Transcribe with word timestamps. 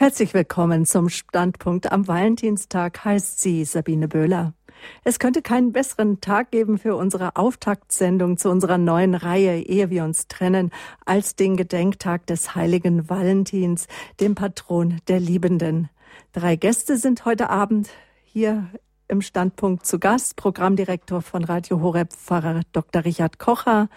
Herzlich 0.00 0.32
willkommen 0.32 0.86
zum 0.86 1.10
Standpunkt 1.10 1.92
am 1.92 2.08
Valentinstag, 2.08 3.04
heißt 3.04 3.38
sie 3.38 3.66
Sabine 3.66 4.08
Böhler. 4.08 4.54
Es 5.04 5.18
könnte 5.18 5.42
keinen 5.42 5.72
besseren 5.72 6.22
Tag 6.22 6.50
geben 6.52 6.78
für 6.78 6.96
unsere 6.96 7.36
Auftaktsendung 7.36 8.38
zu 8.38 8.48
unserer 8.48 8.78
neuen 8.78 9.14
Reihe, 9.14 9.60
ehe 9.60 9.90
wir 9.90 10.04
uns 10.04 10.26
trennen, 10.26 10.70
als 11.04 11.36
den 11.36 11.54
Gedenktag 11.54 12.24
des 12.24 12.54
heiligen 12.54 13.10
Valentins, 13.10 13.88
dem 14.20 14.34
Patron 14.34 15.02
der 15.08 15.20
Liebenden. 15.20 15.90
Drei 16.32 16.56
Gäste 16.56 16.96
sind 16.96 17.26
heute 17.26 17.50
Abend 17.50 17.90
hier 18.24 18.70
im 19.10 19.22
Standpunkt 19.22 19.84
zu 19.84 19.98
Gast, 19.98 20.36
Programmdirektor 20.36 21.20
von 21.20 21.44
Radio 21.44 21.80
Horeb, 21.80 22.12
Pfarrer 22.12 22.62
Dr. 22.72 23.04
Richard 23.04 23.38
Kocher, 23.38 23.88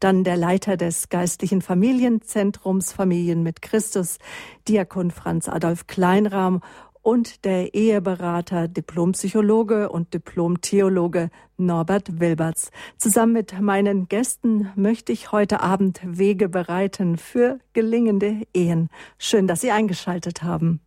dann 0.00 0.24
der 0.24 0.36
Leiter 0.36 0.76
des 0.76 1.10
geistlichen 1.10 1.60
Familienzentrums 1.60 2.92
Familien 2.92 3.42
mit 3.42 3.60
Christus, 3.60 4.18
Diakon 4.66 5.10
Franz 5.10 5.48
Adolf 5.48 5.86
Kleinrahm 5.86 6.62
und 7.02 7.44
der 7.44 7.74
Eheberater, 7.74 8.68
Diplompsychologe 8.68 9.90
und 9.90 10.14
Diplomtheologe 10.14 11.30
Norbert 11.58 12.20
Wilberts. 12.20 12.70
Zusammen 12.96 13.32
mit 13.32 13.60
meinen 13.60 14.08
Gästen 14.08 14.70
möchte 14.74 15.12
ich 15.12 15.32
heute 15.32 15.60
Abend 15.60 16.00
Wege 16.04 16.48
bereiten 16.48 17.18
für 17.18 17.58
gelingende 17.72 18.42
Ehen. 18.54 18.88
Schön, 19.18 19.46
dass 19.46 19.60
Sie 19.60 19.70
eingeschaltet 19.70 20.42
haben. 20.42 20.80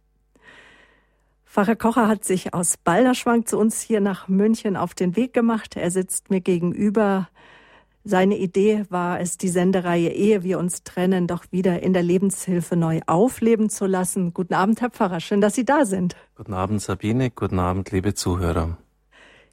Pfarrer 1.55 1.77
Kocher 1.77 2.09
hat 2.09 2.25
sich 2.25 2.53
aus 2.53 2.75
Balderschwang 2.75 3.45
zu 3.45 3.57
uns 3.57 3.79
hier 3.79 4.01
nach 4.01 4.27
München 4.27 4.75
auf 4.75 4.93
den 4.93 5.15
Weg 5.15 5.33
gemacht. 5.33 5.77
Er 5.77 5.89
sitzt 5.89 6.29
mir 6.29 6.41
gegenüber. 6.41 7.29
Seine 8.03 8.37
Idee 8.37 8.83
war 8.89 9.21
es, 9.21 9.37
die 9.37 9.47
Sendereihe 9.47 10.09
Ehe 10.09 10.43
wir 10.43 10.59
uns 10.59 10.83
trennen, 10.83 11.27
doch 11.27 11.45
wieder 11.51 11.81
in 11.81 11.93
der 11.93 12.03
Lebenshilfe 12.03 12.75
neu 12.75 12.99
aufleben 13.07 13.69
zu 13.69 13.85
lassen. 13.85 14.33
Guten 14.33 14.53
Abend, 14.53 14.81
Herr 14.81 14.89
Pfarrer. 14.89 15.21
Schön, 15.21 15.39
dass 15.39 15.55
Sie 15.55 15.63
da 15.63 15.85
sind. 15.85 16.17
Guten 16.35 16.53
Abend, 16.53 16.81
Sabine. 16.81 17.31
Guten 17.31 17.59
Abend, 17.59 17.89
liebe 17.89 18.13
Zuhörer. 18.13 18.77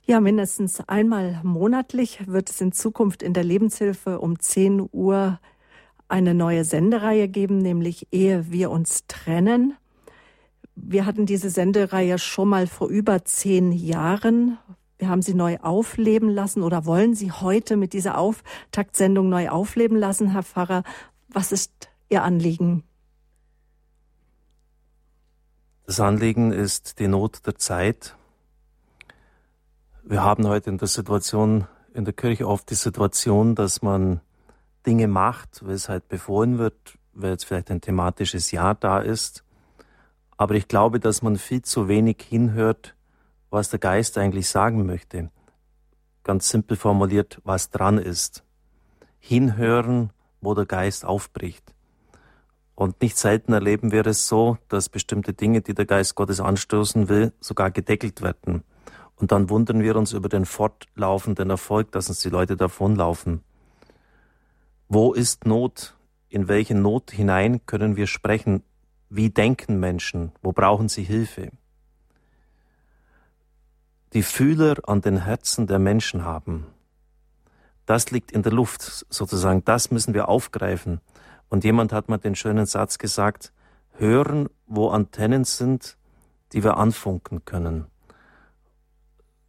Ja, 0.05 0.19
mindestens 0.19 0.81
einmal 0.89 1.39
monatlich 1.45 2.27
wird 2.27 2.51
es 2.51 2.61
in 2.61 2.73
Zukunft 2.73 3.23
in 3.23 3.33
der 3.33 3.45
Lebenshilfe 3.45 4.19
um 4.19 4.41
10 4.41 4.89
Uhr 4.91 5.39
eine 6.09 6.35
neue 6.35 6.65
Sendereihe 6.65 7.29
geben, 7.29 7.59
nämlich 7.59 8.09
Ehe 8.11 8.51
wir 8.51 8.73
uns 8.73 9.07
trennen. 9.07 9.77
Wir 10.75 11.07
hatten 11.07 11.27
diese 11.27 11.51
Sendereihe 11.51 12.19
schon 12.19 12.49
mal 12.49 12.67
vor 12.67 12.89
über 12.89 13.25
zehn 13.25 13.73
Jahren. 13.73 14.59
Wir 14.99 15.09
haben 15.09 15.23
sie 15.23 15.35
neu 15.35 15.59
aufleben 15.59 16.29
lassen 16.29 16.63
oder 16.63 16.87
wollen 16.87 17.15
sie 17.15 17.33
heute 17.33 17.77
mit 17.77 17.93
dieser 17.93 18.19
Auftaktsendung 18.19 19.29
neu 19.29 19.49
aufleben 19.49 19.99
lassen, 19.99 20.31
Herr 20.31 20.43
Pfarrer. 20.43 20.85
Was 21.29 21.53
ist 21.53 21.91
Ihr 22.09 22.23
Anliegen? 22.23 22.85
Das 25.87 25.99
Anliegen 26.01 26.53
ist 26.53 27.01
die 27.01 27.09
Not 27.09 27.47
der 27.47 27.57
Zeit. 27.57 28.17
Wir 30.05 30.23
haben 30.23 30.47
heute 30.47 30.71
in 30.71 30.79
der 30.79 30.89
Situation 30.89 31.67
in 31.95 32.05
der 32.05 32.15
Kirche 32.15 32.47
oft 32.49 32.71
die 32.71 32.75
Situation, 32.75 33.55
dass 33.55 33.83
man 33.83 34.21
Dinge 34.87 35.09
macht, 35.09 35.65
weil 35.65 35.75
es 35.75 35.89
halt 35.89 36.09
befohlen 36.09 36.59
wird, 36.59 36.77
weil 37.13 37.33
jetzt 37.33 37.45
vielleicht 37.45 37.71
ein 37.71 37.81
thematisches 37.81 38.51
Jahr 38.51 38.75
da 38.75 39.01
ist. 39.01 39.45
Aber 40.43 40.57
ich 40.57 40.67
glaube, 40.67 40.99
dass 40.99 41.23
man 41.23 41.37
viel 41.37 41.63
zu 41.63 41.87
wenig 41.87 42.17
hinhört, 42.29 42.97
was 43.51 43.71
der 43.71 43.79
Geist 43.79 44.19
eigentlich 44.19 44.49
sagen 44.49 44.85
möchte. 44.85 45.31
Ganz 46.25 46.49
simpel 46.49 46.77
formuliert, 46.77 47.41
was 47.45 47.71
dran 47.71 47.97
ist. 47.97 48.43
Hinhören, 49.21 50.11
wo 50.41 50.53
der 50.55 50.67
Geist 50.67 51.05
aufbricht. 51.05 51.73
Und 52.75 53.01
nicht 53.01 53.19
selten 53.19 53.53
erleben 53.53 53.93
wir 53.93 54.05
es 54.05 54.27
so, 54.27 54.59
dass 54.67 54.89
bestimmte 54.89 55.33
Dinge, 55.33 55.61
die 55.61 55.75
der 55.75 55.87
Geist 55.87 56.17
Gottes 56.17 56.41
anstoßen 56.41 57.09
will, 57.09 57.33
sogar 57.39 57.71
gedeckelt 57.71 58.21
werden. 58.21 58.65
Und 59.15 59.31
dann 59.31 59.49
wundern 59.49 59.81
wir 59.81 59.95
uns 59.95 60.13
über 60.13 60.29
den 60.29 60.45
fortlaufenden 60.45 61.51
Erfolg, 61.51 61.93
dass 61.93 62.09
uns 62.09 62.19
die 62.19 62.31
Leute 62.31 62.57
davonlaufen. 62.57 63.45
Wo 64.89 65.13
ist 65.13 65.47
Not? 65.47 65.97
In 66.29 66.49
welche 66.49 66.75
Not 66.75 67.13
hinein 67.13 67.65
können 67.65 67.95
wir 67.95 68.09
sprechen? 68.09 68.65
Wie 69.15 69.29
denken 69.29 69.79
Menschen? 69.79 70.33
Wo 70.41 70.53
brauchen 70.53 70.89
sie 70.89 71.03
Hilfe? 71.03 71.51
Die 74.15 74.23
Fühler 74.23 74.77
an 74.89 75.03
den 75.03 75.19
Herzen 75.19 75.67
der 75.67 75.79
Menschen 75.79 76.25
haben. 76.25 76.67
Das 77.85 78.11
liegt 78.11 78.33
in 78.33 78.43
der 78.43 78.53
Luft 78.53 79.05
sozusagen. 79.11 79.67
Das 79.67 79.91
müssen 79.91 80.15
wir 80.15 80.31
aufgreifen. 80.31 81.03
Und 81.51 81.63
jemand 81.63 81.93
hat 81.93 82.09
mal 82.09 82.17
den 82.17 82.35
schönen 82.35 82.65
Satz 82.65 82.97
gesagt, 82.97 83.53
hören, 83.99 84.49
wo 84.67 84.89
Antennen 84.89 85.45
sind, 85.45 85.99
die 86.55 86.65
wir 86.65 86.79
anfunken 86.79 87.45
können. 87.45 87.85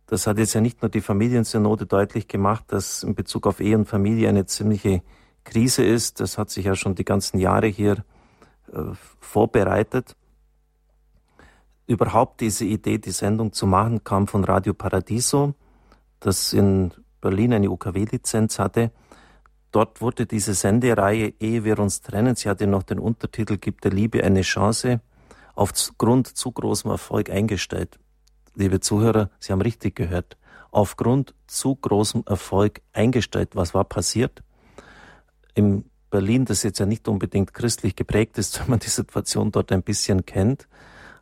Das 0.08 0.28
hat 0.28 0.40
jetzt 0.40 0.56
ja 0.56 0.60
nicht 0.60 0.82
nur 0.82 0.90
die 0.90 1.00
Familiensynode 1.00 1.86
deutlich 1.86 2.28
gemacht, 2.28 2.66
dass 2.68 3.04
in 3.04 3.16
Bezug 3.16 3.48
auf 3.48 3.62
Ehe 3.62 3.78
und 3.78 3.86
Familie 3.86 4.28
eine 4.28 4.46
ziemliche 4.46 5.04
Krise 5.46 5.86
ist. 5.86 6.20
Das 6.20 6.38
hat 6.38 6.50
sich 6.50 6.66
ja 6.66 6.76
schon 6.76 6.96
die 6.96 7.06
ganzen 7.06 7.40
Jahre 7.40 7.68
hier 7.68 8.04
vorbereitet. 9.20 10.16
Überhaupt 11.86 12.42
diese 12.42 12.66
Idee, 12.66 12.98
die 12.98 13.12
Sendung 13.12 13.52
zu 13.52 13.68
machen, 13.68 14.04
kam 14.04 14.28
von 14.28 14.44
Radio 14.44 14.74
Paradiso, 14.74 15.54
das 16.20 16.54
in 16.54 16.94
Berlin 17.20 17.54
eine 17.54 17.70
UKW-Lizenz 17.70 18.58
hatte. 18.58 18.92
Dort 19.72 20.02
wurde 20.02 20.26
diese 20.26 20.54
Sendereihe 20.54 21.34
Ehe 21.40 21.64
wir 21.64 21.80
uns 21.80 22.02
trennen, 22.02 22.36
sie 22.36 22.50
hatte 22.50 22.68
noch 22.68 22.84
den 22.84 23.00
Untertitel 23.00 23.58
Gibt 23.58 23.84
der 23.84 23.92
Liebe 23.92 24.24
eine 24.24 24.42
Chance, 24.42 25.02
aufgrund 25.56 26.28
zu 26.28 26.52
großem 26.52 26.92
Erfolg 26.92 27.30
eingestellt. 27.30 28.00
Liebe 28.56 28.80
Zuhörer, 28.80 29.32
Sie 29.40 29.52
haben 29.52 29.62
richtig 29.62 29.96
gehört. 29.96 30.38
Aufgrund 30.72 31.34
zu 31.48 31.76
großem 31.76 32.24
Erfolg 32.28 32.82
eingestellt. 32.94 33.56
Was 33.56 33.74
war 33.74 33.84
passiert? 33.84 34.44
Im 35.56 35.86
Berlin, 36.14 36.46
das 36.46 36.62
jetzt 36.62 36.78
ja 36.78 36.86
nicht 36.86 37.08
unbedingt 37.08 37.56
christlich 37.56 37.96
geprägt 37.96 38.38
ist, 38.38 38.60
wenn 38.60 38.70
man 38.70 38.80
die 38.80 38.90
Situation 38.90 39.52
dort 39.52 39.72
ein 39.72 39.82
bisschen 39.82 40.28
kennt, 40.28 40.68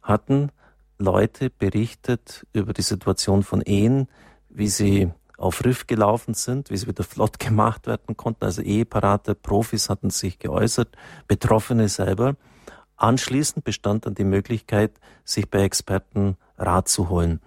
hatten 0.03 0.51
Leute 0.97 1.49
berichtet 1.49 2.45
über 2.51 2.73
die 2.73 2.81
Situation 2.81 3.41
von 3.43 3.61
Ehen, 3.61 4.09
wie 4.49 4.67
sie 4.67 5.09
auf 5.37 5.63
Riff 5.63 5.87
gelaufen 5.87 6.33
sind, 6.33 6.69
wie 6.69 6.75
sie 6.75 6.87
wieder 6.87 7.03
flott 7.15 7.39
gemacht 7.39 7.87
werden 7.87 8.17
konnten. 8.17 8.43
Also 8.43 8.61
Eheparate, 8.61 9.33
Profis 9.33 9.89
hatten 9.89 10.09
sich 10.09 10.39
geäußert, 10.39 10.89
Betroffene 11.25 11.87
selber. 11.87 12.35
Anschließend 12.97 13.63
bestand 13.63 14.05
dann 14.05 14.13
die 14.13 14.25
Möglichkeit, 14.25 14.91
sich 15.23 15.49
bei 15.49 15.63
Experten 15.63 16.35
Rat 16.57 16.89
zu 16.89 17.07
holen. 17.07 17.39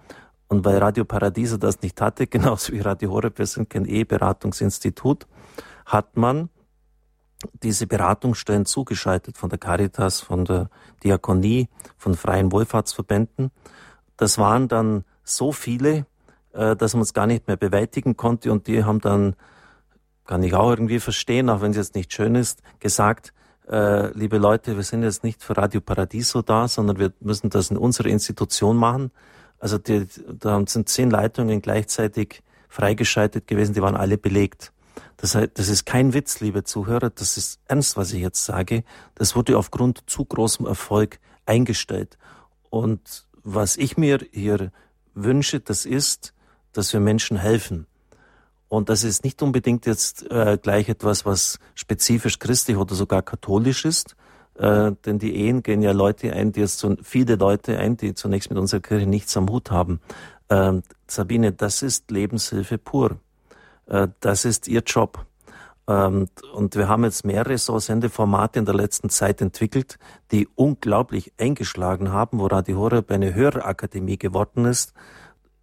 Und 0.47 0.65
weil 0.65 0.79
Radio 0.79 1.05
Paradiso 1.05 1.57
das 1.57 1.83
nicht 1.83 2.01
hatte, 2.01 2.25
genauso 2.35 2.73
wie 2.73 2.79
Radio 2.79 3.11
Horeb, 3.11 3.37
wir 3.37 3.45
sind 3.45 3.69
kein 3.69 3.85
Eheberatungsinstitut, 3.85 5.27
hat 5.85 6.17
man 6.17 6.49
diese 7.53 7.87
Beratungsstellen 7.87 8.65
zugeschaltet 8.65 9.37
von 9.37 9.49
der 9.49 9.59
Caritas, 9.59 10.21
von 10.21 10.45
der 10.45 10.69
Diakonie, 11.03 11.69
von 11.97 12.15
freien 12.15 12.51
Wohlfahrtsverbänden. 12.51 13.51
Das 14.17 14.37
waren 14.37 14.67
dann 14.67 15.03
so 15.23 15.51
viele, 15.51 16.05
äh, 16.53 16.75
dass 16.75 16.93
man 16.93 17.03
es 17.03 17.13
gar 17.13 17.27
nicht 17.27 17.47
mehr 17.47 17.57
bewältigen 17.57 18.15
konnte 18.17 18.51
und 18.51 18.67
die 18.67 18.83
haben 18.83 19.01
dann, 19.01 19.35
kann 20.25 20.43
ich 20.43 20.53
auch 20.53 20.69
irgendwie 20.69 20.99
verstehen, 20.99 21.49
auch 21.49 21.61
wenn 21.61 21.71
es 21.71 21.77
jetzt 21.77 21.95
nicht 21.95 22.13
schön 22.13 22.35
ist, 22.35 22.61
gesagt, 22.79 23.33
äh, 23.69 24.11
liebe 24.13 24.37
Leute, 24.37 24.75
wir 24.75 24.83
sind 24.83 25.03
jetzt 25.03 25.23
nicht 25.23 25.43
für 25.43 25.57
Radio 25.57 25.81
Paradiso 25.81 26.41
da, 26.41 26.67
sondern 26.67 26.99
wir 26.99 27.13
müssen 27.19 27.49
das 27.49 27.71
in 27.71 27.77
unserer 27.77 28.07
Institution 28.07 28.77
machen. 28.77 29.11
Also 29.59 29.77
die, 29.77 30.07
da 30.39 30.61
sind 30.67 30.89
zehn 30.89 31.09
Leitungen 31.09 31.61
gleichzeitig 31.61 32.43
freigeschaltet 32.69 33.47
gewesen, 33.47 33.73
die 33.73 33.81
waren 33.81 33.95
alle 33.95 34.17
belegt. 34.17 34.71
Das, 35.17 35.35
heißt, 35.35 35.51
das 35.55 35.69
ist 35.69 35.85
kein 35.85 36.13
Witz, 36.13 36.39
liebe 36.39 36.63
Zuhörer, 36.63 37.09
das 37.09 37.37
ist 37.37 37.59
ernst, 37.67 37.97
was 37.97 38.11
ich 38.13 38.21
jetzt 38.21 38.43
sage. 38.43 38.83
Das 39.15 39.35
wurde 39.35 39.57
aufgrund 39.57 40.03
zu 40.07 40.25
großem 40.25 40.65
Erfolg 40.65 41.19
eingestellt. 41.45 42.17
Und 42.69 43.25
was 43.43 43.77
ich 43.77 43.97
mir 43.97 44.19
hier 44.31 44.71
wünsche, 45.13 45.59
das 45.59 45.85
ist, 45.85 46.33
dass 46.73 46.91
wir 46.91 46.99
Menschen 46.99 47.37
helfen. 47.37 47.87
Und 48.67 48.89
das 48.89 49.03
ist 49.03 49.23
nicht 49.23 49.41
unbedingt 49.41 49.85
jetzt 49.85 50.29
äh, 50.29 50.57
gleich 50.61 50.89
etwas, 50.89 51.25
was 51.25 51.59
spezifisch 51.75 52.39
christlich 52.39 52.77
oder 52.77 52.95
sogar 52.95 53.21
katholisch 53.21 53.85
ist, 53.85 54.15
äh, 54.55 54.91
denn 55.05 55.19
die 55.19 55.35
Ehen 55.35 55.63
gehen 55.63 55.81
ja 55.81 55.91
Leute 55.91 56.33
ein, 56.33 56.51
die 56.51 56.61
jetzt 56.61 56.79
so 56.79 56.95
viele 57.01 57.35
Leute 57.35 57.77
ein, 57.77 57.95
die 57.95 58.13
zunächst 58.13 58.49
mit 58.49 58.59
unserer 58.59 58.81
Kirche 58.81 59.07
nichts 59.07 59.37
am 59.37 59.49
Hut 59.49 59.71
haben. 59.71 60.01
Ähm, 60.49 60.83
Sabine, 61.07 61.51
das 61.51 61.81
ist 61.81 62.11
Lebenshilfe 62.11 62.77
pur. 62.77 63.17
Äh, 63.87 64.07
das 64.19 64.45
ist 64.45 64.67
ihr 64.67 64.81
Job. 64.81 65.25
Ähm, 65.87 66.27
und 66.53 66.75
wir 66.75 66.87
haben 66.87 67.03
jetzt 67.03 67.25
mehrere 67.25 67.57
so 67.57 67.79
Sendeformate 67.79 68.59
in 68.59 68.65
der 68.65 68.75
letzten 68.75 69.09
Zeit 69.09 69.41
entwickelt, 69.41 69.99
die 70.31 70.47
unglaublich 70.55 71.33
eingeschlagen 71.37 72.11
haben, 72.11 72.39
wo 72.39 72.47
Radio 72.47 72.77
Horeb 72.77 73.11
eine 73.11 73.33
Hörerakademie 73.33 74.17
geworden 74.17 74.65
ist. 74.65 74.93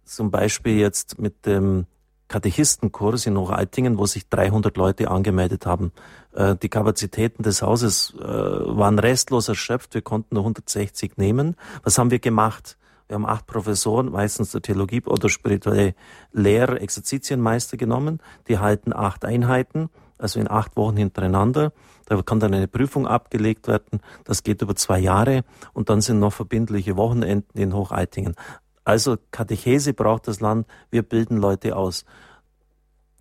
Zum 0.05 0.31
Beispiel 0.31 0.77
jetzt 0.77 1.19
mit 1.19 1.45
dem 1.45 1.85
Katechistenkurs 2.27 3.25
in 3.25 3.37
Hocheitingen, 3.37 3.97
wo 3.97 4.05
sich 4.05 4.27
300 4.29 4.75
Leute 4.77 5.11
angemeldet 5.11 5.65
haben. 5.65 5.91
Äh, 6.33 6.55
die 6.55 6.69
Kapazitäten 6.69 7.43
des 7.43 7.61
Hauses 7.61 8.13
äh, 8.17 8.23
waren 8.23 8.99
restlos 8.99 9.49
erschöpft. 9.49 9.93
Wir 9.93 10.01
konnten 10.01 10.35
nur 10.35 10.43
160 10.43 11.17
nehmen. 11.17 11.55
Was 11.83 11.97
haben 11.97 12.11
wir 12.11 12.19
gemacht? 12.19 12.77
Wir 13.07 13.15
haben 13.15 13.25
acht 13.25 13.45
Professoren, 13.45 14.11
meistens 14.11 14.51
der 14.51 14.61
Theologie 14.61 15.01
oder 15.05 15.29
spirituelle 15.29 15.95
Lehrer, 16.31 16.81
Exerzitienmeister 16.81 17.77
genommen. 17.77 18.19
Die 18.47 18.59
halten 18.59 18.93
acht 18.93 19.25
Einheiten, 19.25 19.89
also 20.17 20.39
in 20.39 20.49
acht 20.49 20.75
Wochen 20.77 20.97
hintereinander. 20.97 21.73
Da 22.05 22.21
kann 22.21 22.39
dann 22.39 22.53
eine 22.53 22.67
Prüfung 22.67 23.07
abgelegt 23.07 23.67
werden. 23.67 24.01
Das 24.23 24.43
geht 24.43 24.61
über 24.61 24.75
zwei 24.75 24.99
Jahre. 24.99 25.43
Und 25.73 25.89
dann 25.89 26.01
sind 26.01 26.19
noch 26.19 26.33
verbindliche 26.33 26.97
Wochenenden 26.97 27.57
in 27.59 27.73
Hocheitingen. 27.73 28.35
Also 28.83 29.17
Katechese 29.31 29.93
braucht 29.93 30.27
das 30.27 30.41
Land. 30.41 30.67
Wir 30.89 31.03
bilden 31.03 31.37
Leute 31.37 31.75
aus. 31.75 32.05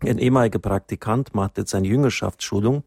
Ein 0.00 0.18
ehemaliger 0.18 0.58
Praktikant 0.58 1.34
macht 1.34 1.58
jetzt 1.58 1.74
eine 1.74 1.86
Jüngerschaftsschulung, 1.86 2.82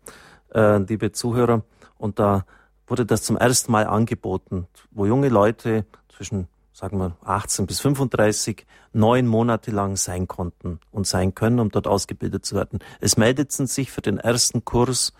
äh, 0.54 0.80
liebe 0.80 1.14
Zuhörer, 1.14 1.64
und 1.98 2.20
da 2.20 2.46
wurde 2.88 3.06
das 3.06 3.24
zum 3.24 3.38
ersten 3.38 3.72
Mal 3.72 3.88
angeboten, 3.88 4.68
wo 4.92 5.06
junge 5.06 5.30
Leute 5.30 5.86
zwischen 6.10 6.48
sagen 6.76 6.98
wir 6.98 7.16
18 7.24 7.68
bis 7.68 7.80
35, 7.80 8.66
neun 8.92 9.28
Monate 9.28 9.72
lang 9.72 9.96
sein 9.96 10.28
konnten 10.28 10.82
und 10.92 11.08
sein 11.08 11.34
können, 11.34 11.62
um 11.62 11.70
dort 11.70 11.88
ausgebildet 11.88 12.46
zu 12.46 12.54
werden. 12.54 12.80
Es 13.00 13.16
meldeten 13.16 13.66
sich 13.66 13.92
für 13.92 14.02
den 14.02 14.18
ersten 14.18 14.66
Kurs 14.66 15.14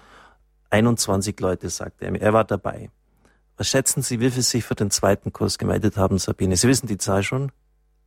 21 0.70 1.40
Leute, 1.40 1.70
sagte 1.70 2.06
er. 2.08 2.22
Er 2.22 2.34
war 2.34 2.44
dabei. 2.44 2.92
Was 3.56 3.70
schätzen 3.70 4.02
Sie, 4.02 4.20
wie 4.20 4.32
viele 4.32 4.44
sich 4.44 4.66
für 4.66 4.76
den 4.76 4.92
zweiten 4.92 5.32
Kurs 5.32 5.58
gemeldet 5.58 5.96
haben, 5.96 6.18
Sabine? 6.18 6.58
Sie 6.58 6.68
wissen 6.68 6.88
die 6.88 6.98
Zahl 6.98 7.24
schon? 7.24 7.54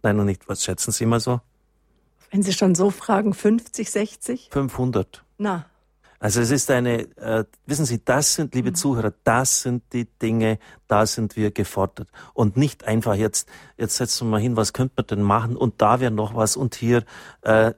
Nein, 0.02 0.18
noch 0.18 0.24
nicht. 0.24 0.46
Was 0.46 0.62
schätzen 0.62 0.92
Sie 0.92 1.06
mal 1.06 1.20
so? 1.20 1.40
Wenn 2.30 2.42
Sie 2.42 2.52
schon 2.52 2.74
so 2.74 2.90
fragen, 2.90 3.32
50, 3.32 3.90
60? 3.90 4.48
500. 4.52 5.24
Na, 5.38 5.64
also 6.20 6.40
es 6.40 6.50
ist 6.50 6.70
eine, 6.70 7.02
äh, 7.16 7.44
wissen 7.66 7.86
Sie, 7.86 8.04
das 8.04 8.34
sind, 8.34 8.54
liebe 8.54 8.70
mhm. 8.70 8.74
Zuhörer, 8.74 9.12
das 9.24 9.62
sind 9.62 9.84
die 9.92 10.06
Dinge, 10.06 10.58
da 10.88 11.06
sind 11.06 11.36
wir 11.36 11.50
gefordert. 11.50 12.08
Und 12.34 12.56
nicht 12.56 12.84
einfach 12.84 13.14
jetzt, 13.14 13.48
jetzt 13.76 13.96
setzen 13.96 14.26
wir 14.26 14.32
mal 14.32 14.40
hin, 14.40 14.56
was 14.56 14.72
könnte 14.72 14.94
man 14.96 15.06
denn 15.06 15.22
machen 15.22 15.56
und 15.56 15.80
da 15.80 16.00
wäre 16.00 16.10
noch 16.10 16.34
was 16.34 16.56
und 16.56 16.74
hier, 16.74 17.04
äh, 17.42 17.72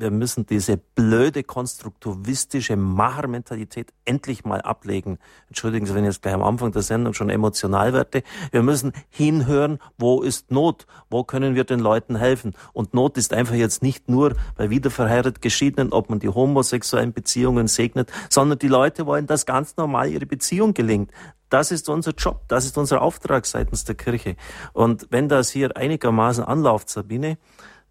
wir 0.00 0.10
müssen 0.10 0.46
diese 0.46 0.76
blöde 0.76 1.42
konstruktivistische 1.42 2.76
Machermentalität 2.76 3.92
endlich 4.04 4.44
mal 4.44 4.60
ablegen. 4.62 5.18
Entschuldigen 5.48 5.86
Sie, 5.86 5.94
wenn 5.94 6.04
ich 6.04 6.12
jetzt 6.12 6.22
gleich 6.22 6.34
am 6.34 6.42
Anfang 6.42 6.72
der 6.72 6.82
Sendung 6.82 7.14
schon 7.14 7.30
emotional 7.30 7.92
werde. 7.92 8.22
Wir 8.50 8.62
müssen 8.62 8.92
hinhören, 9.10 9.78
wo 9.98 10.22
ist 10.22 10.50
Not? 10.50 10.86
Wo 11.10 11.24
können 11.24 11.54
wir 11.54 11.64
den 11.64 11.80
Leuten 11.80 12.16
helfen? 12.16 12.54
Und 12.72 12.94
Not 12.94 13.16
ist 13.18 13.32
einfach 13.34 13.54
jetzt 13.54 13.82
nicht 13.82 14.08
nur 14.08 14.34
bei 14.56 14.70
wiederverheiratet 14.70 15.42
Geschiedenen, 15.42 15.92
ob 15.92 16.10
man 16.10 16.18
die 16.18 16.28
homosexuellen 16.28 17.12
Beziehungen 17.12 17.68
segnet, 17.68 18.10
sondern 18.28 18.58
die 18.58 18.68
Leute 18.68 19.06
wollen, 19.06 19.26
dass 19.26 19.46
ganz 19.46 19.76
normal 19.76 20.08
ihre 20.10 20.26
Beziehung 20.26 20.74
gelingt. 20.74 21.10
Das 21.50 21.72
ist 21.72 21.88
unser 21.88 22.12
Job, 22.12 22.42
das 22.46 22.64
ist 22.64 22.78
unser 22.78 23.02
Auftrag 23.02 23.44
seitens 23.44 23.84
der 23.84 23.96
Kirche. 23.96 24.36
Und 24.72 25.08
wenn 25.10 25.28
das 25.28 25.50
hier 25.50 25.76
einigermaßen 25.76 26.44
anläuft, 26.44 26.88
Sabine, 26.88 27.38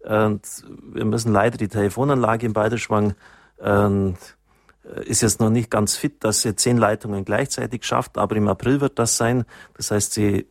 und 0.02 0.42
wir 0.92 1.04
müssen 1.04 1.32
leider 1.32 1.58
die 1.58 1.68
Telefonanlage 1.68 2.46
im 2.46 2.52
Balderschwang 2.52 3.14
äh, 4.84 5.04
ist 5.04 5.22
jetzt 5.22 5.40
noch 5.40 5.50
nicht 5.50 5.70
ganz 5.70 5.96
fit, 5.96 6.24
dass 6.24 6.42
sie 6.42 6.56
zehn 6.56 6.78
Leitungen 6.78 7.24
gleichzeitig 7.24 7.84
schafft, 7.84 8.18
aber 8.18 8.36
im 8.36 8.48
April 8.48 8.80
wird 8.80 8.98
das 8.98 9.16
sein. 9.16 9.44
Das 9.74 9.90
heißt, 9.90 10.16
die 10.16 10.46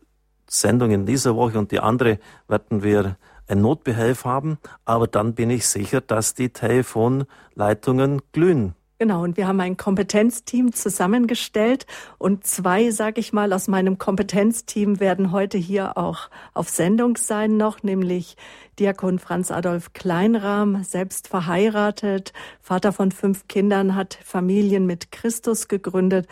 Sendung 0.48 0.92
in 0.92 1.06
dieser 1.06 1.36
Woche 1.36 1.60
und 1.60 1.72
die 1.72 1.80
andere 1.80 2.19
werden 2.48 2.84
wir 2.84 3.18
ein 3.48 3.62
Notbehelf 3.62 4.25
haben, 4.25 4.60
aber 4.86 5.07
dann 5.07 5.34
bin 5.34 5.50
ich 5.50 5.68
sicher, 5.68 6.01
dass 6.01 6.36
die 6.36 6.50
Telefonleitungen 6.50 8.22
glühen. 8.31 8.75
Genau, 9.01 9.24
und 9.24 9.38
wir 9.38 9.48
haben 9.48 9.62
ein 9.62 9.78
Kompetenzteam 9.78 10.74
zusammengestellt 10.74 11.86
und 12.18 12.46
zwei, 12.46 12.92
sage 12.92 13.22
ich 13.22 13.31
mal, 13.31 13.54
aus 13.54 13.69
meinem 13.69 13.98
Kompetenzteam 13.98 15.00
werden 15.00 15.31
heute 15.31 15.57
hier 15.57 15.98
auch 15.98 16.30
auf 16.54 16.68
Sendung 16.68 17.16
sein 17.16 17.56
noch, 17.56 17.81
nämlich 17.81 18.36
Diakon 18.79 19.19
Franz 19.19 19.51
Adolf 19.51 19.91
Kleinrahm, 19.93 20.83
selbst 20.83 21.27
verheiratet, 21.27 22.31
Vater 22.61 22.93
von 22.93 23.11
fünf 23.11 23.47
Kindern, 23.47 23.93
hat 23.93 24.17
Familien 24.23 24.85
mit 24.85 25.11
Christus 25.11 25.67
gegründet 25.67 26.27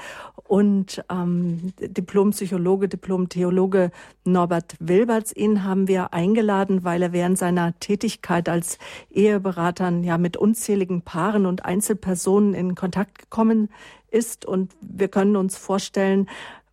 und 0.45 1.03
ähm, 1.09 1.73
Diplompsychologe, 1.79 2.88
Diplom-Theologe 2.88 3.91
Norbert 4.23 4.75
Wilberts. 4.79 5.35
Ihn 5.35 5.65
haben 5.65 5.89
wir 5.89 6.13
eingeladen, 6.13 6.85
weil 6.85 7.01
er 7.01 7.11
während 7.11 7.38
seiner 7.38 7.77
Tätigkeit 7.79 8.47
als 8.47 8.77
Eheberater 9.11 9.89
ja 9.89 10.17
mit 10.17 10.38
unzähligen 10.38 11.01
Paaren 11.01 11.45
und 11.45 11.65
Einzelpersonen 11.65 12.53
in 12.53 12.75
Kontakt 12.75 13.19
gekommen 13.19 13.69
ist 14.09 14.45
und 14.45 14.73
wir 14.81 15.09
können 15.09 15.35
uns 15.35 15.57
vorstellen, 15.57 16.29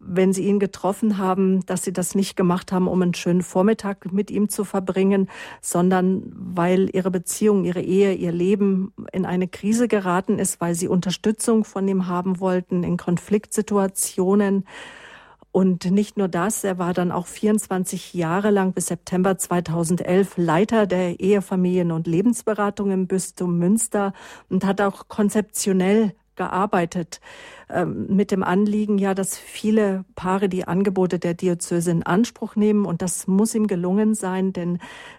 wenn 0.06 0.32
Sie 0.32 0.44
ihn 0.44 0.58
getroffen 0.58 1.18
haben, 1.18 1.64
dass 1.66 1.82
Sie 1.82 1.92
das 1.92 2.14
nicht 2.14 2.36
gemacht 2.36 2.72
haben, 2.72 2.88
um 2.88 3.00
einen 3.02 3.14
schönen 3.14 3.42
Vormittag 3.42 4.12
mit 4.12 4.30
ihm 4.30 4.48
zu 4.48 4.64
verbringen, 4.64 5.28
sondern 5.60 6.22
weil 6.34 6.90
Ihre 6.94 7.10
Beziehung, 7.10 7.64
Ihre 7.64 7.82
Ehe, 7.82 8.14
Ihr 8.14 8.32
Leben 8.32 8.92
in 9.12 9.26
eine 9.26 9.48
Krise 9.48 9.88
geraten 9.88 10.38
ist, 10.38 10.60
weil 10.60 10.74
Sie 10.74 10.88
Unterstützung 10.88 11.64
von 11.64 11.86
ihm 11.88 12.06
haben 12.06 12.40
wollten 12.40 12.82
in 12.82 12.96
Konfliktsituationen. 12.96 14.64
Und 15.54 15.88
nicht 15.88 16.16
nur 16.16 16.26
das, 16.26 16.64
er 16.64 16.78
war 16.78 16.94
dann 16.94 17.12
auch 17.12 17.28
24 17.28 18.12
Jahre 18.12 18.50
lang 18.50 18.72
bis 18.72 18.88
September 18.88 19.38
2011 19.38 20.36
Leiter 20.36 20.88
der 20.88 21.20
Ehefamilien- 21.20 21.92
und 21.92 22.08
Lebensberatung 22.08 22.90
im 22.90 23.06
Bistum 23.06 23.56
Münster 23.58 24.14
und 24.48 24.64
hat 24.64 24.80
auch 24.80 25.06
konzeptionell 25.06 26.12
gearbeitet. 26.36 27.20
Ähm, 27.68 28.06
mit 28.08 28.30
dem 28.30 28.42
Anliegen, 28.42 28.98
ja, 28.98 29.14
dass 29.14 29.38
viele 29.38 30.04
Paare 30.14 30.48
die 30.48 30.66
Angebote 30.66 31.18
der 31.18 31.34
Diözese 31.34 31.90
in 31.90 32.02
Anspruch 32.02 32.56
nehmen. 32.56 32.84
Und 32.84 33.02
das 33.02 33.26
muss 33.26 33.54
ihm 33.54 33.66
gelungen 33.66 34.14
sein, 34.14 34.52
denn 34.52 34.76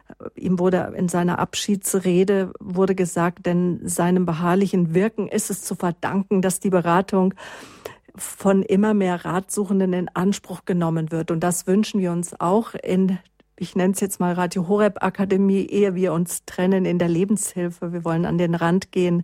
äh, 0.07 0.39
ihm 0.39 0.59
wurde 0.59 0.93
in 0.95 1.09
seiner 1.09 1.39
Abschiedsrede 1.39 2.53
wurde 2.59 2.95
gesagt, 2.95 3.45
denn 3.45 3.79
seinem 3.83 4.25
beharrlichen 4.25 4.93
Wirken 4.93 5.27
ist 5.27 5.49
es 5.49 5.63
zu 5.63 5.75
verdanken, 5.75 6.41
dass 6.41 6.59
die 6.59 6.69
Beratung 6.69 7.33
von 8.15 8.61
immer 8.61 8.93
mehr 8.93 9.25
Ratsuchenden 9.25 9.93
in 9.93 10.09
Anspruch 10.13 10.65
genommen 10.65 11.11
wird. 11.11 11.31
Und 11.31 11.41
das 11.41 11.67
wünschen 11.67 11.99
wir 11.99 12.11
uns 12.11 12.39
auch 12.39 12.73
in 12.75 13.17
ich 13.57 13.75
nenne 13.75 13.93
es 13.93 14.01
jetzt 14.01 14.19
mal 14.19 14.33
Radio 14.33 14.67
Horeb 14.67 15.01
Akademie, 15.01 15.65
ehe 15.65 15.95
wir 15.95 16.11
uns 16.11 16.43
trennen 16.45 16.83
in 16.83 16.99
der 16.99 17.07
Lebenshilfe. 17.07 17.93
Wir 17.93 18.03
wollen 18.03 18.25
an 18.25 18.37
den 18.37 18.53
Rand 18.53 18.91
gehen 18.91 19.23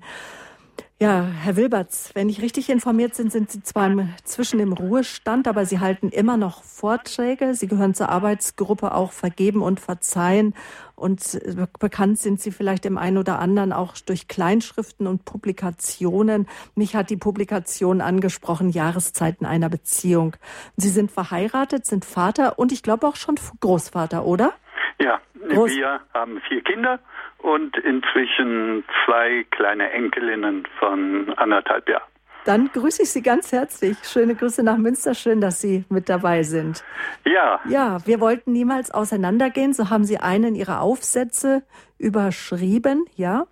ja, 1.02 1.24
Herr 1.24 1.56
Wilberts, 1.56 2.12
wenn 2.14 2.30
ich 2.30 2.44
richtig 2.44 2.70
informiert 2.70 3.18
bin, 3.18 3.32
sind 3.32 3.50
Sie 3.50 3.64
zwar 3.64 3.90
zwischen 4.24 4.60
im 4.60 4.72
Ruhestand, 4.72 5.48
aber 5.48 5.66
Sie 5.66 5.80
halten 5.80 6.10
immer 6.10 6.38
noch 6.38 6.64
Vorträge. 6.64 7.56
Sie 7.56 7.66
gehören 7.66 7.96
zur 7.96 8.10
Arbeitsgruppe 8.10 8.94
auch 8.94 9.12
Vergeben 9.12 9.64
und 9.64 9.80
Verzeihen. 9.80 10.54
Und 10.96 11.42
bekannt 11.80 12.20
sind 12.20 12.40
Sie 12.40 12.52
vielleicht 12.52 12.86
dem 12.86 13.00
einen 13.00 13.18
oder 13.18 13.40
anderen 13.40 13.74
auch 13.74 13.98
durch 13.98 14.28
Kleinschriften 14.28 15.08
und 15.08 15.26
Publikationen. 15.26 16.48
Mich 16.76 16.96
hat 16.96 17.10
die 17.10 17.18
Publikation 17.18 18.00
angesprochen, 18.00 18.70
Jahreszeiten 18.70 19.48
einer 19.48 19.70
Beziehung. 19.70 20.36
Sie 20.78 20.90
sind 20.90 21.10
verheiratet, 21.10 21.88
sind 21.88 22.06
Vater 22.06 22.60
und 22.60 22.72
ich 22.72 22.84
glaube 22.84 23.08
auch 23.08 23.16
schon 23.16 23.40
Großvater, 23.60 24.24
oder? 24.24 24.54
Ja, 25.00 25.20
Groß 25.54 25.72
wir 25.72 26.02
haben 26.14 26.42
vier 26.48 26.62
Kinder 26.64 27.00
und 27.40 27.78
inzwischen 27.78 28.84
zwei 29.06 29.46
kleine 29.52 29.92
Enkelinnen 29.92 30.68
von 30.80 31.34
anderthalb 31.38 31.88
Jahren. 31.90 32.04
Dann 32.46 32.72
grüße 32.72 33.04
ich 33.04 33.12
Sie 33.12 33.22
ganz 33.22 33.52
herzlich. 33.52 33.98
Schöne 34.04 34.34
Grüße 34.34 34.64
nach 34.64 34.78
Münster. 34.78 35.14
Schön, 35.14 35.42
dass 35.42 35.62
Sie 35.62 35.86
mit 35.90 36.10
dabei 36.10 36.42
sind. 36.42 36.84
Ja. 37.24 37.60
Ja, 37.70 38.00
wir 38.06 38.20
wollten 38.20 38.52
niemals 38.52 38.90
auseinandergehen. 38.90 39.74
So 39.74 39.90
haben 39.92 40.06
Sie 40.06 40.18
einen 40.18 40.56
Ihrer 40.56 40.82
Aufsätze 40.82 41.64
überschrieben, 42.00 43.06
ja. 43.16 43.46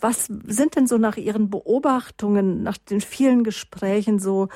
Was 0.00 0.26
sind 0.26 0.76
denn 0.76 0.86
so 0.86 0.96
nach 0.98 1.16
Ihren 1.16 1.50
Beobachtungen, 1.50 2.62
nach 2.62 2.78
den 2.78 3.00
vielen 3.00 3.42
Gesprächen 3.42 4.18
so, 4.18 4.48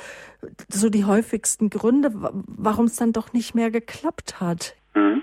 so 0.69 0.89
die 0.89 1.05
häufigsten 1.05 1.69
Gründe, 1.69 2.13
warum 2.13 2.85
es 2.85 2.97
dann 2.97 3.13
doch 3.13 3.33
nicht 3.33 3.55
mehr 3.55 3.71
geklappt 3.71 4.41
hat? 4.41 4.77
Mhm. 4.95 5.23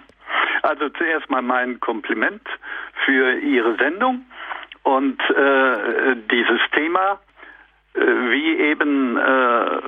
Also 0.70 0.88
zuerst 0.90 1.28
mal 1.32 1.42
mein 1.42 1.80
Kompliment 1.80 2.44
für 3.04 3.40
Ihre 3.40 3.76
Sendung 3.78 4.24
und 4.84 5.20
äh, 5.32 6.16
dieses 6.30 6.62
Thema. 6.76 7.20
Äh, 7.96 8.02
wie 8.02 8.56
eben 8.56 9.18
äh, 9.18 9.82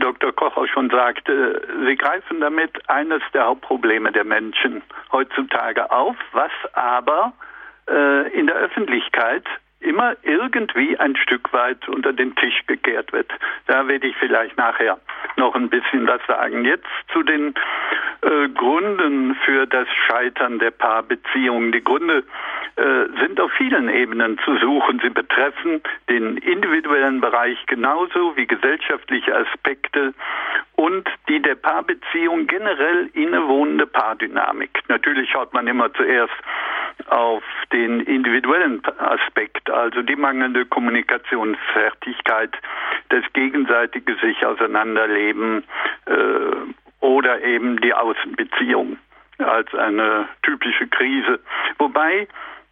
Dr. 0.00 0.32
Koch 0.32 0.54
auch 0.58 0.66
schon 0.66 0.90
sagte, 0.90 1.62
Sie 1.86 1.96
greifen 1.96 2.40
damit 2.40 2.90
eines 2.90 3.22
der 3.32 3.46
Hauptprobleme 3.46 4.12
der 4.12 4.24
Menschen 4.24 4.82
heutzutage 5.12 5.90
auf, 5.90 6.16
was 6.32 6.52
aber 6.74 7.32
äh, 7.88 8.28
in 8.38 8.48
der 8.48 8.56
Öffentlichkeit 8.56 9.44
immer 9.80 10.16
irgendwie 10.22 10.96
ein 10.98 11.16
Stück 11.16 11.52
weit 11.52 11.88
unter 11.88 12.12
den 12.12 12.34
Tisch 12.36 12.66
gekehrt 12.66 13.12
wird. 13.12 13.30
Da 13.66 13.86
werde 13.86 14.06
ich 14.06 14.16
vielleicht 14.16 14.56
nachher 14.56 14.98
noch 15.36 15.54
ein 15.54 15.68
bisschen 15.68 16.06
was 16.06 16.20
sagen. 16.26 16.64
Jetzt 16.64 16.86
zu 17.12 17.22
den 17.22 17.54
äh, 18.22 18.48
Gründen 18.48 19.36
für 19.44 19.66
das 19.66 19.86
Scheitern 20.06 20.58
der 20.58 20.72
Paarbeziehungen. 20.72 21.72
Die 21.72 21.82
Gründe 21.82 22.24
äh, 22.76 23.06
sind 23.20 23.40
auf 23.40 23.52
vielen 23.52 23.88
Ebenen 23.88 24.38
zu 24.44 24.56
suchen. 24.58 25.00
Sie 25.02 25.10
betreffen 25.10 25.80
den 26.08 26.36
individuellen 26.38 27.20
Bereich 27.20 27.58
genauso 27.66 28.36
wie 28.36 28.46
gesellschaftliche 28.46 29.34
Aspekte 29.36 30.14
und 30.78 31.08
die 31.28 31.42
der 31.42 31.56
Paarbeziehung 31.56 32.46
generell 32.46 33.10
innewohnende 33.12 33.84
Paardynamik. 33.84 34.70
Natürlich 34.86 35.28
schaut 35.28 35.52
man 35.52 35.66
immer 35.66 35.92
zuerst 35.94 36.32
auf 37.08 37.42
den 37.72 38.00
individuellen 38.02 38.80
Aspekt, 38.98 39.68
also 39.70 40.02
die 40.02 40.14
mangelnde 40.14 40.66
Kommunikationsfertigkeit, 40.66 42.56
das 43.08 43.24
gegenseitige 43.32 44.14
sich 44.22 44.46
auseinanderleben 44.46 45.64
äh, 46.06 47.04
oder 47.04 47.42
eben 47.42 47.80
die 47.80 47.92
Außenbeziehung 47.92 48.98
als 49.38 49.74
eine 49.74 50.28
typische 50.44 50.86
Krise. 50.86 51.40
Wobei 51.78 52.28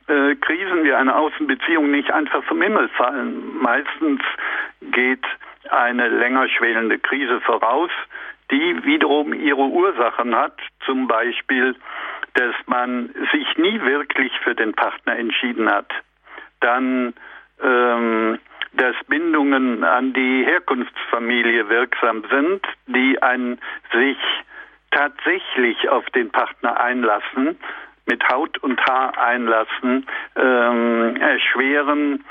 äh, 0.08 0.34
Krisen 0.36 0.84
wie 0.84 0.92
eine 0.92 1.14
Außenbeziehung 1.16 1.90
nicht 1.90 2.10
einfach 2.10 2.44
vom 2.44 2.62
Himmel 2.62 2.88
fallen. 2.90 3.58
Meistens 3.58 4.20
geht 4.80 5.24
eine 5.70 6.08
länger 6.08 6.48
schwelende 6.48 6.98
Krise 6.98 7.40
voraus, 7.40 7.90
die 8.50 8.84
wiederum 8.84 9.32
ihre 9.32 9.62
Ursachen 9.62 10.34
hat, 10.36 10.58
zum 10.84 11.08
Beispiel, 11.08 11.74
dass 12.34 12.54
man 12.66 13.10
sich 13.32 13.56
nie 13.56 13.80
wirklich 13.82 14.32
für 14.44 14.54
den 14.54 14.74
Partner 14.74 15.16
entschieden 15.16 15.68
hat. 15.68 15.90
Dann, 16.60 17.14
ähm, 17.62 18.38
dass 18.74 18.94
Bindungen 19.08 19.82
an 19.84 20.12
die 20.12 20.44
Herkunftsfamilie 20.44 21.68
wirksam 21.68 22.24
sind, 22.30 22.62
die 22.86 23.20
ein 23.22 23.58
sich 23.92 24.18
tatsächlich 24.90 25.88
auf 25.88 26.04
den 26.10 26.30
Partner 26.30 26.78
einlassen, 26.78 27.58
mit 28.06 28.26
Haut 28.28 28.58
und 28.58 28.80
Haar 28.86 29.16
einlassen, 29.18 30.06
ähm, 30.36 31.16
erschweren 31.16 32.24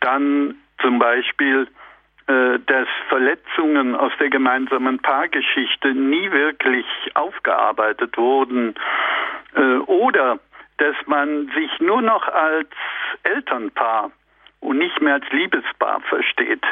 dann 0.00 0.56
zum 0.80 0.98
Beispiel, 0.98 1.68
äh, 2.28 2.58
dass 2.66 2.88
Verletzungen 3.08 3.94
aus 3.94 4.12
der 4.18 4.30
gemeinsamen 4.30 4.98
Paargeschichte 4.98 5.94
nie 5.94 6.30
wirklich 6.30 6.86
aufgearbeitet 7.14 8.16
wurden 8.16 8.74
äh, 9.54 9.76
oder 9.86 10.38
dass 10.78 10.96
man 11.06 11.50
sich 11.54 11.70
nur 11.80 12.02
noch 12.02 12.26
als 12.28 12.68
Elternpaar 13.22 14.10
und 14.60 14.78
nicht 14.78 15.00
mehr 15.00 15.14
als 15.14 15.30
Liebespaar 15.30 16.00
versteht. 16.02 16.64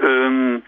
Ähm, 0.00 0.62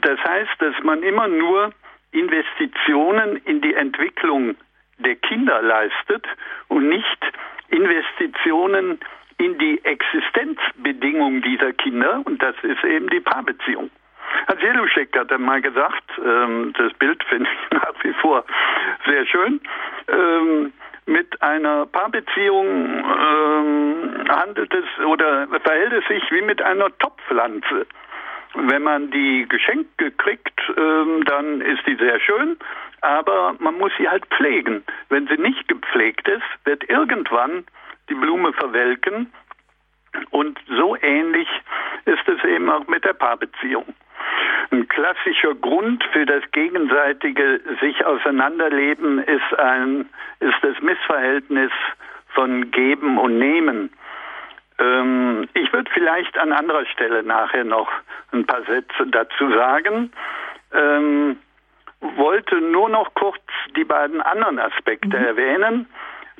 das 0.00 0.18
heißt, 0.22 0.60
dass 0.60 0.74
man 0.82 1.02
immer 1.02 1.28
nur 1.28 1.72
Investitionen 2.12 3.36
in 3.44 3.60
die 3.60 3.74
Entwicklung 3.74 4.54
der 5.02 5.16
Kinder 5.16 5.60
leistet 5.62 6.26
und 6.68 6.88
nicht 6.88 7.18
Investitionen 7.68 8.98
in 9.38 9.58
die 9.58 9.82
Existenzbedingungen 9.84 11.42
dieser 11.42 11.72
Kinder 11.72 12.22
und 12.24 12.42
das 12.42 12.54
ist 12.62 12.84
eben 12.84 13.08
die 13.08 13.20
Paarbeziehung. 13.20 13.90
Hans 14.48 14.62
Jeluschek 14.62 15.16
hat 15.16 15.38
mal 15.38 15.60
gesagt, 15.60 16.04
ähm, 16.24 16.72
das 16.76 16.92
Bild 16.94 17.22
finde 17.24 17.48
ich 17.50 17.70
nach 17.78 17.94
wie 18.02 18.12
vor 18.14 18.44
sehr 19.06 19.26
schön, 19.26 19.60
ähm, 20.08 20.72
mit 21.06 21.42
einer 21.42 21.86
Paarbeziehung 21.86 22.66
ähm, 22.66 24.24
handelt 24.28 24.72
es 24.72 25.04
oder 25.04 25.48
verhält 25.64 25.92
es 25.92 26.06
sich 26.06 26.22
wie 26.30 26.42
mit 26.42 26.62
einer 26.62 26.96
Topfpflanze. 26.98 27.86
Wenn 28.54 28.82
man 28.82 29.10
die 29.10 29.46
geschenkt 29.48 29.98
kriegt, 30.18 30.60
ähm, 30.76 31.24
dann 31.24 31.60
ist 31.60 31.86
die 31.86 31.96
sehr 31.96 32.20
schön, 32.20 32.56
aber 33.00 33.54
man 33.58 33.78
muss 33.78 33.92
sie 33.98 34.08
halt 34.08 34.26
pflegen. 34.26 34.84
Wenn 35.08 35.26
sie 35.26 35.40
nicht 35.40 35.66
gepflegt 35.68 36.28
ist, 36.28 36.44
wird 36.64 36.88
irgendwann 36.88 37.64
die 38.08 38.14
Blume 38.14 38.52
verwelken 38.52 39.32
und 40.30 40.58
so 40.68 40.96
ähnlich 41.00 41.48
ist 42.04 42.28
es 42.28 42.44
eben 42.44 42.68
auch 42.68 42.86
mit 42.86 43.04
der 43.04 43.14
Paarbeziehung. 43.14 43.94
Ein 44.70 44.88
klassischer 44.88 45.54
Grund 45.54 46.04
für 46.12 46.26
das 46.26 46.42
gegenseitige 46.52 47.60
sich 47.80 48.04
auseinanderleben 48.04 49.18
ist 49.18 49.58
ein, 49.58 50.08
ist 50.40 50.56
das 50.62 50.80
Missverhältnis 50.80 51.70
von 52.34 52.70
Geben 52.70 53.18
und 53.18 53.38
Nehmen. 53.38 53.90
Ähm, 54.82 55.48
ich 55.54 55.72
würde 55.72 55.90
vielleicht 55.92 56.36
an 56.38 56.52
anderer 56.52 56.84
Stelle 56.86 57.22
nachher 57.22 57.64
noch 57.64 57.90
ein 58.32 58.44
paar 58.46 58.62
Sätze 58.64 59.06
dazu 59.06 59.52
sagen. 59.52 60.12
Ähm, 60.72 61.38
wollte 62.00 62.60
nur 62.60 62.88
noch 62.88 63.14
kurz 63.14 63.40
die 63.76 63.84
beiden 63.84 64.20
anderen 64.20 64.58
Aspekte 64.58 65.16
mhm. 65.16 65.24
erwähnen. 65.24 65.86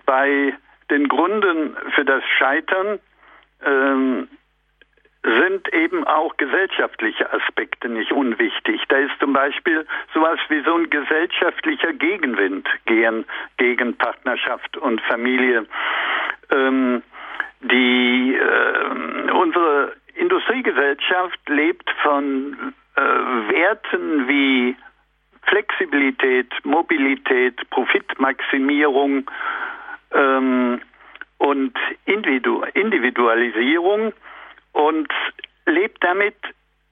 Bei 0.07 0.55
den 0.91 1.09
Gründen 1.09 1.77
für 1.95 2.05
das 2.05 2.25
Scheitern 2.39 2.99
ähm, 3.65 4.29
sind 5.23 5.73
eben 5.73 6.05
auch 6.05 6.37
gesellschaftliche 6.37 7.33
Aspekte 7.33 7.89
nicht 7.89 8.11
unwichtig. 8.11 8.83
Da 8.89 8.97
ist 8.97 9.13
zum 9.21 9.33
Beispiel 9.33 9.87
sowas 10.13 10.41
wie 10.49 10.63
so 10.65 10.75
ein 10.75 10.91
gesellschaftlicher 10.91 11.93
Gegenwind 11.93 12.69
gegen, 12.87 13.25
gegen 13.57 13.97
Partnerschaft 13.97 14.77
und 14.79 15.01
Familie. 15.03 15.65
Ähm, 16.51 17.05
die 17.62 18.37
äh, 18.37 19.31
unsere 19.33 19.92
Industriegesellschaft 20.14 21.40
lebt 21.49 21.88
von 22.02 22.75
äh, 22.97 23.00
Werten 23.00 24.28
wie 24.28 24.76
Flexibilität, 25.45 26.52
Mobilität, 26.64 27.59
Profitmaximierung 27.71 29.31
ähm, 30.12 30.81
und 31.38 31.75
Individu 32.04 32.62
Individualisierung 32.75 34.12
und 34.73 35.09
lebt 35.66 36.02
damit 36.04 36.37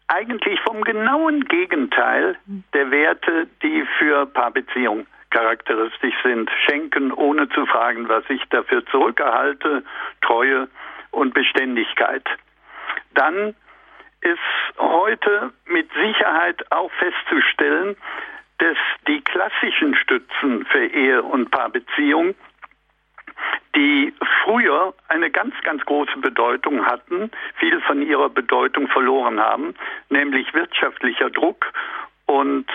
eigentlich 0.08 0.60
vom 0.60 0.82
genauen 0.82 1.44
Gegenteil 1.44 2.36
der 2.74 2.90
Werte, 2.90 3.46
die 3.62 3.84
für 3.98 4.26
Paarbeziehung 4.26 5.06
charakteristisch 5.30 6.14
sind. 6.22 6.50
Schenken, 6.66 7.12
ohne 7.12 7.48
zu 7.50 7.66
fragen, 7.66 8.08
was 8.08 8.24
ich 8.28 8.42
dafür 8.50 8.84
zurückerhalte, 8.86 9.84
Treue 10.22 10.68
und 11.10 11.34
Beständigkeit. 11.34 12.24
Dann 13.14 13.54
ist 14.20 14.38
heute 14.78 15.52
mit 15.66 15.90
Sicherheit 15.94 16.70
auch 16.70 16.90
festzustellen, 16.92 17.96
dass 18.58 18.76
die 19.08 19.22
klassischen 19.22 19.94
Stützen 19.94 20.66
für 20.66 20.84
Ehe 20.84 21.22
und 21.22 21.50
Paarbeziehung, 21.50 22.34
die 23.74 24.12
früher 24.44 24.92
eine 25.08 25.30
ganz, 25.30 25.54
ganz 25.62 25.82
große 25.86 26.18
Bedeutung 26.18 26.84
hatten, 26.84 27.30
viel 27.56 27.80
von 27.82 28.02
ihrer 28.02 28.28
Bedeutung 28.28 28.88
verloren 28.88 29.40
haben, 29.40 29.74
nämlich 30.10 30.52
wirtschaftlicher 30.52 31.30
Druck 31.30 31.72
und 32.30 32.66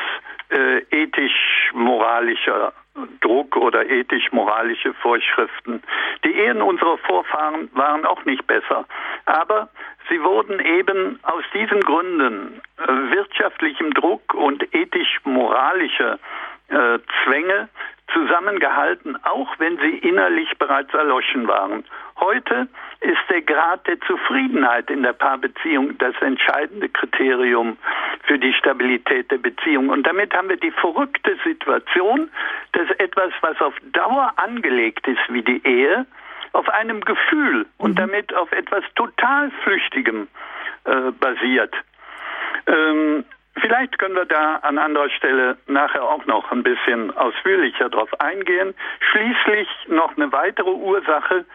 äh, 0.50 0.80
ethisch-moralischer 0.92 2.74
Druck 3.22 3.56
oder 3.56 3.90
ethisch-moralische 3.90 4.94
Vorschriften. 4.96 5.82
Die 6.24 6.34
Ehen 6.34 6.62
unserer 6.62 6.98
Vorfahren 7.00 7.70
waren 7.74 8.06
auch 8.06 8.24
nicht 8.26 8.46
besser, 8.48 8.86
aber 9.26 9.70
sie 10.10 10.22
wurden 10.22 10.60
eben 10.60 11.20
aus 11.24 11.44
diesen 11.54 11.80
Gründen 11.82 12.62
äh, 12.78 12.88
wirtschaftlichem 13.16 13.94
Druck 13.94 14.34
und 14.34 14.62
ethisch-moralischer 14.74 16.20
äh, 16.70 17.00
Zwänge 17.24 17.70
zusammengehalten, 18.14 19.18
auch 19.24 19.50
wenn 19.58 19.78
sie 19.78 19.98
innerlich 19.98 20.58
bereits 20.58 20.94
erloschen 20.94 21.48
waren. 21.48 21.84
Heute 22.20 22.68
ist 23.02 23.20
der 23.30 23.42
Grad 23.42 23.86
der 23.88 24.00
Zufriedenheit 24.02 24.90
in 24.90 25.04
der 25.04 25.14
Paarbeziehung 25.14 25.98
das 25.98 26.16
entscheidende 26.22 26.90
Kriterium 26.90 27.78
für 28.24 28.40
die 28.40 28.54
Stabilität 28.54 29.30
der 29.32 29.38
Beziehung. 29.38 29.90
Und 29.90 30.08
damit 30.08 30.34
haben 30.34 30.50
wir 30.50 30.58
die 30.58 30.72
verrückte 30.72 31.36
Situation, 31.44 32.30
dass 32.72 32.90
etwas, 33.00 33.32
was 33.42 33.60
auf 33.60 33.74
Dauer 33.92 34.32
angelegt 34.38 35.08
ist 35.08 35.22
wie 35.30 35.42
die 35.42 35.66
Ehe, 35.66 36.06
auf 36.54 36.70
einem 36.70 37.02
Gefühl 37.02 37.66
und 37.78 37.92
mhm. 37.92 37.96
damit 37.96 38.34
auf 38.34 38.52
etwas 38.54 38.84
total 38.96 39.52
Flüchtigem 39.64 40.28
äh, 40.86 41.12
basiert. 41.20 41.76
Ähm, 42.68 43.26
Vielleicht 43.62 43.98
können 43.98 44.16
wir 44.16 44.26
da 44.26 44.58
an 44.58 44.78
anderer 44.78 45.10
Stelle 45.10 45.58
nachher 45.68 46.04
auch 46.04 46.26
noch 46.26 46.52
ein 46.52 46.64
bisschen 46.64 47.16
ausführlicher 47.16 47.90
drauf 47.90 48.10
eingehen. 48.20 48.74
Schließlich 49.12 49.68
noch 49.88 50.16
eine 50.18 50.32
weitere 50.32 50.70
Ursache, 50.72 51.46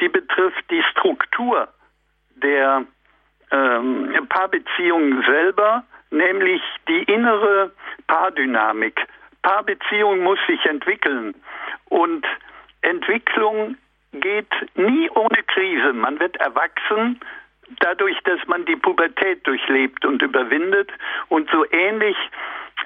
die 0.00 0.08
betrifft 0.08 0.68
die 0.70 0.82
Struktur 0.90 1.68
der 2.36 2.84
ähm, 3.50 4.26
Paarbeziehung 4.28 5.22
selber, 5.22 5.84
nämlich 6.10 6.60
die 6.88 7.04
innere 7.04 7.70
Paardynamik. 8.08 9.00
Paarbeziehung 9.42 10.20
muss 10.20 10.38
sich 10.48 10.64
entwickeln 10.66 11.34
und 11.86 12.26
Entwicklung 12.82 13.76
geht 14.12 14.52
nie 14.74 15.08
ohne 15.10 15.42
Krise. 15.46 15.92
Man 15.92 16.18
wird 16.18 16.36
erwachsen, 16.36 17.20
dadurch, 17.80 18.18
dass 18.24 18.40
man 18.46 18.64
die 18.64 18.76
Pubertät 18.76 19.46
durchlebt 19.46 20.04
und 20.04 20.22
überwindet. 20.22 20.90
Und 21.28 21.50
so 21.50 21.64
ähnlich 21.70 22.16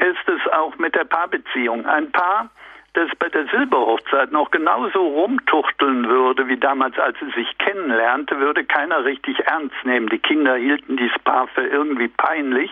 ist 0.01 0.29
es 0.29 0.53
auch 0.53 0.77
mit 0.79 0.95
der 0.95 1.05
Paarbeziehung. 1.05 1.87
Ein 1.87 2.11
Paar, 2.13 2.51
das 2.95 3.11
bei 3.19 3.29
der 3.29 3.47
Silberhochzeit 3.47 4.33
noch 4.33 4.51
genauso 4.51 4.99
rumtuchteln 4.99 6.09
würde 6.09 6.49
wie 6.49 6.57
damals, 6.57 6.99
als 6.99 7.19
sie 7.21 7.31
sich 7.31 7.59
kennenlernte, 7.59 8.39
würde 8.39 8.65
keiner 8.65 9.05
richtig 9.05 9.39
ernst 9.47 9.77
nehmen. 9.85 10.09
Die 10.09 10.19
Kinder 10.19 10.57
hielten 10.57 10.97
dieses 10.97 11.19
Paar 11.21 11.49
für 11.49 11.67
irgendwie 11.67 12.09
peinlich. 12.09 12.71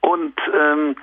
Und, 0.00 0.34
ähm, 0.54 0.96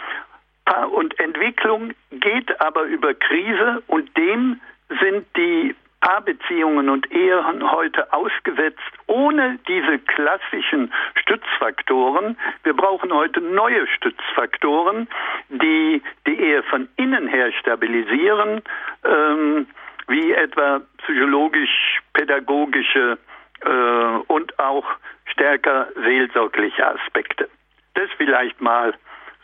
und 0.92 1.20
Entwicklung 1.20 1.92
geht 2.12 2.60
aber 2.62 2.84
über 2.84 3.14
Krise 3.14 3.84
und 3.88 4.16
dem 4.18 4.62
sind 5.02 5.26
die 5.36 5.76
Paarbeziehungen 6.04 6.90
und 6.90 7.10
Ehen 7.14 7.72
heute 7.72 8.12
ausgesetzt 8.12 8.82
ohne 9.08 9.58
diese 9.70 10.00
klassischen 10.00 10.92
Stützfaktoren. 11.16 12.38
Wir 12.64 12.74
brauchen 12.74 13.14
heute 13.14 13.40
neue 13.40 13.88
Stützfaktoren, 13.88 15.08
die 15.48 16.02
die 16.28 16.38
Ehe 16.38 16.62
von 16.64 16.90
innen 16.98 17.28
her 17.28 17.54
stabilisieren, 17.54 18.62
ähm, 19.06 19.66
wie 20.10 20.34
etwa 20.34 20.82
psychologisch-pädagogische 21.04 23.18
äh, 23.62 24.18
und 24.28 24.60
auch 24.60 24.86
stärker 25.32 25.88
seelsorgliche 26.04 26.86
Aspekte. 26.86 27.48
Das 27.94 28.10
vielleicht 28.18 28.60
mal 28.60 28.94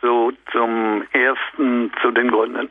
so 0.01 0.33
zum 0.51 1.05
ersten 1.13 1.93
zu 2.01 2.11
den 2.11 2.29
Gründen. 2.29 2.69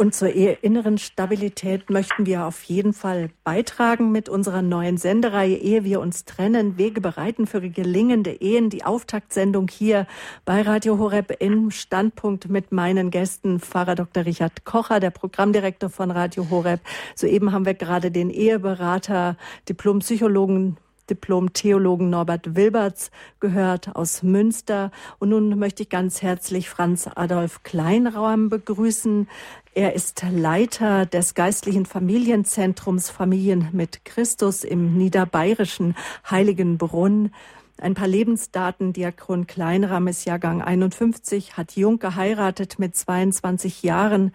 Und 0.00 0.14
zur 0.14 0.32
inneren 0.32 0.96
Stabilität 0.96 1.90
möchten 1.90 2.24
wir 2.24 2.46
auf 2.46 2.62
jeden 2.62 2.94
Fall 2.94 3.28
beitragen 3.44 4.10
mit 4.12 4.30
unserer 4.30 4.62
neuen 4.62 4.96
Sendereihe 4.96 5.58
Ehe 5.58 5.84
wir 5.84 6.00
uns 6.00 6.24
trennen, 6.24 6.78
Wege 6.78 7.02
bereiten 7.02 7.46
für 7.46 7.60
gelingende 7.60 8.30
Ehen. 8.30 8.70
Die 8.70 8.82
Auftaktsendung 8.82 9.68
hier 9.68 10.06
bei 10.46 10.62
Radio 10.62 10.96
Horeb 10.96 11.36
im 11.40 11.70
Standpunkt 11.70 12.48
mit 12.48 12.72
meinen 12.72 13.10
Gästen, 13.10 13.60
Pfarrer 13.60 13.94
Dr. 13.94 14.24
Richard 14.24 14.64
Kocher, 14.64 15.00
der 15.00 15.10
Programmdirektor 15.10 15.90
von 15.90 16.10
Radio 16.10 16.48
Horeb. 16.48 16.80
Soeben 17.14 17.52
haben 17.52 17.66
wir 17.66 17.74
gerade 17.74 18.10
den 18.10 18.30
Eheberater, 18.30 19.36
Diplompsychologen 19.68 20.78
Diplom-Theologen 21.10 22.08
Norbert 22.08 22.54
Wilberts 22.56 23.10
gehört 23.40 23.94
aus 23.96 24.22
Münster. 24.22 24.90
Und 25.18 25.30
nun 25.30 25.58
möchte 25.58 25.82
ich 25.82 25.88
ganz 25.88 26.22
herzlich 26.22 26.70
Franz 26.70 27.08
Adolf 27.14 27.62
Kleinraum 27.62 28.48
begrüßen. 28.48 29.28
Er 29.74 29.94
ist 29.94 30.24
Leiter 30.30 31.06
des 31.06 31.34
geistlichen 31.34 31.86
Familienzentrums 31.86 33.10
Familien 33.10 33.68
mit 33.72 34.04
Christus 34.04 34.64
im 34.64 34.96
niederbayerischen 34.96 35.96
Heiligenbrunn. 36.30 37.32
Ein 37.80 37.94
paar 37.94 38.08
Lebensdaten. 38.08 38.92
Diakon 38.92 39.46
Kleinram 39.46 40.06
ist 40.06 40.24
Jahrgang 40.26 40.60
51, 40.60 41.56
hat 41.56 41.76
jung 41.76 41.98
geheiratet 41.98 42.78
mit 42.78 42.94
22 42.94 43.82
Jahren, 43.82 44.32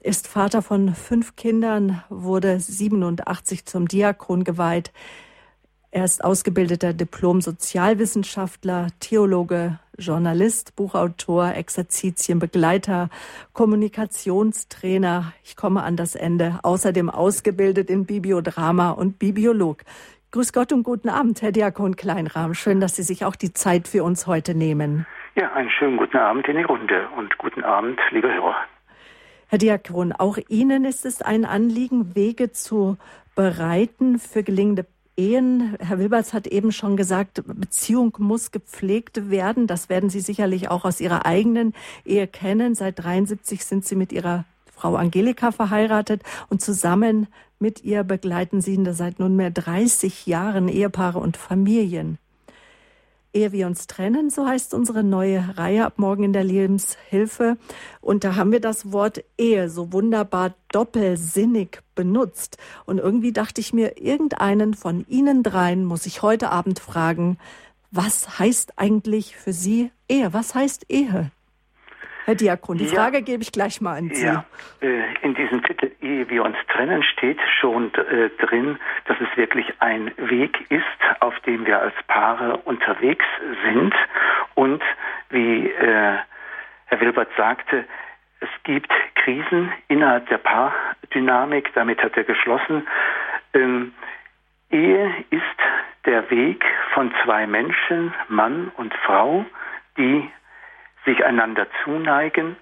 ist 0.00 0.26
Vater 0.26 0.62
von 0.62 0.94
fünf 0.94 1.36
Kindern, 1.36 2.02
wurde 2.08 2.58
87 2.60 3.64
zum 3.64 3.88
Diakon 3.88 4.44
geweiht. 4.44 4.92
Er 5.94 6.06
ist 6.06 6.24
ausgebildeter 6.24 6.94
Diplom-Sozialwissenschaftler, 6.94 8.86
Theologe, 8.98 9.78
Journalist, 9.98 10.74
Buchautor, 10.74 11.52
Exerzitienbegleiter, 11.54 13.10
Kommunikationstrainer. 13.52 15.34
Ich 15.44 15.54
komme 15.54 15.82
an 15.82 15.96
das 15.96 16.14
Ende. 16.14 16.60
Außerdem 16.62 17.10
ausgebildet 17.10 17.90
in 17.90 18.06
Bibliodrama 18.06 18.92
und 18.92 19.18
Bibliolog. 19.18 19.82
Grüß 20.30 20.54
Gott 20.54 20.72
und 20.72 20.82
guten 20.82 21.10
Abend, 21.10 21.42
Herr 21.42 21.52
Diakon 21.52 21.94
Kleinrahm. 21.94 22.54
Schön, 22.54 22.80
dass 22.80 22.96
Sie 22.96 23.02
sich 23.02 23.26
auch 23.26 23.36
die 23.36 23.52
Zeit 23.52 23.86
für 23.86 24.02
uns 24.02 24.26
heute 24.26 24.54
nehmen. 24.54 25.06
Ja, 25.34 25.52
einen 25.52 25.68
schönen 25.68 25.98
guten 25.98 26.16
Abend 26.16 26.48
in 26.48 26.56
die 26.56 26.62
Runde 26.62 27.06
und 27.18 27.36
guten 27.36 27.64
Abend, 27.64 28.00
liebe 28.12 28.32
Hörer. 28.32 28.56
Herr 29.48 29.58
Diakon, 29.58 30.12
auch 30.12 30.38
Ihnen 30.48 30.86
ist 30.86 31.04
es 31.04 31.20
ein 31.20 31.44
Anliegen, 31.44 32.14
Wege 32.14 32.50
zu 32.50 32.96
bereiten 33.34 34.18
für 34.18 34.42
gelingende 34.42 34.86
Ehen, 35.16 35.76
Herr 35.78 35.98
Wilberts 35.98 36.32
hat 36.32 36.46
eben 36.46 36.72
schon 36.72 36.96
gesagt, 36.96 37.42
Beziehung 37.46 38.16
muss 38.18 38.50
gepflegt 38.50 39.30
werden. 39.30 39.66
Das 39.66 39.88
werden 39.88 40.08
Sie 40.08 40.20
sicherlich 40.20 40.68
auch 40.68 40.84
aus 40.84 41.00
Ihrer 41.00 41.26
eigenen 41.26 41.74
Ehe 42.04 42.26
kennen. 42.26 42.74
Seit 42.74 43.02
73 43.02 43.64
sind 43.64 43.84
Sie 43.84 43.94
mit 43.94 44.12
Ihrer 44.12 44.44
Frau 44.74 44.96
Angelika 44.96 45.52
verheiratet 45.52 46.22
und 46.48 46.62
zusammen 46.62 47.28
mit 47.58 47.84
ihr 47.84 48.02
begleiten 48.02 48.60
Sie 48.60 48.82
seit 48.90 49.20
nunmehr 49.20 49.52
30 49.52 50.26
Jahren 50.26 50.66
Ehepaare 50.66 51.20
und 51.20 51.36
Familien. 51.36 52.18
Ehe 53.34 53.52
wir 53.52 53.66
uns 53.66 53.86
trennen, 53.86 54.28
so 54.28 54.46
heißt 54.46 54.74
unsere 54.74 55.02
neue 55.02 55.56
Reihe 55.56 55.86
ab 55.86 55.94
morgen 55.96 56.24
in 56.24 56.32
der 56.32 56.44
Lebenshilfe. 56.44 57.56
Und 58.00 58.24
da 58.24 58.36
haben 58.36 58.52
wir 58.52 58.60
das 58.60 58.92
Wort 58.92 59.24
Ehe 59.38 59.70
so 59.70 59.92
wunderbar 59.92 60.54
doppelsinnig 60.70 61.78
benutzt. 61.94 62.58
Und 62.84 62.98
irgendwie 62.98 63.32
dachte 63.32 63.60
ich 63.60 63.72
mir, 63.72 64.00
irgendeinen 64.00 64.74
von 64.74 65.06
Ihnen 65.08 65.42
dreien 65.42 65.84
muss 65.84 66.04
ich 66.04 66.20
heute 66.20 66.50
Abend 66.50 66.78
fragen, 66.78 67.38
was 67.90 68.38
heißt 68.38 68.74
eigentlich 68.78 69.36
für 69.36 69.52
Sie 69.52 69.90
Ehe? 70.08 70.32
Was 70.32 70.54
heißt 70.54 70.86
Ehe? 70.90 71.30
Herr 72.24 72.34
Diakon, 72.34 72.78
die 72.78 72.84
ja. 72.84 72.94
Frage 72.94 73.22
gebe 73.22 73.42
ich 73.42 73.52
gleich 73.52 73.80
mal 73.80 73.96
an 73.96 74.10
Sie. 74.12 74.24
Ja, 74.24 74.44
äh, 74.80 75.02
in 75.22 75.34
diesem 75.34 75.62
Titel 75.62 75.91
Ehe 76.02 76.28
wir 76.28 76.44
uns 76.44 76.56
trennen 76.68 77.02
steht 77.02 77.38
schon 77.60 77.92
äh, 77.94 78.28
drin, 78.44 78.78
dass 79.06 79.16
es 79.20 79.36
wirklich 79.36 79.72
ein 79.80 80.10
Weg 80.16 80.70
ist, 80.70 80.84
auf 81.20 81.38
dem 81.40 81.64
wir 81.66 81.80
als 81.80 81.94
Paare 82.08 82.56
unterwegs 82.58 83.24
sind. 83.64 83.94
Und 84.54 84.82
wie 85.30 85.68
äh, 85.68 86.18
Herr 86.86 87.00
Wilbert 87.00 87.30
sagte, 87.36 87.84
es 88.40 88.48
gibt 88.64 88.92
Krisen 89.14 89.72
innerhalb 89.88 90.28
der 90.28 90.38
Paardynamik, 90.38 91.72
damit 91.74 92.02
hat 92.02 92.16
er 92.16 92.24
geschlossen. 92.24 92.86
Ähm, 93.54 93.94
Ehe 94.70 95.12
ist 95.30 95.42
der 96.06 96.28
Weg 96.30 96.64
von 96.92 97.12
zwei 97.22 97.46
Menschen, 97.46 98.12
Mann 98.28 98.72
und 98.76 98.92
Frau, 98.94 99.44
die 99.96 100.28
sich 101.04 101.24
einander 101.24 101.66
zuneigen 101.84 102.56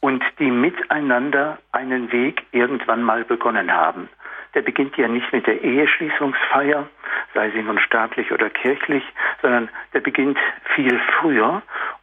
und 0.00 0.22
die 0.38 0.50
miteinander 0.50 1.58
einen 1.72 2.12
Weg 2.12 2.44
irgendwann 2.52 3.02
mal 3.02 3.24
begonnen 3.24 3.72
haben. 3.72 4.08
Der 4.54 4.62
beginnt 4.62 4.96
ja 4.96 5.08
nicht 5.08 5.32
mit 5.32 5.46
der 5.46 5.62
Eheschließungsfeier, 5.62 6.88
sei 7.34 7.50
sie 7.50 7.62
nun 7.62 7.78
staatlich 7.78 8.32
oder 8.32 8.48
kirchlich, 8.50 9.04
sondern 9.42 9.68
der 9.92 10.00
beginnt 10.00 10.38
viel 10.74 10.98
früher 11.18 11.62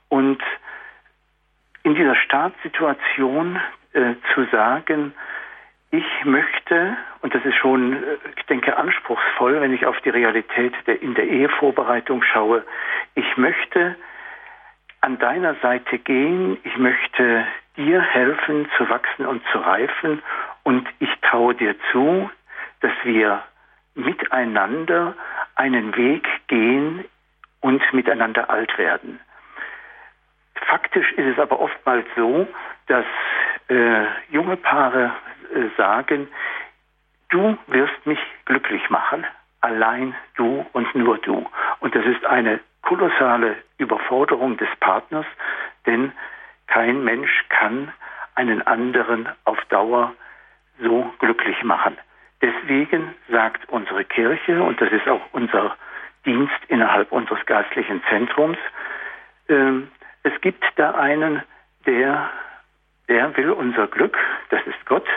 und 0.09 0.41
in 1.83 1.95
dieser 1.95 2.15
Startsituation 2.15 3.59
äh, 3.93 4.15
zu 4.33 4.45
sagen, 4.51 5.13
ich 5.91 6.25
möchte, 6.25 6.97
und 7.21 7.35
das 7.35 7.45
ist 7.45 7.55
schon, 7.55 7.93
äh, 7.93 8.17
ich 8.37 8.45
denke, 8.45 8.77
anspruchsvoll, 8.77 9.61
wenn 9.61 9.73
ich 9.73 9.85
auf 9.85 9.99
die 10.01 10.09
Realität 10.09 10.73
der, 10.87 11.01
in 11.01 11.13
der 11.13 11.27
Ehevorbereitung 11.27 12.23
schaue, 12.23 12.63
ich 13.15 13.37
möchte 13.37 13.95
an 15.03 15.19
deiner 15.19 15.55
Seite 15.55 15.99
gehen. 15.99 16.57
Ich 16.63 16.77
möchte 16.77 17.45
dir 17.77 18.01
helfen 18.01 18.69
zu 18.77 18.89
wachsen 18.89 19.25
und 19.25 19.43
zu 19.51 19.59
reifen. 19.59 20.21
Und 20.63 20.87
ich 20.99 21.09
traue 21.21 21.55
dir 21.55 21.75
zu, 21.91 22.29
dass 22.81 22.91
wir 23.03 23.43
miteinander 23.95 25.15
einen 25.55 25.95
Weg 25.95 26.27
gehen 26.47 27.05
und 27.61 27.81
miteinander 27.93 28.49
alt 28.49 28.77
werden. 28.77 29.19
Faktisch 30.55 31.11
ist 31.13 31.33
es 31.33 31.39
aber 31.39 31.59
oftmals 31.59 32.05
so, 32.15 32.47
dass 32.87 33.05
äh, 33.69 34.05
junge 34.29 34.57
Paare 34.57 35.11
äh, 35.53 35.67
sagen, 35.77 36.27
du 37.29 37.57
wirst 37.67 38.05
mich 38.05 38.19
glücklich 38.45 38.89
machen, 38.89 39.25
allein 39.61 40.15
du 40.35 40.65
und 40.73 40.93
nur 40.95 41.17
du. 41.19 41.47
Und 41.79 41.95
das 41.95 42.05
ist 42.05 42.25
eine 42.25 42.59
kolossale 42.81 43.55
Überforderung 43.77 44.57
des 44.57 44.69
Partners, 44.79 45.25
denn 45.85 46.11
kein 46.73 47.03
Mensch 47.03 47.45
kann 47.49 47.93
einen 48.33 48.65
anderen 48.65 49.29
auf 49.45 49.59
Dauer 49.65 50.15
so 50.81 51.13
glücklich 51.19 51.61
machen. 51.63 51.95
Deswegen 52.41 53.13
sagt 53.29 53.69
unsere 53.69 54.03
Kirche, 54.03 54.61
und 54.63 54.81
das 54.81 54.91
ist 54.91 55.07
auch 55.07 55.21
unser 55.33 55.75
Dienst 56.25 56.59
innerhalb 56.69 57.11
unseres 57.11 57.45
geistlichen 57.45 58.01
Zentrums, 58.09 58.57
äh, 59.49 59.81
es 60.23 60.41
gibt 60.41 60.63
da 60.75 60.95
einen, 60.95 61.43
der, 61.85 62.31
der 63.07 63.37
will 63.37 63.51
unser 63.51 63.85
Glück, 63.85 64.17
das 64.49 64.65
ist 64.65 64.83
Gott, 64.87 65.07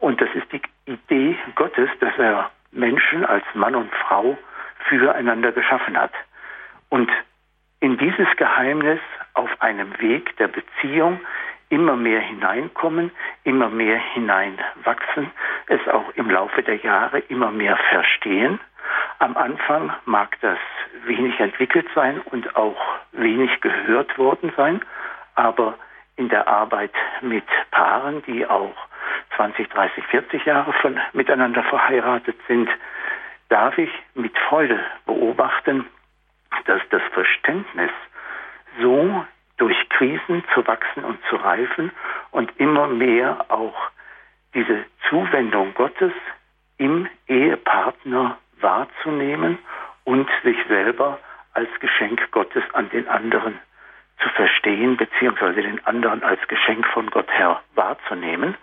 und 0.00 0.20
das 0.20 0.28
ist 0.34 0.50
die 0.50 0.62
Idee 0.86 1.38
Gottes, 1.54 1.90
dass 2.00 2.18
er 2.18 2.50
Menschen 2.72 3.24
als 3.24 3.44
Mann 3.54 3.76
und 3.76 3.94
Frau 3.94 4.36
füreinander 4.88 5.52
geschaffen 5.52 5.96
hat. 5.96 6.12
Und 6.88 7.08
in 7.84 7.98
dieses 7.98 8.34
Geheimnis 8.38 8.98
auf 9.34 9.50
einem 9.60 10.00
Weg 10.00 10.34
der 10.38 10.48
Beziehung 10.48 11.20
immer 11.68 11.96
mehr 11.96 12.20
hineinkommen, 12.20 13.10
immer 13.42 13.68
mehr 13.68 13.98
hineinwachsen, 13.98 15.30
es 15.66 15.86
auch 15.88 16.08
im 16.14 16.30
Laufe 16.30 16.62
der 16.62 16.76
Jahre 16.76 17.18
immer 17.28 17.50
mehr 17.50 17.76
verstehen. 17.90 18.58
Am 19.18 19.36
Anfang 19.36 19.92
mag 20.06 20.34
das 20.40 20.56
wenig 21.04 21.38
entwickelt 21.38 21.86
sein 21.94 22.22
und 22.30 22.56
auch 22.56 22.80
wenig 23.12 23.60
gehört 23.60 24.16
worden 24.16 24.50
sein, 24.56 24.80
aber 25.34 25.74
in 26.16 26.30
der 26.30 26.48
Arbeit 26.48 26.94
mit 27.20 27.44
Paaren, 27.70 28.22
die 28.22 28.46
auch 28.46 28.74
20, 29.36 29.68
30, 29.68 30.04
40 30.06 30.46
Jahre 30.46 30.72
von 30.72 30.98
miteinander 31.12 31.62
verheiratet 31.64 32.36
sind, 32.48 32.70
darf 33.50 33.76
ich 33.76 33.90
mit 34.14 34.32
Freude 34.38 34.80
beobachten, 35.04 35.84
dass 36.66 36.80
das 36.90 37.02
Verständnis 37.12 37.90
so 38.80 39.24
durch 39.56 39.76
Krisen 39.90 40.44
zu 40.52 40.66
wachsen 40.66 41.04
und 41.04 41.18
zu 41.28 41.36
reifen 41.36 41.92
und 42.30 42.50
immer 42.58 42.88
mehr 42.88 43.46
auch 43.48 43.90
diese 44.54 44.84
Zuwendung 45.08 45.74
Gottes 45.74 46.12
im 46.78 47.08
Ehepartner 47.28 48.38
wahrzunehmen 48.60 49.58
und 50.04 50.28
sich 50.42 50.56
selber 50.68 51.18
als 51.52 51.68
Geschenk 51.80 52.30
Gottes 52.32 52.62
an 52.72 52.90
den 52.90 53.08
anderen 53.08 53.58
zu 54.22 54.28
verstehen, 54.30 54.96
beziehungsweise 54.96 55.62
den 55.62 55.84
anderen 55.86 56.22
als 56.22 56.40
Geschenk 56.48 56.86
von 56.88 57.10
Gott 57.10 57.30
her 57.30 57.60
wahrzunehmen, 57.74 58.56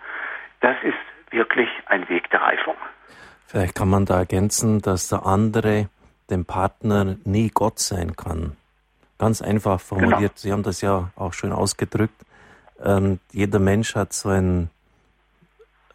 das 0.60 0.76
ist 0.82 1.32
wirklich 1.32 1.68
ein 1.86 2.08
Weg 2.08 2.30
der 2.30 2.42
Reifung. 2.42 2.76
Vielleicht 3.46 3.74
kann 3.74 3.90
man 3.90 4.06
da 4.06 4.18
ergänzen, 4.18 4.80
dass 4.80 5.08
der 5.08 5.26
andere 5.26 5.88
dem 6.32 6.44
Partner 6.44 7.16
nie 7.24 7.50
Gott 7.50 7.78
sein 7.78 8.16
kann. 8.16 8.56
Ganz 9.18 9.40
einfach 9.40 9.80
formuliert, 9.80 10.20
genau. 10.20 10.32
Sie 10.34 10.52
haben 10.52 10.62
das 10.64 10.80
ja 10.80 11.10
auch 11.14 11.32
schön 11.32 11.52
ausgedrückt. 11.52 12.24
Ähm, 12.82 13.20
jeder 13.30 13.60
Mensch 13.60 13.94
hat 13.94 14.12
so 14.12 14.30
ein 14.30 14.70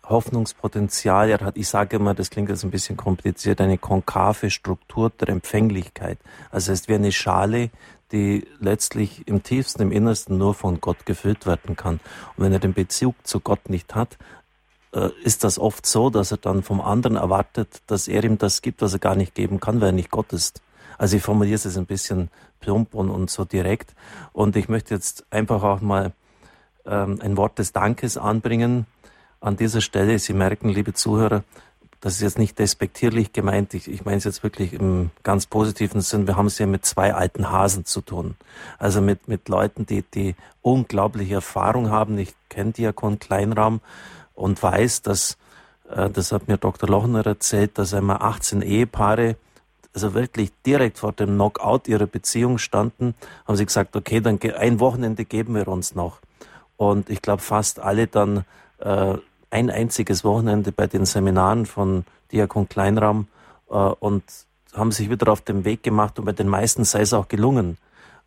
Hoffnungspotenzial. 0.06 1.30
Er 1.30 1.40
hat, 1.42 1.58
ich 1.58 1.68
sage 1.68 1.98
immer, 1.98 2.14
das 2.14 2.30
klingt 2.30 2.50
jetzt 2.50 2.64
ein 2.64 2.72
bisschen 2.72 2.96
kompliziert, 2.96 3.60
eine 3.60 3.78
konkave 3.78 4.50
Struktur 4.50 5.10
der 5.10 5.30
Empfänglichkeit. 5.30 6.18
Also 6.52 6.72
es 6.72 6.82
ist 6.82 6.88
wie 6.88 6.96
eine 6.96 7.12
Schale, 7.12 7.70
die 8.14 8.48
letztlich 8.60 9.28
im 9.28 9.44
tiefsten, 9.44 9.82
im 9.82 9.92
Innersten 9.92 10.38
nur 10.38 10.54
von 10.54 10.80
Gott 10.80 11.06
gefüllt 11.06 11.46
werden 11.46 11.76
kann. 11.76 12.00
Und 12.38 12.46
wenn 12.46 12.54
er 12.54 12.60
den 12.60 12.74
Bezug 12.74 13.16
zu 13.28 13.42
Gott 13.42 13.70
nicht 13.70 13.96
hat, 13.96 14.18
äh, 14.94 15.10
ist 15.24 15.44
das 15.44 15.60
oft 15.60 15.86
so, 15.86 16.10
dass 16.10 16.32
er 16.32 16.38
dann 16.38 16.64
vom 16.64 16.82
anderen 16.82 17.18
erwartet, 17.18 17.82
dass 17.88 18.08
er 18.08 18.24
ihm 18.24 18.38
das 18.38 18.62
gibt, 18.62 18.82
was 18.82 18.94
er 18.94 19.00
gar 19.00 19.16
nicht 19.16 19.36
geben 19.36 19.60
kann, 19.60 19.82
weil 19.82 19.90
er 19.90 19.94
nicht 19.94 20.12
Gott 20.12 20.34
ist. 20.34 20.62
Also 20.98 21.18
ich 21.18 21.24
formuliere 21.24 21.56
es 21.56 21.64
jetzt 21.64 21.78
ein 21.78 21.86
bisschen 21.86 22.30
plump 22.60 22.94
und, 22.96 23.10
und 23.10 23.30
so 23.30 23.46
direkt. 23.46 23.94
Und 24.34 24.56
ich 24.56 24.70
möchte 24.70 24.94
jetzt 24.94 25.26
einfach 25.30 25.64
auch 25.64 25.82
mal 25.82 26.14
ähm, 26.86 27.20
ein 27.22 27.38
Wort 27.38 27.60
des 27.60 27.72
Dankes 27.74 28.18
anbringen 28.18 28.86
an 29.40 29.58
dieser 29.58 29.82
Stelle. 29.82 30.18
Sie 30.20 30.34
merken, 30.34 30.70
liebe 30.70 30.94
Zuhörer, 30.94 31.44
das 32.00 32.14
ist 32.14 32.22
jetzt 32.22 32.40
nicht 32.40 32.60
despektierlich 32.60 33.34
gemeint. 33.34 33.74
Ich, 33.74 33.88
ich 33.88 34.06
meine 34.06 34.18
es 34.18 34.24
jetzt 34.24 34.44
wirklich 34.44 34.74
im 34.74 35.10
ganz 35.24 35.48
positiven 35.48 36.02
Sinn. 36.02 36.28
Wir 36.28 36.38
haben 36.38 36.46
es 36.46 36.60
ja 36.60 36.68
mit 36.68 36.86
zwei 36.86 37.14
alten 37.14 37.52
Hasen 37.52 37.86
zu 37.86 38.02
tun. 38.02 38.36
Also 38.78 39.02
mit, 39.02 39.28
mit 39.28 39.50
Leuten, 39.50 39.86
die, 39.86 40.04
die 40.04 40.36
unglaubliche 40.62 41.36
Erfahrung 41.36 41.90
haben. 41.90 42.18
Ich 42.18 42.36
kenne 42.50 42.72
Diakon 42.72 43.20
Kleinraum 43.20 43.82
und 44.38 44.62
weiß, 44.62 45.02
dass, 45.02 45.38
äh, 45.90 46.10
das 46.10 46.32
hat 46.32 46.48
mir 46.48 46.58
Dr. 46.58 46.88
Lochner 46.88 47.26
erzählt, 47.26 47.78
dass 47.78 47.94
einmal 47.94 48.18
18 48.18 48.62
Ehepaare 48.62 49.36
also 49.94 50.14
wirklich 50.14 50.52
direkt 50.64 51.00
vor 51.00 51.12
dem 51.12 51.30
Knockout 51.32 51.88
ihrer 51.88 52.06
Beziehung 52.06 52.60
standen, 52.60 53.16
haben 53.48 53.56
sie 53.56 53.66
gesagt, 53.66 53.96
okay, 53.96 54.22
dann 54.22 54.40
ein 54.56 54.80
Wochenende 54.80 55.26
geben 55.26 55.56
wir 55.56 55.68
uns 55.68 55.96
noch. 55.96 56.20
Und 56.76 57.10
ich 57.10 57.24
glaube, 57.24 57.42
fast 57.42 57.80
alle 57.80 58.06
dann 58.06 58.46
äh, 58.78 59.16
ein 59.50 59.72
einziges 59.72 60.24
Wochenende 60.24 60.72
bei 60.72 60.86
den 60.86 61.06
Seminaren 61.06 61.66
von 61.66 62.06
Diakon 62.32 62.70
Kleinraum 62.70 63.28
äh, 63.72 63.74
und 63.74 64.24
haben 64.74 64.92
sich 64.92 65.10
wieder 65.10 65.32
auf 65.32 65.42
den 65.42 65.66
Weg 65.66 65.82
gemacht 65.82 66.20
und 66.20 66.26
bei 66.26 66.32
den 66.34 66.48
meisten 66.48 66.84
sei 66.84 67.02
es 67.02 67.14
auch 67.14 67.28
gelungen. 67.28 67.80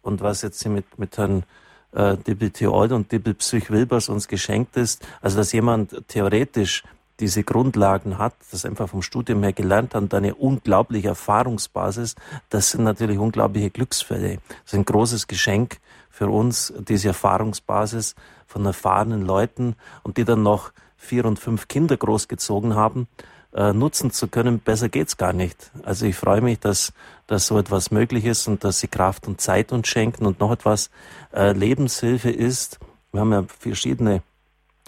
Und 0.02 0.22
was 0.22 0.42
jetzt 0.42 0.66
mit, 0.66 0.98
mit 0.98 1.16
Herrn 1.18 1.44
äh, 1.92 2.16
Theold 2.16 2.92
und 2.92 3.10
Dibbel 3.12 3.34
Psych 3.34 3.70
Wilbers 3.70 4.08
uns 4.08 4.28
geschenkt 4.28 4.76
ist, 4.76 5.06
also 5.20 5.38
dass 5.38 5.52
jemand 5.52 6.08
theoretisch 6.08 6.84
diese 7.20 7.44
Grundlagen 7.44 8.18
hat, 8.18 8.34
das 8.50 8.64
einfach 8.64 8.88
vom 8.88 9.02
Studium 9.02 9.42
her 9.42 9.52
gelernt 9.52 9.94
hat 9.94 10.02
und 10.02 10.14
eine 10.14 10.34
unglaubliche 10.34 11.08
Erfahrungsbasis, 11.08 12.16
das 12.48 12.70
sind 12.70 12.84
natürlich 12.84 13.18
unglaubliche 13.18 13.70
Glücksfälle. 13.70 14.38
Das 14.48 14.72
ist 14.72 14.74
ein 14.74 14.84
großes 14.86 15.26
Geschenk 15.26 15.80
für 16.08 16.28
uns, 16.28 16.72
diese 16.88 17.08
Erfahrungsbasis 17.08 18.14
von 18.46 18.64
erfahrenen 18.64 19.22
Leuten 19.22 19.76
und 20.02 20.16
die 20.16 20.24
dann 20.24 20.42
noch 20.42 20.72
vier 20.96 21.24
und 21.24 21.38
fünf 21.38 21.68
Kinder 21.68 21.96
großgezogen 21.96 22.74
haben, 22.74 23.06
äh, 23.54 23.72
nutzen 23.72 24.10
zu 24.10 24.28
können, 24.28 24.60
besser 24.60 24.88
geht's 24.88 25.16
gar 25.16 25.32
nicht. 25.32 25.70
Also 25.82 26.06
ich 26.06 26.16
freue 26.16 26.40
mich, 26.40 26.60
dass, 26.60 26.92
dass 27.26 27.46
so 27.46 27.58
etwas 27.58 27.90
möglich 27.90 28.24
ist 28.24 28.46
und 28.46 28.64
dass 28.64 28.80
sie 28.80 28.88
Kraft 28.88 29.26
und 29.26 29.40
Zeit 29.40 29.72
uns 29.72 29.88
schenken 29.88 30.26
und 30.26 30.40
noch 30.40 30.52
etwas 30.52 30.90
äh, 31.34 31.52
Lebenshilfe 31.52 32.30
ist. 32.30 32.78
Wir 33.12 33.20
haben 33.20 33.32
ja 33.32 33.44
verschiedene 33.58 34.22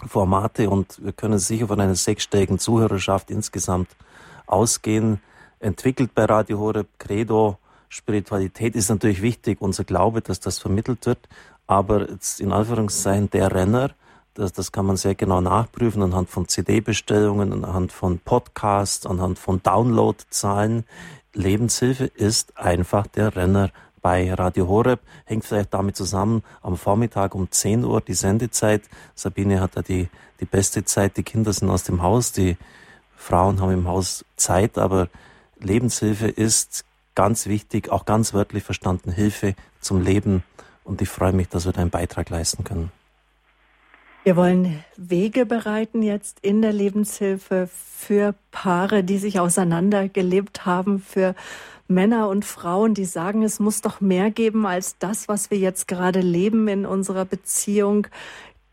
Formate 0.07 0.69
und 0.69 1.03
wir 1.03 1.13
können 1.13 1.39
sicher 1.39 1.67
von 1.67 1.79
einer 1.79 1.95
sechsstelligen 1.95 2.59
Zuhörerschaft 2.59 3.31
insgesamt 3.31 3.89
ausgehen. 4.45 5.21
Entwickelt 5.59 6.13
bei 6.13 6.25
Radio 6.25 6.59
Horeb 6.59 6.87
Credo, 6.99 7.57
Spiritualität 7.89 8.75
ist 8.75 8.89
natürlich 8.89 9.21
wichtig, 9.21 9.61
unser 9.61 9.83
Glaube, 9.83 10.21
dass 10.21 10.39
das 10.39 10.57
vermittelt 10.57 11.05
wird, 11.05 11.29
aber 11.67 12.09
jetzt 12.09 12.41
in 12.41 12.51
Anführungszeichen 12.51 13.29
der 13.29 13.53
Renner, 13.53 13.91
das, 14.33 14.53
das 14.53 14.71
kann 14.71 14.85
man 14.85 14.97
sehr 14.97 15.15
genau 15.15 15.41
nachprüfen 15.41 16.01
anhand 16.01 16.29
von 16.29 16.47
CD-Bestellungen, 16.47 17.53
anhand 17.53 17.91
von 17.91 18.19
Podcasts, 18.19 19.05
anhand 19.05 19.39
von 19.39 19.61
Downloadzahlen. 19.61 20.85
Lebenshilfe 21.33 22.05
ist 22.05 22.57
einfach 22.57 23.07
der 23.07 23.35
Renner 23.35 23.71
bei 24.01 24.33
Radio 24.33 24.67
Horeb. 24.67 24.99
Hängt 25.25 25.45
vielleicht 25.45 25.73
damit 25.73 25.95
zusammen, 25.95 26.43
am 26.61 26.77
Vormittag 26.77 27.35
um 27.35 27.49
10 27.49 27.85
Uhr 27.85 28.01
die 28.01 28.13
Sendezeit. 28.13 28.83
Sabine 29.15 29.61
hat 29.61 29.77
da 29.77 29.81
die, 29.81 30.09
die 30.39 30.45
beste 30.45 30.83
Zeit. 30.83 31.17
Die 31.17 31.23
Kinder 31.23 31.53
sind 31.53 31.69
aus 31.69 31.83
dem 31.83 32.01
Haus, 32.01 32.31
die 32.31 32.57
Frauen 33.15 33.61
haben 33.61 33.71
im 33.71 33.87
Haus 33.87 34.25
Zeit, 34.35 34.77
aber 34.77 35.07
Lebenshilfe 35.59 36.27
ist 36.27 36.83
ganz 37.15 37.45
wichtig, 37.45 37.89
auch 37.89 38.05
ganz 38.05 38.33
wörtlich 38.33 38.63
verstanden, 38.63 39.11
Hilfe 39.11 39.55
zum 39.79 40.01
Leben. 40.01 40.43
Und 40.83 41.01
ich 41.01 41.09
freue 41.09 41.31
mich, 41.31 41.47
dass 41.47 41.65
wir 41.65 41.71
da 41.71 41.81
einen 41.81 41.89
Beitrag 41.89 42.29
leisten 42.29 42.63
können. 42.63 42.91
Wir 44.23 44.37
wollen 44.37 44.81
Wege 44.95 45.45
bereiten 45.45 46.01
jetzt 46.01 46.39
in 46.41 46.61
der 46.61 46.71
Lebenshilfe 46.71 47.67
für 47.69 48.33
Paare, 48.51 49.03
die 49.03 49.17
sich 49.17 49.41
auseinandergelebt 49.41 50.65
haben, 50.65 50.99
für 50.99 51.35
Männer 51.89 52.29
und 52.29 52.45
Frauen, 52.45 52.93
die 52.93 53.03
sagen, 53.03 53.43
es 53.43 53.59
muss 53.59 53.81
doch 53.81 53.99
mehr 53.99 54.31
geben 54.31 54.65
als 54.65 54.97
das, 54.97 55.27
was 55.27 55.51
wir 55.51 55.57
jetzt 55.57 55.89
gerade 55.89 56.21
leben 56.21 56.69
in 56.69 56.85
unserer 56.85 57.25
Beziehung. 57.25 58.07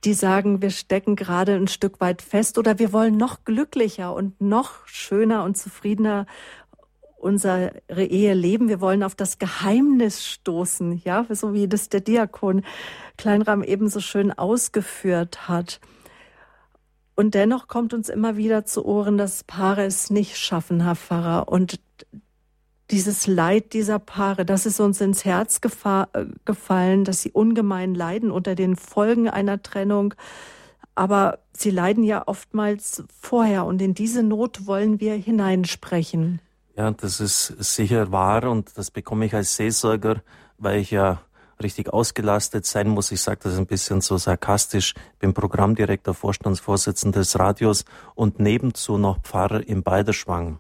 Die 0.05 0.15
sagen, 0.15 0.63
wir 0.63 0.71
stecken 0.71 1.17
gerade 1.17 1.57
ein 1.57 1.67
Stück 1.67 2.01
weit 2.01 2.23
fest 2.23 2.57
oder 2.57 2.79
wir 2.79 2.93
wollen 2.93 3.17
noch 3.17 3.45
glücklicher 3.45 4.15
und 4.15 4.41
noch 4.41 4.87
schöner 4.87 5.43
und 5.43 5.59
zufriedener 5.59 6.27
unsere 7.21 7.73
Ehe 7.89 8.35
leben. 8.35 8.69
Wir 8.69 8.81
wollen 8.81 9.03
auf 9.03 9.15
das 9.15 9.39
Geheimnis 9.39 10.27
stoßen, 10.27 11.03
ja, 11.05 11.27
so 11.29 11.55
wie 11.55 11.69
das 11.69 11.89
der 11.89 12.01
Diakon 12.01 12.63
Kleinram 13.17 13.63
ebenso 13.63 14.01
schön 14.01 14.33
ausgeführt 14.33 15.49
hat. 15.49 15.81
Und 17.15 17.35
dennoch 17.35 17.69
kommt 17.69 17.93
uns 17.93 18.09
immer 18.09 18.37
wieder 18.37 18.65
zu 18.65 18.85
Ohren, 18.85 19.19
dass 19.19 19.45
Paare 19.45 19.85
es 19.85 20.09
nicht 20.09 20.39
schaffen, 20.39 20.83
Herr 20.83 20.97
Pfarrer. 20.97 21.49
Und 21.49 21.79
dieses 22.91 23.27
Leid 23.27 23.73
dieser 23.73 23.99
Paare, 23.99 24.45
das 24.45 24.67
ist 24.67 24.81
uns 24.81 25.01
ins 25.01 25.25
Herz 25.25 25.61
äh, 25.63 26.27
gefallen, 26.45 27.05
dass 27.05 27.23
sie 27.23 27.31
ungemein 27.31 27.95
leiden 27.95 28.31
unter 28.31 28.55
den 28.55 28.75
Folgen 28.77 29.29
einer 29.29 29.63
Trennung. 29.63 30.15
Aber 30.95 31.41
sie 31.53 31.71
leiden 31.71 32.05
ja 32.05 32.27
oftmals 32.27 33.05
vorher 33.21 33.65
und 33.65 33.81
in 33.81 33.95
diese 33.95 34.23
Not 34.23 34.67
wollen 34.67 34.99
wir 34.99 35.15
hineinsprechen. 35.15 36.41
Ja, 36.77 36.91
das 36.91 37.21
ist 37.21 37.47
sicher 37.59 38.13
wahr 38.13 38.45
und 38.45 38.77
das 38.79 38.91
bekomme 38.91 39.27
ich 39.27 39.35
als 39.35 39.57
Seelsorger, 39.57 40.23
weil 40.59 40.81
ich 40.81 40.91
ja 40.91 41.21
richtig 41.63 41.93
ausgelastet 41.93 42.65
sein 42.65 42.89
muss. 42.89 43.13
Ich 43.13 43.21
sage 43.21 43.41
das 43.43 43.59
ein 43.59 43.67
bisschen 43.67 44.01
so 44.01 44.17
sarkastisch. 44.17 44.95
Bin 45.19 45.35
Programmdirektor, 45.35 46.15
Vorstandsvorsitzender 46.15 47.21
des 47.21 47.39
Radios 47.39 47.85
und 48.15 48.41
nebenzu 48.41 48.99
noch 48.99 49.21
Pfarrer 49.23 49.67
im 49.67 49.83
Balderschwang. 49.83 50.59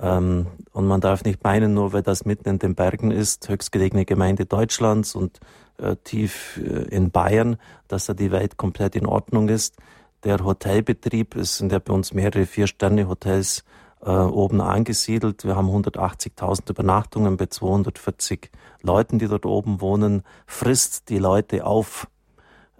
Ähm, 0.00 0.46
und 0.72 0.86
man 0.86 1.00
darf 1.00 1.24
nicht 1.24 1.42
meinen, 1.44 1.74
nur 1.74 1.92
weil 1.92 2.02
das 2.02 2.24
mitten 2.24 2.48
in 2.48 2.58
den 2.58 2.74
Bergen 2.74 3.10
ist, 3.10 3.48
höchstgelegene 3.48 4.04
Gemeinde 4.04 4.46
Deutschlands 4.46 5.14
und 5.14 5.40
äh, 5.78 5.96
tief 6.02 6.58
äh, 6.58 6.94
in 6.94 7.10
Bayern, 7.10 7.56
dass 7.88 8.06
da 8.06 8.14
die 8.14 8.30
Welt 8.30 8.56
komplett 8.56 8.96
in 8.96 9.06
Ordnung 9.06 9.48
ist. 9.48 9.76
Der 10.24 10.42
Hotelbetrieb, 10.42 11.36
es 11.36 11.58
sind 11.58 11.70
ja 11.70 11.78
bei 11.78 11.92
uns 11.92 12.12
mehrere 12.12 12.46
Vier-Sterne-Hotels 12.46 13.64
äh, 14.04 14.10
oben 14.10 14.60
angesiedelt. 14.60 15.44
Wir 15.44 15.56
haben 15.56 15.68
180.000 15.68 16.70
Übernachtungen 16.70 17.36
bei 17.36 17.46
240 17.46 18.50
Leuten, 18.82 19.18
die 19.18 19.28
dort 19.28 19.46
oben 19.46 19.80
wohnen, 19.80 20.22
frisst 20.46 21.08
die 21.08 21.18
Leute 21.18 21.64
auf. 21.64 22.06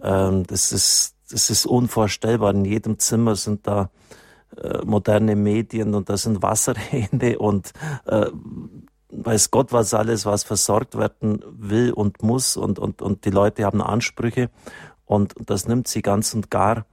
Ähm, 0.03 0.45
das 0.47 0.73
ist, 0.73 1.17
das 1.31 1.51
ist 1.51 1.67
unvorstellbar. 1.67 2.55
In 2.55 2.65
jedem 2.65 2.99
Zimmer 2.99 3.37
sind 3.37 3.67
da 3.67 3.91
äh, 4.57 4.85
moderne 4.85 5.35
Medien 5.35 5.95
und 5.95 6.09
da 6.09 6.17
sind 6.17 6.43
Wasserhähne 6.43 7.39
und 7.39 7.73
äh, 8.07 8.27
weiß 9.11 9.51
Gott 9.51 9.73
was 9.73 9.95
alles, 9.95 10.27
was 10.27 10.45
versorgt 10.45 10.97
werden 10.99 11.43
will 11.49 11.93
und 11.93 12.23
muss 12.23 12.57
und, 12.57 12.79
und, 12.79 13.01
und 13.01 13.25
die 13.25 13.31
Leute 13.31 13.65
haben 13.65 13.81
Ansprüche. 13.81 14.51
Und 15.07 15.35
das 15.39 15.67
nimmt 15.69 15.89
sie 15.89 16.03
ganz 16.03 16.35
und 16.35 16.51
gar 16.51 16.87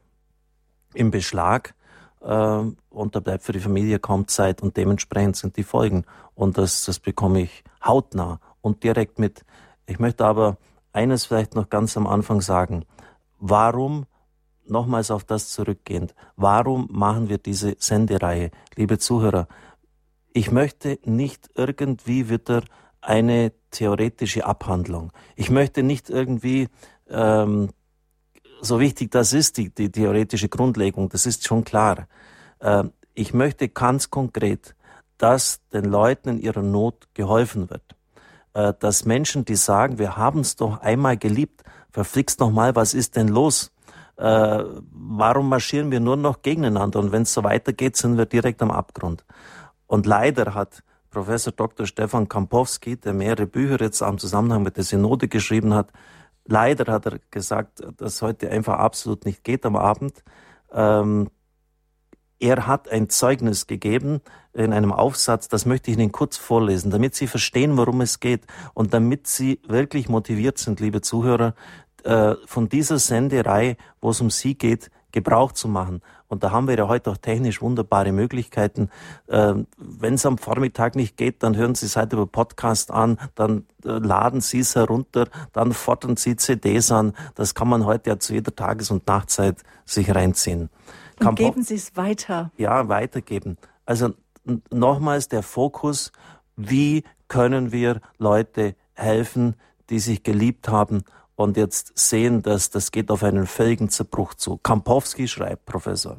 im 0.93 1.11
Beschlag. 1.11 1.73
Äh, 2.21 2.63
und 2.89 3.15
da 3.15 3.19
bleibt 3.19 3.43
für 3.43 3.53
die 3.53 3.59
Familie 3.59 3.99
kaum 3.99 4.27
Zeit 4.27 4.61
und 4.61 4.77
dementsprechend 4.77 5.35
sind 5.35 5.57
die 5.57 5.63
Folgen. 5.63 6.05
Und 6.35 6.57
das, 6.57 6.85
das 6.85 6.99
bekomme 6.99 7.41
ich 7.41 7.63
hautnah 7.85 8.39
und 8.61 8.83
direkt 8.83 9.19
mit. 9.19 9.43
Ich 9.85 9.99
möchte 9.99 10.25
aber 10.25 10.57
eines 10.93 11.25
vielleicht 11.25 11.55
noch 11.55 11.69
ganz 11.69 11.97
am 11.97 12.07
Anfang 12.07 12.41
sagen. 12.41 12.85
Warum, 13.39 14.05
nochmals 14.65 15.11
auf 15.11 15.23
das 15.23 15.49
zurückgehend, 15.49 16.13
warum 16.35 16.87
machen 16.91 17.29
wir 17.29 17.37
diese 17.37 17.75
Sendereihe? 17.79 18.51
Liebe 18.75 18.99
Zuhörer, 18.99 19.47
ich 20.33 20.51
möchte 20.51 20.99
nicht 21.03 21.49
irgendwie 21.55 22.29
wieder 22.29 22.63
eine 23.01 23.51
theoretische 23.71 24.45
Abhandlung. 24.45 25.11
Ich 25.35 25.49
möchte 25.49 25.83
nicht 25.83 26.09
irgendwie, 26.09 26.69
ähm, 27.09 27.69
so 28.61 28.79
wichtig 28.79 29.11
das 29.11 29.33
ist, 29.33 29.57
die, 29.57 29.69
die 29.69 29.91
theoretische 29.91 30.49
Grundlegung, 30.49 31.09
das 31.09 31.25
ist 31.25 31.45
schon 31.45 31.63
klar. 31.63 32.07
Ähm, 32.61 32.91
ich 33.13 33.33
möchte 33.33 33.69
ganz 33.69 34.09
konkret, 34.09 34.75
dass 35.17 35.61
den 35.73 35.85
Leuten 35.85 36.29
in 36.29 36.39
ihrer 36.39 36.61
Not 36.61 37.07
geholfen 37.13 37.69
wird. 37.69 37.95
Äh, 38.53 38.73
dass 38.79 39.05
Menschen, 39.05 39.45
die 39.45 39.55
sagen, 39.55 39.99
wir 39.99 40.17
haben 40.17 40.41
es 40.41 40.55
doch 40.55 40.81
einmal 40.81 41.17
geliebt, 41.17 41.63
verflixt 41.91 42.39
noch 42.39 42.51
mal, 42.51 42.75
was 42.75 42.93
ist 42.93 43.15
denn 43.15 43.27
los? 43.27 43.71
Äh, 44.17 44.63
warum 44.91 45.49
marschieren 45.49 45.91
wir 45.91 45.99
nur 45.99 46.17
noch 46.17 46.41
gegeneinander? 46.41 46.99
Und 46.99 47.11
wenn 47.11 47.23
es 47.23 47.33
so 47.33 47.43
weitergeht, 47.43 47.97
sind 47.97 48.17
wir 48.17 48.25
direkt 48.25 48.61
am 48.61 48.71
Abgrund. 48.71 49.25
Und 49.87 50.05
leider 50.05 50.53
hat 50.53 50.83
Professor 51.09 51.51
Dr. 51.51 51.85
Stefan 51.85 52.29
Kampowski, 52.29 52.95
der 52.95 53.13
mehrere 53.13 53.45
Bücher 53.45 53.81
jetzt 53.81 54.01
am 54.01 54.17
Zusammenhang 54.17 54.63
mit 54.63 54.77
der 54.77 54.85
Synode 54.85 55.27
geschrieben 55.27 55.73
hat, 55.73 55.91
leider 56.45 56.91
hat 56.91 57.05
er 57.05 57.19
gesagt, 57.29 57.81
dass 57.97 58.21
heute 58.21 58.49
einfach 58.49 58.77
absolut 58.77 59.25
nicht 59.25 59.43
geht 59.43 59.65
am 59.65 59.75
Abend. 59.75 60.23
Ähm, 60.71 61.29
er 62.39 62.65
hat 62.65 62.89
ein 62.89 63.09
Zeugnis 63.09 63.67
gegeben 63.67 64.21
in 64.53 64.73
einem 64.73 64.91
Aufsatz, 64.91 65.47
das 65.47 65.65
möchte 65.65 65.91
ich 65.91 65.97
Ihnen 65.97 66.11
kurz 66.11 66.37
vorlesen, 66.37 66.89
damit 66.89 67.13
Sie 67.15 67.27
verstehen, 67.27 67.77
worum 67.77 68.01
es 68.01 68.19
geht 68.19 68.47
und 68.73 68.93
damit 68.93 69.27
Sie 69.27 69.61
wirklich 69.67 70.09
motiviert 70.09 70.57
sind, 70.57 70.79
liebe 70.79 71.01
Zuhörer, 71.01 71.53
äh, 72.03 72.33
von 72.45 72.67
dieser 72.67 72.97
Senderei, 72.97 73.77
wo 74.01 74.09
es 74.09 74.21
um 74.21 74.31
Sie 74.31 74.57
geht, 74.57 74.89
Gebrauch 75.11 75.51
zu 75.51 75.67
machen. 75.67 76.01
Und 76.31 76.43
da 76.45 76.51
haben 76.51 76.69
wir 76.69 76.77
ja 76.77 76.87
heute 76.87 77.11
auch 77.11 77.17
technisch 77.17 77.61
wunderbare 77.61 78.13
Möglichkeiten. 78.13 78.89
Ähm, 79.27 79.67
Wenn 79.77 80.13
es 80.13 80.25
am 80.25 80.37
Vormittag 80.37 80.95
nicht 80.95 81.17
geht, 81.17 81.43
dann 81.43 81.57
hören 81.57 81.75
Sie 81.75 81.85
es 81.85 81.97
halt 81.97 82.13
über 82.13 82.25
Podcast 82.25 82.89
an, 82.89 83.19
dann 83.35 83.65
äh, 83.83 83.89
laden 83.89 84.39
Sie 84.39 84.59
es 84.59 84.77
herunter, 84.77 85.27
dann 85.51 85.73
fordern 85.73 86.15
Sie 86.15 86.37
CDs 86.37 86.89
an. 86.89 87.17
Das 87.35 87.53
kann 87.53 87.67
man 87.67 87.85
heute 87.85 88.11
ja 88.11 88.17
zu 88.17 88.33
jeder 88.33 88.55
Tages- 88.55 88.91
und 88.91 89.07
Nachtzeit 89.07 89.57
sich 89.83 90.15
reinziehen. 90.15 90.69
Und 91.19 91.25
Kamp 91.25 91.37
geben 91.37 91.63
Sie 91.63 91.75
es 91.75 91.97
weiter. 91.97 92.49
Ja, 92.55 92.87
weitergeben. 92.87 93.57
Also 93.85 94.13
nochmals 94.71 95.27
der 95.27 95.43
Fokus, 95.43 96.13
wie 96.55 97.03
können 97.27 97.73
wir 97.73 97.99
Leute 98.19 98.75
helfen, 98.93 99.55
die 99.89 99.99
sich 99.99 100.23
geliebt 100.23 100.69
haben 100.69 101.03
und 101.41 101.57
jetzt 101.57 101.97
sehen, 101.97 102.41
dass 102.41 102.69
das 102.69 102.91
geht 102.91 103.11
auf 103.11 103.23
einen 103.23 103.47
völligen 103.47 103.89
Zerbruch 103.89 104.33
zu. 104.33 104.57
Kampowski 104.57 105.27
schreibt, 105.27 105.65
Professor, 105.65 106.17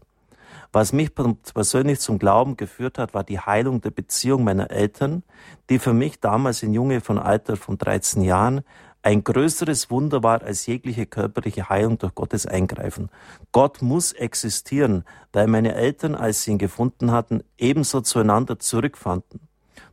was 0.73 0.93
mich 0.93 1.11
persönlich 1.15 2.01
zum 2.01 2.19
Glauben 2.19 2.57
geführt 2.57 2.99
hat, 2.99 3.13
war 3.13 3.25
die 3.25 3.39
Heilung 3.39 3.81
der 3.83 3.91
Beziehung 3.91 4.43
meiner 4.43 4.71
Eltern, 4.71 5.23
die 5.69 5.79
für 5.79 5.93
mich 5.93 6.21
damals 6.21 6.63
in 6.63 6.73
Junge 6.73 7.01
von 7.01 7.19
Alter 7.19 7.57
von 7.57 7.77
13 7.77 8.23
Jahren 8.23 8.63
ein 9.03 9.25
größeres 9.25 9.91
Wunder 9.91 10.23
war 10.23 10.43
als 10.43 10.67
jegliche 10.67 11.07
körperliche 11.07 11.69
Heilung 11.69 11.99
durch 11.99 12.15
Gottes 12.15 12.47
Eingreifen. 12.47 13.11
Gott 13.51 13.83
muss 13.83 14.13
existieren, 14.13 15.05
weil 15.33 15.49
meine 15.49 15.75
Eltern, 15.75 16.15
als 16.15 16.45
sie 16.45 16.53
ihn 16.53 16.59
gefunden 16.59 17.11
hatten, 17.11 17.43
ebenso 17.59 18.01
zueinander 18.01 18.61
zurückfanden. 18.61 19.41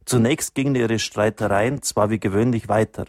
Zunächst 0.05 0.53
gingen 0.53 0.75
ihre 0.75 0.99
Streitereien 0.99 1.81
zwar 1.81 2.09
wie 2.09 2.19
gewöhnlich 2.19 2.69
weiter, 2.69 3.05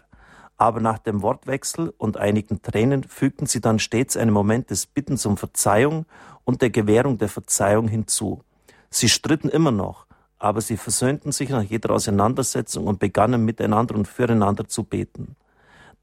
aber 0.61 0.79
nach 0.79 0.99
dem 0.99 1.23
Wortwechsel 1.23 1.91
und 1.97 2.17
einigen 2.17 2.61
Tränen 2.61 3.03
fügten 3.03 3.47
sie 3.47 3.61
dann 3.61 3.79
stets 3.79 4.15
einen 4.15 4.29
Moment 4.29 4.69
des 4.69 4.85
Bittens 4.85 5.25
um 5.25 5.35
Verzeihung 5.35 6.05
und 6.43 6.61
der 6.61 6.69
Gewährung 6.69 7.17
der 7.17 7.29
Verzeihung 7.29 7.87
hinzu. 7.87 8.43
Sie 8.91 9.09
stritten 9.09 9.49
immer 9.49 9.71
noch, 9.71 10.05
aber 10.37 10.61
sie 10.61 10.77
versöhnten 10.77 11.31
sich 11.31 11.49
nach 11.49 11.63
jeder 11.63 11.89
Auseinandersetzung 11.89 12.85
und 12.85 12.99
begannen 12.99 13.43
miteinander 13.43 13.95
und 13.95 14.07
füreinander 14.07 14.67
zu 14.67 14.83
beten. 14.83 15.35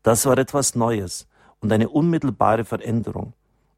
Das 0.02 0.26
war 0.26 0.36
etwas 0.36 0.74
Neues 0.74 1.28
und 1.60 1.72
eine 1.72 1.88
unmittelbare 1.88 2.64
Veränderung. 2.64 3.34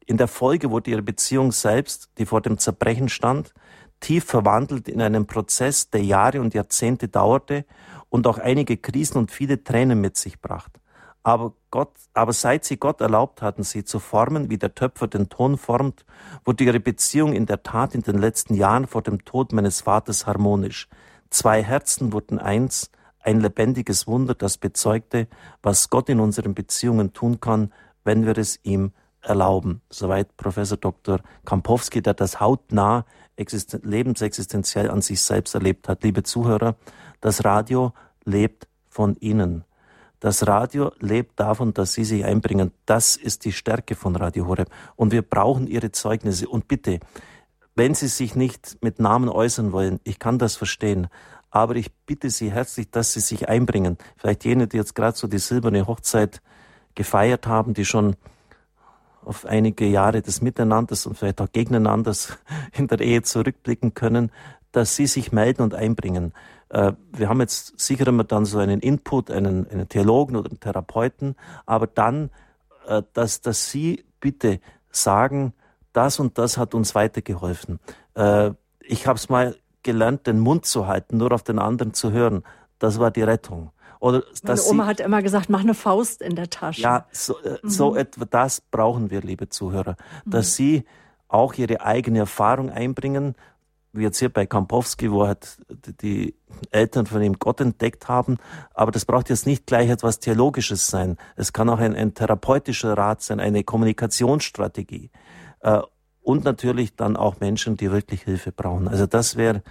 In 0.07 0.17
der 0.17 0.27
Folge 0.27 0.71
wurde 0.71 0.89
ihre 0.89 1.03
Beziehung 1.03 1.51
selbst, 1.51 2.09
die 2.17 2.25
vor 2.25 2.41
dem 2.41 2.57
Zerbrechen 2.57 3.07
stand, 3.07 3.53
tief 3.99 4.25
verwandelt 4.25 4.89
in 4.89 4.99
einen 4.99 5.27
Prozess, 5.27 5.91
der 5.91 6.03
Jahre 6.03 6.41
und 6.41 6.55
Jahrzehnte 6.55 7.07
dauerte 7.07 7.65
und 8.11 8.27
auch 8.27 8.37
einige 8.37 8.77
Krisen 8.77 9.17
und 9.17 9.31
viele 9.31 9.63
Tränen 9.63 9.99
mit 9.99 10.17
sich 10.17 10.39
brachte. 10.39 10.79
Aber 11.23 11.53
Gott, 11.71 11.93
aber 12.13 12.33
seit 12.33 12.65
sie 12.65 12.77
Gott 12.77 12.99
erlaubt 12.99 13.41
hatten, 13.41 13.63
sie 13.63 13.83
zu 13.83 13.99
formen, 13.99 14.49
wie 14.49 14.57
der 14.57 14.75
Töpfer 14.75 15.07
den 15.07 15.29
Ton 15.29 15.57
formt, 15.57 16.05
wurde 16.43 16.63
ihre 16.63 16.79
Beziehung 16.79 17.33
in 17.33 17.45
der 17.45 17.63
Tat 17.63 17.95
in 17.95 18.01
den 18.01 18.17
letzten 18.17 18.55
Jahren 18.55 18.85
vor 18.85 19.01
dem 19.01 19.23
Tod 19.23 19.53
meines 19.53 19.81
Vaters 19.81 20.27
harmonisch. 20.27 20.89
Zwei 21.29 21.63
Herzen 21.63 22.11
wurden 22.11 22.37
eins, 22.37 22.91
ein 23.19 23.39
lebendiges 23.39 24.07
Wunder, 24.07 24.33
das 24.33 24.57
bezeugte, 24.57 25.27
was 25.61 25.89
Gott 25.89 26.09
in 26.09 26.19
unseren 26.19 26.53
Beziehungen 26.53 27.13
tun 27.13 27.39
kann, 27.39 27.71
wenn 28.03 28.25
wir 28.25 28.37
es 28.37 28.59
ihm 28.63 28.91
erlauben. 29.21 29.81
Soweit 29.89 30.35
Professor 30.37 30.77
Dr. 30.77 31.19
Kampowski, 31.45 32.01
der 32.01 32.15
das 32.15 32.39
hautnah 32.39 33.05
lebensexistenziell 33.83 34.89
an 34.89 35.01
sich 35.01 35.21
selbst 35.21 35.55
erlebt 35.55 35.87
hat. 35.87 36.03
Liebe 36.03 36.23
Zuhörer, 36.23 36.75
das 37.21 37.45
Radio 37.45 37.93
lebt 38.25 38.67
von 38.89 39.15
Ihnen. 39.17 39.63
Das 40.19 40.45
Radio 40.45 40.91
lebt 40.99 41.39
davon, 41.39 41.73
dass 41.73 41.93
Sie 41.93 42.03
sich 42.03 42.25
einbringen. 42.25 42.71
Das 42.85 43.15
ist 43.15 43.45
die 43.45 43.51
Stärke 43.51 43.95
von 43.95 44.15
Radio 44.15 44.45
Horeb. 44.45 44.69
Und 44.95 45.11
wir 45.11 45.23
brauchen 45.23 45.65
Ihre 45.65 45.91
Zeugnisse. 45.91 46.47
Und 46.47 46.67
bitte, 46.67 46.99
wenn 47.73 47.95
Sie 47.95 48.07
sich 48.07 48.35
nicht 48.35 48.77
mit 48.81 48.99
Namen 48.99 49.29
äußern 49.29 49.71
wollen, 49.71 49.99
ich 50.03 50.19
kann 50.19 50.37
das 50.37 50.55
verstehen, 50.57 51.07
aber 51.49 51.75
ich 51.75 51.91
bitte 52.05 52.29
Sie 52.29 52.51
herzlich, 52.51 52.91
dass 52.91 53.13
Sie 53.13 53.19
sich 53.19 53.49
einbringen. 53.49 53.97
Vielleicht 54.17 54.45
jene, 54.45 54.67
die 54.67 54.77
jetzt 54.77 54.93
gerade 54.93 55.17
so 55.17 55.27
die 55.27 55.39
silberne 55.39 55.87
Hochzeit 55.87 56.41
gefeiert 56.93 57.47
haben, 57.47 57.73
die 57.73 57.85
schon 57.85 58.15
auf 59.23 59.45
einige 59.45 59.85
Jahre 59.85 60.21
des 60.21 60.41
Miteinanders 60.41 61.05
und 61.05 61.17
vielleicht 61.17 61.41
auch 61.41 61.51
Gegeneinanders 61.51 62.37
in 62.73 62.87
der 62.87 62.99
Ehe 63.01 63.21
zurückblicken 63.23 63.93
können, 63.93 64.31
dass 64.71 64.95
Sie 64.95 65.07
sich 65.07 65.31
melden 65.31 65.63
und 65.63 65.73
einbringen. 65.73 66.33
Äh, 66.71 66.93
wir 67.11 67.27
haben 67.27 67.41
jetzt 67.41 67.79
sicher 67.79 68.07
immer 68.07 68.23
dann 68.23 68.45
so 68.45 68.59
einen 68.59 68.79
Input, 68.79 69.29
einen, 69.29 69.69
einen 69.69 69.89
Theologen 69.89 70.37
oder 70.37 70.49
einen 70.49 70.59
Therapeuten, 70.59 71.35
aber 71.65 71.87
dann, 71.87 72.29
äh, 72.87 73.03
dass, 73.13 73.41
dass 73.41 73.69
Sie 73.69 74.05
bitte 74.21 74.61
sagen, 74.89 75.53
das 75.91 76.19
und 76.19 76.37
das 76.37 76.57
hat 76.57 76.73
uns 76.73 76.95
weitergeholfen. 76.95 77.79
Äh, 78.15 78.51
ich 78.79 79.05
habe 79.05 79.17
es 79.17 79.27
mal 79.27 79.55
gelernt, 79.83 80.27
den 80.27 80.39
Mund 80.39 80.65
zu 80.65 80.87
halten, 80.87 81.17
nur 81.17 81.33
auf 81.33 81.43
den 81.43 81.59
anderen 81.59 81.93
zu 81.93 82.11
hören. 82.11 82.43
Das 82.79 82.99
war 82.99 83.11
die 83.11 83.23
Rettung. 83.23 83.71
Oder 83.99 84.23
Meine 84.43 84.61
Oma 84.63 84.83
Sie, 84.83 84.89
hat 84.89 84.99
immer 85.01 85.21
gesagt, 85.21 85.49
mach 85.49 85.59
eine 85.59 85.73
Faust 85.73 86.21
in 86.21 86.35
der 86.35 86.49
Tasche. 86.49 86.81
Ja, 86.81 87.05
so, 87.11 87.35
mhm. 87.61 87.69
so 87.69 87.95
etwa 87.95 88.25
das 88.25 88.61
brauchen 88.61 89.11
wir, 89.11 89.21
liebe 89.21 89.49
Zuhörer, 89.49 89.95
dass 90.25 90.47
mhm. 90.47 90.51
Sie 90.53 90.85
auch 91.27 91.53
Ihre 91.53 91.81
eigene 91.81 92.19
Erfahrung 92.19 92.69
einbringen, 92.69 93.35
wie 93.93 94.03
jetzt 94.03 94.19
hier 94.19 94.29
bei 94.29 94.45
Kampowski, 94.45 95.11
wo 95.11 95.27
halt 95.27 95.57
die 96.01 96.35
Eltern 96.71 97.05
von 97.05 97.21
ihm 97.21 97.39
Gott 97.39 97.59
entdeckt 97.59 98.07
haben. 98.07 98.37
Aber 98.73 98.91
das 98.91 99.05
braucht 99.05 99.29
jetzt 99.29 99.45
nicht 99.45 99.65
gleich 99.65 99.89
etwas 99.89 100.19
Theologisches 100.19 100.87
sein. 100.87 101.17
Es 101.35 101.53
kann 101.53 101.69
auch 101.69 101.79
ein, 101.79 101.95
ein 101.95 102.13
therapeutischer 102.13 102.97
Rat 102.97 103.21
sein, 103.21 103.39
eine 103.39 103.63
Kommunikationsstrategie. 103.63 105.11
Äh, 105.61 105.81
und 106.23 106.45
natürlich 106.45 106.95
dann 106.95 107.17
auch 107.17 107.39
Menschen, 107.39 107.77
die 107.77 107.91
wirklich 107.91 108.23
Hilfe 108.23 108.51
brauchen. 108.51 108.87
Also 108.87 109.07
das 109.07 109.35
wäre, 109.35 109.63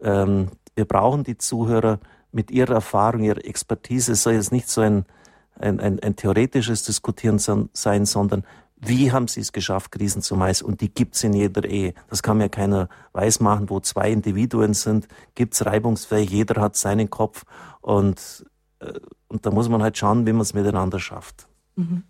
ähm, 0.00 0.50
wir 0.74 0.86
brauchen 0.86 1.22
die 1.22 1.38
Zuhörer 1.38 2.00
mit 2.32 2.50
ihrer 2.50 2.74
Erfahrung, 2.74 3.22
ihrer 3.22 3.44
Expertise. 3.44 4.12
Es 4.12 4.22
soll 4.22 4.34
jetzt 4.34 4.52
nicht 4.52 4.68
so 4.68 4.80
ein, 4.80 5.04
ein, 5.58 5.80
ein, 5.80 6.00
ein 6.00 6.16
theoretisches 6.16 6.84
Diskutieren 6.84 7.38
sein, 7.38 8.06
sondern 8.06 8.44
wie 8.80 9.10
haben 9.12 9.28
sie 9.28 9.40
es 9.40 9.52
geschafft, 9.52 9.92
Krisen 9.92 10.22
zu 10.22 10.36
meistern? 10.36 10.68
Und 10.68 10.80
die 10.80 10.92
gibt's 10.92 11.24
in 11.24 11.32
jeder 11.32 11.64
Ehe. 11.64 11.94
Das 12.08 12.22
kann 12.22 12.38
mir 12.38 12.48
keiner 12.48 12.88
weismachen. 13.12 13.70
Wo 13.70 13.80
zwei 13.80 14.10
Individuen 14.12 14.74
sind, 14.74 15.08
gibt's 15.34 15.66
reibungsfähig. 15.66 16.30
Jeder 16.30 16.60
hat 16.60 16.76
seinen 16.76 17.10
Kopf. 17.10 17.44
Und, 17.80 18.46
äh, 18.80 18.92
und 19.28 19.44
da 19.44 19.50
muss 19.50 19.68
man 19.68 19.82
halt 19.82 19.98
schauen, 19.98 20.26
wie 20.26 20.32
man 20.32 20.42
es 20.42 20.54
miteinander 20.54 21.00
schafft. 21.00 21.48
Mhm. 21.76 22.04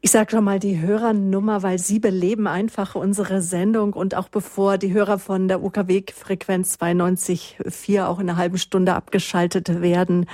Ich 0.00 0.10
sage 0.10 0.32
schon 0.32 0.44
mal 0.44 0.58
die 0.58 0.80
Hörernummer, 0.80 1.62
weil 1.62 1.78
Sie 1.78 1.98
beleben 1.98 2.46
einfach 2.46 2.94
unsere 2.94 3.40
Sendung 3.40 3.94
und 3.94 4.14
auch 4.14 4.28
bevor 4.28 4.76
die 4.76 4.92
Hörer 4.92 5.18
von 5.18 5.48
der 5.48 5.62
UKW-Frequenz 5.62 6.76
92.4 6.78 8.04
auch 8.04 8.18
in 8.20 8.28
einer 8.28 8.38
halben 8.38 8.58
Stunde 8.58 8.94
abgeschaltet 8.94 9.80
werden, 9.80 10.26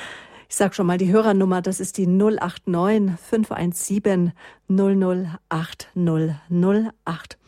Ich 0.51 0.57
sage 0.57 0.75
schon 0.75 0.89
mal 0.89 0.99
die 0.99 1.13
Hörernummer, 1.13 1.63
das 1.63 1.79
ist 1.79 1.97
die 1.97 2.09
089 2.09 3.17
517 3.21 4.33
008 4.69 5.89
008. 5.95 7.39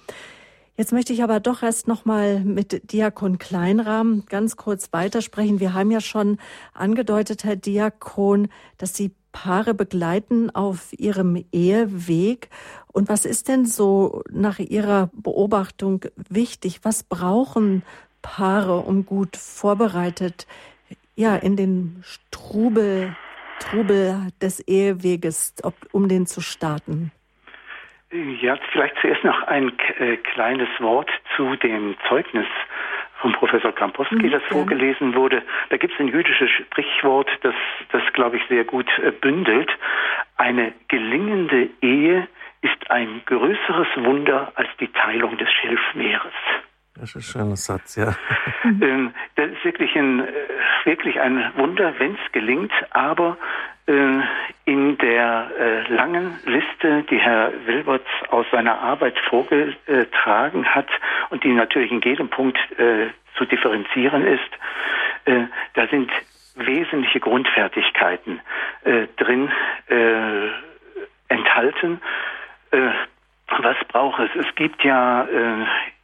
Jetzt 0.77 0.93
möchte 0.93 1.12
ich 1.12 1.25
aber 1.25 1.41
doch 1.41 1.65
erst 1.65 1.88
noch 1.88 2.05
mal 2.05 2.45
mit 2.45 2.93
Diakon 2.93 3.38
Kleinrahm 3.38 4.23
ganz 4.29 4.55
kurz 4.57 4.93
weitersprechen. 4.93 5.59
Wir 5.59 5.75
haben 5.75 5.91
ja 5.91 6.01
schon 6.01 6.38
angedeutet, 6.75 7.43
Herr 7.43 7.57
Diakon, 7.57 8.47
dass 8.79 8.95
Sie 8.95 9.11
Paare 9.33 9.75
begleiten 9.75 10.51
auf 10.51 10.93
ihrem 10.93 11.45
Eheweg. 11.51 12.51
Und 12.93 13.09
was 13.09 13.25
ist 13.25 13.49
denn 13.49 13.67
so 13.67 14.23
nach 14.31 14.61
Ihrer 14.61 15.11
Beobachtung 15.12 16.05
wichtig? 16.29 16.85
Was 16.85 17.03
brauchen 17.03 17.83
Paare, 18.23 18.79
um 18.79 19.05
gut 19.05 19.37
vorbereitet 19.37 20.47
ja 21.14 21.37
in 21.37 21.57
den 21.57 22.03
Strubel, 22.05 23.16
Trubel 23.61 24.29
des 24.40 24.61
Eheweges, 24.66 25.55
ob, 25.62 25.75
um 25.92 26.09
den 26.09 26.27
zu 26.27 26.40
starten? 26.40 27.12
Ja, 28.40 28.59
vielleicht 28.72 28.96
zuerst 29.01 29.25
noch 29.25 29.42
ein 29.44 29.72
äh, 29.98 30.16
kleines 30.18 30.68
Wort 30.81 31.09
zu 31.35 31.57
dem 31.57 31.96
Zeugnis 32.09 32.46
von 33.22 33.33
Professor 33.33 33.72
Kamposki, 33.72 34.16
mhm, 34.16 34.31
das 34.31 34.42
vorgelesen 34.51 35.14
wurde. 35.14 35.42
Da 35.70 35.79
gibt 35.79 35.94
es 35.94 36.01
ein 36.01 36.09
jüdisches 36.09 36.51
Sprichwort, 36.51 37.31
das, 37.42 37.55
das 37.90 38.03
glaube 38.12 38.37
ich, 38.37 38.42
sehr 38.48 38.64
gut 38.64 38.87
äh, 38.98 39.12
bündelt. 39.12 39.70
Eine 40.37 40.75
gelingende 40.88 41.70
Ehe 41.81 42.29
ist 42.61 42.90
ein 42.90 43.22
größeres 43.25 43.88
Wunder 43.96 44.53
als 44.57 44.68
die 44.79 44.88
Teilung 44.88 45.38
des 45.38 45.51
Schilfmeeres. 45.51 46.35
Das 46.94 47.11
ist 47.11 47.16
ein 47.16 47.22
schöner 47.22 47.57
Satz, 47.57 47.96
ja. 47.96 48.14
Ähm, 48.64 49.12
das 49.35 49.50
ist 49.50 49.64
wirklich 49.64 49.96
ein, 49.96 50.20
äh, 50.20 50.33
wirklich 50.85 51.20
ein 51.20 51.52
Wunder, 51.57 51.92
wenn 51.98 52.14
es 52.14 52.33
gelingt, 52.33 52.72
aber 52.90 53.37
äh, 53.87 54.20
in 54.66 54.96
der 54.98 55.50
äh, 55.59 55.92
langen 55.92 56.38
Liste, 56.46 57.02
die 57.11 57.18
Herr 57.18 57.52
Wilberts 57.66 58.07
aus 58.28 58.46
seiner 58.52 58.78
Arbeit 58.78 59.18
vorgetragen 59.28 60.64
hat 60.64 60.87
und 61.31 61.42
die 61.42 61.52
natürlich 61.52 61.90
in 61.90 62.00
jedem 62.02 62.28
Punkt 62.28 62.59
äh, 62.78 63.09
zu 63.37 63.44
differenzieren 63.46 64.26
ist, 64.26 64.50
da 65.74 65.87
sind 65.87 66.11
wesentliche 66.57 67.20
Grundfertigkeiten 67.20 68.40
drin 69.16 69.50
enthalten. 71.28 72.00
was 72.70 73.76
braucht 73.88 74.20
es? 74.20 74.46
Es 74.46 74.55
gibt 74.57 74.83
ja 74.85 75.26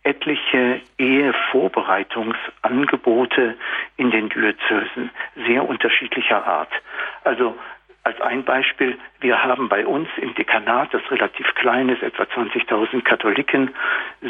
etliche 0.03 0.81
Ehevorbereitungsangebote 0.99 3.57
in 3.97 4.11
den 4.11 4.29
Diözesen 4.29 5.11
sehr 5.47 5.67
unterschiedlicher 5.69 6.45
Art. 6.47 6.73
Also 7.25 7.57
als 8.05 8.21
ein 8.21 8.45
Beispiel, 8.45 8.97
wir 9.21 9.43
haben 9.45 9.69
bei 9.69 9.85
uns 9.87 10.09
im 10.17 10.35
Dekanat, 10.35 10.95
das 10.95 11.03
relativ 11.11 11.55
klein 11.55 11.91
ist, 11.91 12.03
etwa 12.03 12.23
20.000 12.23 13.03
Katholiken, 13.03 13.75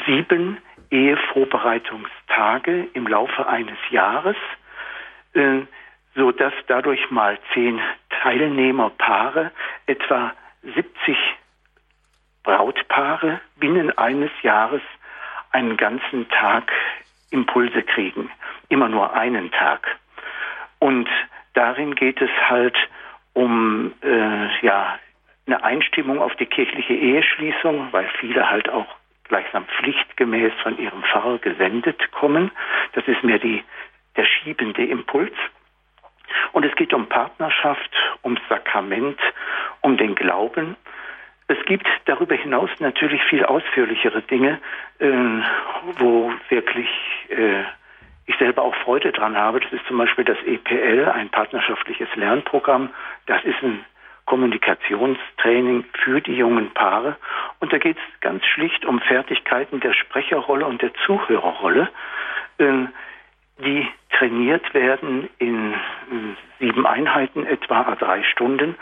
sieben 0.06 0.58
Ehevorbereitungstage 0.90 2.88
im 2.94 3.06
Laufe 3.06 3.46
eines 3.46 3.78
Jahres, 3.90 4.36
äh, 5.34 5.60
so 6.14 6.32
dass 6.32 6.54
dadurch 6.66 7.10
mal 7.10 7.38
zehn 7.54 7.78
Teilnehmerpaare 8.22 9.52
etwa 9.86 10.32
70 10.62 11.16
Brautpaare 12.42 13.40
binnen 13.56 13.96
eines 13.96 14.30
Jahres 14.42 14.82
einen 15.52 15.76
ganzen 15.76 16.28
Tag 16.28 16.72
Impulse 17.30 17.82
kriegen. 17.82 18.30
Immer 18.68 18.88
nur 18.88 19.14
einen 19.14 19.50
Tag. 19.50 19.86
Und 20.78 21.08
darin 21.54 21.94
geht 21.94 22.20
es 22.20 22.30
halt 22.48 22.76
um 23.32 23.92
äh, 24.02 24.66
ja 24.66 24.98
eine 25.46 25.64
Einstimmung 25.64 26.20
auf 26.20 26.34
die 26.36 26.46
kirchliche 26.46 26.94
Eheschließung, 26.94 27.88
weil 27.92 28.08
viele 28.20 28.50
halt 28.50 28.68
auch 28.68 28.86
gleichsam 29.24 29.64
pflichtgemäß 29.66 30.52
von 30.62 30.78
ihrem 30.78 31.02
Pfarrer 31.02 31.38
gesendet 31.38 32.12
kommen. 32.12 32.50
Das 32.92 33.06
ist 33.06 33.22
mehr 33.22 33.38
die, 33.38 33.62
der 34.16 34.24
schiebende 34.24 34.84
Impuls. 34.84 35.32
Und 36.52 36.64
es 36.64 36.74
geht 36.76 36.92
um 36.92 37.08
Partnerschaft, 37.08 37.90
ums 38.22 38.40
Sakrament, 38.48 39.18
um 39.80 39.96
den 39.96 40.14
Glauben. 40.14 40.76
Es 41.48 41.56
gibt 41.64 41.88
darüber 42.04 42.34
hinaus 42.34 42.68
natürlich 42.78 43.22
viel 43.24 43.44
ausführlichere 43.44 44.20
Dinge, 44.22 44.58
äh, 44.98 45.06
wo 45.98 46.30
wirklich 46.50 46.88
äh, 47.30 47.64
ich 48.26 48.36
selber 48.36 48.62
auch 48.62 48.74
Freude 48.76 49.12
dran 49.12 49.34
habe. 49.34 49.60
Das 49.60 49.72
ist 49.72 49.86
zum 49.86 49.96
Beispiel 49.96 50.24
das 50.24 50.36
EPL, 50.44 51.08
ein 51.08 51.30
partnerschaftliches 51.30 52.08
Lernprogramm. 52.16 52.90
Das 53.24 53.42
ist 53.44 53.62
ein 53.62 53.82
Kommunikationstraining 54.26 55.86
für 56.04 56.20
die 56.20 56.36
jungen 56.36 56.70
Paare. 56.74 57.16
Und 57.60 57.72
da 57.72 57.78
geht 57.78 57.96
es 57.96 58.20
ganz 58.20 58.44
schlicht 58.44 58.84
um 58.84 59.00
Fertigkeiten 59.00 59.80
der 59.80 59.94
Sprecherrolle 59.94 60.66
und 60.66 60.82
der 60.82 60.92
Zuhörerrolle, 61.06 61.88
äh, 62.58 62.84
die 63.64 63.88
trainiert 64.10 64.74
werden 64.74 65.28
in 65.38 65.74
sieben 66.60 66.86
Einheiten, 66.86 67.46
etwa 67.46 67.96
drei 67.98 68.22
Stunden. 68.22 68.76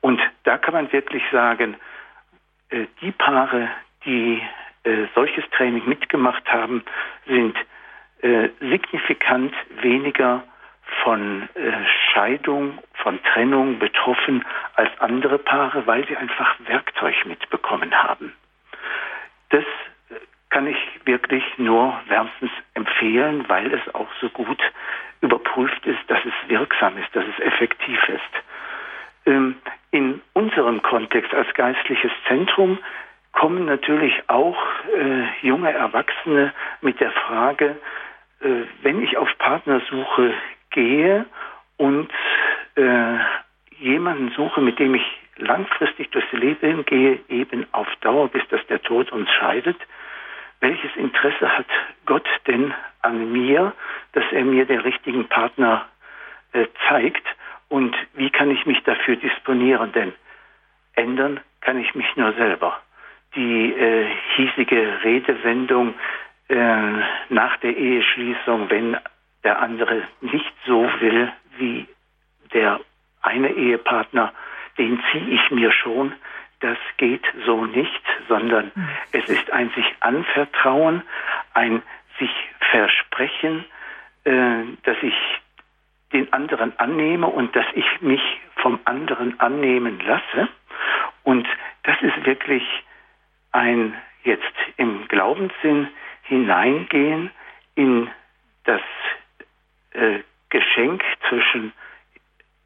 Und 0.00 0.20
da 0.44 0.56
kann 0.56 0.74
man 0.74 0.92
wirklich 0.92 1.22
sagen, 1.32 1.76
die 3.00 3.12
Paare, 3.12 3.68
die 4.04 4.42
äh, 4.84 5.06
solches 5.14 5.48
Training 5.50 5.86
mitgemacht 5.86 6.50
haben, 6.50 6.82
sind 7.26 7.56
signifikant 8.60 9.52
weniger 9.80 10.44
von 11.02 11.48
äh, 11.54 11.72
Scheidung, 12.12 12.78
von 12.94 13.22
Trennung 13.22 13.78
betroffen 13.78 14.44
als 14.74 14.90
andere 15.00 15.38
Paare, 15.38 15.86
weil 15.86 16.06
sie 16.06 16.16
einfach 16.16 16.56
Werkzeug 16.66 17.14
mitbekommen 17.26 17.92
haben. 17.94 18.32
Das 19.50 19.64
äh, 19.64 20.14
kann 20.50 20.66
ich 20.66 20.78
wirklich 21.04 21.44
nur 21.58 21.98
wärmstens 22.08 22.50
empfehlen, 22.74 23.48
weil 23.48 23.72
es 23.72 23.94
auch 23.94 24.08
so 24.20 24.28
gut 24.28 24.60
überprüft 25.20 25.84
ist, 25.86 26.00
dass 26.08 26.20
es 26.24 26.48
wirksam 26.48 26.96
ist, 26.98 27.14
dass 27.14 27.24
es 27.26 27.44
effektiv 27.44 28.08
ist. 28.08 28.44
Ähm, 29.26 29.56
in 29.90 30.20
unserem 30.32 30.82
Kontext 30.82 31.34
als 31.34 31.52
geistliches 31.54 32.12
Zentrum 32.26 32.78
kommen 33.32 33.66
natürlich 33.66 34.14
auch 34.28 34.58
äh, 34.96 35.46
junge 35.46 35.72
Erwachsene 35.72 36.52
mit 36.80 37.00
der 37.00 37.10
Frage, 37.12 37.76
äh, 38.40 38.64
wenn 38.82 39.02
ich 39.02 39.16
auf 39.16 39.28
Partnersuche 39.38 40.34
gehe 40.70 41.26
und 41.76 42.10
äh, 42.76 43.18
jemanden 43.78 44.30
suche, 44.30 44.60
mit 44.60 44.78
dem 44.78 44.94
ich 44.94 45.20
langfristig 45.36 46.10
durchs 46.10 46.32
Leben 46.32 46.84
gehe, 46.84 47.20
eben 47.28 47.66
auf 47.72 47.88
Dauer, 48.00 48.28
bis 48.28 48.46
dass 48.48 48.64
der 48.66 48.82
Tod 48.82 49.12
uns 49.12 49.30
scheidet, 49.30 49.76
welches 50.60 50.94
Interesse 50.96 51.58
hat 51.58 51.66
Gott 52.06 52.26
denn 52.46 52.72
an 53.00 53.32
mir, 53.32 53.72
dass 54.12 54.24
er 54.30 54.44
mir 54.44 54.64
den 54.64 54.80
richtigen 54.80 55.28
Partner 55.28 55.86
äh, 56.52 56.66
zeigt 56.88 57.26
und 57.72 57.96
wie 58.12 58.28
kann 58.28 58.50
ich 58.50 58.66
mich 58.66 58.82
dafür 58.84 59.16
disponieren? 59.16 59.92
Denn 59.92 60.12
ändern 60.94 61.40
kann 61.62 61.78
ich 61.78 61.94
mich 61.94 62.16
nur 62.16 62.34
selber. 62.34 62.78
Die 63.34 63.72
äh, 63.72 64.06
hiesige 64.36 65.02
Redewendung 65.02 65.94
äh, 66.48 66.54
nach 67.30 67.56
der 67.62 67.74
Eheschließung, 67.74 68.68
wenn 68.68 68.98
der 69.42 69.58
andere 69.60 70.02
nicht 70.20 70.52
so 70.66 70.86
will 71.00 71.32
wie 71.56 71.88
der 72.52 72.78
eine 73.22 73.48
Ehepartner, 73.48 74.34
den 74.76 75.02
ziehe 75.10 75.30
ich 75.30 75.50
mir 75.50 75.72
schon. 75.72 76.12
Das 76.60 76.76
geht 76.98 77.24
so 77.46 77.64
nicht, 77.64 78.02
sondern 78.28 78.70
mhm. 78.74 78.88
es 79.12 79.26
ist 79.30 79.50
ein 79.50 79.70
sich 79.70 79.96
anvertrauen, 80.00 81.02
ein 81.54 81.80
sich 82.18 82.34
versprechen, 82.70 83.64
äh, 84.24 84.64
dass 84.82 84.98
ich 85.00 85.14
den 86.12 86.32
anderen 86.32 86.78
annehme 86.78 87.26
und 87.26 87.54
dass 87.56 87.66
ich 87.74 88.00
mich 88.00 88.22
vom 88.56 88.78
anderen 88.84 89.38
annehmen 89.40 90.00
lasse. 90.00 90.48
Und 91.22 91.46
das 91.84 92.00
ist 92.02 92.24
wirklich 92.24 92.62
ein 93.52 93.94
jetzt 94.24 94.54
im 94.76 95.06
Glaubenssinn 95.08 95.88
hineingehen 96.22 97.30
in 97.74 98.10
das 98.64 98.80
äh, 99.92 100.20
Geschenk 100.50 101.02
zwischen 101.28 101.72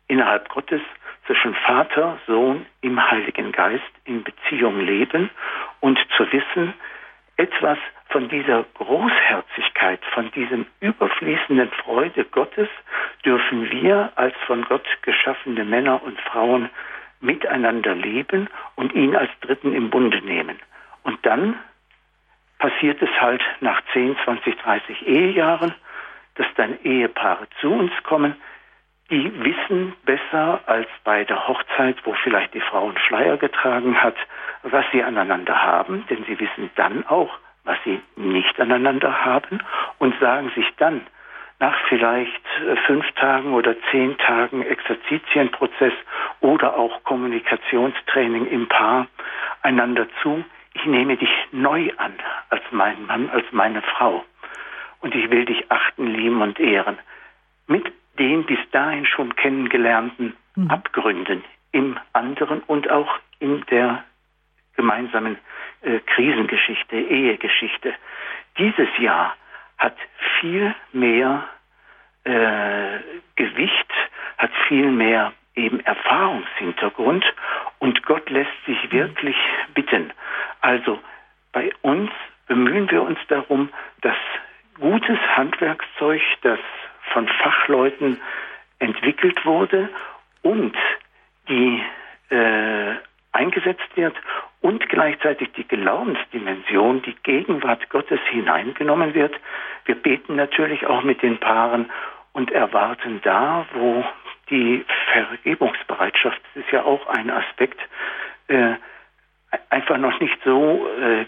innerhalb 0.08 0.48
Gottes, 0.48 0.80
zwischen 1.26 1.54
Vater, 1.54 2.18
Sohn 2.26 2.66
im 2.80 3.10
Heiligen 3.10 3.52
Geist 3.52 3.82
in 4.04 4.22
Beziehung 4.22 4.80
leben 4.80 5.30
und 5.80 5.98
zu 6.16 6.30
wissen, 6.30 6.74
etwas 7.36 7.78
von 8.08 8.28
dieser 8.28 8.64
Großherzigkeit, 8.74 10.00
von 10.14 10.30
diesem 10.32 10.66
überfließenden 10.80 11.70
Freude 11.70 12.24
Gottes 12.24 12.68
dürfen 13.24 13.70
wir 13.70 14.12
als 14.16 14.34
von 14.46 14.64
Gott 14.64 14.86
geschaffene 15.02 15.64
Männer 15.64 16.02
und 16.02 16.18
Frauen 16.20 16.70
miteinander 17.20 17.94
leben 17.94 18.48
und 18.74 18.94
ihn 18.94 19.16
als 19.16 19.30
Dritten 19.40 19.74
im 19.74 19.90
Bunde 19.90 20.20
nehmen. 20.22 20.58
Und 21.02 21.24
dann 21.26 21.58
passiert 22.58 23.02
es 23.02 23.10
halt 23.20 23.42
nach 23.60 23.82
10, 23.92 24.16
20, 24.24 24.56
30 24.56 25.06
Ehejahren, 25.06 25.74
dass 26.36 26.46
dann 26.56 26.78
Ehepaare 26.84 27.46
zu 27.60 27.72
uns 27.72 27.92
kommen, 28.02 28.34
die 29.10 29.32
wissen 29.44 29.94
besser 30.04 30.60
als 30.66 30.88
bei 31.04 31.24
der 31.24 31.46
Hochzeit, 31.46 31.96
wo 32.04 32.12
vielleicht 32.24 32.54
die 32.54 32.60
Frau 32.60 32.88
einen 32.88 32.98
Schleier 32.98 33.36
getragen 33.36 34.02
hat, 34.02 34.16
was 34.62 34.84
sie 34.92 35.02
aneinander 35.02 35.62
haben, 35.62 36.04
denn 36.08 36.24
sie 36.24 36.38
wissen 36.40 36.70
dann 36.74 37.06
auch, 37.06 37.38
was 37.64 37.78
sie 37.84 38.00
nicht 38.16 38.58
aneinander 38.60 39.24
haben 39.24 39.60
und 39.98 40.18
sagen 40.20 40.50
sich 40.54 40.66
dann 40.78 41.06
nach 41.58 41.76
vielleicht 41.88 42.42
äh, 42.66 42.76
fünf 42.86 43.10
Tagen 43.12 43.54
oder 43.54 43.74
zehn 43.90 44.18
Tagen 44.18 44.62
Exerzitienprozess 44.62 45.94
oder 46.40 46.76
auch 46.76 47.02
Kommunikationstraining 47.04 48.46
im 48.46 48.68
Paar 48.68 49.06
einander 49.62 50.06
zu, 50.22 50.44
ich 50.74 50.84
nehme 50.84 51.16
dich 51.16 51.30
neu 51.52 51.90
an 51.96 52.12
als 52.50 52.62
mein 52.70 53.06
Mann, 53.06 53.30
als 53.30 53.46
meine 53.52 53.80
Frau. 53.82 54.24
Und 55.00 55.14
ich 55.14 55.30
will 55.30 55.46
dich 55.46 55.70
achten, 55.70 56.06
lieben 56.08 56.42
und 56.42 56.60
ehren. 56.60 56.98
Mit 57.66 57.90
den 58.18 58.44
bis 58.44 58.58
dahin 58.72 59.06
schon 59.06 59.34
kennengelernten 59.36 60.36
mhm. 60.54 60.70
Abgründen 60.70 61.44
im 61.72 61.98
anderen 62.12 62.60
und 62.60 62.90
auch 62.90 63.18
in 63.38 63.64
der 63.70 64.04
gemeinsamen 64.76 65.36
äh, 65.82 66.00
Krisengeschichte, 66.00 66.96
Ehegeschichte. 66.96 67.94
Dieses 68.58 68.88
Jahr 68.98 69.36
hat 69.78 69.96
viel 70.40 70.74
mehr 70.92 71.44
äh, 72.24 72.98
Gewicht, 73.36 73.92
hat 74.38 74.50
viel 74.68 74.90
mehr 74.90 75.32
eben 75.54 75.80
Erfahrungshintergrund 75.80 77.24
und 77.78 78.02
Gott 78.04 78.28
lässt 78.30 78.64
sich 78.66 78.82
mhm. 78.84 78.92
wirklich 78.92 79.36
bitten. 79.74 80.12
Also 80.60 80.98
bei 81.52 81.72
uns 81.82 82.10
bemühen 82.46 82.90
wir 82.90 83.02
uns 83.02 83.18
darum, 83.28 83.70
dass 84.02 84.16
gutes 84.78 85.18
Handwerkszeug, 85.36 86.22
das 86.42 86.58
von 87.12 87.28
Fachleuten 87.28 88.20
entwickelt 88.78 89.44
wurde 89.44 89.88
und 90.42 90.76
die 91.48 91.82
äh, 92.30 92.94
eingesetzt 93.32 93.88
wird 93.94 94.16
und 94.60 94.88
gleichzeitig 94.88 95.52
die 95.52 95.66
Glaubensdimension, 95.66 97.02
die 97.02 97.16
Gegenwart 97.22 97.88
Gottes 97.90 98.20
hineingenommen 98.30 99.14
wird. 99.14 99.34
Wir 99.84 99.94
beten 99.94 100.36
natürlich 100.36 100.86
auch 100.86 101.02
mit 101.02 101.22
den 101.22 101.38
Paaren 101.38 101.90
und 102.32 102.50
erwarten 102.50 103.20
da, 103.22 103.66
wo 103.74 104.04
die 104.50 104.84
Vergebungsbereitschaft, 105.12 106.40
das 106.54 106.64
ist 106.64 106.72
ja 106.72 106.84
auch 106.84 107.06
ein 107.06 107.30
Aspekt, 107.30 107.80
äh, 108.48 108.74
einfach 109.70 109.98
noch 109.98 110.18
nicht 110.20 110.38
so 110.44 110.88
äh, 111.00 111.26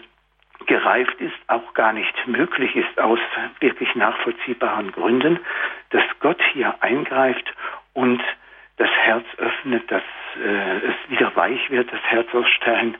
gereift 0.65 1.19
ist, 1.19 1.35
auch 1.47 1.73
gar 1.73 1.93
nicht 1.93 2.13
möglich 2.27 2.75
ist 2.75 2.99
aus 2.99 3.19
wirklich 3.59 3.95
nachvollziehbaren 3.95 4.91
Gründen, 4.91 5.39
dass 5.89 6.03
Gott 6.19 6.41
hier 6.53 6.75
eingreift 6.81 7.53
und 7.93 8.21
das 8.77 8.89
Herz 8.89 9.25
öffnet, 9.37 9.91
dass 9.91 10.03
äh, 10.43 10.77
es 10.87 11.09
wieder 11.09 11.35
weich 11.35 11.69
wird, 11.69 11.91
das 11.91 12.01
Herz 12.03 12.27
aus 12.33 12.47
Stein 12.49 12.95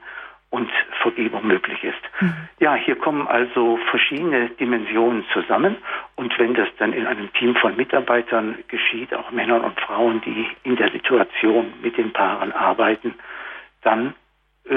und 0.50 0.70
Vergebung 1.02 1.46
möglich 1.46 1.84
ist. 1.84 2.02
Mhm. 2.20 2.34
Ja, 2.60 2.76
hier 2.76 2.96
kommen 2.96 3.28
also 3.28 3.78
verschiedene 3.90 4.50
Dimensionen 4.50 5.24
zusammen 5.32 5.78
und 6.16 6.38
wenn 6.40 6.56
das 6.56 6.68
dann 6.80 6.92
in 6.92 7.06
einem 7.06 7.32
Team 7.34 7.56
von 7.56 7.76
Mitarbeitern 7.76 8.58
geschieht, 8.68 9.14
auch 9.14 9.32
Männern 9.32 9.62
und 9.62 9.80
Frauen, 9.80 10.22
die 10.22 10.48
in 10.64 10.76
der 10.76 10.92
Situation 10.92 11.74
mit 11.82 11.98
den 11.98 12.12
Paaren 12.12 12.52
arbeiten, 12.52 13.14
dann 13.84 14.16
äh, 14.66 14.72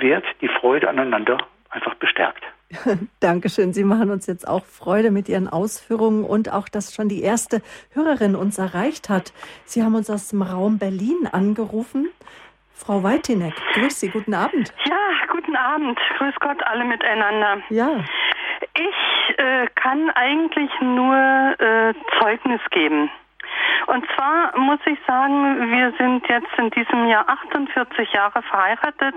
wird 0.00 0.24
die 0.40 0.48
Freude 0.48 0.88
aneinander 0.88 1.38
einfach 1.70 1.94
bestärkt. 1.94 2.44
Dankeschön. 3.20 3.72
Sie 3.72 3.84
machen 3.84 4.10
uns 4.10 4.26
jetzt 4.26 4.46
auch 4.46 4.64
Freude 4.64 5.10
mit 5.10 5.28
Ihren 5.28 5.48
Ausführungen 5.48 6.24
und 6.24 6.52
auch, 6.52 6.68
dass 6.68 6.94
schon 6.94 7.08
die 7.08 7.22
erste 7.22 7.62
Hörerin 7.92 8.36
uns 8.36 8.58
erreicht 8.58 9.08
hat. 9.08 9.32
Sie 9.64 9.82
haben 9.82 9.94
uns 9.94 10.10
aus 10.10 10.28
dem 10.28 10.42
Raum 10.42 10.78
Berlin 10.78 11.28
angerufen. 11.30 12.08
Frau 12.72 13.02
Weitinek, 13.02 13.54
grüß 13.74 14.00
Sie, 14.00 14.08
guten 14.08 14.32
Abend. 14.32 14.72
Ja, 14.86 14.96
guten 15.30 15.54
Abend. 15.54 15.98
Grüß 16.16 16.34
Gott 16.40 16.62
alle 16.62 16.84
miteinander. 16.84 17.58
Ja. 17.68 18.04
Ich 18.74 19.38
äh, 19.38 19.66
kann 19.74 20.10
eigentlich 20.10 20.70
nur 20.80 21.14
äh, 21.58 21.92
Zeugnis 22.18 22.60
geben. 22.70 23.10
Und 23.86 24.06
zwar 24.14 24.56
muss 24.58 24.80
ich 24.86 24.98
sagen, 25.06 25.70
wir 25.70 25.92
sind 25.98 26.28
jetzt 26.28 26.52
in 26.58 26.70
diesem 26.70 27.06
Jahr 27.06 27.28
48 27.28 28.12
Jahre 28.12 28.42
verheiratet 28.42 29.14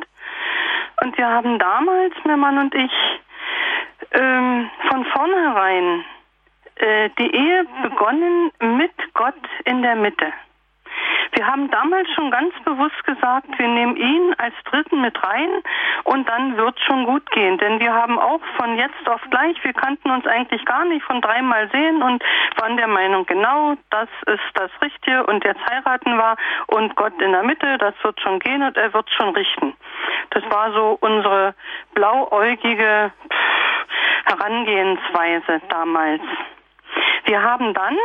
und 1.02 1.18
wir 1.18 1.28
haben 1.28 1.60
damals, 1.60 2.14
mein 2.24 2.40
Mann 2.40 2.58
und 2.58 2.76
ich, 2.76 2.92
ähm, 4.12 4.70
von 4.90 5.06
vornherein 5.06 6.06
äh, 6.76 7.10
die 7.18 7.36
Ehe 7.36 7.66
begonnen 7.82 8.52
mit 8.78 8.92
Gott 9.14 9.36
in 9.66 9.82
der 9.82 9.96
Mitte. 9.96 10.32
Wir 11.36 11.48
haben 11.48 11.70
damals 11.72 12.08
schon 12.14 12.30
ganz 12.30 12.54
bewusst 12.64 13.04
gesagt, 13.06 13.48
wir 13.58 13.68
nehmen 13.68 13.96
ihn 13.98 14.36
als 14.38 14.54
Dritten 14.66 15.02
mit 15.02 15.22
rein 15.24 15.50
und 16.04 16.30
dann 16.30 16.58
wird 16.58 16.80
schon 16.82 17.06
gut 17.06 17.30
gehen. 17.32 17.58
Denn 17.58 17.80
wir 17.80 17.94
haben 17.94 18.20
auch 18.20 18.42
von 18.58 18.78
jetzt 18.78 19.08
auf 19.08 19.22
gleich, 19.32 19.58
wir 19.64 19.74
kannten 19.74 20.12
uns 20.12 20.28
eigentlich 20.28 20.64
gar 20.66 20.86
nicht 20.86 21.04
von 21.06 21.22
dreimal 21.22 21.70
sehen 21.72 22.04
und 22.04 22.24
waren 22.58 22.78
der 22.78 22.88
Meinung, 22.88 23.26
genau, 23.26 23.76
das 23.90 24.10
ist 24.28 24.44
das 24.54 24.70
Richtige 24.82 25.26
und 25.26 25.44
jetzt 25.44 25.62
heiraten 25.70 26.16
wir 26.16 26.36
und 26.68 26.96
Gott 26.96 27.20
in 27.22 27.32
der 27.32 27.44
Mitte, 27.44 27.78
das 27.80 27.96
wird 28.04 28.20
schon 28.22 28.40
gehen 28.40 28.62
und 28.62 28.78
er 28.78 28.94
wird 28.94 29.10
schon 29.12 29.30
richten. 29.30 29.76
Das 30.30 30.44
war 30.52 30.72
so 30.72 30.98
unsere 31.02 31.56
blauäugige 31.94 33.12
Herangehensweise 34.26 35.62
damals. 35.70 36.22
Wir 37.26 37.42
haben 37.42 37.74
dann 37.74 37.98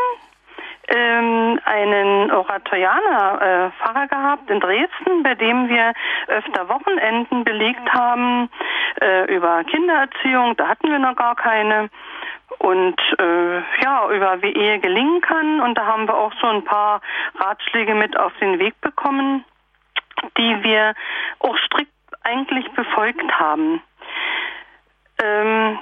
ähm, 0.89 1.61
einen 1.65 2.31
Oratorianer 2.31 3.41
äh, 3.41 3.71
Pfarrer 3.79 4.07
gehabt 4.09 4.51
in 4.51 4.61
Dresden, 4.61 5.23
bei 5.23 5.35
dem 5.35 5.69
wir 5.69 5.93
öfter 6.29 6.69
Wochenenden 6.69 7.45
belegt 7.45 7.93
haben 7.93 8.49
äh, 9.01 9.35
über 9.35 9.65
Kindererziehung. 9.65 10.57
Da 10.57 10.69
hatten 10.69 10.91
wir 10.91 10.99
noch 10.99 11.17
gar 11.17 11.37
keine 11.37 11.91
und 12.59 13.01
äh, 13.19 13.59
ja, 13.83 14.11
über 14.11 14.43
wie 14.43 14.53
Ehe 14.53 14.79
gelingen 14.81 15.21
kann. 15.21 15.61
Und 15.61 15.77
da 15.77 15.87
haben 15.87 16.09
wir 16.09 16.17
auch 16.17 16.33
so 16.41 16.47
ein 16.47 16.65
paar 16.65 17.01
Ratschläge 17.37 17.95
mit 17.95 18.19
auf 18.19 18.33
den 18.41 18.59
Weg 18.59 18.81
bekommen, 18.81 19.45
die 20.37 20.63
wir 20.63 20.95
auch 21.41 21.57
strikt 21.59 21.93
eigentlich 22.23 22.71
befolgt 22.73 23.31
haben. 23.39 23.83
Ähm, 25.23 25.79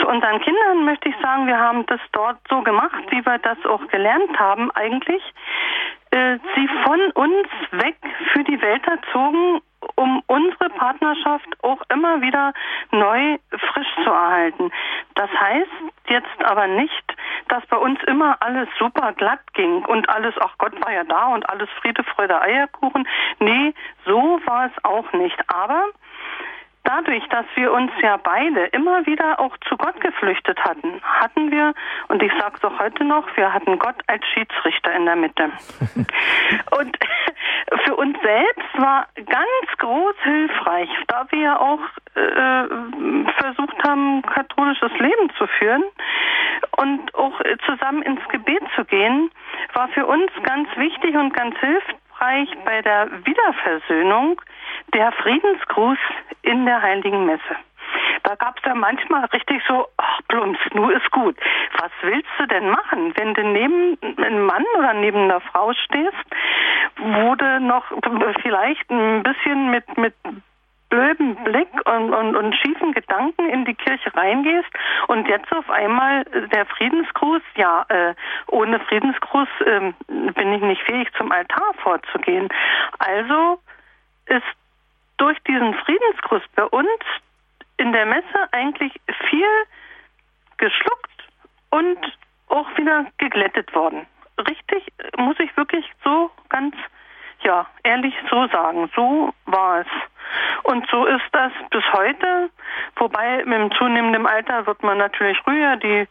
zu 0.00 0.08
unseren 0.08 0.40
Kindern 0.40 0.84
möchte 0.84 1.08
ich 1.08 1.14
sagen, 1.22 1.46
wir 1.46 1.58
haben 1.58 1.86
das 1.86 2.00
dort 2.12 2.38
so 2.48 2.62
gemacht, 2.62 3.04
wie 3.10 3.24
wir 3.24 3.38
das 3.38 3.58
auch 3.66 3.86
gelernt 3.88 4.38
haben 4.38 4.70
eigentlich. 4.72 5.22
Äh, 6.10 6.38
sie 6.54 6.68
von 6.84 7.00
uns 7.12 7.48
weg 7.72 7.96
für 8.32 8.44
die 8.44 8.60
Welt 8.60 8.86
erzogen, 8.86 9.60
um 9.94 10.22
unsere 10.26 10.70
Partnerschaft 10.70 11.48
auch 11.62 11.80
immer 11.92 12.20
wieder 12.20 12.52
neu 12.90 13.38
frisch 13.50 13.94
zu 14.04 14.10
erhalten. 14.10 14.70
Das 15.14 15.30
heißt 15.30 15.70
jetzt 16.08 16.44
aber 16.44 16.66
nicht, 16.66 17.16
dass 17.48 17.64
bei 17.66 17.76
uns 17.76 18.02
immer 18.04 18.36
alles 18.40 18.68
super 18.78 19.12
glatt 19.12 19.40
ging 19.54 19.84
und 19.84 20.08
alles, 20.08 20.34
ach 20.40 20.54
Gott 20.58 20.72
war 20.84 20.92
ja 20.92 21.04
da 21.04 21.26
und 21.34 21.48
alles 21.48 21.68
Friede, 21.80 22.02
Freude, 22.04 22.40
Eierkuchen. 22.40 23.06
Nee, 23.38 23.74
so 24.04 24.40
war 24.44 24.66
es 24.66 24.84
auch 24.84 25.12
nicht. 25.12 25.38
Aber 25.48 25.84
dadurch, 26.86 27.26
dass 27.28 27.44
wir 27.54 27.72
uns 27.72 27.90
ja 28.00 28.16
beide 28.16 28.66
immer 28.66 29.04
wieder 29.06 29.38
auch 29.40 29.56
zu 29.68 29.76
Gott 29.76 30.00
geflüchtet 30.00 30.58
hatten, 30.64 31.00
hatten 31.02 31.50
wir, 31.50 31.74
und 32.08 32.22
ich 32.22 32.32
sage 32.40 32.54
es 32.56 32.64
auch 32.64 32.78
heute 32.78 33.04
noch, 33.04 33.24
wir 33.36 33.52
hatten 33.52 33.78
Gott 33.78 33.96
als 34.06 34.24
Schiedsrichter 34.32 34.94
in 34.94 35.04
der 35.04 35.16
Mitte. 35.16 35.50
und 36.78 36.98
für 37.84 37.96
uns 37.96 38.16
selbst 38.22 38.78
war 38.78 39.06
ganz 39.16 39.78
groß 39.78 40.14
hilfreich, 40.22 40.88
da 41.08 41.26
wir 41.30 41.40
ja 41.40 41.60
auch 41.60 41.80
äh, 42.14 43.32
versucht 43.38 43.82
haben, 43.86 44.22
katholisches 44.22 44.92
Leben 44.98 45.30
zu 45.36 45.46
führen 45.58 45.84
und 46.76 47.14
auch 47.14 47.40
zusammen 47.66 48.02
ins 48.02 48.26
Gebet 48.28 48.62
zu 48.74 48.84
gehen, 48.84 49.30
war 49.74 49.88
für 49.88 50.06
uns 50.06 50.30
ganz 50.42 50.68
wichtig 50.76 51.16
und 51.16 51.34
ganz 51.34 51.58
hilfreich 51.58 51.96
bei 52.64 52.82
der 52.82 53.08
Wiederversöhnung, 53.24 54.40
der 54.94 55.12
Friedensgruß 55.12 55.98
in 56.42 56.66
der 56.66 56.82
Heiligen 56.82 57.26
Messe. 57.26 57.56
Da 58.22 58.34
gab 58.34 58.58
es 58.58 58.64
ja 58.64 58.74
manchmal 58.74 59.24
richtig 59.26 59.62
so, 59.68 59.86
ach 59.98 60.20
Plumps, 60.28 60.58
nur 60.74 60.92
ist 60.92 61.10
gut. 61.12 61.36
Was 61.78 61.92
willst 62.02 62.28
du 62.38 62.46
denn 62.46 62.70
machen, 62.70 63.16
wenn 63.16 63.34
du 63.34 63.42
neben 63.44 63.98
einem 64.16 64.46
Mann 64.46 64.64
oder 64.78 64.94
neben 64.94 65.24
einer 65.24 65.40
Frau 65.40 65.72
stehst, 65.72 66.26
wo 66.96 67.34
du 67.36 67.60
noch 67.60 67.84
vielleicht 68.42 68.90
ein 68.90 69.22
bisschen 69.22 69.70
mit, 69.70 69.96
mit 69.96 70.14
blödem 70.96 71.36
Blick 71.44 71.68
und, 71.84 72.14
und, 72.14 72.36
und 72.36 72.54
schiefen 72.56 72.92
Gedanken 72.92 73.50
in 73.50 73.66
die 73.66 73.74
Kirche 73.74 74.14
reingehst 74.14 74.70
und 75.08 75.28
jetzt 75.28 75.52
auf 75.52 75.68
einmal 75.68 76.24
der 76.24 76.64
Friedensgruß, 76.64 77.42
ja, 77.56 77.84
äh, 77.88 78.14
ohne 78.46 78.80
Friedensgruß 78.80 79.48
äh, 79.66 79.92
bin 80.08 80.52
ich 80.54 80.62
nicht 80.62 80.82
fähig 80.82 81.12
zum 81.18 81.30
Altar 81.32 81.74
vorzugehen. 81.82 82.48
Also 82.98 83.60
ist 84.26 84.42
durch 85.18 85.38
diesen 85.46 85.74
Friedensgruß 85.74 86.42
bei 86.54 86.64
uns 86.64 87.00
in 87.76 87.92
der 87.92 88.06
Messe 88.06 88.48
eigentlich 88.52 88.92
viel 89.28 89.48
geschluckt 90.56 91.28
und 91.70 91.98
auch 92.48 92.68
wieder 92.78 93.04
geglättet 93.18 93.74
worden. 93.74 94.06
richtig, 94.38 94.92
muss 95.18 95.38
ich 95.40 95.54
wirklich 95.58 95.84
so 96.02 96.30
ganz, 96.48 96.74
ja, 97.46 97.66
ehrlich 97.84 98.14
so 98.28 98.46
sagen. 98.48 98.90
So 98.94 99.32
war 99.46 99.80
es. 99.80 99.86
Und 100.64 100.86
so 100.90 101.06
ist 101.06 101.24
das 101.32 101.52
bis 101.70 101.84
heute. 101.92 102.50
Wobei 102.96 103.44
mit 103.44 103.58
dem 103.58 103.72
zunehmenden 103.72 104.26
Alter 104.26 104.66
wird 104.66 104.82
man 104.82 104.98
natürlich 104.98 105.38
ruhiger. 105.46 105.76
Die 105.76 106.08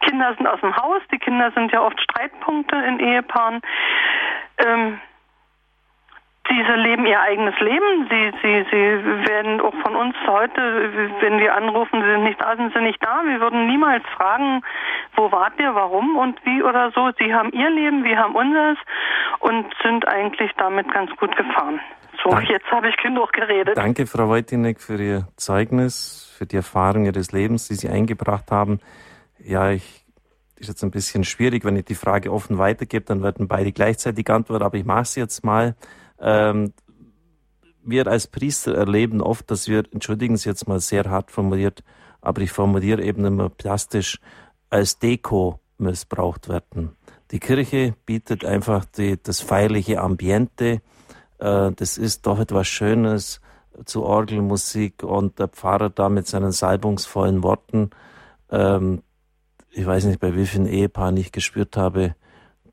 Kinder 0.00 0.34
sind 0.34 0.46
aus 0.48 0.60
dem 0.60 0.76
Haus. 0.76 1.00
Die 1.12 1.18
Kinder 1.18 1.52
sind 1.52 1.70
ja 1.70 1.80
oft 1.80 2.00
Streitpunkte 2.00 2.76
in 2.76 2.98
Ehepaaren. 2.98 3.62
Ähm, 4.58 5.00
diese 6.50 6.74
leben 6.74 7.06
ihr 7.06 7.20
eigenes 7.20 7.58
Leben. 7.60 8.08
Sie, 8.10 8.32
sie, 8.42 8.66
sie 8.70 9.28
werden 9.28 9.60
auch 9.60 9.74
von 9.82 9.96
uns 9.96 10.14
heute, 10.26 10.60
wenn 11.20 11.38
wir 11.38 11.54
anrufen, 11.54 12.02
sie 12.02 12.10
sind 12.10 12.24
nicht 12.24 12.40
da, 12.40 12.56
sind 12.56 12.72
sie 12.74 12.82
nicht 12.82 13.02
da. 13.02 13.22
Wir 13.24 13.40
würden 13.40 13.66
niemals 13.66 14.04
fragen, 14.16 14.62
wo 15.14 15.30
wart 15.32 15.54
ihr, 15.58 15.74
warum 15.74 16.16
und 16.16 16.38
wie 16.44 16.62
oder 16.62 16.92
so. 16.92 17.10
Sie 17.18 17.34
haben 17.34 17.52
ihr 17.52 17.70
Leben, 17.70 18.04
wir 18.04 18.18
haben 18.18 18.34
unseres 18.34 18.78
und 19.40 19.66
sind 19.82 20.06
eigentlich 20.08 20.50
damit 20.56 20.92
ganz 20.92 21.10
gut 21.16 21.36
gefahren. 21.36 21.80
So, 22.22 22.30
Dank, 22.30 22.48
jetzt 22.48 22.70
habe 22.70 22.88
ich 22.88 22.96
genug 22.96 23.32
geredet. 23.32 23.76
Danke, 23.76 24.06
Frau 24.06 24.28
Wojtinek, 24.28 24.80
für 24.80 24.96
Ihr 24.96 25.28
Zeugnis, 25.36 26.34
für 26.38 26.46
die 26.46 26.56
Erfahrung 26.56 27.04
Ihres 27.04 27.32
Lebens, 27.32 27.68
die 27.68 27.74
Sie 27.74 27.88
eingebracht 27.88 28.50
haben. 28.50 28.80
Ja, 29.38 29.70
ich 29.70 30.06
ist 30.58 30.68
jetzt 30.68 30.82
ein 30.82 30.90
bisschen 30.90 31.24
schwierig, 31.24 31.64
wenn 31.64 31.76
ich 31.76 31.84
die 31.84 31.94
Frage 31.94 32.32
offen 32.32 32.58
weitergebe, 32.58 33.04
dann 33.04 33.22
werden 33.22 33.46
beide 33.48 33.72
gleichzeitig 33.72 34.28
antworten, 34.30 34.64
aber 34.64 34.78
ich 34.78 34.84
mache 34.84 35.02
es 35.02 35.14
jetzt 35.14 35.44
mal. 35.44 35.74
Ähm, 36.20 36.72
wir 37.82 38.06
als 38.08 38.26
Priester 38.26 38.74
erleben 38.74 39.20
oft, 39.20 39.50
dass 39.50 39.68
wir, 39.68 39.84
entschuldigen 39.92 40.36
Sie 40.36 40.48
jetzt 40.48 40.66
mal 40.66 40.80
sehr 40.80 41.04
hart 41.04 41.30
formuliert, 41.30 41.84
aber 42.20 42.42
ich 42.42 42.50
formuliere 42.50 43.02
eben 43.02 43.24
immer 43.24 43.48
plastisch, 43.48 44.18
als 44.70 44.98
Deko 44.98 45.60
missbraucht 45.78 46.48
werden. 46.48 46.96
Die 47.30 47.38
Kirche 47.38 47.94
bietet 48.04 48.44
einfach 48.44 48.84
die, 48.84 49.20
das 49.22 49.40
feierliche 49.40 50.00
Ambiente. 50.00 50.80
Äh, 51.38 51.72
das 51.72 51.98
ist 51.98 52.26
doch 52.26 52.38
etwas 52.38 52.66
Schönes 52.66 53.40
zu 53.84 54.04
Orgelmusik 54.04 55.02
und 55.02 55.38
der 55.38 55.48
Pfarrer 55.48 55.90
da 55.90 56.08
mit 56.08 56.26
seinen 56.26 56.52
salbungsvollen 56.52 57.42
Worten. 57.42 57.90
Ähm, 58.50 59.02
ich 59.70 59.84
weiß 59.84 60.06
nicht, 60.06 60.20
bei 60.20 60.34
wie 60.34 60.46
vielen 60.46 60.66
Ehepaaren 60.66 61.16
ich 61.16 61.32
gespürt 61.32 61.76
habe, 61.76 62.14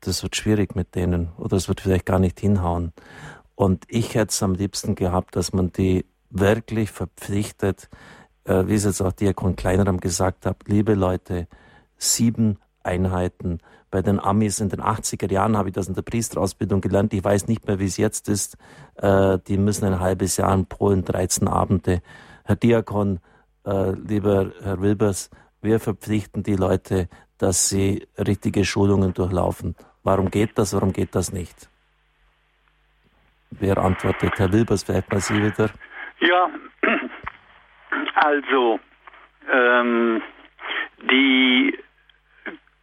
das 0.00 0.22
wird 0.22 0.36
schwierig 0.36 0.74
mit 0.74 0.94
denen 0.94 1.30
oder 1.36 1.56
es 1.56 1.68
wird 1.68 1.80
vielleicht 1.80 2.06
gar 2.06 2.18
nicht 2.18 2.40
hinhauen. 2.40 2.92
Und 3.54 3.84
ich 3.88 4.14
hätte 4.14 4.30
es 4.30 4.42
am 4.42 4.54
liebsten 4.54 4.94
gehabt, 4.94 5.36
dass 5.36 5.52
man 5.52 5.72
die 5.72 6.04
wirklich 6.30 6.90
verpflichtet, 6.90 7.88
äh, 8.44 8.66
wie 8.66 8.74
es 8.74 8.84
jetzt 8.84 9.00
auch 9.00 9.12
Diakon 9.12 9.56
Kleineram 9.56 10.00
gesagt 10.00 10.46
hat, 10.46 10.56
liebe 10.66 10.94
Leute, 10.94 11.46
sieben 11.96 12.58
Einheiten. 12.82 13.60
Bei 13.90 14.02
den 14.02 14.18
Amis 14.18 14.58
in 14.58 14.68
den 14.68 14.80
80er 14.80 15.30
Jahren 15.32 15.56
habe 15.56 15.68
ich 15.68 15.74
das 15.74 15.86
in 15.86 15.94
der 15.94 16.02
Priesterausbildung 16.02 16.80
gelernt. 16.80 17.14
Ich 17.14 17.22
weiß 17.22 17.46
nicht 17.46 17.66
mehr, 17.66 17.78
wie 17.78 17.86
es 17.86 17.96
jetzt 17.96 18.28
ist. 18.28 18.56
Äh, 18.96 19.38
die 19.46 19.56
müssen 19.56 19.84
ein 19.84 20.00
halbes 20.00 20.36
Jahr 20.36 20.52
in 20.52 20.66
Polen 20.66 21.04
13 21.04 21.46
Abende. 21.46 22.02
Herr 22.44 22.56
Diakon, 22.56 23.20
äh, 23.64 23.92
lieber 23.92 24.52
Herr 24.62 24.80
Wilbers, 24.80 25.30
wir 25.62 25.80
verpflichten 25.80 26.42
die 26.42 26.56
Leute, 26.56 27.08
dass 27.38 27.68
sie 27.68 28.06
richtige 28.18 28.64
Schulungen 28.64 29.14
durchlaufen. 29.14 29.76
Warum 30.02 30.30
geht 30.30 30.58
das, 30.58 30.74
warum 30.74 30.92
geht 30.92 31.14
das 31.14 31.32
nicht? 31.32 31.70
Wer 33.60 33.78
antwortet? 33.78 34.32
Herr 34.38 34.52
Wilbers, 34.52 34.84
vielleicht 34.84 35.10
mal 35.10 35.20
Sie 35.20 35.42
wieder. 35.42 35.70
Ja, 36.20 36.50
also 38.14 38.80
ähm, 39.52 40.22
die 41.02 41.78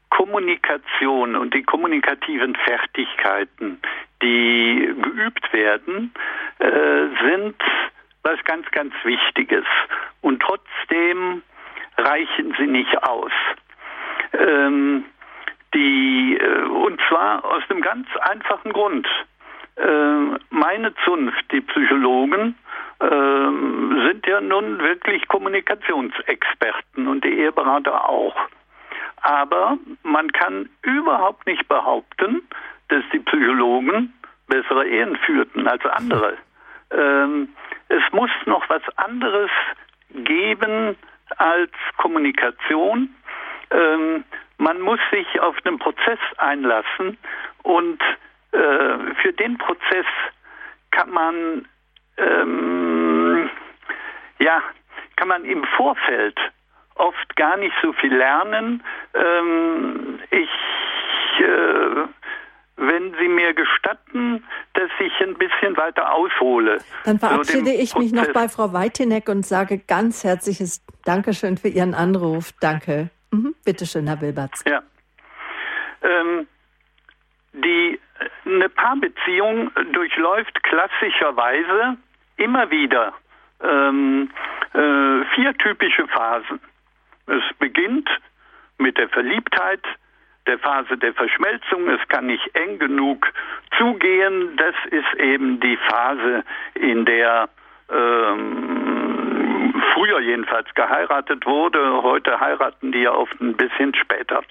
Kommunikation 0.09 1.35
und 1.35 1.53
die 1.53 1.63
kommunikativen 1.63 2.55
Fertigkeiten, 2.55 3.79
die 4.21 4.93
geübt 5.01 5.51
werden, 5.51 6.13
äh, 6.59 7.07
sind 7.23 7.55
was 8.23 8.43
ganz, 8.43 8.69
ganz 8.71 8.93
Wichtiges. 9.03 9.65
Und 10.21 10.41
trotzdem 10.41 11.41
reichen 11.97 12.53
sie 12.57 12.67
nicht 12.67 13.03
aus. 13.03 13.31
Ähm, 14.33 15.05
die, 15.73 16.37
äh, 16.39 16.63
und 16.65 17.01
zwar 17.09 17.43
aus 17.43 17.63
einem 17.69 17.81
ganz 17.81 18.07
einfachen 18.17 18.73
Grund. 18.73 19.07
Äh, 19.75 20.37
meine 20.49 20.93
Zunft, 21.05 21.51
die 21.51 21.61
Psychologen, 21.61 22.55
äh, 22.99 23.05
sind 23.05 24.25
ja 24.27 24.41
nun 24.41 24.79
wirklich 24.79 25.27
Kommunikationsexperten 25.27 27.07
und 27.07 27.23
die 27.23 27.39
Eheberater 27.39 28.07
auch. 28.07 28.35
Aber 29.21 29.77
man 30.03 30.31
kann 30.31 30.69
überhaupt 30.81 31.45
nicht 31.45 31.67
behaupten, 31.67 32.41
dass 32.89 33.03
die 33.13 33.19
Psychologen 33.19 34.13
bessere 34.47 34.87
Ehen 34.87 35.15
führten 35.25 35.67
als 35.67 35.85
andere. 35.85 36.37
Ähm, 36.91 37.49
es 37.87 38.03
muss 38.11 38.31
noch 38.45 38.67
was 38.69 38.81
anderes 38.97 39.49
geben 40.13 40.95
als 41.37 41.71
Kommunikation. 41.97 43.13
Ähm, 43.71 44.23
man 44.57 44.81
muss 44.81 44.99
sich 45.11 45.39
auf 45.39 45.55
einen 45.63 45.79
Prozess 45.79 46.19
einlassen 46.37 47.17
und 47.63 48.01
für 48.51 49.33
den 49.33 49.57
Prozess 49.57 50.05
kann 50.91 51.09
man 51.09 51.67
ähm, 52.17 53.49
ja 54.39 54.61
kann 55.15 55.27
man 55.27 55.45
im 55.45 55.63
Vorfeld 55.77 56.37
oft 56.95 57.35
gar 57.35 57.57
nicht 57.57 57.75
so 57.81 57.93
viel 57.93 58.15
lernen. 58.15 58.83
Ähm, 59.13 60.19
ich 60.29 60.49
äh, 61.39 62.07
wenn 62.77 63.13
Sie 63.19 63.27
mir 63.27 63.53
gestatten, 63.53 64.43
dass 64.73 64.89
ich 64.99 65.13
ein 65.21 65.35
bisschen 65.35 65.77
weiter 65.77 66.11
aushole. 66.13 66.79
Dann 67.05 67.19
verabschiede 67.19 67.71
so 67.71 67.79
ich 67.79 67.95
mich 67.95 68.11
noch 68.11 68.33
bei 68.33 68.49
Frau 68.49 68.73
Weitinek 68.73 69.29
und 69.29 69.45
sage 69.45 69.77
ganz 69.77 70.23
herzliches 70.23 70.83
Dankeschön 71.05 71.57
für 71.57 71.67
Ihren 71.67 71.93
Anruf. 71.93 72.51
Danke. 72.59 73.09
Mhm. 73.31 73.55
Bitte 73.63 73.85
schön, 73.85 74.07
Herr 74.07 74.19
Wilberts. 74.19 74.63
Ja. 74.65 74.81
Ähm, 76.01 76.47
die 77.53 77.99
eine 78.45 78.69
Paarbeziehung 78.69 79.71
durchläuft 79.93 80.63
klassischerweise 80.63 81.97
immer 82.37 82.69
wieder 82.71 83.13
ähm, 83.63 84.29
äh, 84.73 85.25
vier 85.35 85.53
typische 85.57 86.07
Phasen. 86.07 86.59
Es 87.27 87.43
beginnt 87.59 88.09
mit 88.77 88.97
der 88.97 89.09
Verliebtheit, 89.09 89.81
der 90.47 90.57
Phase 90.59 90.97
der 90.97 91.13
Verschmelzung. 91.13 91.87
Es 91.89 92.05
kann 92.07 92.25
nicht 92.25 92.55
eng 92.55 92.79
genug 92.79 93.27
zugehen. 93.77 94.57
Das 94.57 94.75
ist 94.89 95.13
eben 95.19 95.59
die 95.59 95.77
Phase, 95.77 96.43
in 96.73 97.05
der 97.05 97.49
ähm, 97.89 98.80
früher 99.93 100.19
jedenfalls 100.19 100.73
geheiratet 100.73 101.45
wurde. 101.45 102.03
Heute 102.03 102.39
heiraten 102.39 102.91
die 102.91 103.01
ja 103.01 103.13
oft 103.13 103.39
ein 103.41 103.55
bisschen 103.55 103.93
später. 103.95 104.41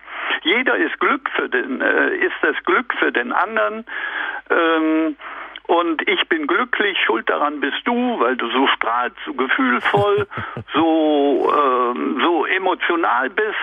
Jeder 0.42 0.76
ist 0.76 0.98
Glück 1.00 1.28
für 1.34 1.48
den, 1.48 1.80
äh, 1.80 2.16
ist 2.16 2.36
das 2.42 2.56
Glück 2.64 2.94
für 2.98 3.12
den 3.12 3.32
anderen. 3.32 3.84
Ähm, 4.50 5.16
und 5.66 6.08
ich 6.08 6.28
bin 6.28 6.46
glücklich, 6.46 6.98
schuld 7.06 7.30
daran 7.30 7.60
bist 7.60 7.82
du, 7.84 8.18
weil 8.18 8.36
du 8.36 8.50
so 8.50 8.66
strahlst, 8.66 9.16
so 9.24 9.34
gefühlvoll, 9.34 10.26
so, 10.74 11.52
ähm, 11.54 12.20
so 12.22 12.44
emotional 12.46 13.30
bist. 13.30 13.56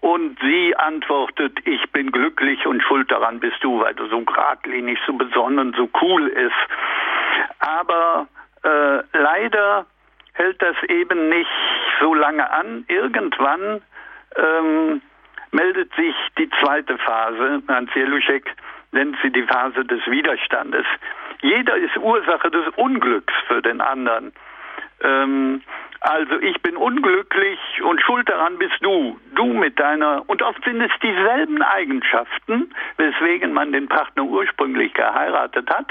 Und 0.00 0.38
sie 0.40 0.76
antwortet, 0.76 1.58
ich 1.64 1.90
bin 1.90 2.12
glücklich 2.12 2.64
und 2.66 2.80
schuld 2.84 3.10
daran 3.10 3.40
bist 3.40 3.56
du, 3.62 3.80
weil 3.80 3.94
du 3.94 4.06
so 4.06 4.20
geradlinig, 4.20 4.98
so 5.06 5.14
besonnen, 5.14 5.74
so 5.76 5.90
cool 6.00 6.28
ist. 6.28 6.52
Aber 7.58 8.28
äh, 8.62 9.02
leider 9.18 9.86
hält 10.38 10.62
das 10.62 10.76
eben 10.88 11.28
nicht 11.28 11.50
so 12.00 12.14
lange 12.14 12.48
an. 12.50 12.84
Irgendwann 12.88 13.82
ähm, 14.36 15.02
meldet 15.50 15.92
sich 15.94 16.14
die 16.38 16.48
zweite 16.60 16.96
Phase, 16.98 17.62
Nancy 17.66 18.00
Luschek 18.00 18.54
nennt 18.92 19.16
sie 19.22 19.30
die 19.30 19.42
Phase 19.42 19.84
des 19.84 20.00
Widerstandes. 20.06 20.86
Jeder 21.42 21.76
ist 21.76 21.96
Ursache 21.98 22.50
des 22.50 22.66
Unglücks 22.76 23.34
für 23.46 23.60
den 23.60 23.80
anderen. 23.80 24.32
Ähm, 25.02 25.62
also 26.00 26.38
ich 26.40 26.60
bin 26.62 26.76
unglücklich 26.76 27.58
und 27.82 28.00
schuld 28.00 28.28
daran 28.28 28.56
bist 28.58 28.76
du. 28.80 29.18
Du 29.34 29.46
mit 29.46 29.78
deiner, 29.80 30.22
und 30.28 30.42
oft 30.42 30.62
sind 30.64 30.80
es 30.80 30.92
dieselben 31.02 31.60
Eigenschaften, 31.62 32.72
weswegen 32.96 33.52
man 33.52 33.72
den 33.72 33.88
Partner 33.88 34.22
ursprünglich 34.22 34.94
geheiratet 34.94 35.68
hat, 35.70 35.90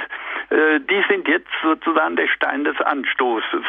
äh, 0.49 0.79
die 0.79 1.03
sind 1.09 1.27
jetzt 1.27 1.49
sozusagen 1.61 2.15
der 2.15 2.27
Stein 2.27 2.63
des 2.63 2.79
Anstoßes. 2.81 3.65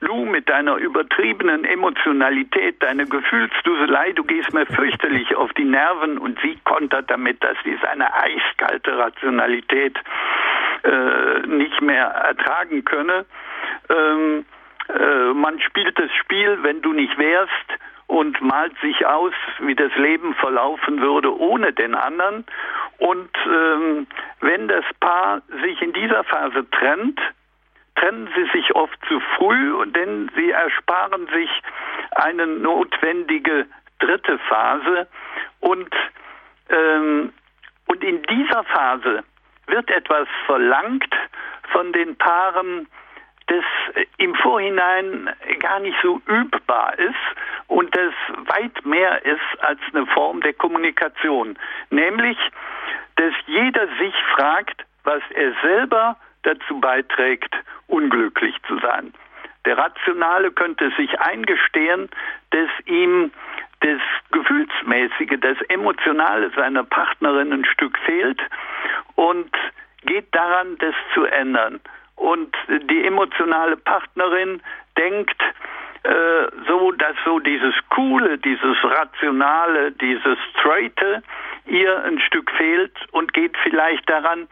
Du 0.00 0.24
mit 0.24 0.48
deiner 0.48 0.76
übertriebenen 0.76 1.64
Emotionalität, 1.64 2.80
deine 2.82 3.04
Gefühlsduselei, 3.06 4.12
du 4.12 4.22
gehst 4.22 4.54
mir 4.54 4.64
fürchterlich 4.66 5.34
auf 5.34 5.52
die 5.54 5.64
Nerven 5.64 6.18
und 6.18 6.38
sie 6.40 6.56
kontert 6.64 7.10
damit, 7.10 7.42
dass 7.42 7.56
sie 7.64 7.76
seine 7.82 8.14
eiskalte 8.14 8.96
Rationalität 8.96 9.98
äh, 10.84 11.46
nicht 11.48 11.80
mehr 11.80 12.06
ertragen 12.06 12.84
könne. 12.84 13.26
Ähm, 13.90 14.44
äh, 14.88 15.32
man 15.34 15.60
spielt 15.60 15.98
das 15.98 16.12
Spiel, 16.12 16.58
wenn 16.62 16.80
du 16.80 16.92
nicht 16.92 17.18
wärst 17.18 17.50
und 18.06 18.40
malt 18.40 18.78
sich 18.80 19.04
aus, 19.04 19.34
wie 19.60 19.74
das 19.74 19.94
Leben 19.96 20.34
verlaufen 20.34 21.00
würde 21.00 21.36
ohne 21.36 21.72
den 21.72 21.94
anderen. 21.94 22.44
Und 22.98 23.30
ähm, 23.46 24.06
wenn 24.40 24.68
das 24.68 24.84
Paar 25.00 25.42
sich 25.62 25.82
in 25.82 25.92
dieser 25.92 26.24
Phase 26.24 26.68
trennt, 26.70 27.20
trennen 27.98 28.28
sie 28.34 28.48
sich 28.52 28.74
oft 28.74 28.98
zu 29.08 29.20
früh, 29.36 29.86
denn 29.86 30.30
sie 30.34 30.50
ersparen 30.50 31.26
sich 31.28 31.50
eine 32.12 32.46
notwendige 32.46 33.66
dritte 33.98 34.38
Phase. 34.38 35.08
Und, 35.60 35.94
ähm, 36.68 37.32
und 37.86 38.04
in 38.04 38.22
dieser 38.22 38.64
Phase 38.64 39.24
wird 39.66 39.90
etwas 39.90 40.28
verlangt 40.46 41.14
von 41.72 41.92
den 41.92 42.16
Paaren, 42.16 42.88
das 43.46 43.64
im 44.18 44.34
Vorhinein 44.34 45.30
gar 45.60 45.80
nicht 45.80 45.96
so 46.02 46.20
übbar 46.26 46.98
ist 46.98 47.14
und 47.66 47.94
das 47.96 48.12
weit 48.46 48.84
mehr 48.84 49.24
ist 49.24 49.40
als 49.60 49.80
eine 49.92 50.06
Form 50.06 50.42
der 50.42 50.52
Kommunikation. 50.52 51.58
Nämlich, 51.90 52.36
dass 53.16 53.32
jeder 53.46 53.88
sich 53.98 54.14
fragt, 54.34 54.84
was 55.04 55.22
er 55.30 55.52
selber 55.62 56.16
dazu 56.48 56.80
beiträgt, 56.80 57.54
unglücklich 57.86 58.54
zu 58.66 58.78
sein. 58.78 59.12
Der 59.64 59.76
Rationale 59.76 60.50
könnte 60.50 60.90
sich 60.96 61.20
eingestehen, 61.20 62.08
dass 62.50 62.70
ihm 62.86 63.30
das 63.80 64.00
Gefühlsmäßige, 64.32 65.38
das 65.40 65.58
Emotionale 65.68 66.50
seiner 66.56 66.84
Partnerin 66.84 67.52
ein 67.52 67.64
Stück 67.64 67.96
fehlt 67.98 68.40
und 69.14 69.50
geht 70.02 70.34
daran, 70.34 70.76
das 70.78 70.94
zu 71.14 71.24
ändern. 71.24 71.80
Und 72.16 72.54
die 72.68 73.04
emotionale 73.04 73.76
Partnerin 73.76 74.60
denkt, 74.96 75.40
äh, 76.02 76.46
so, 76.66 76.92
dass 76.92 77.14
so 77.24 77.38
dieses 77.38 77.74
Coole, 77.90 78.38
dieses 78.38 78.76
Rationale, 78.82 79.92
dieses 79.92 80.38
Straighte 80.50 81.22
ihr 81.66 82.02
ein 82.04 82.18
Stück 82.20 82.50
fehlt 82.52 82.96
und 83.12 83.32
geht 83.34 83.56
vielleicht 83.62 84.08
daran, 84.08 84.48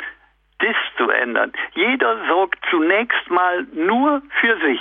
das 0.59 0.77
zu 0.97 1.11
ändern. 1.11 1.53
Jeder 1.75 2.27
sorgt 2.27 2.59
zunächst 2.71 3.31
mal 3.31 3.67
nur 3.75 4.23
für 4.41 4.57
sich. 4.61 4.81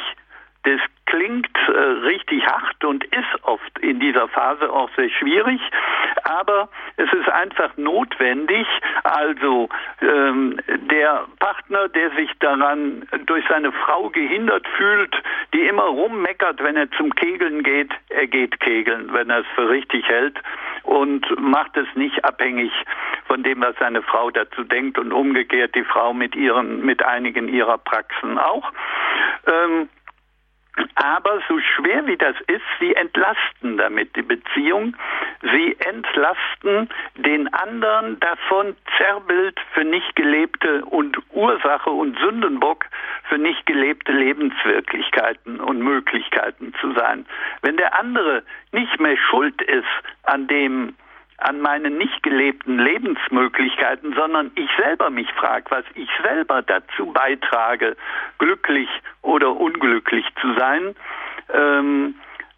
Das 0.65 0.81
klingt 1.05 1.55
äh, 1.67 1.71
richtig 1.71 2.45
hart 2.45 2.83
und 2.83 3.03
ist 3.05 3.43
oft 3.43 3.79
in 3.79 3.99
dieser 3.99 4.27
Phase 4.27 4.71
auch 4.71 4.89
sehr 4.95 5.09
schwierig, 5.09 5.61
aber 6.23 6.69
es 6.97 7.11
ist 7.13 7.29
einfach 7.29 7.77
notwendig. 7.77 8.67
Also 9.03 9.69
ähm, 10.01 10.59
der 10.67 11.25
Partner, 11.39 11.87
der 11.89 12.09
sich 12.11 12.31
daran 12.39 13.07
durch 13.27 13.45
seine 13.47 13.71
Frau 13.71 14.09
gehindert 14.09 14.67
fühlt, 14.75 15.15
die 15.53 15.67
immer 15.67 15.83
rummeckert, 15.83 16.61
wenn 16.63 16.75
er 16.75 16.89
zum 16.91 17.13
Kegeln 17.13 17.61
geht, 17.61 17.91
er 18.09 18.25
geht 18.25 18.59
kegeln, 18.59 19.13
wenn 19.13 19.29
er 19.29 19.39
es 19.41 19.47
für 19.53 19.69
richtig 19.69 20.07
hält 20.07 20.37
und 20.83 21.25
macht 21.39 21.77
es 21.77 21.87
nicht 21.95 22.25
abhängig 22.25 22.71
von 23.27 23.43
dem, 23.43 23.61
was 23.61 23.75
seine 23.79 24.01
Frau 24.01 24.31
dazu 24.31 24.63
denkt 24.63 24.97
und 24.97 25.13
umgekehrt 25.13 25.75
die 25.75 25.83
Frau 25.83 26.13
mit 26.13 26.35
ihren, 26.35 26.83
mit 26.83 27.03
einigen 27.03 27.47
ihrer 27.47 27.77
Praxen 27.77 28.39
auch. 28.39 28.71
Ähm, 29.47 29.89
aber 30.95 31.41
so 31.47 31.59
schwer 31.59 32.05
wie 32.07 32.17
das 32.17 32.35
ist, 32.47 32.63
sie 32.79 32.95
entlasten 32.95 33.77
damit 33.77 34.15
die 34.15 34.21
Beziehung. 34.21 34.95
Sie 35.41 35.75
entlasten 35.79 36.89
den 37.15 37.53
anderen 37.53 38.19
davon, 38.19 38.75
Zerrbild 38.97 39.59
für 39.73 39.83
nicht 39.83 40.15
gelebte 40.15 40.83
und 40.85 41.17
Ursache 41.31 41.89
und 41.89 42.17
Sündenbock 42.19 42.85
für 43.29 43.37
nicht 43.37 43.65
gelebte 43.65 44.11
Lebenswirklichkeiten 44.11 45.59
und 45.59 45.79
Möglichkeiten 45.79 46.73
zu 46.81 46.93
sein. 46.93 47.25
Wenn 47.61 47.77
der 47.77 47.99
andere 47.99 48.43
nicht 48.71 48.99
mehr 48.99 49.17
schuld 49.17 49.61
ist 49.61 49.85
an 50.23 50.47
dem, 50.47 50.95
an 51.37 51.59
meinen 51.59 51.97
nicht 51.97 52.23
gelebten 52.23 52.79
Lebensmöglichkeiten, 52.79 54.13
sondern 54.13 54.51
ich 54.55 54.69
selber 54.77 55.09
mich 55.09 55.29
frage, 55.33 55.65
was 55.69 55.85
ich 55.95 56.09
selber 56.23 56.61
dazu 56.61 57.07
beitrage, 57.07 57.97
glücklich 58.37 58.89
oder 59.21 59.55
unglücklich 59.55 60.25
zu 60.41 60.53
sein, 60.53 60.95
ähm, 61.53 62.15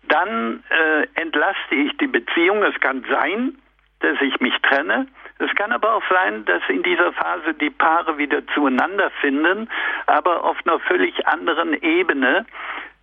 dann 0.07 0.63
äh, 0.69 1.07
entlaste 1.19 1.75
ich 1.75 1.97
die 1.97 2.07
Beziehung. 2.07 2.63
Es 2.63 2.79
kann 2.79 3.03
sein, 3.09 3.57
dass 3.99 4.21
ich 4.21 4.39
mich 4.39 4.55
trenne. 4.61 5.07
Es 5.39 5.53
kann 5.55 5.71
aber 5.71 5.95
auch 5.95 6.03
sein, 6.09 6.45
dass 6.45 6.61
in 6.67 6.83
dieser 6.83 7.11
Phase 7.13 7.53
die 7.53 7.69
Paare 7.69 8.17
wieder 8.17 8.45
zueinander 8.53 9.11
finden, 9.21 9.69
aber 10.05 10.43
auf 10.43 10.57
einer 10.65 10.79
völlig 10.79 11.27
anderen 11.27 11.73
Ebene, 11.81 12.45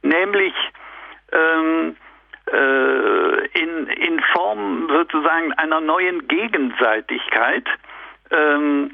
nämlich 0.03 0.55
ähm, 1.33 1.91
äh, 1.91 2.04
in, 3.65 3.87
in 3.89 4.21
Form 4.33 4.89
sozusagen 4.89 5.53
einer 5.55 5.81
neuen 5.81 6.29
Gegenseitigkeit. 6.29 7.67
Ähm, 8.31 8.93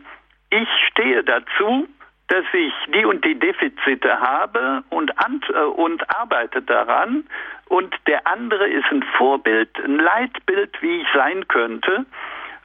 ich 0.51 0.69
stehe 0.89 1.23
dazu, 1.25 1.89
dass 2.29 2.45
ich 2.53 2.73
die 2.95 3.05
und 3.05 3.25
die 3.25 3.39
Defizite 3.39 4.21
habe 4.21 4.85
und, 4.91 5.13
äh, 5.53 5.59
und 5.59 6.09
arbeite 6.15 6.63
daran 6.63 7.25
und 7.67 7.95
der 8.07 8.27
andere 8.27 8.69
ist 8.69 8.87
ein 8.91 9.03
Vorbild, 9.17 9.71
ein 9.85 9.99
Leitbild, 9.99 10.81
wie 10.81 11.03
ich 11.03 11.09
sein 11.13 11.47
könnte. 11.49 12.07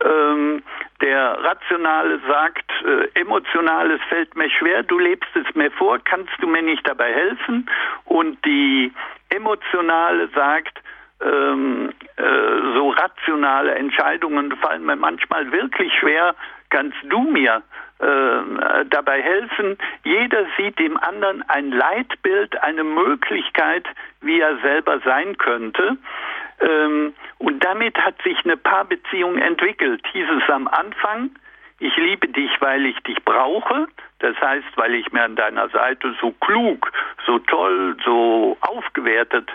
Ähm, 0.03 0.61
der 1.01 1.43
Rationale 1.43 2.19
sagt, 2.27 2.69
äh, 2.85 3.19
Emotionales 3.19 4.01
fällt 4.09 4.35
mir 4.35 4.49
schwer, 4.49 4.83
du 4.83 4.99
lebst 4.99 5.29
es 5.35 5.55
mir 5.55 5.71
vor, 5.71 5.99
kannst 6.03 6.33
du 6.39 6.47
mir 6.47 6.61
nicht 6.61 6.87
dabei 6.87 7.11
helfen? 7.11 7.69
Und 8.05 8.43
die 8.45 8.91
Emotionale 9.29 10.27
sagt, 10.35 10.79
ähm, 11.21 11.93
äh, 12.17 12.23
so 12.75 12.89
rationale 12.89 13.75
Entscheidungen 13.75 14.55
fallen 14.57 14.85
mir 14.85 14.95
manchmal 14.95 15.51
wirklich 15.51 15.93
schwer, 15.93 16.35
kannst 16.69 16.97
du 17.03 17.21
mir 17.21 17.61
äh, 17.99 18.85
dabei 18.89 19.21
helfen. 19.21 19.77
Jeder 20.03 20.45
sieht 20.57 20.77
dem 20.79 20.97
anderen 20.97 21.43
ein 21.47 21.71
Leitbild, 21.71 22.61
eine 22.61 22.83
Möglichkeit, 22.83 23.87
wie 24.21 24.39
er 24.39 24.57
selber 24.57 24.99
sein 24.99 25.37
könnte. 25.37 25.97
Ähm, 26.59 27.13
und 27.37 27.63
damit 27.63 27.97
hat 27.97 28.21
sich 28.23 28.37
eine 28.43 28.57
Paarbeziehung 28.57 29.37
entwickelt. 29.37 30.01
Hieß 30.11 30.27
es 30.41 30.49
am 30.49 30.67
Anfang, 30.67 31.31
ich 31.79 31.95
liebe 31.97 32.27
dich, 32.27 32.51
weil 32.59 32.85
ich 32.85 32.99
dich 33.03 33.23
brauche. 33.23 33.87
Das 34.19 34.35
heißt, 34.41 34.67
weil 34.75 34.95
ich 34.95 35.11
mir 35.11 35.23
an 35.23 35.35
deiner 35.35 35.69
Seite 35.69 36.15
so 36.19 36.31
klug, 36.31 36.91
so 37.25 37.39
toll, 37.39 37.97
so 38.03 38.57
aufgewertet 38.61 39.49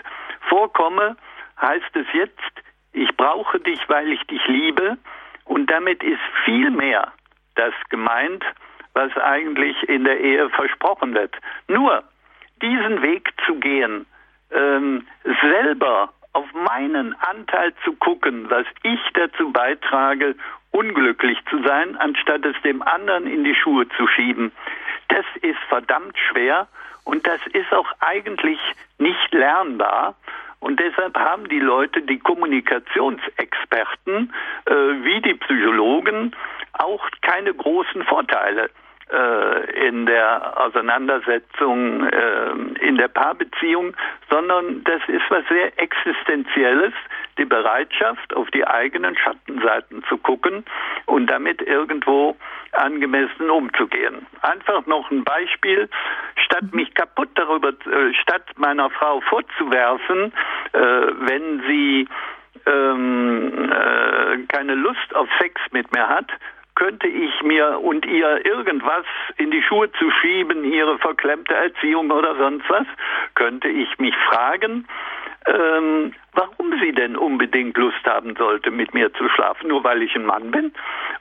vorkomme, 0.49 1.15
heißt 1.61 1.95
es 1.95 2.07
jetzt, 2.13 2.51
ich 2.93 3.15
brauche 3.15 3.59
dich, 3.59 3.79
weil 3.87 4.11
ich 4.11 4.21
dich 4.27 4.45
liebe. 4.47 4.97
Und 5.45 5.69
damit 5.69 6.03
ist 6.03 6.21
viel 6.45 6.71
mehr 6.71 7.11
das 7.55 7.73
gemeint, 7.89 8.43
was 8.93 9.15
eigentlich 9.17 9.75
in 9.83 10.03
der 10.03 10.19
Ehe 10.19 10.49
versprochen 10.49 11.13
wird. 11.13 11.35
Nur 11.67 12.03
diesen 12.61 13.01
Weg 13.01 13.29
zu 13.45 13.55
gehen, 13.55 14.05
ähm, 14.51 15.07
selber 15.41 16.13
auf 16.33 16.45
meinen 16.53 17.13
Anteil 17.19 17.73
zu 17.83 17.93
gucken, 17.93 18.49
was 18.49 18.65
ich 18.83 18.99
dazu 19.13 19.51
beitrage, 19.51 20.35
unglücklich 20.71 21.37
zu 21.49 21.61
sein, 21.63 21.97
anstatt 21.97 22.45
es 22.45 22.55
dem 22.63 22.81
anderen 22.81 23.27
in 23.27 23.43
die 23.43 23.55
Schuhe 23.55 23.87
zu 23.89 24.07
schieben, 24.07 24.51
das 25.09 25.25
ist 25.41 25.59
verdammt 25.67 26.17
schwer 26.17 26.67
und 27.03 27.27
das 27.27 27.39
ist 27.53 27.73
auch 27.73 27.91
eigentlich 27.99 28.59
nicht 28.97 29.33
lernbar. 29.33 30.15
Und 30.61 30.79
deshalb 30.79 31.17
haben 31.17 31.49
die 31.49 31.59
Leute, 31.59 32.01
die 32.03 32.19
Kommunikationsexperten, 32.19 34.31
äh, 34.65 34.73
wie 35.03 35.19
die 35.21 35.33
Psychologen, 35.33 36.33
auch 36.73 37.03
keine 37.21 37.53
großen 37.53 38.03
Vorteile 38.03 38.69
in 39.11 40.05
der 40.05 40.57
Auseinandersetzung, 40.57 42.07
äh, 42.07 42.51
in 42.79 42.97
der 42.97 43.09
Paarbeziehung, 43.09 43.93
sondern 44.29 44.83
das 44.85 45.01
ist 45.07 45.23
was 45.29 45.43
sehr 45.49 45.77
Existenzielles, 45.77 46.93
die 47.37 47.45
Bereitschaft, 47.45 48.33
auf 48.33 48.49
die 48.51 48.65
eigenen 48.65 49.17
Schattenseiten 49.17 50.03
zu 50.07 50.17
gucken 50.17 50.63
und 51.07 51.27
damit 51.27 51.61
irgendwo 51.61 52.37
angemessen 52.73 53.49
umzugehen. 53.49 54.25
Einfach 54.41 54.85
noch 54.85 55.11
ein 55.11 55.23
Beispiel, 55.23 55.89
statt 56.35 56.73
mich 56.73 56.93
kaputt 56.93 57.29
darüber, 57.35 57.69
äh, 57.69 58.13
statt 58.21 58.43
meiner 58.55 58.89
Frau 58.89 59.21
vorzuwerfen, 59.21 60.31
äh, 60.73 60.79
wenn 60.79 61.63
sie 61.67 62.07
ähm, 62.65 63.71
äh, 63.71 64.37
keine 64.47 64.75
Lust 64.75 65.15
auf 65.15 65.27
Sex 65.39 65.59
mit 65.71 65.91
mir 65.93 66.07
hat, 66.07 66.31
könnte 66.75 67.07
ich 67.07 67.41
mir 67.43 67.79
und 67.79 68.05
ihr 68.05 68.45
irgendwas 68.45 69.05
in 69.37 69.51
die 69.51 69.61
Schuhe 69.61 69.91
zu 69.93 70.09
schieben, 70.21 70.63
ihre 70.63 70.97
verklemmte 70.99 71.53
Erziehung 71.53 72.11
oder 72.11 72.35
sonst 72.35 72.69
was, 72.69 72.87
könnte 73.35 73.67
ich 73.67 73.99
mich 73.99 74.15
fragen, 74.29 74.87
ähm, 75.47 76.13
warum 76.33 76.79
sie 76.79 76.91
denn 76.91 77.15
unbedingt 77.15 77.77
Lust 77.77 78.05
haben 78.05 78.35
sollte, 78.35 78.71
mit 78.71 78.93
mir 78.93 79.11
zu 79.13 79.27
schlafen, 79.29 79.69
nur 79.69 79.83
weil 79.83 80.01
ich 80.03 80.15
ein 80.15 80.25
Mann 80.25 80.51
bin. 80.51 80.71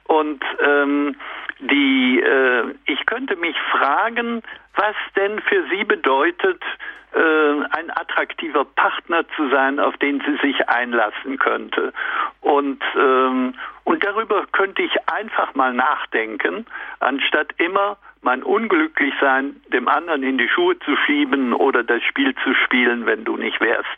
Und 0.04 0.42
ähm, 0.64 1.16
die, 1.60 2.20
äh, 2.20 2.74
ich 2.86 3.04
könnte 3.06 3.36
mich 3.36 3.56
fragen, 3.70 4.42
was 4.74 4.96
denn 5.16 5.40
für 5.40 5.64
sie 5.70 5.84
bedeutet, 5.84 6.62
äh, 7.12 7.18
ein 7.70 7.90
attraktiver 7.90 8.64
Partner 8.64 9.24
zu 9.36 9.48
sein, 9.50 9.80
auf 9.80 9.96
den 9.96 10.20
sie 10.20 10.36
sich 10.46 10.68
einlassen 10.68 11.38
könnte. 11.38 11.92
Und, 12.40 12.82
ähm, 12.96 13.54
und 13.84 14.04
darüber 14.04 14.46
könnte 14.52 14.82
ich 14.82 14.92
einfach 15.08 15.54
mal 15.54 15.72
nachdenken, 15.74 16.66
anstatt 17.00 17.52
immer 17.58 17.98
mein 18.22 18.42
Unglücklichsein 18.42 19.60
dem 19.72 19.88
anderen 19.88 20.22
in 20.22 20.38
die 20.38 20.48
Schuhe 20.48 20.78
zu 20.80 20.96
schieben 21.04 21.52
oder 21.52 21.82
das 21.82 22.02
Spiel 22.02 22.34
zu 22.44 22.54
spielen, 22.54 23.06
wenn 23.06 23.24
du 23.24 23.36
nicht 23.36 23.60
wärst. 23.60 23.88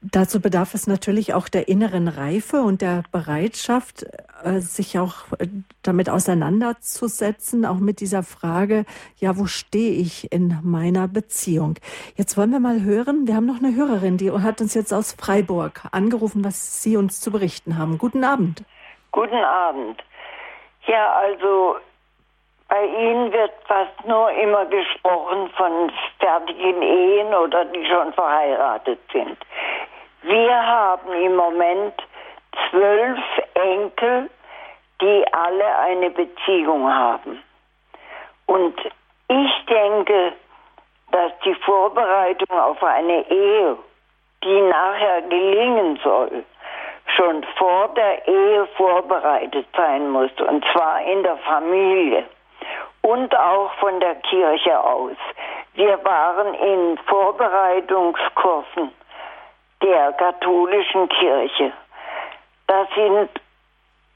Dazu 0.00 0.40
bedarf 0.40 0.74
es 0.74 0.86
natürlich 0.86 1.34
auch 1.34 1.48
der 1.48 1.66
inneren 1.66 2.06
Reife 2.06 2.58
und 2.58 2.82
der 2.82 3.02
Bereitschaft, 3.10 4.06
äh, 4.44 4.60
sich 4.60 4.96
auch 4.96 5.32
äh, 5.40 5.48
damit 5.82 6.08
auseinanderzusetzen, 6.08 7.66
auch 7.66 7.78
mit 7.78 7.98
dieser 7.98 8.22
Frage, 8.22 8.84
ja, 9.16 9.36
wo 9.36 9.46
stehe 9.46 10.00
ich 10.00 10.32
in 10.32 10.56
meiner 10.62 11.08
Beziehung? 11.08 11.74
Jetzt 12.14 12.38
wollen 12.38 12.50
wir 12.50 12.60
mal 12.60 12.82
hören, 12.82 13.26
wir 13.26 13.34
haben 13.34 13.46
noch 13.46 13.58
eine 13.58 13.74
Hörerin, 13.74 14.18
die 14.18 14.30
hat 14.30 14.60
uns 14.60 14.74
jetzt 14.74 14.92
aus 14.92 15.16
Freiburg 15.18 15.82
angerufen, 15.90 16.44
was 16.44 16.80
Sie 16.80 16.96
uns 16.96 17.20
zu 17.20 17.32
berichten 17.32 17.76
haben. 17.76 17.98
Guten 17.98 18.22
Abend. 18.22 18.62
Guten 19.10 19.42
Abend. 19.42 20.00
Ja, 20.86 21.12
also 21.14 21.76
bei 22.68 22.84
Ihnen 22.84 23.32
wird 23.32 23.52
fast 23.66 24.06
nur 24.06 24.30
immer 24.30 24.66
gesprochen 24.66 25.50
von 25.56 25.90
fertigen 26.20 26.82
Ehen 26.82 27.34
oder 27.34 27.64
die 27.64 27.84
schon 27.86 28.12
verheiratet 28.12 29.00
sind. 29.12 29.38
Wir 30.28 30.66
haben 30.66 31.10
im 31.10 31.36
Moment 31.36 31.94
zwölf 32.68 33.18
Enkel, 33.54 34.28
die 35.00 35.24
alle 35.32 35.78
eine 35.78 36.10
Beziehung 36.10 36.86
haben. 36.86 37.42
Und 38.44 38.78
ich 39.28 39.64
denke, 39.64 40.34
dass 41.12 41.32
die 41.46 41.54
Vorbereitung 41.54 42.60
auf 42.60 42.82
eine 42.82 43.26
Ehe, 43.30 43.78
die 44.44 44.60
nachher 44.60 45.22
gelingen 45.22 45.98
soll, 46.04 46.44
schon 47.16 47.42
vor 47.56 47.88
der 47.94 48.28
Ehe 48.28 48.66
vorbereitet 48.76 49.66
sein 49.74 50.10
muss, 50.10 50.32
und 50.46 50.62
zwar 50.72 51.00
in 51.04 51.22
der 51.22 51.38
Familie 51.38 52.24
und 53.00 53.34
auch 53.34 53.72
von 53.80 53.98
der 54.00 54.16
Kirche 54.16 54.78
aus. 54.78 55.16
Wir 55.72 55.98
waren 56.04 56.52
in 56.52 56.98
Vorbereitungskursen 57.06 58.92
der 59.82 60.12
katholischen 60.12 61.08
Kirche. 61.08 61.72
Da 62.66 62.86
sind 62.94 63.30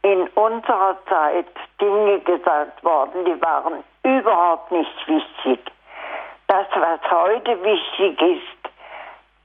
in 0.02 0.28
unserer 0.34 0.98
Zeit 1.08 1.46
Dinge 1.80 2.20
gesagt 2.20 2.82
worden, 2.84 3.24
die 3.24 3.40
waren 3.40 3.84
überhaupt 4.02 4.72
nicht 4.72 5.08
wichtig. 5.08 5.60
Das, 6.48 6.66
was 6.74 7.00
heute 7.10 7.62
wichtig 7.62 8.20
ist, 8.20 8.72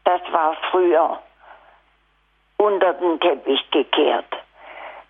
das 0.04 0.22
war 0.32 0.56
früher 0.72 1.20
unter 2.58 2.94
den 2.94 3.20
Teppich 3.20 3.70
gekehrt. 3.72 4.26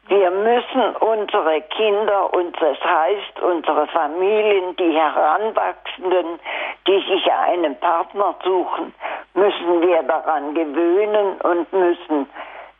Wir 0.07 0.31
müssen 0.31 0.95
unsere 1.01 1.61
Kinder, 1.61 2.33
und 2.33 2.55
das 2.61 2.77
heißt 2.81 3.41
unsere 3.41 3.87
Familien, 3.87 4.73
die 4.77 4.91
Heranwachsenden, 4.91 6.39
die 6.87 6.99
sich 7.09 7.29
einen 7.31 7.77
Partner 7.79 8.33
suchen, 8.41 8.93
müssen 9.33 9.81
wir 9.81 10.03
daran 10.03 10.53
gewöhnen 10.53 11.41
und 11.41 11.73
müssen 11.73 12.29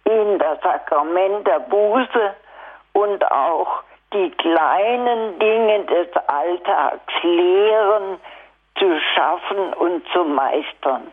ihnen 0.06 0.40
das 0.40 0.62
Sakrament 0.62 1.46
der 1.46 1.60
Buße 1.60 2.34
und 2.94 3.32
auch 3.32 3.84
die 4.14 4.32
kleinen 4.32 5.38
Dinge 5.38 5.84
des 5.84 6.08
Alltags 6.28 7.14
lehren, 7.24 8.20
zu 8.80 9.00
schaffen 9.16 9.74
und 9.74 10.08
zu 10.14 10.24
meistern. 10.24 11.12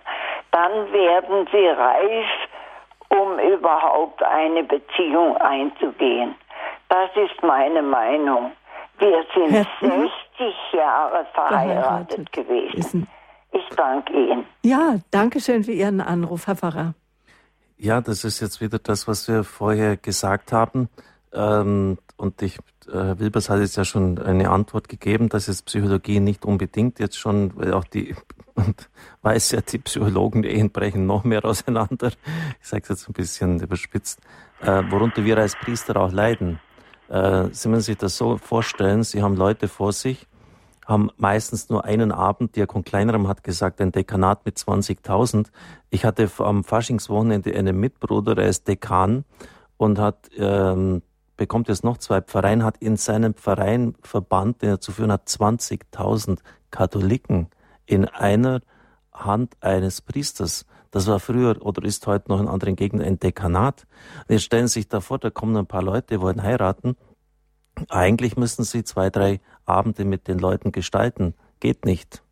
Dann 0.53 0.93
werden 0.93 1.49
sie 1.51 1.67
reif 1.67 2.27
um 3.11 3.39
überhaupt 3.39 4.23
eine 4.23 4.65
Beziehung 4.65 5.37
einzugehen. 5.37 6.35
Das 6.89 7.11
ist 7.17 7.43
meine 7.43 7.83
Meinung. 7.83 8.53
Wir 8.99 9.25
sind 9.35 9.51
Herr, 9.51 9.67
60 9.81 10.55
Jahre 10.73 11.27
verheiratet, 11.35 12.31
verheiratet 12.31 12.33
gewesen. 12.33 13.09
Ich 13.53 13.69
danke 13.77 14.13
Ihnen. 14.13 14.47
Ja, 14.63 14.97
danke 15.11 15.41
schön 15.41 15.65
für 15.65 15.73
Ihren 15.73 16.01
Anruf, 16.01 16.47
Herr 16.47 16.57
Pfarrer. 16.57 16.95
Ja, 17.77 18.01
das 18.01 18.25
ist 18.25 18.41
jetzt 18.41 18.61
wieder 18.61 18.79
das, 18.79 19.09
was 19.09 19.29
wir 19.29 19.45
vorher 19.45 19.97
gesagt 19.97 20.53
haben. 20.53 20.89
Ähm, 21.35 21.99
und 22.16 22.43
ich, 22.43 22.59
Herr 22.91 23.18
Wilbers 23.18 23.51
hat 23.51 23.61
jetzt 23.61 23.76
ja 23.76 23.85
schon 23.85 24.18
eine 24.18 24.51
Antwort 24.51 24.89
gegeben, 24.89 25.28
dass 25.28 25.49
es 25.49 25.62
Psychologie 25.62 26.20
nicht 26.20 26.45
unbedingt 26.45 27.01
jetzt 27.01 27.18
schon, 27.18 27.57
weil 27.57 27.72
auch 27.72 27.85
die 27.85 28.14
und 28.55 28.89
weiß 29.22 29.53
ja, 29.53 29.61
die 29.61 29.78
Psychologen, 29.78 30.43
die 30.43 30.51
Ehen 30.51 30.70
brechen 30.70 31.07
noch 31.07 31.24
mehr 31.24 31.45
auseinander. 31.45 32.12
Ich 32.61 32.68
sage 32.68 32.82
es 32.85 32.89
jetzt 32.89 33.09
ein 33.09 33.12
bisschen 33.12 33.61
überspitzt, 33.61 34.20
äh, 34.61 34.82
worunter 34.91 35.24
wir 35.24 35.39
als 35.39 35.57
Priester 35.57 35.97
auch 35.97 36.12
leiden. 36.12 36.61
Äh, 37.09 37.49
Sie 37.53 37.68
müssen 37.68 37.82
sich 37.82 37.99
das 37.99 38.16
so 38.16 38.39
vorstellen, 38.39 39.03
Sie 39.03 39.22
haben 39.22 39.37
Leute 39.37 39.68
vor 39.68 39.93
sich, 39.93 40.26
haben 40.87 41.11
meistens 41.16 41.68
nur 41.68 41.85
einen 41.85 42.12
Abend, 42.12 42.57
Diakon 42.57 42.85
Kleinerem 42.85 43.26
hat 43.26 43.43
gesagt, 43.43 43.80
ein 43.80 43.93
Dekanat 43.93 44.45
mit 44.45 44.57
20.000. 44.57 45.49
Ich 45.91 46.05
hatte 46.05 46.30
am 46.39 46.62
Faschingswochenende 46.62 47.55
einen 47.55 47.78
Mitbruder, 47.78 48.35
der 48.35 48.47
ist 48.47 48.68
Dekan 48.68 49.24
und 49.76 49.99
hat 49.99 50.30
ähm, 50.37 51.03
bekommt 51.37 51.68
jetzt 51.68 51.85
noch 51.85 51.99
zwei 51.99 52.20
Pfarreien, 52.20 52.64
hat 52.64 52.78
in 52.78 52.97
seinem 52.97 53.35
Verein 53.35 53.95
Verband, 54.03 54.62
den 54.62 54.70
er 54.70 54.80
zu 54.80 54.93
führen 54.93 55.12
hat, 55.12 55.28
20.000 55.28 56.39
Katholiken 56.70 57.49
in 57.87 58.05
einer 58.07 58.61
Hand 59.12 59.57
eines 59.61 60.01
Priesters. 60.01 60.66
Das 60.91 61.07
war 61.07 61.18
früher 61.18 61.64
oder 61.64 61.85
ist 61.85 62.07
heute 62.07 62.30
noch 62.30 62.41
in 62.41 62.49
anderen 62.49 62.76
Gegenden 62.76 63.07
ein 63.07 63.18
Dekanat. 63.18 63.87
Jetzt 64.28 64.45
stellen 64.45 64.68
Sie 64.68 64.80
sich 64.80 64.89
da 64.89 65.01
vor, 65.01 65.18
da 65.18 65.30
kommen 65.30 65.57
ein 65.57 65.66
paar 65.66 65.82
Leute, 65.82 66.20
wollen 66.20 66.43
heiraten. 66.43 66.97
Eigentlich 67.89 68.37
müssen 68.37 68.64
Sie 68.64 68.85
zwei, 68.85 69.11
drei 69.11 69.41
Abende 69.64 70.05
mit 70.05 70.28
den 70.28 70.39
Leuten 70.39 70.70
gestalten. 70.70 71.35
Geht 71.59 71.85
nicht. 71.85 72.22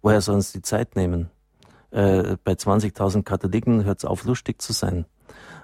Woher 0.00 0.20
sollen 0.20 0.40
Sie 0.40 0.58
die 0.58 0.62
Zeit 0.62 0.96
nehmen? 0.96 1.30
Äh, 1.92 2.36
bei 2.42 2.52
20.000 2.52 3.22
Katholiken 3.22 3.84
hört 3.84 3.98
es 3.98 4.04
auf, 4.04 4.24
lustig 4.24 4.60
zu 4.60 4.72
sein. 4.72 5.06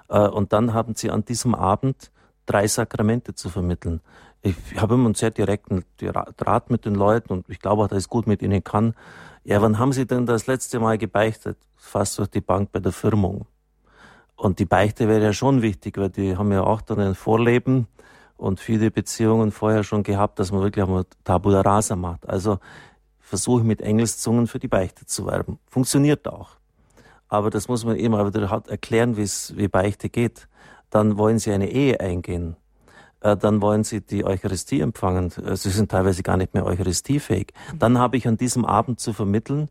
Äh, 0.07 0.27
und 0.27 0.53
dann 0.53 0.73
haben 0.73 0.95
Sie 0.95 1.11
an 1.11 1.25
diesem 1.25 1.55
Abend 1.55 2.11
drei 2.49 2.67
Sakramente 2.67 3.35
zu 3.35 3.49
vermitteln 3.49 4.01
ich 4.41 4.55
habe 4.77 4.95
immer 4.95 5.05
einen 5.05 5.15
sehr 5.15 5.31
direkten 5.31 5.83
Draht 5.97 6.69
mit 6.69 6.85
den 6.85 6.95
Leuten 6.95 7.33
und 7.33 7.49
ich 7.49 7.59
glaube 7.59 7.83
auch, 7.83 7.87
dass 7.87 8.03
ich 8.03 8.09
gut 8.09 8.27
mit 8.27 8.41
ihnen 8.41 8.63
kann. 8.63 8.93
Ja, 9.43 9.61
wann 9.61 9.79
haben 9.79 9.91
Sie 9.91 10.05
denn 10.05 10.25
das 10.25 10.47
letzte 10.47 10.79
Mal 10.79 10.97
gebeichtet? 10.97 11.57
Fast 11.75 12.17
durch 12.19 12.29
die 12.29 12.41
Bank 12.41 12.71
bei 12.71 12.79
der 12.79 12.91
Firmung. 12.91 13.45
Und 14.35 14.59
die 14.59 14.65
Beichte 14.65 15.07
wäre 15.07 15.23
ja 15.23 15.33
schon 15.33 15.61
wichtig, 15.61 15.97
weil 15.97 16.09
die 16.09 16.37
haben 16.37 16.51
ja 16.51 16.63
auch 16.63 16.81
dann 16.81 16.99
ein 16.99 17.15
Vorleben 17.15 17.87
und 18.37 18.61
viele 18.61 18.91
Beziehungen 18.91 19.51
vorher 19.51 19.83
schon 19.83 20.03
gehabt, 20.03 20.39
dass 20.39 20.51
man 20.51 20.61
wirklich 20.61 20.85
einmal 20.85 21.05
Tabula 21.25 21.61
Rasa 21.61 21.97
macht. 21.97 22.29
Also 22.29 22.59
versuche 23.19 23.63
mit 23.63 23.81
Engelszungen 23.81 24.47
für 24.47 24.59
die 24.59 24.69
Beichte 24.69 25.05
zu 25.05 25.25
werben. 25.25 25.59
Funktioniert 25.67 26.27
auch. 26.27 26.51
Aber 27.27 27.49
das 27.49 27.67
muss 27.67 27.83
man 27.83 27.97
eben 27.97 28.13
wieder 28.13 28.63
erklären, 28.67 29.17
wie 29.17 29.67
Beichte 29.67 30.09
geht. 30.09 30.47
Dann 30.89 31.17
wollen 31.17 31.39
sie 31.39 31.51
eine 31.51 31.69
Ehe 31.69 31.99
eingehen. 31.99 32.55
Äh, 33.21 33.37
dann 33.37 33.61
wollen 33.61 33.83
sie 33.83 34.01
die 34.01 34.25
Eucharistie 34.25 34.81
empfangen. 34.81 35.31
Äh, 35.45 35.55
sie 35.55 35.69
sind 35.69 35.91
teilweise 35.91 36.23
gar 36.23 36.37
nicht 36.37 36.53
mehr 36.53 36.65
eucharistiefähig. 36.65 37.53
Dann 37.77 37.97
habe 37.97 38.17
ich 38.17 38.27
an 38.27 38.37
diesem 38.37 38.65
Abend 38.65 38.99
zu 38.99 39.13
vermitteln, 39.13 39.69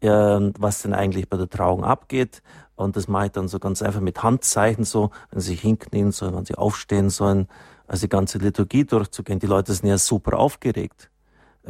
ähm, 0.00 0.52
was 0.58 0.82
denn 0.82 0.94
eigentlich 0.94 1.28
bei 1.28 1.36
der 1.36 1.48
Trauung 1.48 1.84
abgeht. 1.84 2.42
Und 2.76 2.96
das 2.96 3.08
mache 3.08 3.26
ich 3.26 3.32
dann 3.32 3.48
so 3.48 3.58
ganz 3.58 3.82
einfach 3.82 4.00
mit 4.00 4.22
Handzeichen 4.22 4.84
so, 4.84 5.10
wenn 5.30 5.40
sie 5.40 5.50
sich 5.50 5.60
hinknien 5.60 6.12
sollen, 6.12 6.36
wenn 6.36 6.44
sie 6.44 6.54
aufstehen 6.54 7.10
sollen, 7.10 7.48
also 7.86 8.02
die 8.02 8.08
ganze 8.08 8.38
Liturgie 8.38 8.84
durchzugehen. 8.84 9.38
Die 9.38 9.46
Leute 9.46 9.72
sind 9.72 9.88
ja 9.88 9.98
super 9.98 10.38
aufgeregt 10.38 11.10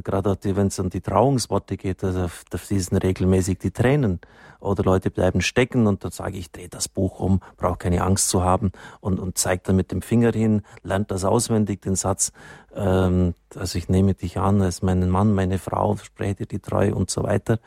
gerade 0.02 0.36
wenn 0.56 0.68
es 0.68 0.78
um 0.78 0.90
die 0.90 1.00
Trauungsworte 1.00 1.76
geht, 1.76 2.04
also 2.04 2.28
da 2.50 2.58
fließen 2.58 2.96
regelmäßig 2.96 3.58
die 3.58 3.70
Tränen. 3.70 4.20
Oder 4.60 4.82
Leute 4.82 5.12
bleiben 5.12 5.40
stecken 5.40 5.86
und 5.86 6.02
dann 6.02 6.10
sage 6.10 6.36
ich, 6.36 6.50
dreh 6.50 6.66
das 6.66 6.88
Buch 6.88 7.20
um, 7.20 7.40
brauche 7.56 7.76
keine 7.76 8.02
Angst 8.02 8.28
zu 8.28 8.42
haben 8.42 8.72
und, 9.00 9.20
und 9.20 9.38
zeigt 9.38 9.68
dann 9.68 9.76
mit 9.76 9.92
dem 9.92 10.02
Finger 10.02 10.32
hin, 10.32 10.62
lernt 10.82 11.12
das 11.12 11.24
auswendig, 11.24 11.80
den 11.80 11.94
Satz, 11.94 12.32
ähm, 12.74 13.34
also 13.54 13.78
ich 13.78 13.88
nehme 13.88 14.14
dich 14.14 14.38
an 14.38 14.60
als 14.60 14.82
meinen 14.82 15.10
Mann, 15.10 15.32
meine 15.32 15.58
Frau, 15.58 15.96
spreche 15.96 16.34
dir 16.34 16.46
die 16.46 16.58
Treue 16.58 16.94
und 16.94 17.08
so 17.08 17.22
weiter. 17.22 17.60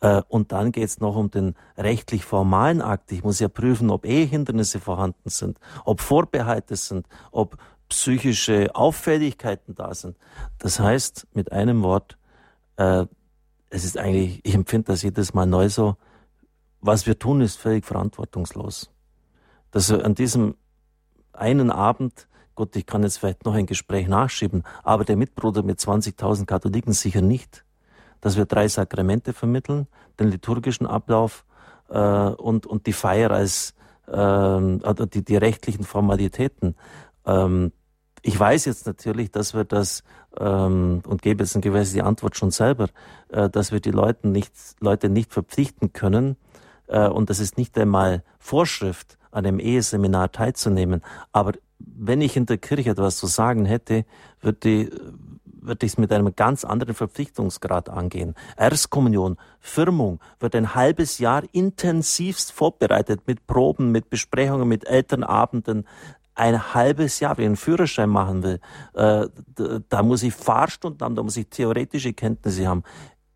Äh, 0.00 0.22
und 0.28 0.52
dann 0.52 0.72
geht 0.72 0.86
es 0.86 1.00
noch 1.00 1.16
um 1.16 1.30
den 1.30 1.54
rechtlich 1.76 2.24
formalen 2.24 2.80
Akt. 2.80 3.12
Ich 3.12 3.22
muss 3.22 3.38
ja 3.38 3.48
prüfen, 3.48 3.90
ob 3.90 4.06
Ehehindernisse 4.06 4.80
vorhanden 4.80 5.28
sind, 5.28 5.58
ob 5.84 6.00
Vorbehalte 6.00 6.76
sind, 6.76 7.06
ob 7.32 7.58
psychische 7.90 8.74
Auffälligkeiten 8.74 9.74
da 9.74 9.92
sind. 9.94 10.16
Das 10.58 10.80
heißt, 10.80 11.26
mit 11.34 11.52
einem 11.52 11.82
Wort, 11.82 12.16
äh, 12.76 13.04
es 13.68 13.84
ist 13.84 13.98
eigentlich, 13.98 14.40
ich 14.44 14.54
empfinde 14.54 14.86
das 14.86 15.02
jedes 15.02 15.34
Mal 15.34 15.46
neu 15.46 15.68
so, 15.68 15.96
was 16.80 17.06
wir 17.06 17.18
tun, 17.18 17.42
ist 17.42 17.56
völlig 17.56 17.84
verantwortungslos. 17.84 18.90
dass 19.72 19.90
wir 19.90 20.04
an 20.04 20.14
diesem 20.14 20.56
einen 21.32 21.70
Abend, 21.70 22.26
Gott, 22.56 22.74
ich 22.74 22.86
kann 22.86 23.04
jetzt 23.04 23.18
vielleicht 23.18 23.44
noch 23.44 23.54
ein 23.54 23.66
Gespräch 23.66 24.08
nachschieben, 24.08 24.64
aber 24.82 25.04
der 25.04 25.16
Mitbruder 25.16 25.62
mit 25.62 25.78
20.000 25.78 26.46
Katholiken 26.46 26.92
sicher 26.92 27.22
nicht, 27.22 27.64
dass 28.20 28.36
wir 28.36 28.46
drei 28.46 28.66
Sakramente 28.66 29.32
vermitteln, 29.32 29.86
den 30.18 30.28
liturgischen 30.28 30.86
Ablauf 30.86 31.44
äh, 31.88 31.98
und, 31.98 32.66
und 32.66 32.86
die 32.86 32.92
Feier 32.92 33.30
als 33.30 33.74
äh, 34.08 35.06
die, 35.06 35.24
die 35.24 35.36
rechtlichen 35.36 35.84
Formalitäten. 35.84 36.74
Ähm, 37.24 37.72
ich 38.22 38.38
weiß 38.38 38.64
jetzt 38.66 38.86
natürlich, 38.86 39.30
dass 39.30 39.54
wir 39.54 39.64
das 39.64 40.02
ähm, 40.38 41.02
und 41.06 41.22
gebe 41.22 41.42
jetzt 41.42 41.54
in 41.54 41.60
gewisser 41.60 41.94
die 41.94 42.02
Antwort 42.02 42.36
schon 42.36 42.50
selber, 42.50 42.88
äh, 43.28 43.48
dass 43.48 43.72
wir 43.72 43.80
die 43.80 43.90
Leute 43.90 44.28
nicht, 44.28 44.52
Leute 44.80 45.08
nicht 45.08 45.32
verpflichten 45.32 45.92
können 45.92 46.36
äh, 46.86 47.08
und 47.08 47.30
das 47.30 47.40
ist 47.40 47.56
nicht 47.58 47.76
einmal 47.78 48.22
Vorschrift, 48.38 49.18
an 49.30 49.46
einem 49.46 49.60
Eheseminar 49.60 50.32
teilzunehmen. 50.32 51.02
Aber 51.32 51.52
wenn 51.78 52.20
ich 52.20 52.36
in 52.36 52.46
der 52.46 52.58
Kirche 52.58 52.90
etwas 52.90 53.16
zu 53.16 53.26
sagen 53.26 53.64
hätte, 53.64 54.04
würde 54.40 54.90
würde 55.62 55.86
ich 55.86 55.92
es 55.92 55.98
mit 55.98 56.12
einem 56.12 56.34
ganz 56.34 56.64
anderen 56.64 56.94
Verpflichtungsgrad 56.94 57.88
angehen. 57.88 58.34
Erstkommunion, 58.56 59.36
Firmung 59.60 60.20
wird 60.38 60.54
ein 60.54 60.74
halbes 60.74 61.18
Jahr 61.18 61.42
intensivst 61.52 62.52
vorbereitet 62.52 63.22
mit 63.26 63.46
Proben, 63.46 63.92
mit 63.92 64.10
Besprechungen, 64.10 64.68
mit 64.68 64.86
Elternabenden, 64.86 65.86
ein 66.34 66.74
halbes 66.74 67.20
Jahr, 67.20 67.36
wenn 67.36 67.44
ich 67.44 67.48
einen 67.48 67.56
Führerschein 67.56 68.08
machen 68.08 68.42
will, 68.42 68.60
äh, 68.94 69.28
da 69.88 70.02
muss 70.02 70.22
ich 70.22 70.34
Fahrstunden 70.34 71.04
haben, 71.04 71.14
da 71.14 71.22
muss 71.22 71.36
ich 71.36 71.48
theoretische 71.48 72.12
Kenntnisse 72.12 72.66
haben. 72.66 72.82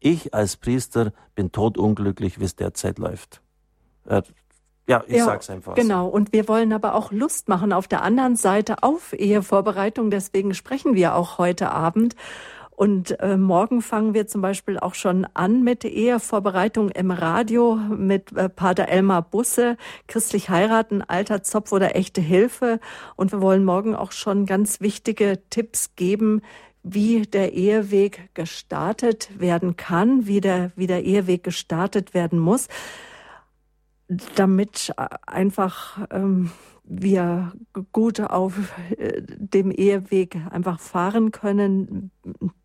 Ich 0.01 0.35
als 0.35 0.57
Priester 0.57 1.13
bin 1.35 1.53
todunglücklich, 1.53 2.41
wie 2.41 2.45
es 2.45 2.57
derzeit 2.57 2.99
läuft. 2.99 3.41
Äh, 4.07 4.23
ja, 4.87 5.03
ich 5.07 5.17
ja, 5.17 5.25
sag's 5.25 5.49
einfach. 5.49 5.75
Genau. 5.75 6.09
Und 6.09 6.33
wir 6.33 6.47
wollen 6.47 6.73
aber 6.73 6.95
auch 6.95 7.11
Lust 7.11 7.49
machen 7.49 7.73
auf 7.73 7.89
der 7.89 8.03
anderen 8.03 8.37
Seite 8.37 8.83
auf 8.83 9.15
Ehevorbereitung. 9.15 10.11
Deswegen 10.11 10.53
sprechen 10.53 10.95
wir 10.95 11.15
auch 11.15 11.39
heute 11.39 11.71
Abend. 11.71 12.17
Und 12.77 13.21
äh, 13.21 13.37
morgen 13.37 13.83
fangen 13.83 14.15
wir 14.15 14.27
zum 14.27 14.43
Beispiel 14.43 14.79
auch 14.79 14.95
schon 14.95 15.27
an 15.35 15.63
mit 15.63 15.85
Ehevorbereitung 15.85 16.89
im 16.91 17.13
Radio 17.13 17.77
mit 17.77 18.37
äh, 18.37 18.49
Pater 18.49 18.89
Elmar 18.89 19.23
Busse, 19.23 19.77
christlich 20.09 20.51
heiraten, 20.51 21.01
alter 21.03 21.45
Zopf 21.45 21.71
oder 21.71 21.95
echte 21.95 22.21
Hilfe. 22.21 22.81
Und 23.15 23.31
wir 23.31 23.41
wollen 23.41 23.65
morgen 23.65 23.95
auch 23.95 24.11
schon 24.11 24.45
ganz 24.45 24.81
wichtige 24.81 25.41
Tipps 25.51 25.95
geben, 25.95 26.43
wie 26.83 27.23
der 27.23 27.53
Eheweg 27.53 28.35
gestartet 28.35 29.31
werden 29.39 29.77
kann, 29.77 30.27
wie 30.27 30.41
der, 30.41 30.73
wie 30.75 30.89
der 30.89 31.05
Eheweg 31.05 31.45
gestartet 31.45 32.13
werden 32.13 32.41
muss, 32.41 32.69
damit 34.35 34.93
einfach 35.27 36.07
ähm, 36.11 36.51
wir 36.85 37.53
gut 37.93 38.21
auf 38.21 38.73
äh, 38.99 39.23
dem 39.23 39.71
Eheweg 39.71 40.37
einfach 40.51 40.79
fahren 40.79 41.31
können, 41.31 42.11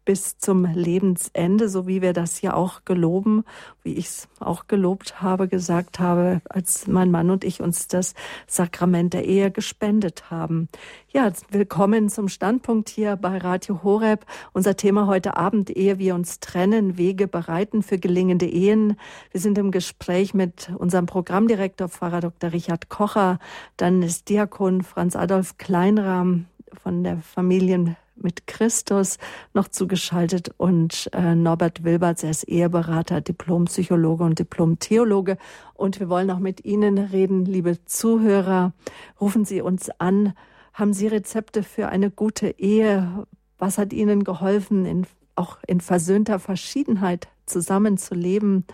bis 0.09 0.39
zum 0.39 0.65
Lebensende, 0.65 1.69
so 1.69 1.85
wie 1.85 2.01
wir 2.01 2.13
das 2.13 2.41
ja 2.41 2.55
auch 2.55 2.83
geloben, 2.83 3.43
wie 3.83 3.93
ich 3.93 4.07
es 4.07 4.27
auch 4.39 4.65
gelobt 4.65 5.21
habe, 5.21 5.47
gesagt 5.47 5.99
habe, 5.99 6.41
als 6.49 6.87
mein 6.87 7.11
Mann 7.11 7.29
und 7.29 7.43
ich 7.43 7.61
uns 7.61 7.87
das 7.87 8.15
Sakrament 8.47 9.13
der 9.13 9.25
Ehe 9.25 9.51
gespendet 9.51 10.31
haben. 10.31 10.67
Ja, 11.09 11.31
willkommen 11.51 12.09
zum 12.09 12.27
Standpunkt 12.27 12.89
hier 12.89 13.17
bei 13.17 13.37
Radio 13.37 13.83
Horeb. 13.83 14.25
Unser 14.51 14.75
Thema 14.75 15.05
heute 15.05 15.37
Abend, 15.37 15.69
ehe 15.69 15.99
wir 15.99 16.15
uns 16.15 16.39
trennen, 16.39 16.97
Wege 16.97 17.27
bereiten 17.27 17.83
für 17.83 17.99
gelingende 17.99 18.47
Ehen. 18.47 18.97
Wir 19.29 19.39
sind 19.39 19.59
im 19.59 19.69
Gespräch 19.69 20.33
mit 20.33 20.71
unserem 20.75 21.05
Programmdirektor 21.05 21.87
Pfarrer 21.87 22.21
Dr. 22.21 22.51
Richard 22.51 22.89
Kocher. 22.89 23.37
Dann 23.77 24.01
ist 24.01 24.27
Diakon 24.27 24.81
Franz 24.81 25.15
Adolf 25.15 25.59
Kleinrahm 25.59 26.47
von 26.81 27.03
der 27.03 27.19
Familien 27.19 27.95
mit 28.23 28.47
Christus 28.47 29.17
noch 29.53 29.67
zugeschaltet 29.67 30.51
und 30.57 31.09
äh, 31.13 31.35
Norbert 31.35 31.83
Wilberts, 31.83 32.23
er 32.23 32.31
ist 32.31 32.43
Eheberater, 32.43 33.21
Diplompsychologe 33.21 34.23
und 34.23 34.39
Diplomtheologe. 34.39 35.37
Und 35.73 35.99
wir 35.99 36.09
wollen 36.09 36.31
auch 36.31 36.39
mit 36.39 36.65
Ihnen 36.65 36.97
reden, 36.97 37.45
liebe 37.45 37.83
Zuhörer. 37.85 38.73
Rufen 39.19 39.45
Sie 39.45 39.61
uns 39.61 39.89
an. 39.99 40.33
Haben 40.73 40.93
Sie 40.93 41.07
Rezepte 41.07 41.63
für 41.63 41.89
eine 41.89 42.11
gute 42.11 42.49
Ehe? 42.59 43.25
Was 43.57 43.77
hat 43.77 43.93
Ihnen 43.93 44.23
geholfen, 44.23 44.85
in, 44.85 45.05
auch 45.35 45.57
in 45.67 45.81
versöhnter 45.81 46.39
Verschiedenheit 46.39 47.27
zusammenzuleben? 47.45 48.65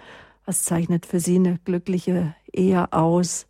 Was 0.45 0.63
zeichnet 0.63 1.05
für 1.05 1.19
Sie 1.19 1.35
eine 1.35 1.59
glückliche 1.65 2.35
Ehe 2.51 2.91
aus? 2.93 3.47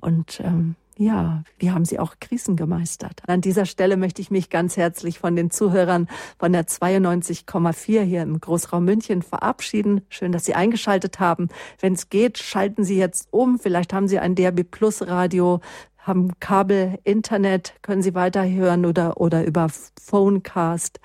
Und 0.00 0.40
ähm, 0.40 0.76
ja, 0.98 1.44
wie 1.58 1.70
haben 1.70 1.84
Sie 1.84 2.00
auch 2.00 2.16
Krisen 2.20 2.56
gemeistert? 2.56 3.22
An 3.28 3.40
dieser 3.40 3.66
Stelle 3.66 3.96
möchte 3.96 4.20
ich 4.20 4.32
mich 4.32 4.50
ganz 4.50 4.76
herzlich 4.76 5.20
von 5.20 5.36
den 5.36 5.50
Zuhörern 5.52 6.08
von 6.40 6.52
der 6.52 6.66
92,4 6.66 8.02
hier 8.02 8.22
im 8.22 8.40
Großraum 8.40 8.84
München 8.84 9.22
verabschieden. 9.22 10.00
Schön, 10.08 10.32
dass 10.32 10.44
Sie 10.44 10.54
eingeschaltet 10.54 11.20
haben. 11.20 11.48
Wenn 11.80 11.92
es 11.92 12.10
geht, 12.10 12.38
schalten 12.38 12.82
Sie 12.82 12.98
jetzt 12.98 13.28
um. 13.30 13.60
Vielleicht 13.60 13.92
haben 13.92 14.08
Sie 14.08 14.18
ein 14.18 14.34
DRB 14.34 14.68
Plus 14.68 15.06
Radio, 15.06 15.60
haben 15.98 16.32
Kabel, 16.40 16.98
Internet, 17.04 17.74
können 17.82 18.02
Sie 18.02 18.16
weiterhören 18.16 18.84
oder, 18.84 19.20
oder 19.20 19.44
über 19.44 19.68
Phonecast. 20.02 20.98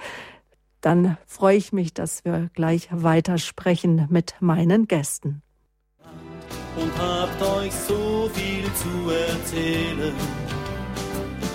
Dann 0.82 1.18
freue 1.28 1.58
ich 1.58 1.72
mich, 1.72 1.94
dass 1.94 2.26
wir 2.26 2.50
gleich 2.56 2.90
weitersprechen 2.92 4.08
mit 4.10 4.34
meinen 4.40 4.88
Gästen 4.88 5.43
und 6.76 6.92
habt 6.98 7.42
euch 7.42 7.74
so 7.74 8.30
viel 8.34 8.66
zu 8.74 9.12
erzählen. 9.12 10.14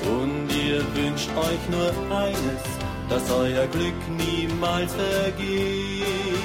Und 0.04 0.48
ihr 0.52 0.82
wünscht 0.94 1.30
euch 1.36 1.68
nur 1.70 2.16
eines, 2.16 2.62
dass 3.08 3.30
euer 3.30 3.66
Glück 3.66 3.94
niemals 4.16 4.92
vergeht. 4.94 6.37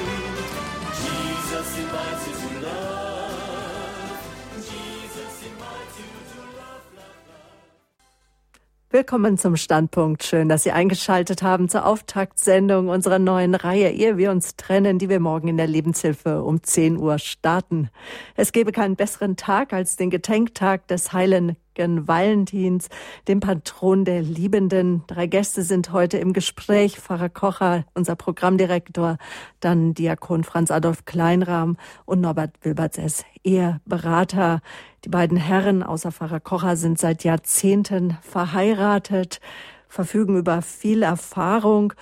Willkommen 8.94 9.40
zum 9.40 9.56
Standpunkt. 9.56 10.24
Schön, 10.24 10.50
dass 10.50 10.62
Sie 10.62 10.72
eingeschaltet 10.72 11.42
haben 11.42 11.68
zur 11.68 11.88
Auftaktsendung 11.88 12.90
unserer 12.90 13.18
neuen 13.18 13.56
Reihe, 13.56 13.90
ehe 13.90 14.18
wir 14.18 14.30
uns 14.30 14.56
trennen, 14.56 15.00
die 15.00 15.10
wir 15.10 15.20
morgen 15.20 15.48
in 15.48 15.58
der 15.58 15.66
Lebenshilfe 15.66 16.44
um 16.44 16.62
10 16.62 16.98
Uhr 16.98 17.18
starten. 17.18 17.90
Es 18.36 18.52
gäbe 18.52 18.72
keinen 18.72 18.96
besseren 18.96 19.36
Tag 19.36 19.74
als 19.74 19.96
den 19.96 20.12
Gedenktag 20.12 20.88
des 20.90 21.12
heiligen 21.12 21.58
Valentins, 21.78 22.90
dem 23.28 23.40
Patron 23.40 24.06
der 24.06 24.22
Liebenden. 24.22 25.04
Drei 25.08 25.28
Gäste 25.28 25.64
sind 25.64 25.92
heute 25.92 26.18
im 26.18 26.34
Gespräch. 26.34 27.00
Pfarrer 27.00 27.30
Kocher, 27.30 27.86
unser 27.94 28.16
Programmdirektor, 28.16 29.18
dann 29.60 29.94
Diakon 29.94 30.44
Franz 30.44 30.72
Adolf 30.72 31.06
Kleinrahm 31.06 31.78
und 32.06 32.22
Norbert 32.22 32.52
Wilberts, 32.62 33.26
Eheberater. 33.44 34.62
Die 35.06 35.10
beiden 35.10 35.38
Herren 35.38 35.84
außer 35.84 36.12
Pfarrer 36.12 36.40
Kocher 36.40 36.78
sind 36.78 37.00
seit 37.00 37.24
Jahrzehnten 37.24 38.18
verheiratet, 38.22 39.42
verfügen 39.88 40.38
über 40.38 40.62
viel 40.62 41.04
Erfahrung 41.04 41.94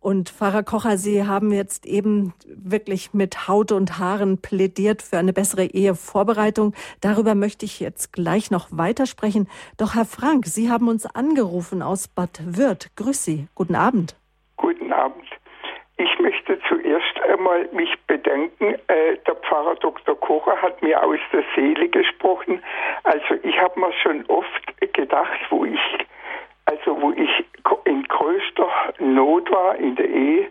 und 0.00 0.30
Pfarrer 0.30 0.62
Kocher, 0.62 0.96
Sie 0.96 1.26
haben 1.26 1.52
jetzt 1.52 1.86
eben 1.86 2.32
wirklich 2.46 3.14
mit 3.14 3.48
Haut 3.48 3.72
und 3.72 3.98
Haaren 3.98 4.40
plädiert 4.40 5.02
für 5.02 5.18
eine 5.18 5.32
bessere 5.32 5.64
Ehevorbereitung. 5.64 6.74
Darüber 7.00 7.34
möchte 7.34 7.64
ich 7.64 7.80
jetzt 7.80 8.12
gleich 8.12 8.50
noch 8.50 8.68
weitersprechen. 8.70 9.48
Doch 9.76 9.94
Herr 9.94 10.04
Frank, 10.04 10.46
Sie 10.46 10.70
haben 10.70 10.88
uns 10.88 11.06
angerufen 11.06 11.82
aus 11.82 12.08
Bad 12.08 12.40
Würth. 12.44 12.90
Grüß 12.96 13.24
Sie. 13.24 13.48
Guten 13.54 13.74
Abend. 13.74 14.16
Guten 14.56 14.92
Abend. 14.92 15.24
Ich 15.96 16.18
möchte 16.20 16.60
zuerst 16.68 17.20
einmal 17.28 17.68
mich 17.72 17.90
bedanken. 18.06 18.74
Äh, 18.86 19.18
der 19.26 19.34
Pfarrer 19.34 19.74
Dr. 19.76 20.14
Kocher 20.14 20.62
hat 20.62 20.80
mir 20.80 21.02
aus 21.02 21.18
der 21.32 21.42
Seele 21.56 21.88
gesprochen. 21.88 22.62
Also 23.02 23.34
ich 23.42 23.58
habe 23.60 23.80
mir 23.80 23.92
schon 24.02 24.24
oft 24.26 24.92
gedacht, 24.94 25.40
wo 25.50 25.64
ich 25.64 25.80
also 26.68 27.00
wo 27.00 27.12
ich 27.12 27.44
in 27.84 28.02
größter 28.04 28.68
Not 28.98 29.50
war 29.50 29.76
in 29.76 29.96
der 29.96 30.08
Ehe, 30.08 30.50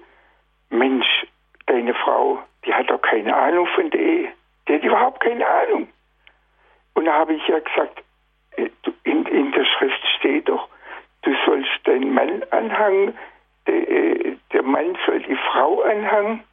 Mensch, 0.70 1.28
deine 1.68 1.94
Frau, 1.94 2.40
die 2.66 2.74
hat 2.74 2.90
doch 2.90 3.02
keine 3.02 3.36
Ahnung 3.36 3.68
von 3.68 3.90
der 3.92 4.00
Ehe. 4.00 4.30
Die 4.68 4.74
hat 4.74 4.84
überhaupt 4.84 5.20
keine 5.22 5.48
Ahnung. 5.48 5.88
Und 6.96 7.06
da 7.06 7.14
habe 7.14 7.34
ich 7.34 7.48
ja 7.48 7.60
gesagt, 7.60 8.04
äh, 8.58 8.70
in, 9.04 9.26
in 9.28 9.52
der 9.52 9.66
Schrift 9.66 10.06
steht 10.18 10.50
doch, 10.50 10.68
du 11.22 11.36
sollst 11.46 11.70
deinen 11.84 12.14
Mann 12.14 12.44
anhangen, 12.50 13.16
der, 13.68 13.90
äh, 13.90 14.36
der 14.54 14.64
Mann 14.64 14.98
soll 15.06 15.20
die 15.20 15.38
Frau 15.52 15.82
anhangen. 15.82 16.44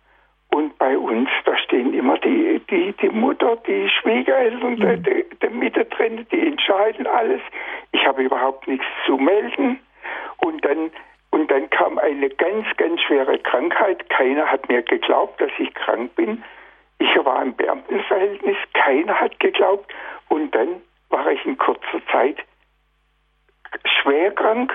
Und 0.54 0.78
bei 0.78 0.96
uns, 0.96 1.28
da 1.46 1.56
stehen 1.58 1.92
immer 1.94 2.16
die, 2.18 2.60
die, 2.70 2.92
die 2.92 3.08
Mutter, 3.08 3.56
die 3.66 3.88
Schwiegereltern 3.88 4.74
mhm. 4.74 5.02
der, 5.02 5.24
der 5.42 5.50
Mitte 5.50 5.84
drin, 5.84 6.24
die 6.30 6.46
entscheiden 6.46 7.08
alles. 7.08 7.40
Ich 7.90 8.06
habe 8.06 8.22
überhaupt 8.22 8.68
nichts 8.68 8.86
zu 9.04 9.16
melden. 9.16 9.80
Und 10.36 10.64
dann, 10.64 10.92
und 11.30 11.50
dann 11.50 11.68
kam 11.70 11.98
eine 11.98 12.30
ganz, 12.30 12.68
ganz 12.76 13.00
schwere 13.00 13.36
Krankheit. 13.40 14.08
Keiner 14.10 14.46
hat 14.46 14.68
mir 14.68 14.82
geglaubt, 14.82 15.40
dass 15.40 15.50
ich 15.58 15.74
krank 15.74 16.14
bin. 16.14 16.44
Ich 17.00 17.12
war 17.24 17.42
im 17.42 17.56
Beamtenverhältnis, 17.56 18.56
keiner 18.74 19.18
hat 19.18 19.40
geglaubt. 19.40 19.92
Und 20.28 20.54
dann 20.54 20.80
war 21.08 21.32
ich 21.32 21.44
in 21.44 21.58
kurzer 21.58 22.00
Zeit 22.12 22.36
Zeit 22.36 22.46
schwer 24.02 24.30
krank, 24.30 24.72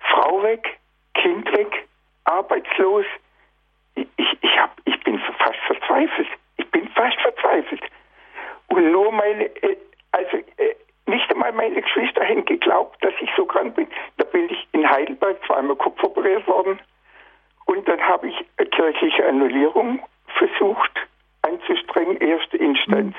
Frau 0.00 0.42
weg, 0.42 0.78
Kind 1.14 1.50
weg, 1.52 1.88
arbeitslos. 2.24 3.06
Ich, 4.16 4.38
ich, 4.40 4.58
hab, 4.58 4.76
ich 4.84 4.98
bin 5.04 5.18
fast 5.38 5.58
verzweifelt. 5.66 6.28
Ich 6.56 6.70
bin 6.70 6.88
fast 6.90 7.20
verzweifelt. 7.20 7.82
Und 8.68 8.92
nur 8.92 9.12
meine, 9.12 9.44
äh, 9.62 9.76
also 10.12 10.36
äh, 10.36 10.74
nicht 11.06 11.30
einmal 11.32 11.52
meine 11.52 11.80
Geschwister 11.80 12.24
hätten 12.24 12.44
geglaubt, 12.44 13.02
dass 13.04 13.14
ich 13.20 13.30
so 13.36 13.44
krank 13.44 13.74
bin. 13.74 13.88
Da 14.16 14.24
bin 14.24 14.48
ich 14.48 14.68
in 14.72 14.88
Heidelberg 14.88 15.38
zweimal 15.46 15.76
Kopf 15.76 16.02
operiert 16.02 16.46
worden. 16.46 16.78
Und 17.66 17.86
dann 17.88 18.00
habe 18.00 18.28
ich 18.28 18.36
eine 18.56 18.68
kirchliche 18.68 19.26
Annullierung 19.26 20.00
versucht 20.26 20.92
einzustrengen, 21.42 22.16
erste 22.18 22.56
Instanz. 22.56 23.16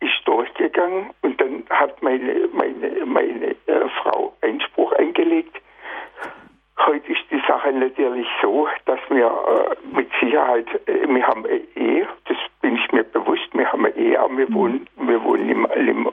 Ist 0.00 0.20
durchgegangen 0.24 1.10
und 1.22 1.40
dann 1.40 1.64
hat 1.70 2.02
meine, 2.02 2.48
meine, 2.52 3.06
meine 3.06 3.50
äh, 3.66 3.88
Frau 4.02 4.34
Einspruch 4.42 4.92
eingelegt. 4.92 5.56
Heute 6.78 7.12
ist 7.12 7.22
die 7.30 7.40
Sache 7.48 7.72
natürlich 7.72 8.26
so, 8.42 8.68
dass 8.84 9.00
wir 9.08 9.26
äh, 9.26 9.96
mit 9.96 10.10
Sicherheit, 10.20 10.66
äh, 10.86 11.08
wir 11.08 11.26
haben 11.26 11.44
eine 11.46 11.60
Ehe, 11.74 12.06
das 12.26 12.36
bin 12.60 12.76
ich 12.76 12.92
mir 12.92 13.02
bewusst, 13.02 13.48
wir 13.54 13.72
haben 13.72 13.86
eine 13.86 13.96
Ehe, 13.96 14.20
aber 14.20 14.36
wir 14.36 14.52
wohnen, 14.52 14.86
wir 14.96 15.22
wohnen 15.24 15.48
im, 15.48 15.66
im 15.74 16.06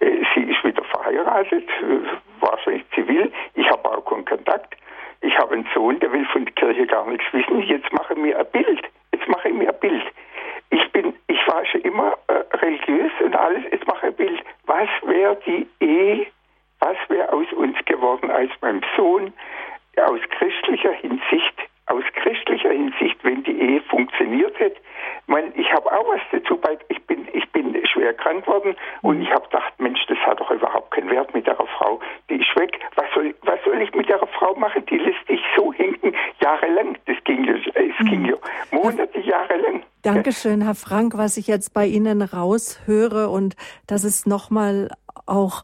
äh, 0.00 0.24
sie 0.34 0.42
ist 0.42 0.64
wieder 0.64 0.82
verheiratet, 0.84 1.68
äh, 1.82 2.40
wahrscheinlich 2.40 2.84
zivil, 2.94 3.30
ich 3.54 3.70
habe 3.70 3.84
auch 3.90 4.04
keinen 4.06 4.24
Kontakt. 4.24 4.74
Ich 5.22 5.36
habe 5.38 5.52
einen 5.52 5.68
Sohn, 5.74 6.00
der 6.00 6.10
will 6.12 6.24
von 6.26 6.46
der 6.46 6.54
Kirche 6.54 6.86
gar 6.86 7.06
nichts 7.06 7.26
wissen. 7.32 7.60
Jetzt 7.62 7.92
mache 7.92 8.14
ich 8.14 8.18
mir 8.18 8.38
ein 8.38 8.46
Bild. 8.52 8.82
Jetzt 9.12 9.28
mache 9.28 9.48
ich 9.48 9.54
mir 9.54 9.68
ein 9.68 9.80
Bild. 9.80 10.04
Ich 10.70 10.92
bin, 10.92 11.12
ich 11.26 11.46
war 11.46 11.64
schon 11.66 11.82
immer 11.82 12.14
äh, 12.28 12.56
religiös 12.56 13.12
und 13.22 13.36
alles. 13.36 13.62
Jetzt 13.70 13.86
mache 13.86 14.06
ich 14.06 14.12
ein 14.12 14.16
Bild. 14.16 14.42
Was 14.64 14.88
wäre 15.02 15.38
die 15.44 15.68
Ehe, 15.80 16.26
was 16.78 16.96
wäre 17.08 17.30
aus 17.32 17.52
uns 17.52 17.76
geworden 17.84 18.30
als 18.30 18.50
meinem 18.62 18.80
Sohn 18.96 19.34
aus 19.96 20.20
christlicher 20.30 20.92
Hinsicht, 20.92 21.54
aus 21.86 22.04
christlicher 22.14 22.70
Hinsicht, 22.70 23.16
wenn 23.22 23.42
die 23.44 23.58
Ehe 23.58 23.80
funktioniert 23.82 24.58
hätte? 24.58 24.76
Ich, 25.22 25.28
meine, 25.28 25.52
ich 25.54 25.72
habe 25.72 25.90
auch 25.92 26.08
was 26.08 26.20
dazu 26.32 26.56
bei, 26.56 26.78
ich 26.88 27.04
bin, 27.06 27.26
ich 27.32 27.48
bin 27.52 27.76
schwer 27.86 28.14
krank 28.14 28.46
worden 28.46 28.76
und 29.02 29.22
ich 29.22 29.30
habe 29.30 29.44
gedacht, 29.44 29.72
Mensch, 29.78 30.00
das 30.06 30.18
hat 30.18 30.40
doch 30.40 30.50
überhaupt 30.50 30.90
keinen 30.92 31.10
Wert 31.10 31.32
mit 31.34 31.46
der 31.46 31.56
Frau. 31.56 32.00
Die 32.28 32.36
ist 32.36 32.56
weg. 32.56 32.78
Was 32.96 33.06
soll, 33.14 33.34
was 33.42 33.58
soll 33.64 33.80
ich 33.80 33.92
mit 33.94 34.08
der 34.08 34.18
Frau 34.38 34.54
machen? 34.54 34.84
Die 34.86 34.98
lässt 34.98 35.28
dich 35.28 35.40
so 35.56 35.72
hinken, 35.72 36.14
jahrelang. 36.40 36.98
Das 37.06 37.16
ging 37.24 37.44
ja, 37.44 37.54
es 37.54 37.98
ging 37.98 38.24
ja 38.24 38.36
Monate, 38.70 39.20
Jahre 39.20 39.56
lang. 39.56 39.82
Dankeschön, 40.02 40.62
Herr 40.62 40.74
Frank, 40.74 41.16
was 41.16 41.36
ich 41.36 41.46
jetzt 41.46 41.74
bei 41.74 41.86
Ihnen 41.86 42.22
raushöre 42.22 43.28
und 43.28 43.54
das 43.86 44.04
ist 44.04 44.26
nochmal 44.26 44.88
auch 45.26 45.62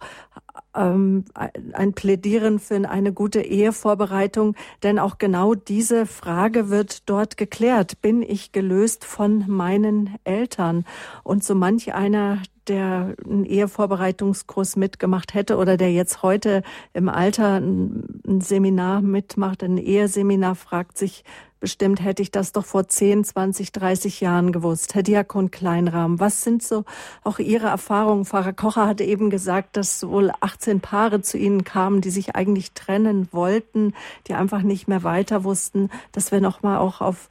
ähm, 0.76 1.24
ein 1.72 1.92
Plädieren 1.94 2.58
für 2.58 2.88
eine 2.88 3.12
gute 3.12 3.40
Ehevorbereitung, 3.40 4.54
denn 4.82 4.98
auch 4.98 5.18
genau 5.18 5.54
diese 5.54 6.06
Frage 6.06 6.68
wird 6.70 7.08
dort 7.08 7.36
geklärt. 7.36 8.00
Bin 8.02 8.22
ich 8.22 8.52
gelöst 8.52 9.04
von 9.04 9.44
meinen 9.48 10.16
Eltern? 10.24 10.84
Und 11.22 11.44
so 11.44 11.54
manch 11.54 11.94
einer, 11.94 12.42
der 12.68 13.14
einen 13.24 13.44
Ehevorbereitungskurs 13.44 14.76
mitgemacht 14.76 15.34
hätte 15.34 15.56
oder 15.56 15.76
der 15.76 15.92
jetzt 15.92 16.22
heute 16.22 16.62
im 16.92 17.08
Alter 17.08 17.56
ein 17.56 18.40
Seminar 18.40 19.02
mitmacht, 19.02 19.62
ein 19.62 19.78
Eheseminar, 19.78 20.54
fragt 20.54 20.98
sich, 20.98 21.24
bestimmt 21.60 22.02
hätte 22.02 22.22
ich 22.22 22.30
das 22.30 22.52
doch 22.52 22.64
vor 22.64 22.86
10, 22.86 23.24
20, 23.24 23.72
30 23.72 24.20
Jahren 24.20 24.52
gewusst. 24.52 24.94
Herr 24.94 25.02
Diakon 25.02 25.50
Kleinrahm, 25.50 26.20
was 26.20 26.42
sind 26.42 26.62
so 26.62 26.84
auch 27.24 27.38
Ihre 27.38 27.66
Erfahrungen? 27.66 28.24
Pfarrer 28.24 28.52
Kocher 28.52 28.86
hatte 28.86 29.04
eben 29.04 29.30
gesagt, 29.30 29.76
dass 29.76 30.06
wohl 30.06 30.30
18 30.40 30.80
Paare 30.80 31.22
zu 31.22 31.38
Ihnen 31.38 31.64
kamen, 31.64 32.00
die 32.00 32.10
sich 32.10 32.36
eigentlich 32.36 32.72
trennen 32.72 33.28
wollten, 33.32 33.94
die 34.26 34.34
einfach 34.34 34.62
nicht 34.62 34.86
mehr 34.88 35.02
weiter 35.02 35.44
wussten, 35.44 35.90
dass 36.12 36.30
wir 36.32 36.40
nochmal 36.40 36.78
auch 36.78 37.00
auf 37.00 37.28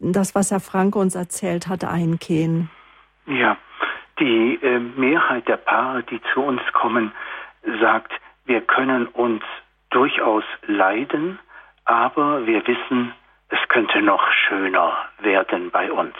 das, 0.00 0.34
was 0.34 0.50
Herr 0.50 0.60
Frank 0.60 0.96
uns 0.96 1.14
erzählt 1.14 1.68
hat, 1.68 1.84
eingehen. 1.84 2.70
Ja, 3.26 3.56
die 4.18 4.58
äh, 4.62 4.78
Mehrheit 4.78 5.48
der 5.48 5.56
Paare, 5.56 6.02
die 6.04 6.20
zu 6.32 6.42
uns 6.42 6.60
kommen, 6.72 7.12
sagt, 7.80 8.12
wir 8.44 8.60
können 8.60 9.06
uns 9.06 9.42
durchaus 9.90 10.44
leiden, 10.66 11.38
aber 11.84 12.46
wir 12.46 12.66
wissen, 12.66 13.14
es 13.48 13.58
könnte 13.68 14.02
noch 14.02 14.30
schöner 14.32 14.96
werden 15.20 15.70
bei 15.70 15.90
uns. 15.90 16.14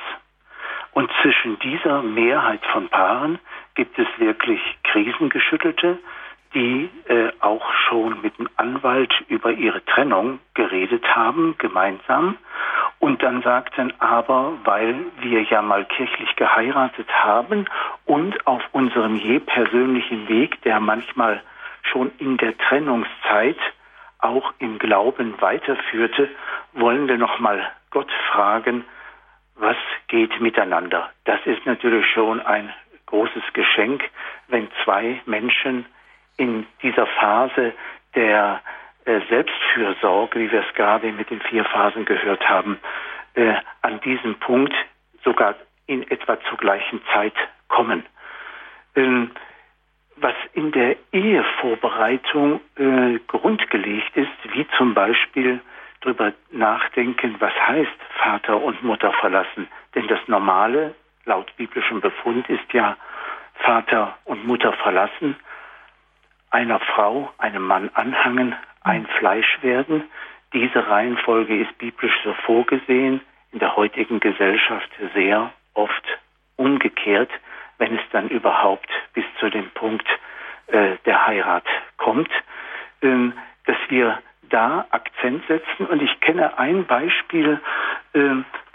Und 0.92 1.10
zwischen 1.22 1.58
dieser 1.58 2.02
Mehrheit 2.02 2.64
von 2.66 2.88
Paaren 2.88 3.40
gibt 3.74 3.98
es 3.98 4.06
wirklich 4.18 4.60
Krisengeschüttelte, 4.84 5.98
die 6.54 6.88
äh, 7.08 7.32
auch 7.40 7.72
schon 7.88 8.20
mit 8.22 8.38
dem 8.38 8.48
Anwalt 8.56 9.12
über 9.28 9.50
ihre 9.50 9.84
Trennung 9.84 10.38
geredet 10.54 11.04
haben, 11.16 11.56
gemeinsam, 11.58 12.36
und 13.04 13.22
dann 13.22 13.42
sagten, 13.42 13.92
aber 13.98 14.54
weil 14.64 14.96
wir 15.20 15.42
ja 15.42 15.60
mal 15.60 15.84
kirchlich 15.84 16.34
geheiratet 16.36 17.06
haben 17.12 17.66
und 18.06 18.46
auf 18.46 18.62
unserem 18.72 19.16
je 19.16 19.40
persönlichen 19.40 20.26
Weg, 20.26 20.62
der 20.62 20.80
manchmal 20.80 21.42
schon 21.82 22.12
in 22.16 22.38
der 22.38 22.56
Trennungszeit 22.56 23.58
auch 24.20 24.54
im 24.58 24.78
Glauben 24.78 25.38
weiterführte, 25.38 26.30
wollen 26.72 27.06
wir 27.06 27.18
nochmal 27.18 27.70
Gott 27.90 28.10
fragen, 28.32 28.86
was 29.54 29.76
geht 30.08 30.40
miteinander? 30.40 31.10
Das 31.24 31.40
ist 31.44 31.66
natürlich 31.66 32.06
schon 32.06 32.40
ein 32.40 32.72
großes 33.04 33.42
Geschenk, 33.52 34.02
wenn 34.48 34.68
zwei 34.82 35.20
Menschen 35.26 35.84
in 36.38 36.66
dieser 36.82 37.06
Phase 37.06 37.74
der 38.14 38.62
Selbstfürsorge, 39.04 40.40
wie 40.40 40.50
wir 40.50 40.64
es 40.66 40.74
gerade 40.74 41.12
mit 41.12 41.30
den 41.30 41.40
vier 41.42 41.64
Phasen 41.64 42.04
gehört 42.04 42.48
haben, 42.48 42.78
äh, 43.34 43.54
an 43.82 44.00
diesem 44.00 44.36
Punkt 44.36 44.74
sogar 45.22 45.54
in 45.86 46.08
etwa 46.10 46.38
zur 46.48 46.58
gleichen 46.58 47.02
Zeit 47.12 47.34
kommen. 47.68 48.04
Ähm, 48.94 49.30
was 50.16 50.34
in 50.52 50.70
der 50.72 50.96
Ehevorbereitung 51.12 52.60
äh, 52.76 53.18
grundgelegt 53.26 54.16
ist, 54.16 54.52
wie 54.52 54.66
zum 54.78 54.94
Beispiel 54.94 55.60
darüber 56.00 56.32
nachdenken, 56.50 57.36
was 57.40 57.52
heißt 57.66 57.90
Vater 58.22 58.62
und 58.62 58.82
Mutter 58.84 59.12
verlassen. 59.14 59.68
Denn 59.94 60.06
das 60.06 60.20
Normale 60.28 60.94
laut 61.24 61.54
biblischem 61.56 62.00
Befund 62.00 62.48
ist 62.48 62.72
ja 62.72 62.96
Vater 63.54 64.16
und 64.24 64.46
Mutter 64.46 64.72
verlassen, 64.72 65.36
einer 66.54 66.80
Frau, 66.80 67.32
einem 67.38 67.66
Mann 67.66 67.90
anhangen, 67.94 68.54
ein 68.82 69.06
Fleisch 69.18 69.58
werden. 69.62 70.04
Diese 70.52 70.88
Reihenfolge 70.88 71.60
ist 71.60 71.76
biblisch 71.78 72.16
so 72.22 72.32
vorgesehen, 72.46 73.20
in 73.52 73.58
der 73.58 73.76
heutigen 73.76 74.20
Gesellschaft 74.20 74.88
sehr 75.14 75.52
oft 75.74 76.18
umgekehrt 76.56 77.30
wenn 77.78 77.94
es 77.96 78.02
dann 78.12 78.28
überhaupt 78.28 78.88
bis 79.14 79.24
zu 79.38 79.50
dem 79.50 79.70
Punkt 79.70 80.06
äh, 80.68 80.96
der 81.04 81.26
Heirat 81.26 81.64
kommt, 81.96 82.30
ähm, 83.02 83.32
dass 83.66 83.76
wir 83.88 84.18
da 84.50 84.86
Akzent 84.90 85.44
setzen. 85.48 85.86
Und 85.86 86.02
ich 86.02 86.20
kenne 86.20 86.58
ein 86.58 86.86
Beispiel, 86.86 87.60
äh, 88.12 88.20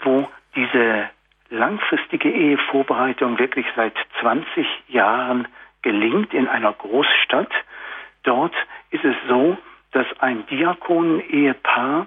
wo 0.00 0.28
diese 0.54 1.08
langfristige 1.48 2.30
Ehevorbereitung 2.30 3.38
wirklich 3.38 3.66
seit 3.74 3.94
20 4.20 4.66
Jahren 4.88 5.48
gelingt 5.82 6.34
in 6.34 6.48
einer 6.48 6.72
Großstadt. 6.72 7.50
Dort 8.22 8.54
ist 8.90 9.04
es 9.04 9.16
so, 9.28 9.56
dass 9.92 10.06
ein 10.20 10.46
Diakonen-Ehepaar 10.46 12.06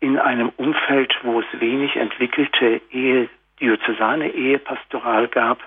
in 0.00 0.18
einem 0.18 0.50
Umfeld, 0.56 1.14
wo 1.22 1.40
es 1.40 1.46
wenig 1.60 1.96
entwickelte 1.96 2.80
Ehe, 2.90 3.28
diözesane 3.60 4.28
Ehepastoral 4.30 5.28
gab, 5.28 5.60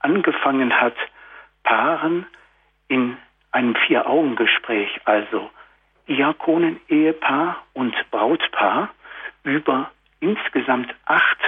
angefangen 0.00 0.78
hat, 0.80 0.96
Paaren 1.62 2.26
in 2.88 3.16
einem 3.52 3.74
Vier-Augen-Gespräch, 3.86 5.00
also 5.04 5.50
Diakonen-Ehepaar 6.08 7.62
und 7.72 7.94
Brautpaar, 8.10 8.90
über 9.44 9.90
insgesamt 10.20 10.92
acht 11.04 11.38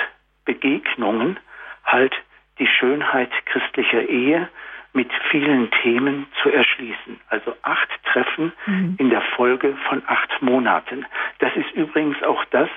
Begegnungen 0.45 1.39
halt 1.85 2.15
die 2.59 2.67
Schönheit 2.67 3.31
christlicher 3.47 4.09
Ehe 4.09 4.49
mit 4.93 5.11
vielen 5.30 5.70
Themen 5.82 6.26
zu 6.43 6.51
erschließen. 6.51 7.20
Also 7.28 7.55
acht 7.62 7.89
Treffen 8.05 8.53
mhm. 8.66 8.97
in 8.99 9.11
der 9.11 9.20
Folge 9.36 9.76
von 9.89 10.03
acht 10.07 10.43
Monaten. 10.43 11.05
Das 11.39 11.55
ist 11.57 11.70
übrigens 11.72 12.22
auch 12.22 12.45
das, 12.47 12.68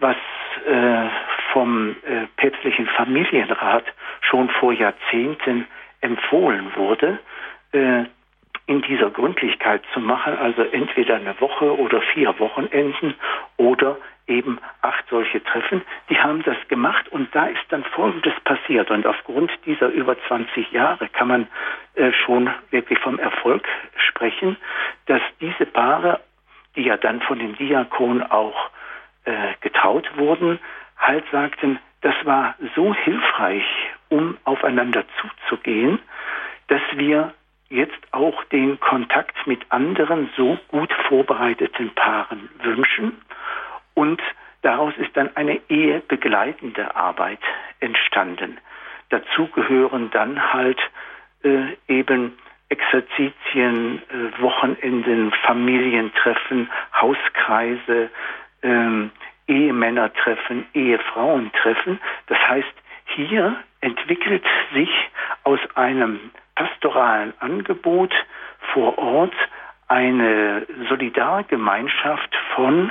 was 0.00 0.16
äh, 0.66 1.08
vom 1.52 1.96
äh, 2.04 2.26
päpstlichen 2.36 2.86
Familienrat 2.88 3.84
schon 4.20 4.48
vor 4.50 4.72
Jahrzehnten 4.72 5.66
empfohlen 6.00 6.72
wurde, 6.74 7.18
äh, 7.72 8.04
in 8.66 8.82
dieser 8.82 9.10
Gründlichkeit 9.10 9.82
zu 9.92 10.00
machen, 10.00 10.38
also 10.38 10.62
entweder 10.62 11.16
eine 11.16 11.38
Woche 11.40 11.76
oder 11.78 12.00
vier 12.00 12.38
Wochenenden 12.38 13.14
oder 13.56 13.98
eben 14.26 14.58
acht 14.80 15.04
solche 15.10 15.42
Treffen. 15.44 15.82
Die 16.08 16.18
haben 16.18 16.42
das 16.44 16.56
gemacht 16.68 17.08
und 17.08 17.34
da 17.34 17.46
ist 17.46 17.64
dann 17.68 17.84
Folgendes 17.84 18.32
passiert. 18.44 18.90
Und 18.90 19.06
aufgrund 19.06 19.50
dieser 19.66 19.88
über 19.88 20.16
20 20.28 20.72
Jahre 20.72 21.08
kann 21.08 21.28
man 21.28 21.46
äh, 21.94 22.10
schon 22.12 22.50
wirklich 22.70 22.98
vom 23.00 23.18
Erfolg 23.18 23.68
sprechen, 23.96 24.56
dass 25.06 25.20
diese 25.40 25.66
Paare, 25.66 26.20
die 26.74 26.84
ja 26.84 26.96
dann 26.96 27.20
von 27.20 27.38
den 27.38 27.54
Diakonen 27.56 28.22
auch 28.22 28.70
äh, 29.24 29.54
getraut 29.60 30.10
wurden, 30.16 30.58
halt 30.96 31.24
sagten, 31.30 31.78
das 32.00 32.14
war 32.24 32.54
so 32.74 32.94
hilfreich, 32.94 33.64
um 34.08 34.36
aufeinander 34.44 35.04
zuzugehen, 35.20 35.98
dass 36.68 36.82
wir 36.94 37.34
jetzt 37.74 37.98
auch 38.12 38.44
den 38.44 38.78
Kontakt 38.80 39.46
mit 39.46 39.60
anderen 39.70 40.30
so 40.36 40.58
gut 40.68 40.92
vorbereiteten 41.08 41.90
Paaren 41.94 42.48
wünschen 42.62 43.20
und 43.94 44.22
daraus 44.62 44.94
ist 44.96 45.16
dann 45.16 45.34
eine 45.36 45.60
ehebegleitende 45.68 46.94
Arbeit 46.94 47.40
entstanden. 47.80 48.58
Dazu 49.10 49.48
gehören 49.48 50.10
dann 50.10 50.52
halt 50.52 50.78
äh, 51.42 51.76
eben 51.88 52.38
Exerzitien, 52.68 54.02
äh, 54.08 54.40
Wochenenden, 54.40 55.32
Familientreffen, 55.44 56.70
Hauskreise, 57.00 58.10
ähm, 58.62 59.10
Ehemännertreffen, 59.46 60.66
Ehefrauentreffen. 60.72 62.00
Das 62.28 62.38
heißt, 62.48 62.74
hier 63.16 63.56
entwickelt 63.80 64.44
sich 64.72 64.90
aus 65.42 65.60
einem 65.74 66.30
pastoralen 66.54 67.34
Angebot 67.40 68.12
vor 68.72 68.98
Ort 68.98 69.34
eine 69.88 70.66
Solidargemeinschaft 70.88 72.34
von 72.54 72.90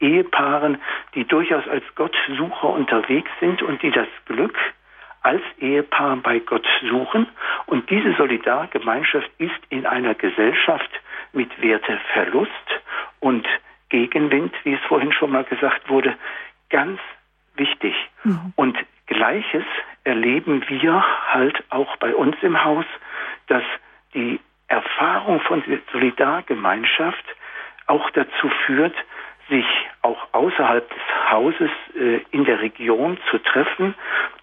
Ehepaaren, 0.00 0.80
die 1.14 1.24
durchaus 1.24 1.66
als 1.68 1.84
Gottsucher 1.94 2.68
unterwegs 2.68 3.30
sind 3.40 3.62
und 3.62 3.82
die 3.82 3.90
das 3.90 4.08
Glück 4.26 4.56
als 5.22 5.42
Ehepaar 5.58 6.16
bei 6.16 6.38
Gott 6.38 6.66
suchen. 6.88 7.26
Und 7.66 7.90
diese 7.90 8.14
Solidargemeinschaft 8.14 9.30
ist 9.38 9.60
in 9.68 9.86
einer 9.86 10.14
Gesellschaft 10.14 10.90
mit 11.32 11.50
Werteverlust 11.60 12.50
und 13.20 13.46
Gegenwind, 13.88 14.54
wie 14.64 14.74
es 14.74 14.80
vorhin 14.86 15.12
schon 15.12 15.32
mal 15.32 15.44
gesagt 15.44 15.88
wurde, 15.88 16.16
ganz 16.70 17.00
wichtig. 17.56 17.94
Mhm. 18.24 18.52
Und 18.56 18.78
Gleiches 19.06 19.64
erleben 20.08 20.64
wir 20.68 21.04
halt 21.34 21.62
auch 21.68 21.96
bei 21.98 22.14
uns 22.14 22.34
im 22.40 22.64
Haus, 22.64 22.86
dass 23.46 23.62
die 24.14 24.40
Erfahrung 24.68 25.40
von 25.40 25.62
Solidargemeinschaft 25.92 27.24
auch 27.86 28.10
dazu 28.10 28.48
führt, 28.64 28.94
sich 29.50 29.66
auch 30.00 30.18
außerhalb 30.32 30.88
des 30.88 31.30
Hauses 31.30 31.70
äh, 31.94 32.20
in 32.30 32.44
der 32.44 32.60
Region 32.60 33.18
zu 33.30 33.38
treffen, 33.38 33.94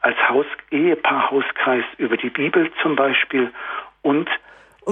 als 0.02 0.18
Haus, 0.30 0.46
Ehepaar-Hauskreis 0.70 1.86
über 1.98 2.18
die 2.18 2.30
Bibel 2.30 2.72
zum 2.82 2.96
Beispiel 2.96 3.52
und, 4.02 4.30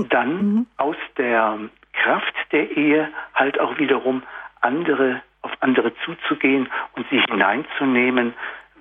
dann 0.10 0.30
mhm. 0.36 0.68
aus 0.78 0.96
der 1.18 1.60
Kraft 1.94 2.34
der 2.52 2.76
Ehe 2.76 3.10
halt 3.36 3.60
auch 3.60 3.78
wiederum 3.78 4.24
andere 4.62 5.22
auf 5.44 5.52
andere 5.60 5.94
zuzugehen 6.06 6.68
und 6.96 7.06
sie 7.10 7.20
hineinzunehmen, 7.20 8.34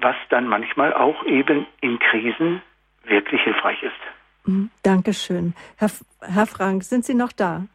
was 0.03 0.17
dann 0.31 0.49
manchmal 0.49 0.93
auch 0.93 1.25
eben 1.27 1.67
in 1.81 1.99
Krisen 1.99 2.63
wirklich 3.05 3.43
hilfreich 3.43 3.83
ist. 3.83 3.93
Mhm. 4.45 4.71
Dankeschön. 4.83 5.55
Herr, 5.77 5.91
Herr 6.21 6.47
Frank, 6.47 6.85
sind 6.85 7.05
Sie 7.05 7.15
noch 7.15 7.33
da? 7.33 7.67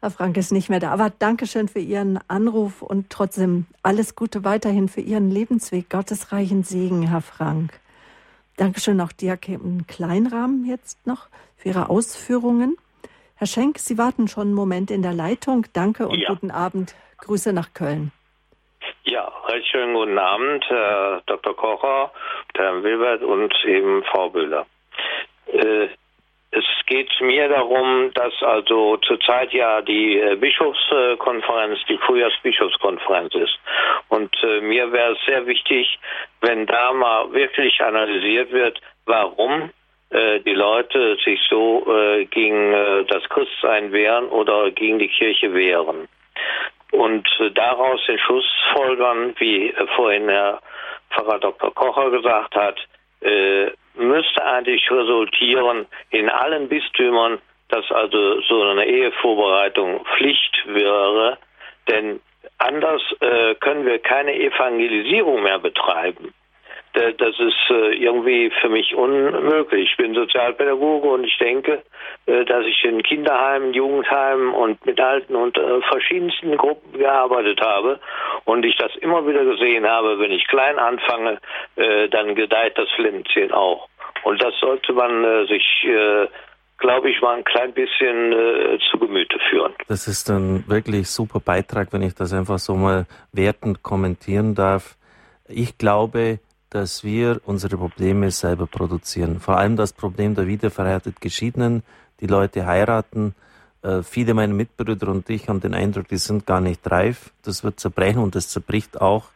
Herr 0.00 0.10
Frank 0.10 0.36
ist 0.38 0.50
nicht 0.50 0.70
mehr 0.70 0.80
da. 0.80 0.92
Aber 0.92 1.10
Dankeschön 1.10 1.68
für 1.68 1.78
Ihren 1.78 2.18
Anruf 2.28 2.80
und 2.80 3.10
trotzdem 3.10 3.66
alles 3.82 4.16
Gute 4.16 4.44
weiterhin 4.44 4.88
für 4.88 5.02
Ihren 5.02 5.30
Lebensweg. 5.30 5.90
Gottes 5.90 6.32
reichen 6.32 6.62
Segen, 6.62 7.06
Herr 7.08 7.20
Frank. 7.20 7.78
Dankeschön 8.56 9.00
auch 9.00 9.12
Diaken 9.12 9.86
Kleinrahmen 9.86 10.64
jetzt 10.64 11.06
noch 11.06 11.28
für 11.56 11.68
Ihre 11.68 11.90
Ausführungen. 11.90 12.76
Herr 13.34 13.46
Schenk, 13.46 13.78
Sie 13.78 13.98
warten 13.98 14.28
schon 14.28 14.48
einen 14.48 14.54
Moment 14.54 14.90
in 14.90 15.02
der 15.02 15.14
Leitung. 15.14 15.66
Danke 15.72 16.08
und 16.08 16.18
ja. 16.18 16.30
guten 16.30 16.50
Abend. 16.50 16.94
Grüße 17.18 17.52
nach 17.52 17.74
Köln. 17.74 18.12
Ja, 19.10 19.28
recht 19.48 19.66
schönen 19.66 19.94
guten 19.94 20.18
Abend, 20.20 20.64
Herr 20.68 21.20
Dr. 21.26 21.56
Kocher, 21.56 22.12
Herr 22.54 22.80
Wilbert 22.84 23.22
und 23.22 23.52
eben 23.64 24.04
Frau 24.04 24.30
Bühler. 24.30 24.66
Äh, 25.48 25.88
es 26.52 26.64
geht 26.86 27.10
mir 27.20 27.48
darum, 27.48 28.12
dass 28.14 28.32
also 28.40 28.98
zurzeit 28.98 29.52
ja 29.52 29.82
die 29.82 30.16
äh, 30.16 30.36
Bischofskonferenz, 30.36 31.80
die 31.88 31.98
Frühjahrsbischofskonferenz 31.98 33.34
ist. 33.34 33.58
Und 34.10 34.32
äh, 34.44 34.60
mir 34.60 34.92
wäre 34.92 35.14
es 35.14 35.18
sehr 35.26 35.44
wichtig, 35.44 35.98
wenn 36.42 36.66
da 36.66 36.92
mal 36.92 37.32
wirklich 37.32 37.82
analysiert 37.82 38.52
wird, 38.52 38.80
warum 39.06 39.70
die 40.12 40.54
Leute 40.54 41.16
sich 41.24 41.40
so 41.48 41.86
gegen 42.32 43.06
das 43.06 43.22
Christsein 43.28 43.92
wehren 43.92 44.28
oder 44.28 44.72
gegen 44.72 44.98
die 44.98 45.06
Kirche 45.06 45.54
wehren. 45.54 46.08
Und 46.92 47.28
äh, 47.38 47.50
daraus 47.52 48.00
den 48.06 48.18
Schluss 48.18 48.46
folgern, 48.74 49.34
wie 49.38 49.74
vorhin 49.96 50.28
Herr 50.28 50.60
Pfarrer 51.10 51.38
Dr. 51.38 51.74
Kocher 51.74 52.10
gesagt 52.10 52.54
hat, 52.54 52.76
müsste 53.94 54.44
eigentlich 54.44 54.90
resultieren 54.90 55.86
in 56.10 56.28
allen 56.28 56.68
Bistümern, 56.68 57.38
dass 57.68 57.90
also 57.90 58.40
so 58.42 58.62
eine 58.62 58.86
Ehevorbereitung 58.86 60.04
Pflicht 60.16 60.64
wäre, 60.66 61.38
denn 61.88 62.20
anders 62.58 63.02
äh, 63.20 63.54
können 63.56 63.86
wir 63.86 63.98
keine 63.98 64.34
Evangelisierung 64.34 65.42
mehr 65.42 65.58
betreiben. 65.58 66.34
Das 66.92 67.38
ist 67.38 67.70
äh, 67.70 67.94
irgendwie 67.94 68.50
für 68.60 68.68
mich 68.68 68.94
unmöglich. 68.94 69.90
Ich 69.90 69.96
bin 69.96 70.12
Sozialpädagoge 70.12 71.08
und 71.08 71.24
ich 71.24 71.38
denke, 71.38 71.82
äh, 72.26 72.44
dass 72.44 72.66
ich 72.66 72.84
in 72.84 73.02
Kinderheimen, 73.02 73.72
Jugendheimen 73.72 74.52
und 74.52 74.84
mit 74.84 75.00
Alten 75.00 75.36
und 75.36 75.56
äh, 75.56 75.80
verschiedensten 75.82 76.56
Gruppen 76.56 76.98
gearbeitet 76.98 77.60
habe 77.60 78.00
und 78.44 78.64
ich 78.64 78.76
das 78.76 78.94
immer 78.96 79.24
wieder 79.26 79.44
gesehen 79.44 79.86
habe, 79.86 80.18
wenn 80.18 80.32
ich 80.32 80.46
klein 80.48 80.78
anfange, 80.78 81.38
dann 82.10 82.34
gedeiht 82.34 82.76
das 82.76 82.90
Flintchen 82.96 83.52
auch. 83.52 83.88
Und 84.24 84.42
das 84.42 84.54
sollte 84.60 84.92
man 84.92 85.46
sich 85.46 85.86
glaube 86.80 87.10
ich, 87.10 87.20
mal 87.20 87.36
ein 87.36 87.44
klein 87.44 87.72
bisschen 87.72 88.32
äh, 88.32 88.78
zu 88.90 88.98
Gemüte 88.98 89.38
führen. 89.50 89.72
Das 89.86 90.08
ist 90.08 90.28
ein 90.30 90.64
wirklich 90.66 91.08
super 91.08 91.38
Beitrag, 91.38 91.92
wenn 91.92 92.02
ich 92.02 92.14
das 92.14 92.32
einfach 92.32 92.58
so 92.58 92.74
mal 92.74 93.06
wertend 93.32 93.82
kommentieren 93.82 94.54
darf. 94.54 94.96
Ich 95.46 95.78
glaube, 95.78 96.40
dass 96.70 97.04
wir 97.04 97.40
unsere 97.44 97.76
Probleme 97.76 98.30
selber 98.30 98.66
produzieren. 98.66 99.40
Vor 99.40 99.58
allem 99.58 99.76
das 99.76 99.92
Problem 99.92 100.34
der 100.34 100.46
wiederverheiratet 100.46 101.20
Geschiedenen. 101.20 101.82
Die 102.20 102.26
Leute 102.26 102.66
heiraten. 102.66 103.34
Äh, 103.82 104.02
viele 104.02 104.34
meiner 104.34 104.54
Mitbrüder 104.54 105.08
und 105.08 105.28
ich 105.30 105.48
haben 105.48 105.60
den 105.60 105.74
Eindruck, 105.74 106.08
die 106.08 106.16
sind 106.16 106.46
gar 106.46 106.60
nicht 106.60 106.88
reif. 106.90 107.32
Das 107.42 107.64
wird 107.64 107.80
zerbrechen 107.80 108.22
und 108.22 108.34
das 108.34 108.48
zerbricht 108.48 109.00
auch. 109.00 109.30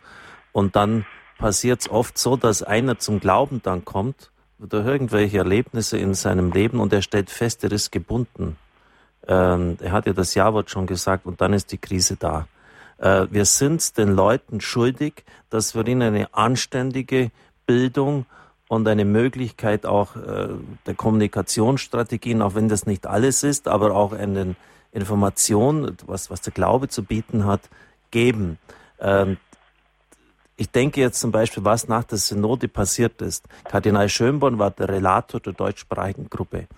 Und 0.53 0.77
dann 0.77 1.07
passiert 1.39 1.81
es 1.81 1.91
oft 1.91 2.17
so, 2.17 2.37
dass 2.37 2.63
einer 2.63 2.99
zum 2.99 3.21
Glauben 3.21 3.61
dann 3.63 3.85
kommt 3.85 4.31
durch 4.59 4.87
irgendwelche 4.87 5.39
Erlebnisse 5.39 5.99
in 5.99 6.15
seinem 6.15 6.53
Leben 6.53 6.81
und 6.81 6.93
er 6.93 7.03
stellt 7.03 7.31
fest, 7.31 7.65
er 7.65 7.73
ist 7.73 7.91
gebunden. 7.91 8.57
Ähm, 9.27 9.77
er 9.81 9.93
hat 9.93 10.07
ja 10.07 10.13
das 10.13 10.35
Ja-Wort 10.35 10.71
schon 10.71 10.87
gesagt 10.87 11.27
und 11.27 11.41
dann 11.41 11.53
ist 11.53 11.73
die 11.73 11.79
Krise 11.79 12.17
da. 12.17 12.47
Äh, 12.99 13.27
wir 13.31 13.45
sind 13.45 13.97
den 13.99 14.15
Leuten 14.15 14.61
schuldig, 14.61 15.25
dass 15.51 15.75
wir 15.75 15.87
ihnen 15.87 16.03
eine 16.03 16.35
anständige 16.35 17.31
Bildung 17.67 18.27
und 18.69 18.89
eine 18.89 19.05
Möglichkeit 19.05 19.87
auch 19.87 20.17
äh, 20.17 20.49
der 20.87 20.95
Kommunikationsstrategien, 20.95 22.43
auch 22.43 22.55
wenn 22.55 22.69
das 22.69 22.87
nicht 22.87 23.07
alles 23.07 23.43
ist, 23.43 23.69
aber 23.69 23.95
auch 23.95 24.13
eine 24.13 24.57
Information, 24.93 25.97
was, 26.07 26.31
was 26.31 26.41
der 26.41 26.53
Glaube 26.53 26.89
zu 26.89 27.03
bieten 27.03 27.45
hat, 27.45 27.61
geben. 28.11 28.59
Ähm, 29.01 29.37
ich 30.57 30.71
denke 30.71 31.01
jetzt 31.01 31.21
zum 31.21 31.33
Beispiel, 31.33 31.65
was 31.65 31.89
nach 31.89 32.05
der 32.05 32.19
Synode 32.19 32.69
passiert 32.69 33.21
ist. 33.21 33.45
Kardinal 33.65 34.09
Schönborn 34.09 34.59
war 34.59 34.71
der 34.71 34.89
Relator 34.89 35.41
der 35.41 35.53
deutschsprachigen 35.53 36.31
Gruppe. 36.31 36.69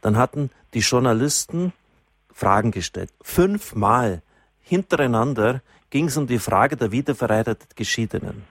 Dann 0.00 0.16
hatten 0.16 0.50
die 0.72 0.80
Journalisten 0.80 1.72
Fragen 2.32 2.70
gestellt. 2.70 3.10
Fünfmal 3.22 4.22
hintereinander 4.60 5.62
ging 5.94 6.06
es 6.06 6.16
um 6.16 6.26
die 6.26 6.40
Frage 6.40 6.76
der 6.76 6.90
wiederverheirateten 6.90 7.68
Geschiedenen. 7.76 8.42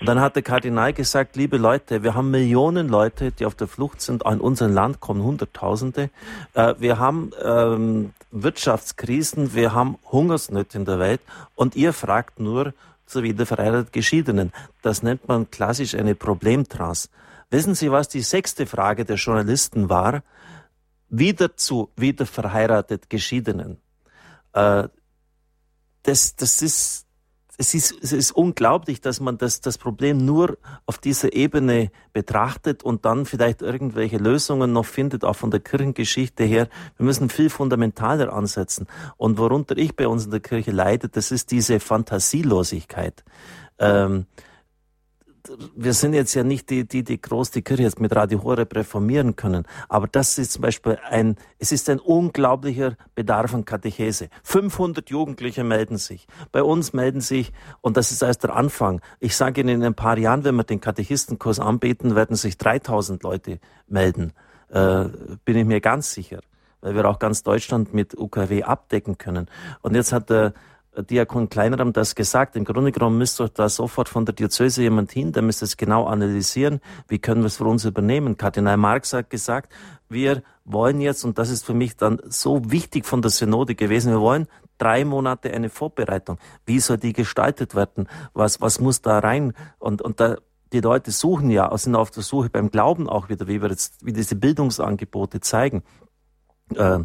Und 0.00 0.06
dann 0.08 0.20
hat 0.20 0.34
der 0.34 0.42
Kardinal 0.42 0.92
gesagt, 0.92 1.36
liebe 1.36 1.56
Leute, 1.56 2.02
wir 2.02 2.16
haben 2.16 2.32
Millionen 2.32 2.88
Leute, 2.88 3.30
die 3.30 3.46
auf 3.46 3.54
der 3.54 3.68
Flucht 3.68 4.00
sind. 4.00 4.26
Auch 4.26 4.32
in 4.32 4.40
unserem 4.40 4.74
Land 4.74 4.98
kommen 4.98 5.22
Hunderttausende. 5.22 6.10
Äh, 6.54 6.74
wir 6.80 6.98
haben 6.98 7.30
ähm, 7.40 8.14
Wirtschaftskrisen, 8.32 9.54
wir 9.54 9.72
haben 9.72 9.96
Hungersnöte 10.10 10.76
in 10.76 10.84
der 10.84 10.98
Welt. 10.98 11.20
Und 11.54 11.76
ihr 11.76 11.92
fragt 11.92 12.40
nur 12.40 12.74
zu 13.06 13.22
wiederverheirateten 13.22 13.92
Geschiedenen. 13.92 14.52
Das 14.82 15.04
nennt 15.04 15.28
man 15.28 15.48
klassisch 15.52 15.94
eine 15.94 16.16
Problemtrans. 16.16 17.10
Wissen 17.50 17.76
Sie, 17.76 17.92
was 17.92 18.08
die 18.08 18.22
sechste 18.22 18.66
Frage 18.66 19.04
der 19.04 19.18
Journalisten 19.18 19.88
war? 19.88 20.24
Wieder 21.08 21.56
zu 21.56 21.90
wiederverheiratet 21.94 23.08
Geschiedenen. 23.08 23.76
Äh, 24.52 24.88
das, 26.02 26.36
das 26.36 26.62
ist 26.62 27.06
es 27.58 27.74
ist, 27.74 27.94
es 28.02 28.12
ist 28.12 28.32
unglaublich, 28.32 29.00
dass 29.00 29.20
man 29.20 29.38
das, 29.38 29.60
das 29.60 29.78
Problem 29.78 30.24
nur 30.24 30.58
auf 30.86 30.98
dieser 30.98 31.32
Ebene 31.32 31.90
betrachtet 32.12 32.82
und 32.82 33.04
dann 33.04 33.26
vielleicht 33.26 33.62
irgendwelche 33.62 34.16
Lösungen 34.16 34.72
noch 34.72 34.86
findet, 34.86 35.24
auch 35.24 35.36
von 35.36 35.50
der 35.50 35.60
Kirchengeschichte 35.60 36.44
her. 36.44 36.68
Wir 36.96 37.06
müssen 37.06 37.28
viel 37.28 37.50
fundamentaler 37.50 38.32
ansetzen. 38.32 38.86
Und 39.16 39.38
worunter 39.38 39.76
ich 39.76 39.94
bei 39.94 40.08
uns 40.08 40.24
in 40.24 40.30
der 40.30 40.40
Kirche 40.40 40.70
leide, 40.70 41.08
das 41.08 41.30
ist 41.30 41.50
diese 41.50 41.78
Fantasielosigkeit. 41.78 43.22
Ähm, 43.78 44.26
wir 45.74 45.92
sind 45.92 46.14
jetzt 46.14 46.34
ja 46.34 46.44
nicht 46.44 46.70
die, 46.70 46.86
die, 46.86 47.02
die 47.02 47.20
groß 47.20 47.50
die 47.50 47.62
Kirche 47.62 47.82
jetzt 47.82 48.00
mit 48.00 48.14
Radio 48.14 48.42
Horeb 48.42 48.74
reformieren 48.74 49.36
können. 49.36 49.66
Aber 49.88 50.06
das 50.06 50.38
ist 50.38 50.52
zum 50.52 50.62
Beispiel 50.62 50.98
ein, 51.08 51.36
es 51.58 51.72
ist 51.72 51.88
ein 51.90 51.98
unglaublicher 51.98 52.96
Bedarf 53.14 53.54
an 53.54 53.64
Katechese. 53.64 54.28
500 54.44 55.10
Jugendliche 55.10 55.64
melden 55.64 55.98
sich. 55.98 56.26
Bei 56.52 56.62
uns 56.62 56.92
melden 56.92 57.20
sich, 57.20 57.52
und 57.80 57.96
das 57.96 58.12
ist 58.12 58.22
erst 58.22 58.44
der 58.44 58.54
Anfang. 58.54 59.00
Ich 59.20 59.36
sage 59.36 59.60
Ihnen, 59.60 59.80
in 59.80 59.84
ein 59.84 59.94
paar 59.94 60.18
Jahren, 60.18 60.44
wenn 60.44 60.54
wir 60.54 60.64
den 60.64 60.80
Katechistenkurs 60.80 61.58
anbieten, 61.60 62.14
werden 62.14 62.36
sich 62.36 62.56
3000 62.58 63.22
Leute 63.22 63.58
melden. 63.88 64.32
Äh, 64.68 65.06
bin 65.44 65.56
ich 65.56 65.64
mir 65.64 65.80
ganz 65.80 66.12
sicher. 66.12 66.40
Weil 66.80 66.96
wir 66.96 67.08
auch 67.08 67.20
ganz 67.20 67.44
Deutschland 67.44 67.94
mit 67.94 68.18
UKW 68.18 68.64
abdecken 68.64 69.16
können. 69.16 69.48
Und 69.82 69.94
jetzt 69.94 70.12
hat 70.12 70.30
der, 70.30 70.52
Diakon 70.96 71.48
Kleineram 71.48 71.92
das 71.92 72.14
gesagt. 72.14 72.54
Im 72.54 72.64
Grunde 72.64 72.92
genommen 72.92 73.16
müsste 73.16 73.48
da 73.48 73.68
sofort 73.68 74.08
von 74.08 74.26
der 74.26 74.34
Diözese 74.34 74.82
jemand 74.82 75.10
hin, 75.10 75.32
der 75.32 75.42
müsste 75.42 75.64
es 75.64 75.76
genau 75.76 76.06
analysieren, 76.06 76.80
wie 77.08 77.18
können 77.18 77.42
wir 77.42 77.46
es 77.46 77.56
für 77.56 77.64
uns 77.64 77.84
übernehmen. 77.84 78.36
Kardinal 78.36 78.76
Marx 78.76 79.12
hat 79.14 79.30
gesagt, 79.30 79.72
wir 80.10 80.42
wollen 80.64 81.00
jetzt, 81.00 81.24
und 81.24 81.38
das 81.38 81.48
ist 81.48 81.64
für 81.64 81.74
mich 81.74 81.96
dann 81.96 82.20
so 82.26 82.70
wichtig 82.70 83.06
von 83.06 83.22
der 83.22 83.30
Synode 83.30 83.74
gewesen, 83.74 84.12
wir 84.12 84.20
wollen 84.20 84.46
drei 84.76 85.04
Monate 85.04 85.52
eine 85.52 85.70
Vorbereitung. 85.70 86.38
Wie 86.66 86.80
soll 86.80 86.98
die 86.98 87.14
gestaltet 87.14 87.74
werden? 87.74 88.08
Was, 88.34 88.60
was 88.60 88.78
muss 88.78 89.00
da 89.00 89.18
rein? 89.18 89.54
Und, 89.78 90.02
und 90.02 90.20
da, 90.20 90.36
die 90.72 90.80
Leute 90.80 91.10
suchen 91.10 91.50
ja, 91.50 91.76
sind 91.78 91.96
auf 91.96 92.10
der 92.10 92.22
Suche 92.22 92.50
beim 92.50 92.70
Glauben 92.70 93.08
auch 93.08 93.30
wieder, 93.30 93.48
wie 93.48 93.62
wir 93.62 93.70
jetzt, 93.70 94.04
wie 94.04 94.12
diese 94.12 94.36
Bildungsangebote 94.36 95.40
zeigen. 95.40 95.82
Äh, 96.74 97.00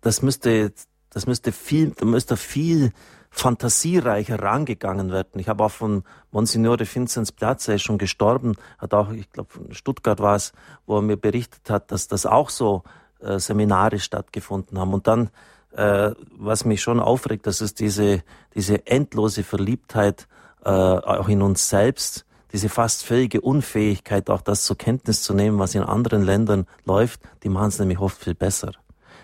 das 0.00 0.20
müsste 0.20 0.72
das 1.14 1.26
müsste 1.26 1.52
viel, 1.52 1.90
da 1.90 2.04
müsste 2.04 2.36
viel 2.36 2.92
fantasiereicher 3.30 4.40
rangegangen 4.40 5.10
werden. 5.10 5.40
Ich 5.40 5.48
habe 5.48 5.64
auch 5.64 5.70
von 5.70 6.04
Monsignore 6.30 6.84
Vinzenz 6.86 7.32
Platz, 7.32 7.66
er 7.68 7.76
ist 7.76 7.82
schon 7.82 7.98
gestorben, 7.98 8.56
hat 8.78 8.94
auch, 8.94 9.10
ich 9.10 9.30
glaube, 9.30 9.52
von 9.52 9.72
Stuttgart 9.72 10.20
war 10.20 10.36
es, 10.36 10.52
wo 10.86 10.98
er 10.98 11.02
mir 11.02 11.16
berichtet 11.16 11.70
hat, 11.70 11.90
dass 11.90 12.06
das 12.06 12.26
auch 12.26 12.50
so 12.50 12.82
äh, 13.20 13.38
Seminare 13.38 13.98
stattgefunden 13.98 14.78
haben. 14.78 14.92
Und 14.92 15.06
dann, 15.06 15.30
äh, 15.72 16.12
was 16.36 16.64
mich 16.64 16.82
schon 16.82 17.00
aufregt, 17.00 17.46
das 17.46 17.60
ist 17.60 17.80
diese, 17.80 18.22
diese 18.54 18.86
endlose 18.86 19.42
Verliebtheit 19.42 20.28
äh, 20.64 20.70
auch 20.70 21.28
in 21.28 21.42
uns 21.42 21.68
selbst, 21.68 22.24
diese 22.52 22.68
fast 22.68 23.04
völlige 23.04 23.40
Unfähigkeit, 23.40 24.30
auch 24.30 24.42
das 24.42 24.64
zur 24.64 24.78
Kenntnis 24.78 25.22
zu 25.22 25.34
nehmen, 25.34 25.58
was 25.58 25.74
in 25.74 25.82
anderen 25.82 26.22
Ländern 26.22 26.66
läuft, 26.84 27.20
die 27.42 27.48
machen 27.48 27.68
es 27.68 27.78
nämlich 27.80 27.98
oft 27.98 28.16
viel 28.16 28.34
besser. 28.34 28.72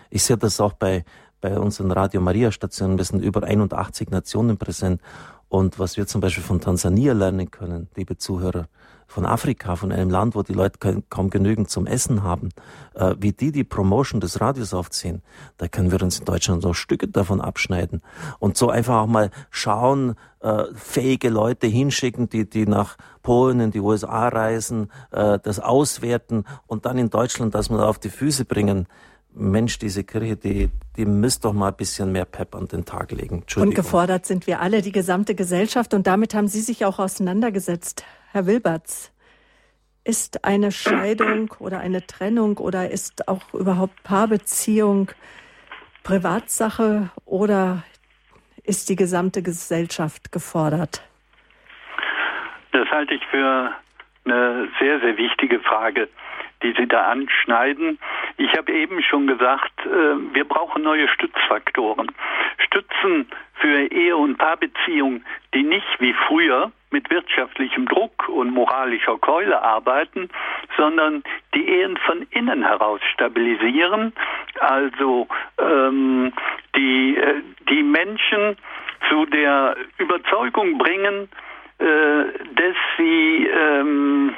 Ich 0.09 0.23
sehe 0.23 0.37
das 0.37 0.59
auch 0.59 0.73
bei 0.73 1.05
bei 1.41 1.59
unseren 1.59 1.91
Radio 1.91 2.21
Maria 2.21 2.51
Stationen. 2.51 2.97
Wir 2.97 3.05
sind 3.05 3.21
über 3.21 3.43
81 3.43 4.11
Nationen 4.11 4.57
präsent. 4.57 5.01
Und 5.49 5.79
was 5.79 5.97
wir 5.97 6.07
zum 6.07 6.21
Beispiel 6.21 6.43
von 6.43 6.61
Tansania 6.61 7.11
lernen 7.11 7.51
können, 7.51 7.89
liebe 7.95 8.17
Zuhörer, 8.17 8.67
von 9.11 9.25
Afrika, 9.25 9.75
von 9.75 9.91
einem 9.91 10.09
Land, 10.09 10.35
wo 10.35 10.41
die 10.43 10.53
Leute 10.53 11.03
kaum 11.09 11.29
genügend 11.29 11.69
zum 11.69 11.85
Essen 11.85 12.23
haben, 12.23 12.49
äh, 12.93 13.15
wie 13.19 13.33
die 13.33 13.51
die 13.51 13.65
Promotion 13.65 14.21
des 14.21 14.39
Radios 14.39 14.73
aufziehen, 14.73 15.21
da 15.57 15.67
können 15.67 15.91
wir 15.91 16.01
uns 16.01 16.19
in 16.19 16.25
Deutschland 16.25 16.61
so 16.61 16.73
Stücke 16.73 17.09
davon 17.09 17.41
abschneiden. 17.41 18.01
Und 18.39 18.55
so 18.55 18.69
einfach 18.69 19.01
auch 19.01 19.07
mal 19.07 19.29
schauen, 19.49 20.15
äh, 20.39 20.63
fähige 20.73 21.29
Leute 21.29 21.67
hinschicken, 21.67 22.29
die, 22.29 22.49
die 22.49 22.65
nach 22.65 22.95
Polen, 23.21 23.59
in 23.59 23.71
die 23.71 23.81
USA 23.81 24.29
reisen, 24.29 24.89
äh, 25.11 25.37
das 25.43 25.59
auswerten 25.59 26.45
und 26.65 26.85
dann 26.85 26.97
in 26.97 27.09
Deutschland 27.09 27.53
das 27.53 27.69
mal 27.69 27.83
auf 27.83 27.99
die 27.99 28.09
Füße 28.09 28.45
bringen. 28.45 28.87
Mensch, 29.33 29.79
diese 29.79 30.03
Kirche, 30.03 30.35
die, 30.35 30.69
die 30.97 31.05
müsste 31.05 31.47
doch 31.47 31.53
mal 31.53 31.69
ein 31.69 31.77
bisschen 31.77 32.11
mehr 32.11 32.25
Pep 32.25 32.53
an 32.55 32.67
den 32.67 32.85
Tag 32.85 33.11
legen. 33.11 33.43
Und 33.55 33.75
gefordert 33.75 34.25
sind 34.25 34.45
wir 34.47 34.59
alle, 34.59 34.81
die 34.81 34.91
gesamte 34.91 35.35
Gesellschaft. 35.35 35.93
Und 35.93 36.07
damit 36.07 36.33
haben 36.33 36.47
Sie 36.47 36.61
sich 36.61 36.85
auch 36.85 36.99
auseinandergesetzt. 36.99 38.05
Herr 38.31 38.45
Wilberts, 38.45 39.11
ist 40.03 40.43
eine 40.45 40.71
Scheidung 40.71 41.53
oder 41.59 41.79
eine 41.79 42.05
Trennung 42.05 42.57
oder 42.57 42.89
ist 42.89 43.27
auch 43.27 43.53
überhaupt 43.53 44.03
Paarbeziehung 44.03 45.11
Privatsache 46.03 47.11
oder 47.25 47.83
ist 48.63 48.89
die 48.89 48.95
gesamte 48.95 49.43
Gesellschaft 49.43 50.31
gefordert? 50.31 51.03
Das 52.71 52.87
halte 52.89 53.13
ich 53.13 53.21
für 53.29 53.71
eine 54.25 54.69
sehr, 54.79 54.99
sehr 55.01 55.17
wichtige 55.17 55.59
Frage 55.59 56.07
die 56.63 56.73
Sie 56.77 56.87
da 56.87 57.07
anschneiden. 57.07 57.99
Ich 58.37 58.55
habe 58.57 58.71
eben 58.71 59.01
schon 59.03 59.27
gesagt, 59.27 59.73
äh, 59.85 60.33
wir 60.33 60.45
brauchen 60.45 60.83
neue 60.83 61.07
Stützfaktoren. 61.07 62.11
Stützen 62.65 63.27
für 63.55 63.91
Ehe- 63.91 64.17
und 64.17 64.37
Paarbeziehungen, 64.37 65.25
die 65.53 65.63
nicht 65.63 65.99
wie 65.99 66.13
früher 66.27 66.71
mit 66.91 67.09
wirtschaftlichem 67.09 67.87
Druck 67.87 68.27
und 68.27 68.51
moralischer 68.51 69.17
Keule 69.17 69.61
arbeiten, 69.61 70.29
sondern 70.77 71.23
die 71.55 71.67
Ehen 71.67 71.97
von 71.97 72.27
innen 72.31 72.63
heraus 72.63 72.99
stabilisieren, 73.13 74.13
also 74.59 75.27
ähm, 75.57 76.33
die, 76.75 77.17
äh, 77.17 77.41
die 77.69 77.83
Menschen 77.83 78.57
zu 79.09 79.25
der 79.25 79.75
Überzeugung 79.97 80.77
bringen, 80.77 81.29
äh, 81.79 82.23
dass 82.55 82.75
sie 82.97 83.47
ähm, 83.47 84.35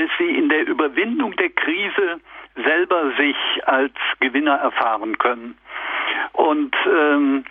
dass 0.00 0.10
sie 0.18 0.30
in 0.30 0.48
der 0.48 0.66
Überwindung 0.66 1.36
der 1.36 1.50
Krise 1.50 2.20
selber 2.56 3.12
sich 3.18 3.36
als 3.66 3.92
Gewinner 4.20 4.54
erfahren 4.54 5.18
können. 5.18 5.58
Und 6.32 6.74
ähm, 6.86 7.44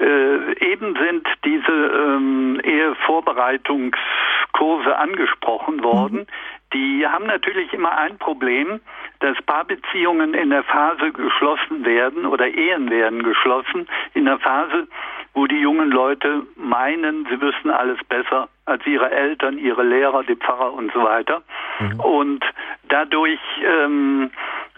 äh, 0.00 0.72
eben 0.72 0.96
sind 0.96 1.28
diese 1.44 1.72
ähm, 1.72 2.60
Ehevorbereitungskurse 2.64 4.96
angesprochen 4.96 5.84
worden. 5.84 6.20
Mhm. 6.20 6.26
Die 6.72 7.06
haben 7.06 7.26
natürlich 7.26 7.70
immer 7.72 7.96
ein 7.96 8.18
Problem, 8.18 8.80
dass 9.20 9.36
Paarbeziehungen 9.42 10.34
in 10.34 10.50
der 10.50 10.62
Phase 10.62 11.12
geschlossen 11.12 11.84
werden 11.84 12.26
oder 12.26 12.46
Ehen 12.46 12.90
werden 12.90 13.22
geschlossen, 13.22 13.88
in 14.14 14.26
der 14.26 14.38
Phase, 14.38 14.86
wo 15.34 15.46
die 15.46 15.60
jungen 15.60 15.90
Leute 15.90 16.42
meinen, 16.56 17.26
sie 17.30 17.40
wüssten 17.40 17.70
alles 17.70 17.98
besser 18.08 18.48
als 18.64 18.86
ihre 18.86 19.10
Eltern, 19.10 19.58
ihre 19.58 19.82
Lehrer, 19.82 20.22
die 20.22 20.36
Pfarrer 20.36 20.72
und 20.72 20.92
so 20.92 21.02
weiter. 21.02 21.42
Mhm. 21.80 22.00
Und 22.00 22.44
dadurch 22.88 23.40
ähm, 23.64 24.30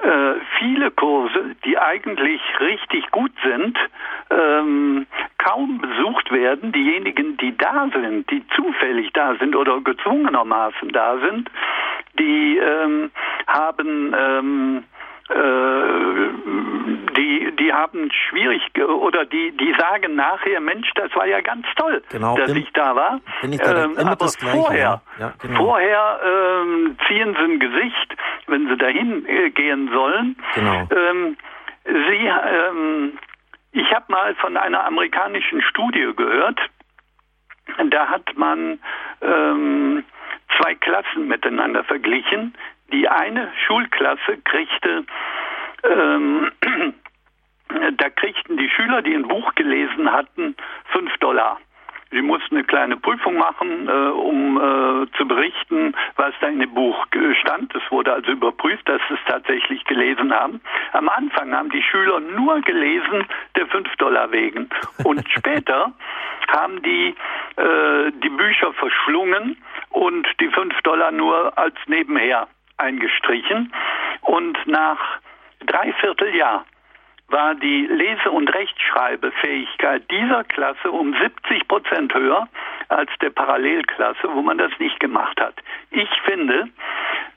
äh, 0.03 0.35
viele 0.59 0.91
Kurse, 0.91 1.57
die 1.65 1.79
eigentlich 1.79 2.41
richtig 2.61 3.11
gut 3.11 3.33
sind, 3.43 3.77
ähm, 4.31 5.07
kaum 5.39 5.79
besucht 5.79 6.31
werden. 6.31 6.73
Diejenigen, 6.73 7.37
die 7.37 7.57
da 7.57 7.89
sind, 7.93 8.31
die 8.31 8.47
zufällig 8.57 9.13
da 9.13 9.35
sind 9.37 9.57
oder 9.57 9.81
gezwungenermaßen 9.81 10.89
da 10.91 11.19
sind, 11.19 11.51
die 12.19 12.59
ähm, 12.59 13.11
haben 13.47 14.15
ähm, 14.39 14.85
äh, 15.29 16.21
die, 17.17 17.57
die 17.57 17.73
haben 17.73 18.11
schwierig 18.11 18.63
oder 18.83 19.25
die, 19.25 19.57
die 19.57 19.75
sagen 19.79 20.17
nachher, 20.17 20.61
Mensch, 20.61 20.91
das 20.95 21.15
war 21.15 21.27
ja 21.27 21.41
ganz 21.41 21.67
toll, 21.77 22.03
genau, 22.11 22.37
dass 22.37 22.51
ich 22.53 22.71
da 22.73 22.97
war. 22.97 23.21
Bin 23.41 23.53
ich 23.53 23.61
da 23.61 23.85
ähm, 23.85 23.97
aber 23.99 24.29
vorher, 24.29 25.03
ja, 25.19 25.33
genau. 25.41 25.65
vorher 25.65 26.21
ähm, 26.25 26.97
ziehen 27.07 27.37
sie 27.39 27.45
ein 27.45 27.61
Gesicht, 27.61 28.17
wenn 28.47 28.69
sie 28.69 28.77
dahin 28.77 29.25
äh, 29.27 29.51
gehen 29.51 29.91
sollen. 29.93 30.37
Genau. 30.55 30.89
Ähm, 30.91 31.37
sie, 31.85 32.27
ähm, 32.27 33.19
ich 33.73 33.93
habe 33.95 34.07
mal 34.09 34.35
von 34.37 34.57
einer 34.57 34.85
amerikanischen 34.85 35.63
Studie 35.63 36.13
gehört. 36.17 36.59
Da 37.91 38.09
hat 38.09 38.37
man 38.37 38.81
ähm, 39.21 40.03
zwei 40.59 40.75
Klassen 40.75 41.29
miteinander 41.29 41.85
verglichen. 41.85 42.55
Die 42.93 43.09
eine 43.09 43.53
Schulklasse 43.67 44.39
kriegte, 44.45 45.05
ähm, 45.85 46.51
da 47.97 48.11
kriegten 48.11 48.57
die 48.57 48.69
Schüler, 48.71 49.03
die 49.03 49.15
ein 49.15 49.29
Buch 49.29 49.55
gelesen 49.55 50.11
hatten, 50.11 50.57
fünf 50.93 51.17
Dollar. 51.19 51.59
Sie 52.13 52.23
mussten 52.23 52.57
eine 52.57 52.65
kleine 52.65 52.97
Prüfung 52.97 53.37
machen, 53.37 53.89
äh, 53.89 53.93
um 53.93 54.57
äh, 54.57 55.07
zu 55.17 55.29
berichten, 55.29 55.95
was 56.17 56.35
da 56.41 56.49
in 56.49 56.59
dem 56.59 56.75
Buch 56.75 57.07
stand. 57.41 57.73
Es 57.75 57.83
wurde 57.91 58.13
also 58.13 58.33
überprüft, 58.33 58.89
dass 58.89 59.01
sie 59.09 59.15
es 59.15 59.21
tatsächlich 59.29 59.85
gelesen 59.85 60.35
haben. 60.35 60.61
Am 60.93 61.09
Anfang 61.09 61.55
haben 61.55 61.71
die 61.71 61.83
Schüler 61.83 62.19
nur 62.19 62.61
gelesen, 62.63 63.27
der 63.55 63.69
5 63.69 63.95
Dollar 63.97 64.33
wegen. 64.33 64.69
Und 65.05 65.25
später 65.37 65.93
haben 66.49 66.83
die 66.83 67.15
äh, 67.57 68.11
die 68.25 68.31
Bücher 68.31 68.73
verschlungen 68.73 69.57
und 69.91 70.27
die 70.41 70.49
5 70.49 70.81
Dollar 70.83 71.13
nur 71.13 71.57
als 71.57 71.77
nebenher 71.87 72.49
eingestrichen. 72.81 73.73
Und 74.23 74.59
nach 74.67 74.99
dreiviertel 75.61 76.35
Jahr 76.35 76.65
war 77.29 77.55
die 77.55 77.87
Lese- 77.87 78.31
und 78.31 78.53
Rechtschreibefähigkeit 78.53 80.11
dieser 80.11 80.45
Klasse 80.45 80.91
um 80.91 81.15
70 81.15 81.69
Prozent 81.69 82.13
höher 82.13 82.49
als 82.89 83.11
der 83.21 83.31
Parallelklasse, 83.31 84.29
wo 84.33 84.43
man 84.43 84.59
das 84.59 84.73
nicht 84.79 84.99
gemacht 84.99 85.41
hat. 85.41 85.55
Ich 85.91 86.11
finde, 86.25 86.69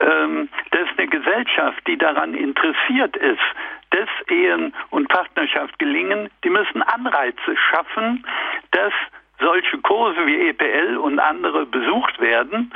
ähm, 0.00 0.48
dass 0.72 0.88
eine 0.96 1.06
Gesellschaft, 1.06 1.86
die 1.86 1.96
daran 1.96 2.34
interessiert 2.34 3.16
ist, 3.16 3.42
dass 3.90 4.08
Ehen 4.28 4.74
und 4.90 5.08
Partnerschaft 5.08 5.78
gelingen, 5.78 6.28
die 6.42 6.50
müssen 6.50 6.82
Anreize 6.82 7.56
schaffen, 7.70 8.26
dass 8.72 8.92
solche 9.40 9.78
Kurse 9.78 10.26
wie 10.26 10.48
EPL 10.48 10.96
und 10.96 11.18
andere 11.18 11.66
besucht 11.66 12.20
werden. 12.20 12.72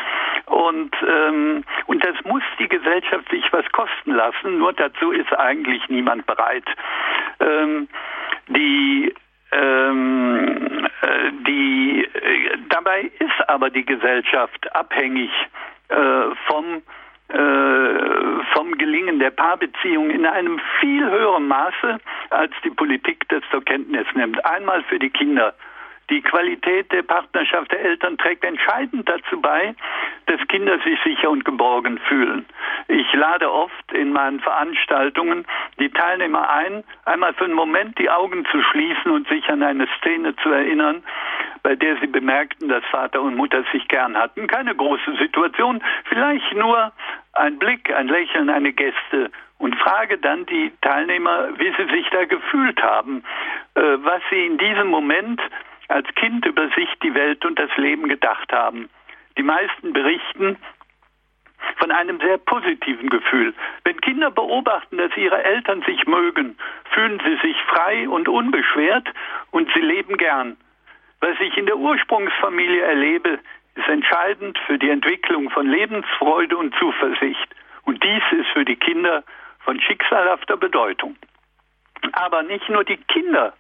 Und, 0.47 0.95
ähm, 1.07 1.65
und 1.87 2.05
das 2.05 2.17
muss 2.25 2.43
die 2.59 2.69
Gesellschaft 2.69 3.29
sich 3.31 3.53
was 3.53 3.71
kosten 3.73 4.13
lassen. 4.13 4.59
Nur 4.59 4.73
dazu 4.73 5.13
ist 5.13 5.33
eigentlich 5.39 5.89
niemand 5.89 6.27
bereit. 6.27 6.65
Ähm, 7.41 7.89
die 8.49 9.15
ähm, 9.51 10.87
äh, 11.01 11.33
die, 11.47 12.05
äh, 12.05 12.59
dabei 12.69 13.11
ist 13.19 13.49
aber 13.49 13.71
die 13.71 13.85
Gesellschaft 13.85 14.75
abhängig 14.75 15.31
äh, 15.89 16.35
vom 16.47 16.83
äh, 17.29 18.45
vom 18.55 18.73
Gelingen 18.79 19.19
der 19.19 19.31
Paarbeziehung 19.31 20.11
in 20.11 20.25
einem 20.25 20.59
viel 20.81 21.05
höheren 21.05 21.47
Maße, 21.47 21.99
als 22.31 22.53
die 22.65 22.71
Politik 22.71 23.29
das 23.29 23.43
zur 23.51 23.63
Kenntnis 23.63 24.07
nimmt. 24.15 24.43
Einmal 24.47 24.83
für 24.85 24.99
die 24.99 25.11
Kinder. 25.11 25.55
Die 26.11 26.23
Qualität 26.23 26.91
der 26.91 27.03
Partnerschaft 27.03 27.71
der 27.71 27.81
Eltern 27.81 28.17
trägt 28.17 28.45
entscheidend 28.45 29.09
dazu 29.09 29.41
bei, 29.41 29.75
dass 30.27 30.41
Kinder 30.49 30.79
sich 30.79 30.99
sicher 31.05 31.29
und 31.29 31.45
geborgen 31.45 31.99
fühlen. 32.09 32.47
Ich 32.89 33.13
lade 33.13 33.51
oft 33.51 33.93
in 33.93 34.13
meinen 34.13 34.41
Veranstaltungen 34.41 35.47
die 35.79 35.91
Teilnehmer 35.91 36.49
ein, 36.49 36.83
einmal 37.05 37.35
für 37.35 37.45
einen 37.45 37.55
Moment 37.55 37.99
die 37.99 38.09
Augen 38.09 38.47
zu 38.51 38.63
schließen 38.63 39.11
und 39.11 39.29
sich 39.29 39.47
an 39.49 39.63
eine 39.63 39.87
Szene 39.99 40.35
zu 40.37 40.51
erinnern, 40.51 41.03
bei 41.63 41.75
der 41.75 41.97
sie 41.99 42.07
bemerkten, 42.07 42.69
dass 42.69 42.85
Vater 42.87 43.21
und 43.21 43.37
Mutter 43.37 43.65
sich 43.73 43.87
gern 43.89 44.17
hatten. 44.17 44.47
Keine 44.47 44.75
große 44.75 45.17
Situation, 45.19 45.83
vielleicht 46.05 46.55
nur 46.55 46.93
ein 47.35 47.59
Blick, 47.59 47.95
ein 47.95 48.09
Lächeln, 48.09 48.49
eine 48.49 48.73
Geste 48.73 49.31
und 49.59 49.75
frage 49.77 50.19
dann 50.19 50.47
die 50.47 50.73
Teilnehmer, 50.81 51.49
wie 51.59 51.73
sie 51.77 51.93
sich 51.93 52.09
da 52.11 52.25
gefühlt 52.25 52.83
haben, 52.83 53.25
äh, 53.75 53.81
was 53.81 54.23
sie 54.31 54.47
in 54.47 54.57
diesem 54.57 54.89
Moment 54.89 55.41
als 55.89 56.07
Kind 56.15 56.47
über 56.47 56.69
sich, 56.71 56.89
die 57.03 57.15
Welt 57.15 57.45
und 57.45 57.59
das 57.59 57.75
Leben 57.77 58.09
gedacht 58.09 58.53
haben. 58.53 58.89
Die 59.37 59.43
meisten 59.43 59.93
berichten 59.93 60.57
von 61.77 61.91
einem 61.91 62.21
sehr 62.21 62.39
positiven 62.39 63.09
Gefühl. 63.09 63.55
Wenn 63.85 64.01
Kinder 64.01 64.31
beobachten, 64.31 64.99
dass 64.99 65.17
ihre 65.17 65.43
Eltern 65.43 65.83
sich 65.83 66.07
mögen, 66.07 66.57
fühlen 66.93 67.21
sie 67.25 67.37
sich 67.47 67.57
frei 67.63 68.09
und 68.09 68.29
unbeschwert 68.29 69.09
und 69.51 69.69
sie 69.75 69.81
leben 69.81 70.17
gern. 70.17 70.57
Was 71.21 71.39
ich 71.41 71.57
in 71.57 71.67
der 71.67 71.77
Ursprungsfamilie 71.77 72.83
erlebe, 72.83 73.39
ist 73.75 73.89
entscheidend 73.89 74.59
für 74.67 74.79
die 74.79 74.91
Entwicklung 74.91 75.51
von 75.51 75.67
Lebensfreude 75.67 76.57
und 76.57 76.75
Zuversicht. 76.77 77.55
Und 77.85 78.03
dies 78.03 78.23
ist 78.33 78.49
für 78.49 78.65
die 78.65 78.77
Kinder 78.77 79.25
von 79.61 79.81
schicksalhafter 79.81 80.57
Bedeutung. 80.57 81.17
Aber 82.13 82.43
nicht 82.43 82.69
nur 82.69 82.85
die 82.85 82.97
Kinder 82.97 83.53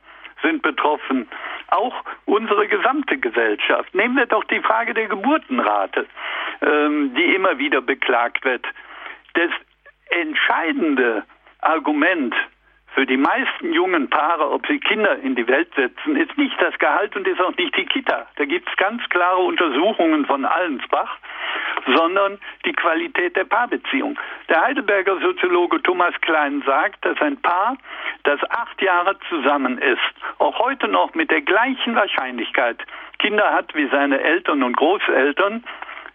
sind 0.42 0.62
betroffen, 0.62 1.28
auch 1.68 1.94
unsere 2.24 2.66
gesamte 2.68 3.18
Gesellschaft. 3.18 3.94
Nehmen 3.94 4.16
wir 4.16 4.26
doch 4.26 4.44
die 4.44 4.60
Frage 4.60 4.94
der 4.94 5.08
Geburtenrate, 5.08 6.06
ähm, 6.62 7.14
die 7.14 7.34
immer 7.34 7.58
wieder 7.58 7.80
beklagt 7.80 8.44
wird. 8.44 8.64
Das 9.34 9.50
entscheidende 10.10 11.24
Argument 11.60 12.34
für 12.94 13.06
die 13.06 13.16
meisten 13.16 13.72
jungen 13.72 14.08
Paare, 14.10 14.50
ob 14.50 14.66
sie 14.66 14.80
Kinder 14.80 15.18
in 15.18 15.36
die 15.36 15.46
Welt 15.46 15.68
setzen, 15.76 16.16
ist 16.16 16.36
nicht 16.36 16.60
das 16.60 16.76
Gehalt 16.78 17.14
und 17.16 17.26
ist 17.26 17.40
auch 17.40 17.56
nicht 17.56 17.76
die 17.76 17.86
Kita. 17.86 18.26
Da 18.36 18.44
gibt 18.44 18.68
es 18.68 18.76
ganz 18.76 19.02
klare 19.08 19.38
Untersuchungen 19.38 20.26
von 20.26 20.44
Allensbach, 20.44 21.18
sondern 21.94 22.38
die 22.64 22.72
Qualität 22.72 23.36
der 23.36 23.44
Paarbeziehung. 23.44 24.18
Der 24.48 24.62
Heidelberger 24.62 25.20
Soziologe 25.20 25.82
Thomas 25.82 26.14
Klein 26.22 26.62
sagt, 26.66 27.04
dass 27.04 27.20
ein 27.20 27.36
Paar, 27.40 27.76
das 28.24 28.40
acht 28.50 28.80
Jahre 28.82 29.16
zusammen 29.28 29.78
ist, 29.78 30.00
auch 30.38 30.58
heute 30.58 30.88
noch 30.88 31.14
mit 31.14 31.30
der 31.30 31.42
gleichen 31.42 31.94
Wahrscheinlichkeit 31.94 32.78
Kinder 33.18 33.52
hat 33.52 33.74
wie 33.74 33.88
seine 33.88 34.20
Eltern 34.20 34.62
und 34.62 34.76
Großeltern, 34.76 35.64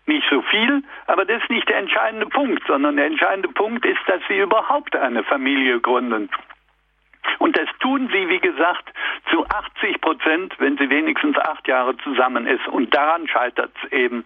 nicht 0.05 0.25
so 0.29 0.41
viel, 0.41 0.83
aber 1.07 1.25
das 1.25 1.41
ist 1.41 1.49
nicht 1.49 1.69
der 1.69 1.77
entscheidende 1.77 2.25
Punkt, 2.25 2.63
sondern 2.67 2.97
der 2.97 3.05
entscheidende 3.05 3.49
Punkt 3.49 3.85
ist, 3.85 4.01
dass 4.07 4.21
sie 4.27 4.39
überhaupt 4.39 4.95
eine 4.95 5.23
Familie 5.23 5.79
gründen. 5.79 6.29
Und 7.39 7.57
das 7.57 7.67
tun 7.79 8.09
sie, 8.11 8.29
wie 8.29 8.39
gesagt, 8.39 8.91
zu 9.31 9.45
80 9.47 10.01
Prozent, 10.01 10.53
wenn 10.59 10.77
sie 10.77 10.89
wenigstens 10.89 11.37
acht 11.37 11.67
Jahre 11.67 11.97
zusammen 11.97 12.47
ist. 12.47 12.67
Und 12.67 12.93
daran 12.93 13.27
scheitert 13.27 13.71
es 13.83 13.91
eben. 13.91 14.25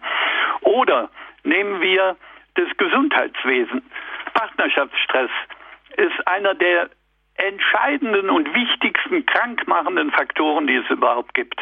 Oder 0.62 1.10
nehmen 1.44 1.80
wir 1.80 2.16
das 2.54 2.68
Gesundheitswesen. 2.76 3.82
Partnerschaftsstress 4.34 5.30
ist 5.96 6.28
einer 6.28 6.54
der 6.54 6.90
entscheidenden 7.36 8.30
und 8.30 8.52
wichtigsten 8.54 9.24
krankmachenden 9.26 10.10
Faktoren, 10.10 10.66
die 10.66 10.76
es 10.76 10.90
überhaupt 10.90 11.34
gibt. 11.34 11.60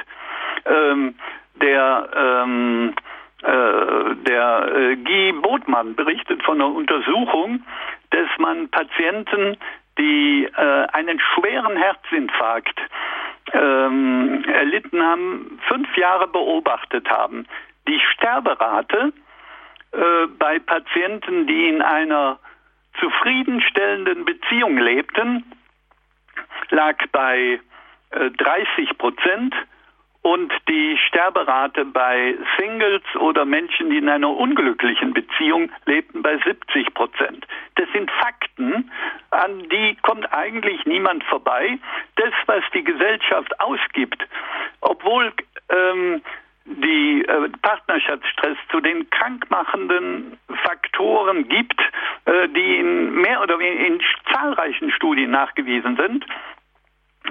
Ähm, 0.64 1.14
der 1.60 2.08
ähm, 2.14 2.94
äh, 3.42 4.14
der 4.26 4.72
äh, 4.74 4.96
Guy 4.96 5.32
Botmann 5.32 5.94
berichtet 5.94 6.42
von 6.42 6.60
einer 6.60 6.72
Untersuchung, 6.72 7.62
dass 8.10 8.28
man 8.38 8.68
Patienten 8.70 9.58
die 9.98 10.44
äh, 10.44 10.86
einen 10.92 11.20
schweren 11.20 11.76
Herzinfarkt 11.76 12.78
ähm, 13.52 14.44
erlitten 14.44 15.02
haben, 15.02 15.60
fünf 15.68 15.96
Jahre 15.96 16.26
beobachtet 16.28 17.08
haben. 17.08 17.46
Die 17.88 18.00
Sterberate 18.12 19.12
äh, 19.92 20.26
bei 20.38 20.58
Patienten, 20.58 21.46
die 21.46 21.68
in 21.68 21.82
einer 21.82 22.38
zufriedenstellenden 23.00 24.24
Beziehung 24.24 24.78
lebten, 24.78 25.44
lag 26.70 26.96
bei 27.12 27.60
äh, 28.10 28.30
30 28.30 28.98
Prozent 28.98 29.54
und 30.26 30.52
die 30.68 30.98
Sterberate 31.06 31.84
bei 31.84 32.34
Singles 32.58 33.04
oder 33.20 33.44
Menschen, 33.44 33.90
die 33.90 33.98
in 33.98 34.08
einer 34.08 34.28
unglücklichen 34.28 35.14
Beziehung 35.14 35.70
lebten, 35.84 36.20
bei 36.20 36.36
70 36.38 36.92
Prozent. 36.94 37.46
Das 37.76 37.86
sind 37.92 38.10
Fakten, 38.10 38.90
an 39.30 39.68
die 39.68 39.96
kommt 40.02 40.32
eigentlich 40.32 40.84
niemand 40.84 41.22
vorbei. 41.22 41.78
Das, 42.16 42.32
was 42.46 42.64
die 42.74 42.82
Gesellschaft 42.82 43.60
ausgibt, 43.60 44.20
obwohl 44.80 45.32
ähm, 45.68 46.22
die 46.64 47.24
äh, 47.24 47.48
Partnerschaftsstress 47.62 48.58
zu 48.72 48.80
den 48.80 49.08
krankmachenden 49.10 50.38
Faktoren 50.64 51.48
gibt, 51.48 51.80
äh, 52.24 52.48
die 52.48 52.78
in 52.78 53.14
mehr 53.14 53.40
oder 53.42 53.60
weniger 53.60 53.86
in 53.86 54.00
zahlreichen 54.32 54.90
Studien 54.90 55.30
nachgewiesen 55.30 55.96
sind, 55.96 56.26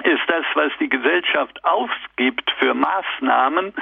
ist 0.04 0.22
das, 0.28 0.46
was 0.54 0.72
die 0.80 0.90
Gesellschaft 0.90 1.64
ausgibt 1.64 2.52
für 2.60 2.74
Maßnahmen 2.74 3.74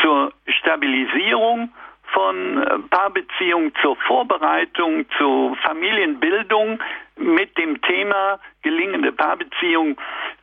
zur 0.00 0.32
Stabilisierung 0.46 1.72
von 2.12 2.62
äh, 2.62 2.78
Paarbeziehungen, 2.90 3.72
zur 3.80 3.96
Vorbereitung, 3.96 5.06
zur 5.18 5.56
Familienbildung 5.56 6.80
mit 7.16 7.56
dem 7.58 7.80
Thema 7.82 8.38
gelingende 8.62 9.12
Paarbeziehung. 9.12 9.96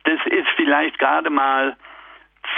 Das 0.04 0.18
ist 0.26 0.48
vielleicht 0.56 0.98
gerade 0.98 1.30
mal 1.30 1.76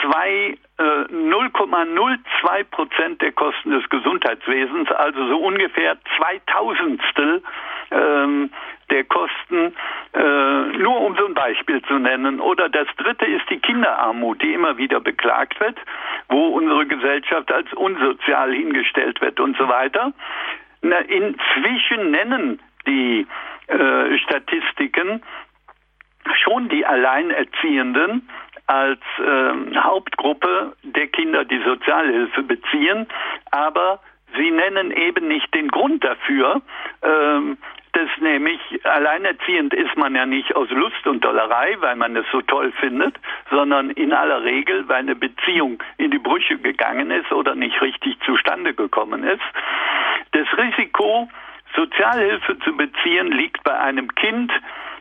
zwei, 0.01 0.57
0,02 0.79 2.65
Prozent 2.71 3.23
der 3.23 3.33
Kosten 3.33 3.71
des 3.71 3.89
Gesundheitswesens, 3.89 4.91
also 4.91 5.27
so 5.29 5.39
ungefähr 5.39 5.97
zweitausendstel 6.17 7.43
ähm, 7.91 8.51
der 8.91 9.05
Kosten, 9.05 9.75
äh, 10.13 10.79
nur 10.79 11.01
um 11.01 11.17
so 11.17 11.27
ein 11.27 11.35
Beispiel 11.35 11.83
zu 11.83 11.99
nennen. 11.99 12.41
Oder 12.41 12.69
das 12.69 12.89
dritte 12.97 13.27
ist 13.27 13.49
die 13.51 13.59
Kinderarmut, 13.59 14.43
die 14.43 14.53
immer 14.53 14.77
wieder 14.77 15.01
beklagt 15.01 15.61
wird, 15.61 15.79
wo 16.29 16.49
unsere 16.49 16.87
Gesellschaft 16.87 17.51
als 17.53 17.73
unsozial 17.75 18.53
hingestellt 18.53 19.21
wird 19.21 19.41
und 19.41 19.57
so 19.57 19.69
weiter. 19.69 20.13
Na, 20.83 20.99
inzwischen 20.99 22.11
nennen 22.11 22.61
die 22.87 23.27
äh, 23.69 24.19
Statistiken 24.19 25.23
schon 26.43 26.69
die 26.69 26.85
Alleinerziehenden 26.85 28.29
als 28.73 29.01
äh, 29.19 29.77
Hauptgruppe 29.77 30.73
der 30.83 31.09
Kinder, 31.09 31.45
die 31.45 31.63
Sozialhilfe 31.63 32.43
beziehen, 32.43 33.07
aber 33.51 34.01
sie 34.37 34.51
nennen 34.51 34.91
eben 34.93 35.29
nicht 35.29 35.53
den 35.55 35.69
Grund 35.69 36.03
dafür, 36.03 36.63
ähm, 37.03 37.59
dass 37.93 38.09
nämlich 38.21 38.61
alleinerziehend 38.85 39.75
ist 39.75 39.95
man 39.99 40.15
ja 40.15 40.25
nicht 40.25 40.57
aus 40.57 40.71
Lust 40.71 41.07
und 41.07 41.23
Dollerei, 41.23 41.77
weil 41.81 41.97
man 41.97 42.17
es 42.17 42.25
so 42.33 42.41
toll 42.41 42.73
findet, 42.81 43.15
sondern 43.51 43.91
in 43.91 44.15
aller 44.15 44.43
Regel, 44.43 44.89
weil 44.89 45.01
eine 45.01 45.15
Beziehung 45.15 45.83
in 45.99 46.11
die 46.11 46.19
Brüche 46.19 46.57
gegangen 46.57 47.11
ist 47.11 47.31
oder 47.31 47.55
nicht 47.55 47.83
richtig 47.83 48.19
zustande 48.25 48.73
gekommen 48.73 49.23
ist. 49.25 49.43
Das 50.33 50.47
Risiko, 50.57 51.29
Sozialhilfe 51.77 52.59
zu 52.61 52.75
beziehen, 52.75 53.31
liegt 53.33 53.63
bei 53.65 53.79
einem 53.79 54.15
Kind 54.15 54.51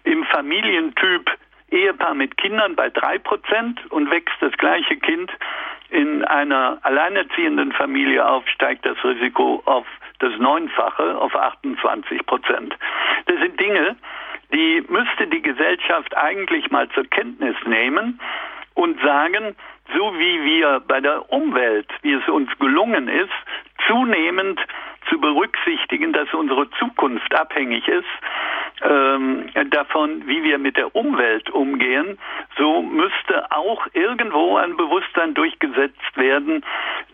im 0.04 0.26
Familientyp 0.26 1.32
Ehepaar 1.72 2.14
mit 2.14 2.38
Kindern 2.38 2.76
bei 2.76 2.90
drei 2.90 3.18
Prozent 3.18 3.80
und 3.92 4.12
wächst 4.12 4.36
das 4.42 4.52
gleiche 4.54 4.98
Kind 4.98 5.32
in 5.90 6.24
einer 6.24 6.80
alleinerziehenden 6.84 7.72
Familie 7.72 8.28
auf, 8.28 8.48
steigt 8.48 8.86
das 8.86 9.04
Risiko 9.04 9.62
auf 9.66 9.86
das 10.20 10.38
Neunfache, 10.38 11.18
auf 11.18 11.36
28 11.36 12.26
Prozent. 12.26 12.78
Das 13.26 13.38
sind 13.40 13.60
Dinge, 13.60 13.96
die 14.54 14.84
müsste 14.90 15.28
die 15.28 15.42
Gesellschaft 15.42 16.16
eigentlich 16.16 16.70
mal 16.72 16.88
zur 16.90 17.06
Kenntnis 17.06 17.56
nehmen 17.66 18.20
und 18.74 19.02
sagen, 19.02 19.56
so 19.94 20.14
wie 20.18 20.44
wir 20.44 20.82
bei 20.88 21.00
der 21.00 21.32
Umwelt, 21.32 21.88
wie 22.02 22.14
es 22.14 22.28
uns 22.28 22.50
gelungen 22.60 23.08
ist, 23.08 23.32
zunehmend 23.88 24.60
zu 25.10 25.20
berücksichtigen, 25.20 26.14
dass 26.14 26.34
unsere 26.34 26.70
Zukunft 26.72 27.34
abhängig 27.34 27.88
ist 27.88 28.06
ähm, 28.84 29.50
davon, 29.70 30.26
wie 30.28 30.44
wir 30.44 30.58
mit 30.58 30.78
der 30.78 30.96
Umwelt 30.96 31.50
umgehen, 31.50 32.18
so 32.58 32.82
müsste 32.82 33.52
auch 33.52 33.88
irgendwo 33.94 34.58
ein 34.58 34.76
Bewusstsein 34.76 35.34
durchgesetzt 35.34 36.16
werden, 36.18 36.64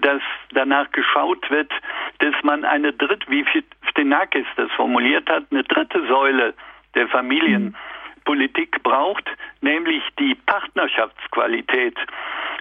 dass 0.01 0.21
danach 0.51 0.91
geschaut 0.91 1.49
wird, 1.49 1.71
dass 2.19 2.35
man 2.43 2.63
eine 2.63 2.93
dritte, 2.93 3.25
wie 3.29 3.45
Stenakis 3.89 4.45
das 4.55 4.71
formuliert 4.71 5.29
hat, 5.29 5.45
eine 5.51 5.63
dritte 5.63 6.05
Säule 6.07 6.53
der 6.95 7.07
Familienpolitik 7.09 8.81
braucht, 8.83 9.29
nämlich 9.61 10.03
die 10.19 10.35
Partnerschaftsqualität 10.35 11.97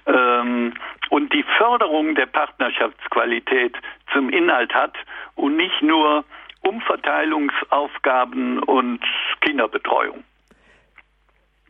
ähm, 0.06 0.74
und 1.10 1.32
die 1.32 1.44
Förderung 1.56 2.14
der 2.14 2.26
Partnerschaftsqualität 2.26 3.76
zum 4.12 4.30
Inhalt 4.30 4.74
hat 4.74 4.96
und 5.36 5.56
nicht 5.56 5.80
nur 5.82 6.24
Umverteilungsaufgaben 6.62 8.62
und 8.62 9.00
Kinderbetreuung. 9.40 10.24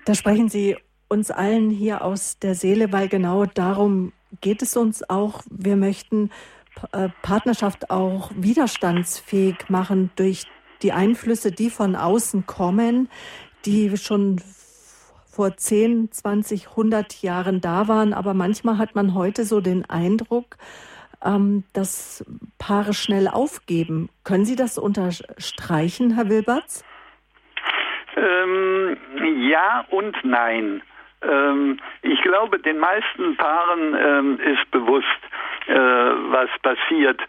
Da 0.05 0.15
sprechen 0.15 0.49
Sie 0.49 0.77
uns 1.09 1.31
allen 1.31 1.71
hier 1.71 2.03
aus 2.03 2.39
der 2.39 2.55
Seele, 2.55 2.93
weil 2.93 3.09
genau 3.09 3.47
darum 3.47 4.13
geht 4.41 4.63
es 4.63 4.77
uns 4.77 5.09
auch. 5.09 5.43
Wir 5.51 5.77
möchten 5.77 6.31
äh, 6.93 7.09
Partnerschaft 7.23 7.91
auch 7.91 8.31
widerstandsfähig 8.37 9.69
machen 9.69 10.11
durch 10.17 10.45
die 10.83 10.93
Einflüsse, 10.93 11.53
die 11.53 11.71
von 11.71 11.97
außen 11.97 12.47
kommen, 12.47 13.09
die 13.65 13.97
schon 13.97 14.41
vor 15.25 15.57
10, 15.57 16.13
20, 16.13 16.71
100 16.71 17.23
Jahren 17.23 17.61
da 17.61 17.89
waren. 17.89 18.13
Aber 18.13 18.35
manchmal 18.35 18.79
hat 18.79 18.95
man 18.95 19.15
heute 19.15 19.45
so 19.45 19.61
den 19.61 19.89
Eindruck, 19.89 20.57
ähm, 21.25 21.65
dass 21.73 22.25
Paare 22.59 22.95
schnell 22.95 23.29
aufgeben. 23.29 24.09
Können 24.25 24.45
Sie 24.45 24.57
das 24.57 24.79
unterstreichen, 24.79 26.15
Herr 26.15 26.29
Wilberts? 26.29 26.85
Ähm, 28.17 28.97
ja 29.49 29.85
und 29.91 30.17
nein. 30.25 30.83
Ähm, 31.23 31.79
ich 32.03 32.21
glaube, 32.23 32.59
den 32.59 32.79
meisten 32.79 33.37
Paaren 33.37 33.97
ähm, 33.99 34.41
ist 34.41 34.71
bewusst, 34.71 35.07
äh, 35.67 35.75
was 35.75 36.49
passiert, 36.63 37.21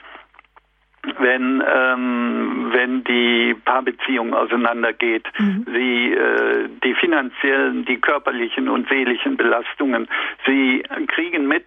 wenn, 1.20 1.64
ähm, 1.66 2.70
wenn 2.72 3.04
die 3.04 3.56
Paarbeziehung 3.66 4.34
auseinandergeht. 4.34 5.26
Mhm. 5.38 5.66
Sie, 5.74 6.14
äh, 6.14 6.70
die 6.84 6.94
finanziellen, 6.96 7.86
die 7.86 7.98
körperlichen 7.98 8.68
und 8.68 8.90
seelischen 8.90 9.38
Belastungen, 9.38 10.08
sie 10.46 10.84
kriegen 11.08 11.48
mit, 11.48 11.66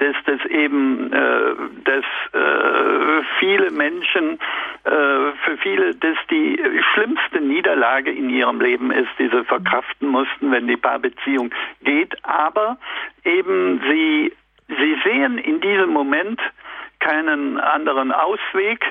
dass 0.00 0.16
das 0.24 0.44
eben, 0.50 1.12
äh, 1.12 1.54
dass 1.84 2.04
äh, 2.32 3.22
viele 3.38 3.70
Menschen, 3.70 4.38
äh, 4.84 4.90
für 5.44 5.58
viele 5.62 5.94
das 5.94 6.16
die 6.30 6.58
schlimmste 6.94 7.40
Niederlage 7.40 8.10
in 8.10 8.30
ihrem 8.30 8.60
Leben 8.60 8.90
ist, 8.90 9.10
die 9.18 9.28
sie 9.28 9.44
verkraften 9.44 10.08
mussten, 10.08 10.50
wenn 10.50 10.66
die 10.66 10.78
Paarbeziehung 10.78 11.50
geht. 11.82 12.16
Aber 12.24 12.78
eben 13.24 13.82
sie, 13.90 14.32
sie 14.68 14.96
sehen 15.04 15.36
in 15.36 15.60
diesem 15.60 15.90
Moment 15.90 16.40
keinen 17.00 17.60
anderen 17.60 18.10
Ausweg. 18.10 18.82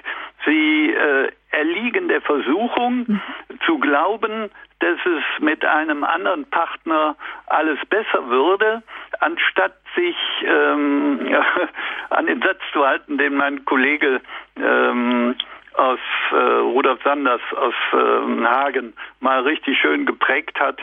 Sie 0.46 0.92
äh, 0.92 1.32
erliegen 1.50 2.08
der 2.08 2.22
Versuchung 2.22 3.06
mhm. 3.08 3.22
zu 3.66 3.80
glauben, 3.80 4.52
dass 4.80 4.98
es 5.06 5.42
mit 5.42 5.64
einem 5.66 6.04
anderen 6.04 6.46
Partner 6.50 7.16
alles 7.48 7.80
besser 7.90 8.28
würde, 8.30 8.82
anstatt 9.20 9.76
sich 9.96 10.16
ähm, 10.44 11.36
an 12.10 12.26
den 12.26 12.42
Satz 12.42 12.60
zu 12.72 12.86
halten, 12.86 13.18
den 13.18 13.36
mein 13.36 13.66
Kollege 13.66 14.22
ähm, 14.56 15.36
aus 15.74 16.00
äh, 16.32 16.36
Rudolf 16.36 17.02
Sanders 17.04 17.42
aus 17.56 17.74
äh, 17.94 18.46
Hagen 18.46 18.94
mal 19.20 19.42
richtig 19.42 19.78
schön 19.80 20.06
geprägt 20.06 20.60
hat, 20.60 20.80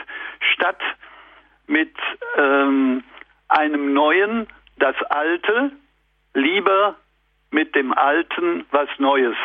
statt 0.53 0.81
mit 1.67 1.93
ähm, 2.37 3.03
einem 3.47 3.93
Neuen 3.93 4.47
das 4.77 4.95
Alte 5.09 5.71
lieber 6.33 6.95
mit 7.51 7.75
dem 7.75 7.93
Alten 7.93 8.65
was 8.71 8.89
Neues 8.99 9.35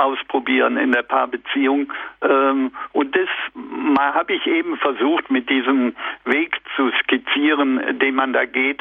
ausprobieren 0.00 0.76
in 0.76 0.92
der 0.92 1.02
Paarbeziehung. 1.02 1.92
Ähm, 2.22 2.72
und 2.92 3.16
das 3.16 3.28
habe 3.98 4.34
ich 4.34 4.46
eben 4.46 4.76
versucht, 4.78 5.30
mit 5.30 5.48
diesem 5.48 5.94
Weg 6.24 6.56
zu 6.76 6.90
skizzieren, 7.02 7.98
den 7.98 8.14
man 8.14 8.32
da 8.32 8.44
geht 8.44 8.80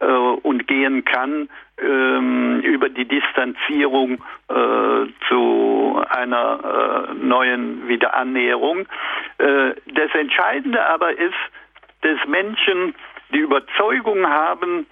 äh, 0.00 0.06
und 0.06 0.66
gehen 0.66 1.04
kann, 1.04 1.48
ähm, 1.78 2.60
über 2.60 2.88
die 2.88 3.04
Distanzierung 3.04 4.22
äh, 4.48 5.06
zu 5.28 6.02
einer 6.08 7.08
äh, 7.10 7.14
neuen 7.14 7.88
Wiederannäherung. 7.88 8.86
Äh, 9.38 9.74
das 9.86 10.14
Entscheidende 10.14 10.84
aber 10.86 11.18
ist, 11.18 11.34
dass 12.02 12.18
Menschen 12.28 12.94
die 13.32 13.38
Überzeugung 13.38 14.26
haben, 14.26 14.86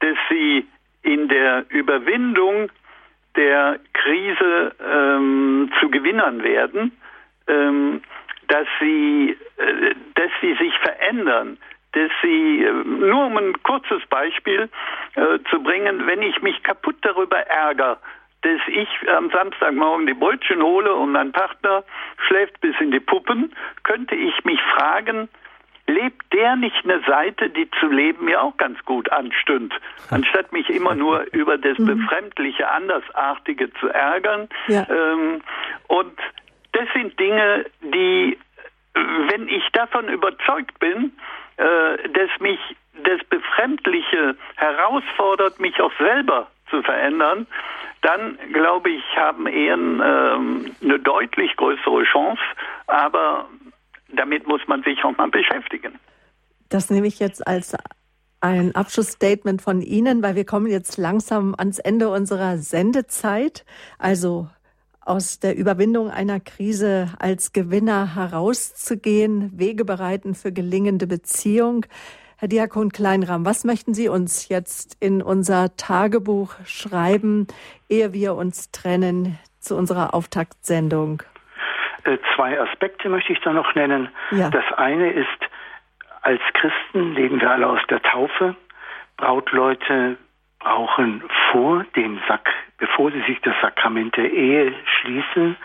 dass 0.00 0.16
sie 0.28 0.66
in 1.02 1.28
der 1.28 1.64
Überwindung 1.70 2.70
der 3.36 3.78
Krise 3.92 4.74
ähm, 4.80 5.70
zu 5.80 5.90
Gewinnern 5.90 6.42
werden, 6.42 6.92
ähm, 7.46 8.02
dass 8.48 8.66
sie, 8.80 9.36
äh, 9.56 9.94
dass 10.14 10.30
sie 10.40 10.54
sich 10.54 10.76
verändern, 10.78 11.58
dass 11.92 12.10
sie, 12.22 12.64
äh, 12.64 12.72
nur 12.72 13.26
um 13.26 13.36
ein 13.36 13.62
kurzes 13.62 14.04
Beispiel 14.08 14.68
äh, 15.14 15.38
zu 15.50 15.62
bringen, 15.62 16.06
wenn 16.06 16.22
ich 16.22 16.40
mich 16.42 16.62
kaputt 16.62 16.96
darüber 17.02 17.38
ärgere, 17.38 17.98
dass 18.42 18.60
ich 18.68 18.88
am 19.08 19.30
Samstagmorgen 19.30 20.06
die 20.06 20.14
Brötchen 20.14 20.62
hole 20.62 20.94
und 20.94 21.12
mein 21.12 21.32
Partner 21.32 21.84
schläft 22.26 22.60
bis 22.60 22.74
in 22.80 22.90
die 22.90 23.00
Puppen, 23.00 23.54
könnte 23.82 24.14
ich 24.14 24.44
mich 24.44 24.60
fragen, 24.74 25.28
lebt 25.90 26.32
der 26.32 26.56
nicht 26.56 26.84
eine 26.84 27.00
Seite, 27.06 27.50
die 27.50 27.68
zu 27.78 27.86
leben 27.88 28.24
mir 28.24 28.42
auch 28.42 28.56
ganz 28.56 28.78
gut 28.84 29.10
anstündt, 29.12 29.74
anstatt 30.10 30.52
mich 30.52 30.68
immer 30.70 30.94
nur 30.94 31.26
über 31.32 31.58
das 31.58 31.78
mhm. 31.78 31.86
befremdliche, 31.86 32.68
andersartige 32.68 33.72
zu 33.74 33.88
ärgern. 33.88 34.48
Ja. 34.68 34.86
Ähm, 34.88 35.42
und 35.88 36.16
das 36.72 36.86
sind 36.94 37.18
Dinge, 37.18 37.66
die, 37.82 38.38
wenn 38.94 39.48
ich 39.48 39.66
davon 39.72 40.08
überzeugt 40.08 40.78
bin, 40.78 41.12
äh, 41.56 42.08
dass 42.08 42.30
mich 42.40 42.60
das 43.04 43.20
Befremdliche 43.28 44.36
herausfordert, 44.56 45.58
mich 45.60 45.80
auch 45.80 45.92
selber 45.98 46.48
zu 46.70 46.82
verändern, 46.82 47.46
dann 48.02 48.38
glaube 48.52 48.90
ich, 48.90 49.02
haben 49.16 49.46
Ehen 49.46 50.00
ähm, 50.02 50.74
eine 50.82 50.98
deutlich 50.98 51.56
größere 51.56 52.04
Chance. 52.04 52.40
Aber 52.86 53.46
damit 54.16 54.46
muss 54.46 54.60
man 54.66 54.82
sich 54.82 55.02
auch 55.04 55.16
mal 55.16 55.30
beschäftigen. 55.30 55.98
Das 56.68 56.90
nehme 56.90 57.06
ich 57.06 57.18
jetzt 57.18 57.46
als 57.46 57.74
ein 58.40 58.74
Abschlussstatement 58.74 59.60
von 59.60 59.82
Ihnen, 59.82 60.22
weil 60.22 60.34
wir 60.34 60.46
kommen 60.46 60.66
jetzt 60.66 60.96
langsam 60.96 61.54
ans 61.56 61.78
Ende 61.78 62.08
unserer 62.08 62.58
Sendezeit. 62.58 63.64
Also 63.98 64.48
aus 65.00 65.40
der 65.40 65.56
Überwindung 65.56 66.10
einer 66.10 66.40
Krise 66.40 67.08
als 67.18 67.52
Gewinner 67.52 68.14
herauszugehen, 68.14 69.58
Wege 69.58 69.84
bereiten 69.84 70.34
für 70.34 70.52
gelingende 70.52 71.06
Beziehung. 71.06 71.86
Herr 72.36 72.48
Diakon 72.48 72.90
Kleinram, 72.92 73.44
was 73.44 73.64
möchten 73.64 73.92
Sie 73.92 74.08
uns 74.08 74.48
jetzt 74.48 74.96
in 75.00 75.20
unser 75.20 75.76
Tagebuch 75.76 76.54
schreiben, 76.64 77.46
ehe 77.88 78.12
wir 78.12 78.34
uns 78.34 78.70
trennen 78.70 79.38
zu 79.58 79.76
unserer 79.76 80.14
Auftaktsendung? 80.14 81.22
Äh, 82.04 82.18
zwei 82.34 82.60
Aspekte 82.60 83.08
möchte 83.08 83.32
ich 83.32 83.40
da 83.40 83.52
noch 83.52 83.74
nennen. 83.74 84.08
Ja. 84.30 84.50
Das 84.50 84.64
eine 84.76 85.10
ist, 85.12 85.28
als 86.22 86.40
Christen 86.54 87.14
leben 87.14 87.40
wir 87.40 87.50
alle 87.50 87.66
aus 87.66 87.80
der 87.88 88.02
Taufe. 88.02 88.54
Brautleute 89.16 90.16
brauchen 90.58 91.22
vor 91.50 91.84
dem 91.96 92.20
Sack, 92.28 92.48
bevor 92.78 93.10
sie 93.10 93.22
sich 93.22 93.40
das 93.42 93.54
Sakrament 93.60 94.16
der 94.16 94.30
Ehe 94.30 94.72
schließen, 95.00 95.56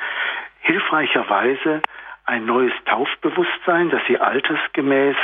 hilfreicherweise 0.61 1.81
ein 2.25 2.45
neues 2.45 2.73
Taufbewusstsein, 2.85 3.89
dass 3.89 4.01
sie 4.07 4.17
altersgemäß 4.17 5.15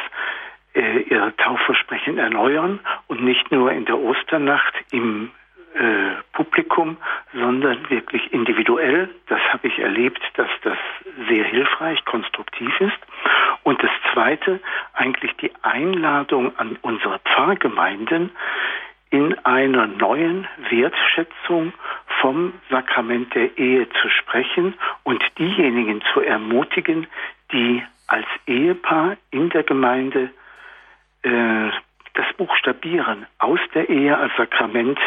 äh, 0.75 0.99
ihr 0.99 1.35
Taufversprechen 1.37 2.17
erneuern 2.17 2.79
und 3.07 3.23
nicht 3.23 3.51
nur 3.51 3.71
in 3.71 3.85
der 3.85 3.97
Osternacht 3.97 4.73
im 4.91 5.31
äh, 5.73 6.21
Publikum, 6.33 6.97
sondern 7.33 7.89
wirklich 7.89 8.33
individuell. 8.33 9.09
Das 9.27 9.39
habe 9.53 9.67
ich 9.67 9.79
erlebt, 9.79 10.21
dass 10.35 10.49
das 10.63 10.77
sehr 11.29 11.45
hilfreich, 11.45 12.03
konstruktiv 12.05 12.79
ist. 12.81 12.97
Und 13.63 13.81
das 13.83 13.91
Zweite, 14.11 14.59
eigentlich 14.93 15.35
die 15.37 15.51
Einladung 15.61 16.57
an 16.57 16.77
unsere 16.81 17.19
Pfarrgemeinden, 17.19 18.31
in 19.11 19.37
einer 19.45 19.87
neuen 19.87 20.47
Wertschätzung 20.69 21.73
vom 22.21 22.53
Sakrament 22.69 23.35
der 23.35 23.57
Ehe 23.57 23.87
zu 24.01 24.09
sprechen 24.09 24.73
und 25.03 25.21
diejenigen 25.37 26.01
zu 26.13 26.21
ermutigen, 26.21 27.07
die 27.51 27.83
als 28.07 28.25
Ehepaar 28.47 29.17
in 29.31 29.49
der 29.49 29.63
Gemeinde 29.63 30.31
äh, 31.23 31.69
das 32.13 32.25
Buchstabieren 32.37 33.25
aus 33.39 33.59
der 33.73 33.89
Ehe 33.89 34.17
als 34.17 34.35
Sakrament 34.37 34.99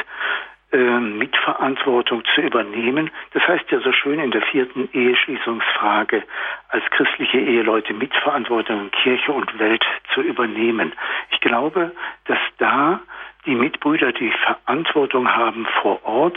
äh, 0.75 0.99
Mitverantwortung 0.99 2.25
zu 2.35 2.41
übernehmen. 2.41 3.09
Das 3.33 3.47
heißt 3.47 3.71
ja 3.71 3.79
so 3.79 3.93
schön 3.93 4.19
in 4.19 4.33
der 4.33 4.43
vierten 4.43 4.89
Eheschließungsfrage, 4.93 6.25
als 6.71 6.85
christliche 6.91 7.39
Eheleute 7.39 7.95
Mitverantwortung 7.95 8.81
in 8.81 8.91
Kirche 8.91 9.31
und 9.31 9.57
Welt 9.61 9.85
zu 10.13 10.21
übernehmen. 10.21 10.93
Ich 11.31 11.41
glaube, 11.41 11.93
dass 12.25 12.41
da 12.59 13.01
die 13.47 13.55
Mitbrüder 13.55 14.11
die 14.11 14.33
Verantwortung 14.33 15.33
haben 15.33 15.65
vor 15.81 16.05
Ort, 16.05 16.37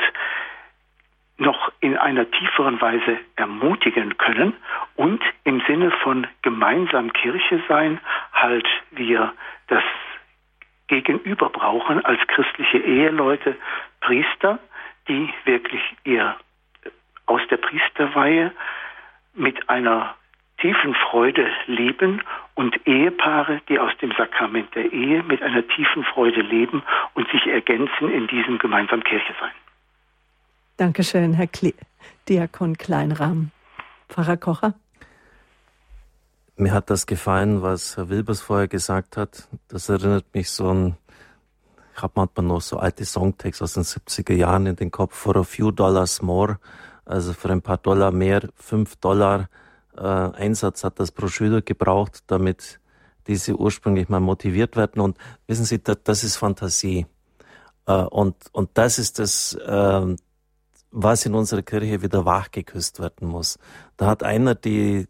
noch 1.39 1.71
in 1.79 1.97
einer 1.97 2.29
tieferen 2.29 2.79
Weise 2.79 3.17
ermutigen 3.37 4.17
können 4.17 4.53
und 4.95 5.23
im 5.45 5.61
Sinne 5.67 5.89
von 6.03 6.27
gemeinsam 6.43 7.11
Kirche 7.11 7.59
sein, 7.67 7.99
halt 8.33 8.67
wir 8.91 9.33
das 9.67 9.83
Gegenüber 10.87 11.49
brauchen 11.49 12.03
als 12.05 12.19
christliche 12.27 12.77
Eheleute 12.77 13.55
Priester, 14.01 14.59
die 15.07 15.29
wirklich 15.45 15.81
ihr 16.03 16.35
aus 17.25 17.41
der 17.49 17.57
Priesterweihe 17.57 18.51
mit 19.33 19.69
einer 19.69 20.15
tiefen 20.59 20.95
Freude 20.95 21.47
leben 21.67 22.21
und 22.55 22.87
Ehepaare, 22.87 23.61
die 23.69 23.79
aus 23.79 23.91
dem 24.01 24.11
Sakrament 24.17 24.73
der 24.75 24.91
Ehe 24.91 25.21
mit 25.23 25.41
einer 25.43 25.67
tiefen 25.67 26.03
Freude 26.03 26.41
leben 26.41 26.81
und 27.13 27.29
sich 27.29 27.45
ergänzen 27.45 28.09
in 28.11 28.27
diesem 28.27 28.57
gemeinsamen 28.57 29.03
Kirche 29.03 29.33
sein. 29.39 29.51
Dankeschön, 30.77 31.33
Herr 31.33 31.47
Kle 31.47 31.73
Diakon 32.27 32.77
Kleinrahm. 32.77 33.51
Pfarrer 34.09 34.37
Kocher? 34.37 34.73
Mir 36.59 36.73
hat 36.73 36.89
das 36.89 37.05
gefallen, 37.05 37.61
was 37.61 37.97
Herr 37.97 38.09
Wilbers 38.09 38.41
vorher 38.41 38.67
gesagt 38.67 39.15
hat. 39.15 39.47
Das 39.67 39.89
erinnert 39.89 40.25
mich 40.33 40.49
so 40.49 40.69
an, 40.69 40.97
ich 41.95 42.01
habe 42.01 42.13
manchmal 42.15 42.47
noch 42.47 42.61
so 42.61 42.77
alte 42.77 43.05
Songtexte 43.05 43.63
aus 43.63 43.73
den 43.73 43.83
70er 43.83 44.33
Jahren 44.33 44.65
in 44.65 44.75
den 44.75 44.89
Kopf, 44.89 45.15
for 45.15 45.35
a 45.37 45.43
few 45.43 45.69
dollars 45.69 46.23
more, 46.23 46.57
also 47.05 47.33
für 47.33 47.51
ein 47.51 47.61
paar 47.61 47.77
Dollar 47.77 48.11
mehr, 48.11 48.49
fünf 48.55 48.95
Dollar 48.95 49.49
äh, 49.95 50.01
Einsatz 50.01 50.83
hat 50.83 50.99
das 50.99 51.11
Broschüre 51.11 51.61
gebraucht, 51.61 52.23
damit 52.25 52.79
diese 53.27 53.55
ursprünglich 53.55 54.09
mal 54.09 54.19
motiviert 54.19 54.75
werden. 54.75 54.99
Und 54.99 55.19
wissen 55.45 55.65
Sie, 55.65 55.83
das, 55.83 55.97
das 56.03 56.23
ist 56.23 56.37
Fantasie. 56.37 57.05
Äh, 57.85 57.93
und, 57.93 58.35
und 58.51 58.71
das 58.73 58.97
ist 58.97 59.19
das, 59.19 59.53
äh, 59.53 60.15
was 60.89 61.25
in 61.27 61.35
unserer 61.35 61.61
Kirche 61.61 62.01
wieder 62.01 62.25
wachgeküsst 62.25 62.99
werden 62.99 63.27
muss. 63.27 63.59
Da 63.95 64.07
hat 64.07 64.23
einer 64.23 64.55
die, 64.55 65.07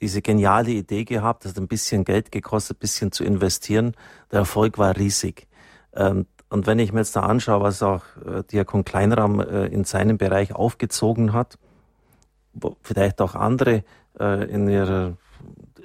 diese 0.00 0.22
geniale 0.22 0.70
Idee 0.70 1.04
gehabt, 1.04 1.44
das 1.44 1.52
hat 1.52 1.58
ein 1.58 1.68
bisschen 1.68 2.04
Geld 2.04 2.32
gekostet, 2.32 2.78
ein 2.78 2.80
bisschen 2.80 3.12
zu 3.12 3.24
investieren. 3.24 3.94
Der 4.30 4.40
Erfolg 4.40 4.78
war 4.78 4.96
riesig. 4.96 5.46
Ähm, 5.94 6.26
und 6.48 6.66
wenn 6.66 6.78
ich 6.78 6.92
mir 6.92 7.00
jetzt 7.00 7.14
da 7.14 7.20
anschaue, 7.20 7.62
was 7.62 7.82
auch 7.82 8.02
äh, 8.26 8.42
Diakon 8.42 8.84
Kleinram 8.84 9.40
äh, 9.40 9.66
in 9.66 9.84
seinem 9.84 10.18
Bereich 10.18 10.54
aufgezogen 10.54 11.32
hat, 11.32 11.58
vielleicht 12.82 13.20
auch 13.20 13.34
andere 13.36 13.84
äh, 14.18 14.50
in 14.50 14.68
ihrer, 14.68 15.16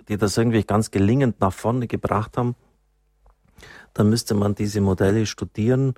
die 0.10 0.18
das 0.18 0.38
irgendwie 0.38 0.64
ganz 0.64 0.90
gelingend 0.90 1.40
nach 1.40 1.54
vorne 1.54 1.88
gebracht 1.88 2.38
haben, 2.38 2.56
dann 3.94 4.10
müsste 4.10 4.34
man 4.34 4.56
diese 4.56 4.82
Modelle 4.82 5.26
studieren 5.26 5.94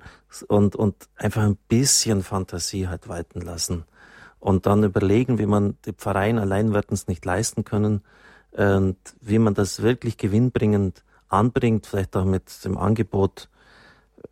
und, 0.46 0.76
und 0.76 1.08
einfach 1.16 1.42
ein 1.42 1.56
bisschen 1.68 2.22
Fantasie 2.22 2.88
halt 2.88 3.08
walten 3.08 3.40
lassen. 3.40 3.84
Und 4.40 4.66
dann 4.66 4.84
überlegen, 4.84 5.38
wie 5.38 5.46
man, 5.46 5.76
die 5.84 5.92
Pfarreien 5.92 6.38
allein 6.38 6.72
werden 6.72 6.94
es 6.94 7.08
nicht 7.08 7.24
leisten 7.24 7.64
können, 7.64 8.02
und 8.52 8.96
wie 9.20 9.38
man 9.38 9.54
das 9.54 9.82
wirklich 9.82 10.16
gewinnbringend 10.16 11.04
anbringt, 11.28 11.86
vielleicht 11.86 12.16
auch 12.16 12.24
mit 12.24 12.64
dem 12.64 12.78
Angebot, 12.78 13.48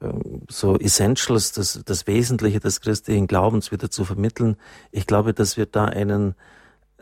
ähm, 0.00 0.42
so 0.50 0.78
Essentials, 0.78 1.52
das, 1.52 1.80
das 1.84 2.06
Wesentliche 2.06 2.60
des 2.60 2.80
christlichen 2.80 3.26
Glaubens 3.26 3.70
wieder 3.70 3.90
zu 3.90 4.04
vermitteln. 4.04 4.56
Ich 4.90 5.06
glaube, 5.06 5.34
dass 5.34 5.56
wir 5.56 5.66
da 5.66 5.84
einen, 5.84 6.34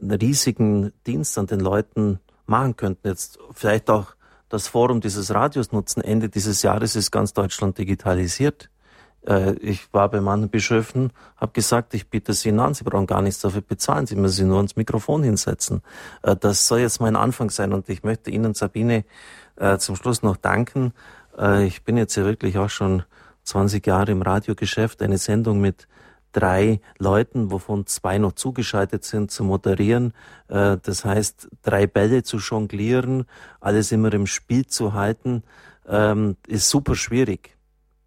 einen 0.00 0.10
riesigen 0.10 0.92
Dienst 1.06 1.38
an 1.38 1.46
den 1.46 1.60
Leuten 1.60 2.20
machen 2.46 2.76
könnten. 2.76 3.08
Jetzt 3.08 3.38
vielleicht 3.52 3.88
auch 3.90 4.14
das 4.48 4.68
Forum 4.68 5.00
dieses 5.00 5.32
Radios 5.32 5.72
nutzen. 5.72 6.02
Ende 6.02 6.28
dieses 6.28 6.62
Jahres 6.62 6.96
ist 6.96 7.10
ganz 7.10 7.32
Deutschland 7.32 7.78
digitalisiert. 7.78 8.70
Äh, 9.26 9.54
ich 9.54 9.92
war 9.92 10.08
bei 10.08 10.20
manchen 10.20 10.48
Bischöfen, 10.48 11.12
habe 11.36 11.52
gesagt, 11.52 11.94
ich 11.94 12.08
biete 12.08 12.32
Sie 12.32 12.52
an, 12.52 12.74
Sie 12.74 12.84
brauchen 12.84 13.06
gar 13.06 13.22
nichts 13.22 13.40
dafür 13.40 13.62
bezahlen, 13.62 14.06
Sie 14.06 14.16
müssen 14.16 14.34
sich 14.36 14.44
nur 14.44 14.56
ans 14.58 14.76
Mikrofon 14.76 15.22
hinsetzen. 15.22 15.82
Äh, 16.22 16.36
das 16.36 16.66
soll 16.66 16.80
jetzt 16.80 17.00
mein 17.00 17.16
Anfang 17.16 17.50
sein 17.50 17.72
und 17.72 17.88
ich 17.88 18.02
möchte 18.02 18.30
Ihnen, 18.30 18.54
Sabine, 18.54 19.04
äh, 19.56 19.78
zum 19.78 19.96
Schluss 19.96 20.22
noch 20.22 20.36
danken. 20.36 20.92
Ich 21.66 21.82
bin 21.82 21.96
jetzt 21.96 22.14
ja 22.14 22.24
wirklich 22.24 22.58
auch 22.58 22.70
schon 22.70 23.02
20 23.42 23.84
Jahre 23.84 24.12
im 24.12 24.22
Radiogeschäft, 24.22 25.02
eine 25.02 25.18
Sendung 25.18 25.60
mit 25.60 25.88
drei 26.30 26.80
Leuten, 26.98 27.50
wovon 27.50 27.88
zwei 27.88 28.18
noch 28.18 28.34
zugeschaltet 28.34 29.02
sind, 29.02 29.32
zu 29.32 29.42
moderieren. 29.42 30.14
Das 30.46 31.04
heißt, 31.04 31.48
drei 31.60 31.88
Bälle 31.88 32.22
zu 32.22 32.36
jonglieren, 32.36 33.24
alles 33.58 33.90
immer 33.90 34.12
im 34.12 34.28
Spiel 34.28 34.66
zu 34.66 34.92
halten, 34.92 35.42
ähm, 35.88 36.36
ist 36.46 36.70
super 36.70 36.94
schwierig. 36.94 37.56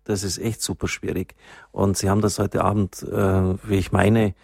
Das 0.07 0.23
ist 0.23 0.37
echt 0.37 0.61
super 0.61 0.87
schwierig. 0.87 1.35
Und 1.73 1.97
Sie 1.97 2.09
haben 2.09 2.21
das 2.21 2.39
heute 2.39 2.63
Abend, 2.63 3.03
äh, 3.03 3.11
wie 3.67 3.75
ich 3.75 3.91
meine, 3.91 4.35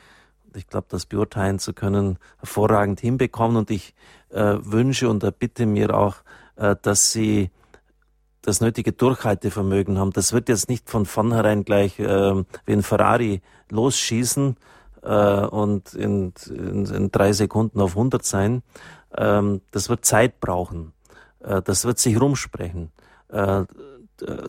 ich 0.54 0.68
glaube, 0.68 0.88
das 0.90 1.06
beurteilen 1.06 1.58
zu 1.58 1.72
können, 1.72 2.20
hervorragend 2.40 3.00
hinbekommen. 3.00 3.56
Und 3.56 3.72
ich 3.72 3.96
äh, 4.30 4.58
wünsche 4.60 5.08
und 5.08 5.24
erbitte 5.24 5.66
mir 5.66 5.98
auch, 5.98 6.18
äh, 6.58 6.76
dass 6.82 7.14
Sie 7.14 7.50
das 8.42 8.60
nötige 8.60 8.92
Durchhaltevermögen 8.92 9.98
haben. 9.98 10.12
Das 10.12 10.34
wird 10.34 10.50
jetzt 10.50 10.68
nicht 10.68 10.90
von 10.90 11.06
vornherein 11.06 11.64
gleich 11.64 11.98
äh, 11.98 12.44
wie 12.66 12.74
ein 12.74 12.84
Ferrari 12.84 13.42
losschießen 13.70 14.58
äh, 15.02 15.46
und 15.46 15.94
in, 15.94 16.34
in, 16.50 16.86
in 16.88 17.10
drei 17.10 17.32
Sekunden 17.32 17.80
auf 17.80 17.92
100 17.92 18.26
sein. 18.26 18.64
Ähm, 19.16 19.62
das 19.72 19.88
wird 19.88 20.04
Zeit 20.04 20.42
brauchen. 20.42 20.92
Äh, 21.40 21.62
das 21.62 21.86
wird 21.86 22.00
sich 22.00 22.20
rumsprechen. 22.20 22.92
Äh, 23.30 23.64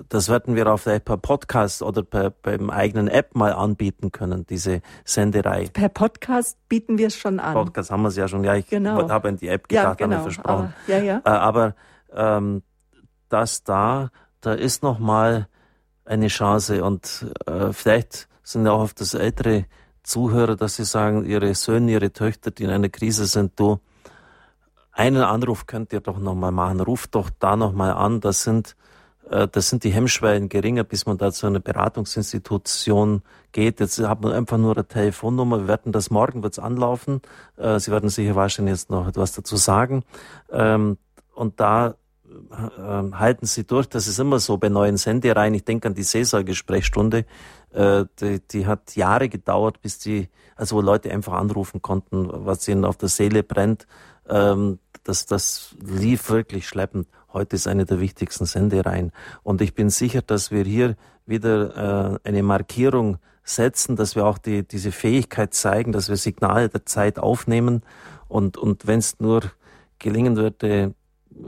das 0.09 0.28
werden 0.28 0.55
wir 0.57 0.66
auch 0.73 0.77
vielleicht 0.78 1.05
per 1.07 1.16
Podcast 1.16 1.82
oder 1.82 2.03
per, 2.03 2.31
beim 2.31 2.70
eigenen 2.70 3.09
App 3.09 3.35
mal 3.35 3.53
anbieten 3.53 4.12
können, 4.12 4.47
diese 4.47 4.82
Senderei. 5.05 5.69
Per 5.73 5.89
Podcast 5.89 6.59
bieten 6.69 6.99
wir 6.99 7.07
es 7.09 7.16
schon 7.16 7.41
an. 7.41 7.55
Podcast 7.55 7.91
haben 7.91 8.03
wir 8.03 8.09
es 8.09 8.16
ja 8.16 8.28
schon. 8.28 8.45
Ja, 8.45 8.55
ich 8.55 8.69
Genau. 8.69 9.09
habe 9.09 9.28
an 9.28 9.36
die 9.36 9.49
App 9.49 9.73
Ja, 9.73 9.82
gedacht, 9.82 9.99
genau, 9.99 10.16
haben 10.16 10.20
wir 10.20 10.23
versprochen. 10.32 10.74
aber- 10.86 10.93
ja, 10.93 10.99
ja. 11.03 11.23
Äh, 11.24 11.28
aber 11.31 11.74
ähm, 12.12 12.62
das 13.31 13.65
da, 13.65 14.11
da 14.43 14.53
ist 14.53 14.82
noch 14.82 14.99
mal 14.99 15.49
eine 16.05 16.28
Chance 16.28 16.85
und 16.85 17.27
äh, 17.47 17.73
vielleicht 17.73 18.28
sind 18.43 18.66
ja 18.66 18.73
auch 18.73 18.81
auf 18.82 18.95
das 18.95 19.15
ältere 19.15 19.65
Zuhörer, 20.03 20.55
dass 20.57 20.77
sie 20.77 20.85
sagen, 20.85 21.24
ihre 21.24 21.55
Söhne, 21.55 21.93
ihre 21.93 22.12
Töchter, 22.12 22.51
die 22.51 22.65
in 22.65 22.70
einer 22.70 22.91
Krise 22.91 23.24
sind, 23.24 23.59
du, 23.59 23.81
einen 24.93 25.23
Anruf 25.23 25.66
könnt 25.66 25.93
ihr 25.93 26.01
doch 26.01 26.19
noch 26.19 26.35
mal 26.35 26.53
machen, 26.53 26.81
ruft 26.81 27.15
doch 27.15 27.31
da 27.39 27.57
noch 27.57 27.73
mal 27.73 27.91
an, 27.93 28.20
das 28.20 28.43
sind 28.43 28.77
äh, 29.30 29.48
das 29.51 29.68
sind 29.68 29.84
die 29.84 29.90
Hemmschwellen 29.90 30.48
geringer, 30.48 30.84
bis 30.84 31.06
man 31.06 31.18
da 31.18 31.32
zu 31.32 31.46
einer 31.46 31.60
Beratungsinstitution 31.60 33.22
geht. 33.52 33.80
Jetzt 33.80 33.98
hat 33.98 34.22
man 34.22 34.32
einfach 34.32 34.59
nur 34.59 34.74
eine 34.74 34.86
Telefonnummer. 34.86 35.60
Wir 35.60 35.68
werden 35.68 35.92
das 35.92 36.10
morgen 36.10 36.42
wird's 36.42 36.59
anlaufen. 36.59 37.20
Äh, 37.56 37.78
Sie 37.78 37.90
werden 37.90 38.09
sicher 38.09 38.34
wahrscheinlich 38.34 38.74
jetzt 38.74 38.90
noch 38.90 39.06
etwas 39.09 39.32
dazu 39.32 39.56
sagen. 39.56 40.05
Ähm, 40.51 40.98
Und 41.34 41.59
da 41.59 41.94
äh, 42.28 43.12
halten 43.12 43.46
Sie 43.46 43.64
durch. 43.64 43.88
Das 43.88 44.06
ist 44.06 44.18
immer 44.18 44.38
so 44.38 44.56
bei 44.59 44.68
neuen 44.68 44.96
Sendereien. 44.96 45.55
Ich 45.55 45.64
denke 45.64 45.88
an 45.88 45.94
die 45.94 46.05
Cäsar-Gesprächsstunde. 46.05 47.24
Äh, 47.72 48.05
Die, 48.20 48.40
die 48.40 48.66
hat 48.66 48.94
Jahre 48.96 49.28
gedauert, 49.28 49.80
bis 49.82 49.98
die, 49.98 50.28
also 50.56 50.76
wo 50.76 50.80
Leute 50.80 51.10
einfach 51.10 51.32
anrufen 51.34 51.82
konnten, 51.82 52.28
was 52.30 52.68
ihnen 52.68 52.84
auf 52.84 52.96
der 52.96 53.09
Seele 53.09 53.42
brennt. 53.42 53.86
Ähm, 54.28 54.78
Das, 55.05 55.26
das 55.26 55.74
lief 55.84 56.30
wirklich 56.30 56.66
schleppend. 56.66 57.06
Heute 57.35 57.56
ist 57.56 57.66
eine 57.66 57.85
der 57.85 57.98
wichtigsten 57.98 58.47
Sendereien. 58.47 59.11
Und 59.43 59.61
ich 59.61 59.74
bin 59.74 59.90
sicher, 59.90 60.23
dass 60.23 60.52
wir 60.52 60.62
hier 60.62 60.94
wieder 61.27 62.15
äh, 62.23 62.28
eine 62.28 62.44
Markierung 62.44 63.19
setzen, 63.43 63.97
dass 63.97 64.15
wir 64.15 64.24
auch 64.24 64.39
die, 64.39 64.62
diese 64.62 64.93
Fähigkeit 64.93 65.52
zeigen, 65.52 65.90
dass 65.90 66.09
wir 66.09 66.16
Signale 66.16 66.69
der 66.69 66.86
Zeit 66.86 67.19
aufnehmen. 67.19 67.82
Und, 68.28 68.56
und 68.56 68.86
wenn 68.86 69.01
es 69.01 69.19
nur 69.19 69.43
gelingen 69.98 70.36
würde, 70.36 70.94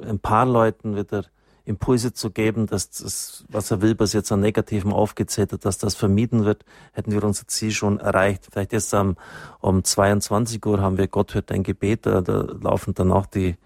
ein 0.03 0.19
paar 0.19 0.45
Leuten 0.45 0.97
wieder 0.97 1.25
Impulse 1.65 2.13
zu 2.13 2.31
geben, 2.31 2.67
dass 2.67 2.91
das, 2.91 3.45
was 3.49 3.71
Herr 3.71 3.81
Wilbers 3.81 4.13
jetzt 4.13 4.33
an 4.33 4.41
Negativen 4.41 4.93
aufgezählt 4.93 5.53
hat, 5.53 5.65
dass 5.65 5.79
das 5.79 5.95
vermieden 5.95 6.45
wird, 6.45 6.65
hätten 6.95 7.13
wir 7.13 7.23
unser 7.23 7.47
Ziel 7.47 7.71
schon 7.71 8.01
erreicht. 8.01 8.49
Vielleicht 8.51 8.73
jetzt 8.73 8.93
um, 8.93 9.17
um 9.61 9.85
22 9.85 10.65
Uhr 10.67 10.81
haben 10.81 10.99
wir 10.99 11.07
Gott 11.07 11.35
hört 11.35 11.53
dein 11.53 11.63
Gebet, 11.63 12.07
da, 12.07 12.23
da 12.23 12.41
laufen 12.61 12.93
dann 12.95 13.13
auch 13.13 13.27
die 13.27 13.57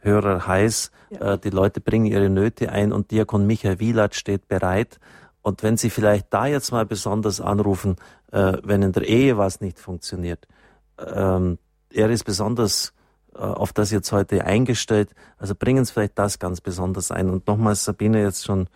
Hörer 0.00 0.46
heiß, 0.46 0.90
ja. 1.10 1.34
äh, 1.34 1.38
die 1.38 1.50
Leute 1.50 1.80
bringen 1.80 2.06
ihre 2.06 2.28
Nöte 2.28 2.70
ein 2.70 2.92
und 2.92 3.10
Diakon 3.10 3.46
Michael 3.46 3.80
Wielat 3.80 4.14
steht 4.14 4.48
bereit. 4.48 4.98
Und 5.42 5.62
wenn 5.62 5.76
Sie 5.76 5.90
vielleicht 5.90 6.32
da 6.32 6.46
jetzt 6.46 6.70
mal 6.70 6.84
besonders 6.84 7.40
anrufen, 7.40 7.96
äh, 8.32 8.58
wenn 8.62 8.82
in 8.82 8.92
der 8.92 9.06
Ehe 9.06 9.38
was 9.38 9.60
nicht 9.60 9.78
funktioniert, 9.78 10.46
ähm, 10.98 11.58
er 11.92 12.10
ist 12.10 12.24
besonders 12.24 12.92
äh, 13.34 13.38
auf 13.38 13.72
das 13.72 13.90
jetzt 13.90 14.12
heute 14.12 14.44
eingestellt. 14.44 15.10
Also 15.38 15.54
bringen 15.54 15.84
Sie 15.84 15.92
vielleicht 15.92 16.18
das 16.18 16.38
ganz 16.38 16.60
besonders 16.60 17.10
ein. 17.10 17.30
Und 17.30 17.46
nochmals, 17.46 17.84
Sabine, 17.84 18.22
jetzt 18.22 18.44
schon 18.44 18.68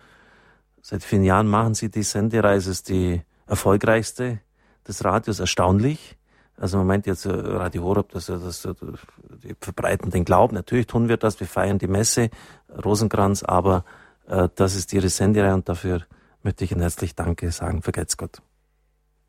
seit 0.81 1.03
vielen 1.03 1.23
Jahren 1.23 1.47
machen 1.47 1.75
Sie 1.75 1.89
die 1.89 2.03
Sendereise, 2.03 2.71
ist 2.71 2.89
die 2.89 3.21
erfolgreichste 3.47 4.39
des 4.87 5.03
Radios, 5.03 5.39
erstaunlich. 5.39 6.17
Also 6.57 6.77
man 6.77 6.87
meint 6.87 7.05
jetzt 7.05 7.25
äh, 7.25 7.31
Radio 7.31 7.83
Horeb, 7.83 8.09
dass 8.09 8.27
das, 8.27 8.61
das, 8.61 8.75
die 9.43 9.55
verbreiten 9.59 10.11
den 10.11 10.25
Glauben. 10.25 10.55
Natürlich 10.55 10.87
tun 10.87 11.09
wir 11.09 11.17
das, 11.17 11.39
wir 11.39 11.47
feiern 11.47 11.79
die 11.79 11.87
Messe, 11.87 12.29
Rosenkranz, 12.83 13.43
aber 13.43 13.83
äh, 14.27 14.49
das 14.55 14.75
ist 14.75 14.93
Ihre 14.93 15.09
Sendereihe 15.09 15.53
und 15.53 15.67
dafür 15.67 16.01
möchte 16.43 16.63
ich 16.63 16.71
Ihnen 16.71 16.81
herzlich 16.81 17.15
Danke 17.15 17.51
sagen. 17.51 17.81
Vergelt's 17.81 18.17
Gott. 18.17 18.41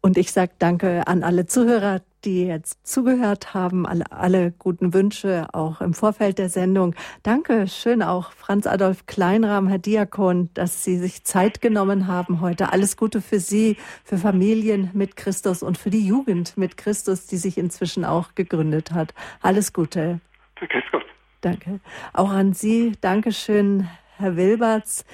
Und 0.01 0.18
ich 0.18 0.32
sage 0.32 0.52
Danke 0.59 1.06
an 1.06 1.23
alle 1.23 1.47
Zuhörer, 1.47 2.01
die 2.24 2.44
jetzt 2.47 2.86
zugehört 2.86 3.55
haben, 3.55 3.86
alle, 3.86 4.05
alle 4.10 4.51
guten 4.51 4.93
Wünsche 4.93 5.47
auch 5.52 5.81
im 5.81 5.94
Vorfeld 5.94 6.39
der 6.39 6.48
Sendung. 6.48 6.94
Danke 7.23 7.68
schön 7.68 8.02
auch 8.02 8.32
Franz 8.32 8.66
Adolf 8.66 9.06
Kleinrahm, 9.06 9.68
Herr 9.68 9.78
Diakon, 9.78 10.51
dass 10.55 10.82
Sie 10.82 10.98
sich 10.98 11.24
Zeit 11.24 11.60
genommen 11.60 12.09
haben 12.09 12.40
heute. 12.40 12.73
Alles 12.73 12.97
Gute 12.97 13.20
für 13.20 13.39
Sie, 13.39 13.77
für 14.05 14.18
Familien 14.18 14.90
mit 14.93 15.16
Christus 15.16 15.62
und 15.62 15.78
für 15.78 15.90
die 15.90 16.05
Jugend 16.05 16.56
mit 16.56 16.77
Christus, 16.77 17.27
die 17.27 17.36
sich 17.36 17.59
inzwischen 17.59 18.05
auch 18.05 18.35
gegründet 18.35 18.93
hat. 18.93 19.14
Alles 19.40 19.73
Gute. 19.73 20.20
Gott. 20.90 21.05
Danke. 21.43 21.81
Auch 22.12 22.31
an 22.31 22.55
Sie, 22.55 22.93
Dankeschön, 23.01 23.89
Herr 24.16 24.36
Wilberts. 24.36 25.05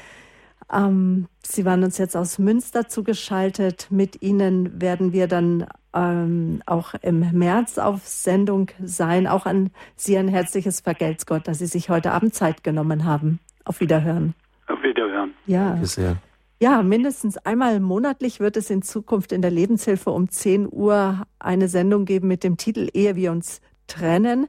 Ähm, 0.73 1.29
Sie 1.45 1.65
waren 1.65 1.85
uns 1.85 1.99
jetzt 1.99 2.17
aus 2.17 2.39
Münster 2.39 2.89
zugeschaltet. 2.89 3.89
Mit 3.91 4.23
Ihnen 4.23 4.81
werden 4.81 5.13
wir 5.13 5.27
dann 5.27 5.67
ähm, 5.95 6.63
auch 6.67 6.95
im 7.03 7.31
März 7.33 7.79
auf 7.79 8.07
Sendung 8.07 8.71
sein. 8.83 9.27
Auch 9.27 9.47
an 9.47 9.71
Sie 9.97 10.17
ein 10.17 10.29
herzliches 10.29 10.81
Vergelt's 10.81 11.27
Gott, 11.27 11.47
dass 11.49 11.59
Sie 11.59 11.67
sich 11.67 11.91
heute 11.91 12.13
Abend 12.13 12.35
Zeit 12.35 12.65
genommen 12.65 13.05
haben. 13.05 13.41
Auf 13.65 13.81
Wiederhören. 13.81 14.35
Auf 14.67 14.83
Wiederhören. 14.83 15.35
Ja. 15.47 15.71
Danke 15.71 15.87
sehr. 15.87 16.17
Ja, 16.61 16.83
mindestens 16.85 17.39
einmal 17.39 17.81
monatlich 17.81 18.39
wird 18.39 18.57
es 18.57 18.71
in 18.71 18.83
Zukunft 18.83 19.33
in 19.33 19.43
der 19.43 19.51
Lebenshilfe 19.51 20.11
um 20.11 20.29
10 20.29 20.69
Uhr 20.71 21.25
eine 21.41 21.67
Sendung 21.67 22.05
geben 22.05 22.29
mit 22.29 22.45
dem 22.45 22.57
Titel 22.57 22.89
Ehe 22.95 23.17
wir 23.17 23.33
uns 23.33 23.61
trennen. 23.89 24.47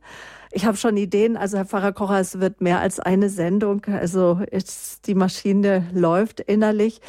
Ich 0.56 0.66
habe 0.66 0.78
schon 0.78 0.98
Ideen. 0.98 1.36
Also 1.36 1.58
Herr 1.58 1.66
Pfarrer 1.66 1.94
Kocher, 1.94 2.20
es 2.20 2.40
wird 2.40 2.62
mehr 2.62 2.80
als 2.80 3.00
eine 3.00 3.30
Sendung. 3.30 3.86
Also 3.86 4.40
die 5.08 5.16
Maschine 5.16 5.90
läuft 5.94 6.42
innerlich. 6.42 7.02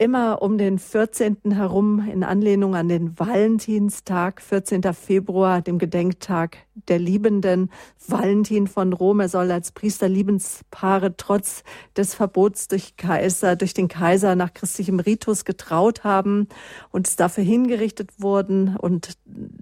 Immer 0.00 0.40
um 0.40 0.56
den 0.56 0.78
14. 0.78 1.36
herum 1.50 2.08
in 2.10 2.24
Anlehnung 2.24 2.74
an 2.74 2.88
den 2.88 3.18
Valentinstag, 3.18 4.40
14. 4.40 4.94
Februar, 4.94 5.60
dem 5.60 5.76
Gedenktag 5.76 6.56
der 6.88 6.98
Liebenden. 6.98 7.70
Valentin 8.08 8.66
von 8.66 8.94
Rom, 8.94 9.20
er 9.20 9.28
soll 9.28 9.50
als 9.50 9.72
Priester 9.72 10.08
Liebenspaare 10.08 11.18
trotz 11.18 11.64
des 11.98 12.14
Verbots 12.14 12.68
durch 12.68 12.96
Kaiser, 12.96 13.56
durch 13.56 13.74
den 13.74 13.88
Kaiser 13.88 14.36
nach 14.36 14.54
christlichem 14.54 15.00
Ritus 15.00 15.44
getraut 15.44 16.02
haben 16.02 16.48
und 16.90 17.20
dafür 17.20 17.44
hingerichtet 17.44 18.22
worden. 18.22 18.78
Und 18.78 19.18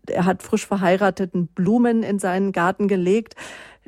er 0.06 0.24
hat 0.24 0.44
frisch 0.44 0.69
verheirateten 0.69 1.48
Blumen 1.48 2.05
in 2.05 2.20
seinen 2.20 2.52
Garten 2.52 2.86
gelegt. 2.86 3.35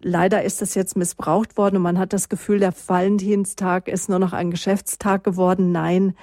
Leider 0.02 0.42
ist 0.42 0.62
das 0.62 0.74
jetzt 0.74 0.96
missbraucht 0.96 1.56
worden 1.56 1.76
und 1.76 1.82
man 1.82 1.98
hat 1.98 2.12
das 2.12 2.28
Gefühl, 2.28 2.58
der 2.58 2.72
Valentinstag 2.86 3.88
ist 3.88 4.08
nur 4.08 4.18
noch 4.18 4.32
ein 4.32 4.50
Geschäftstag 4.50 5.24
geworden. 5.24 5.72
Nein, 5.72 6.14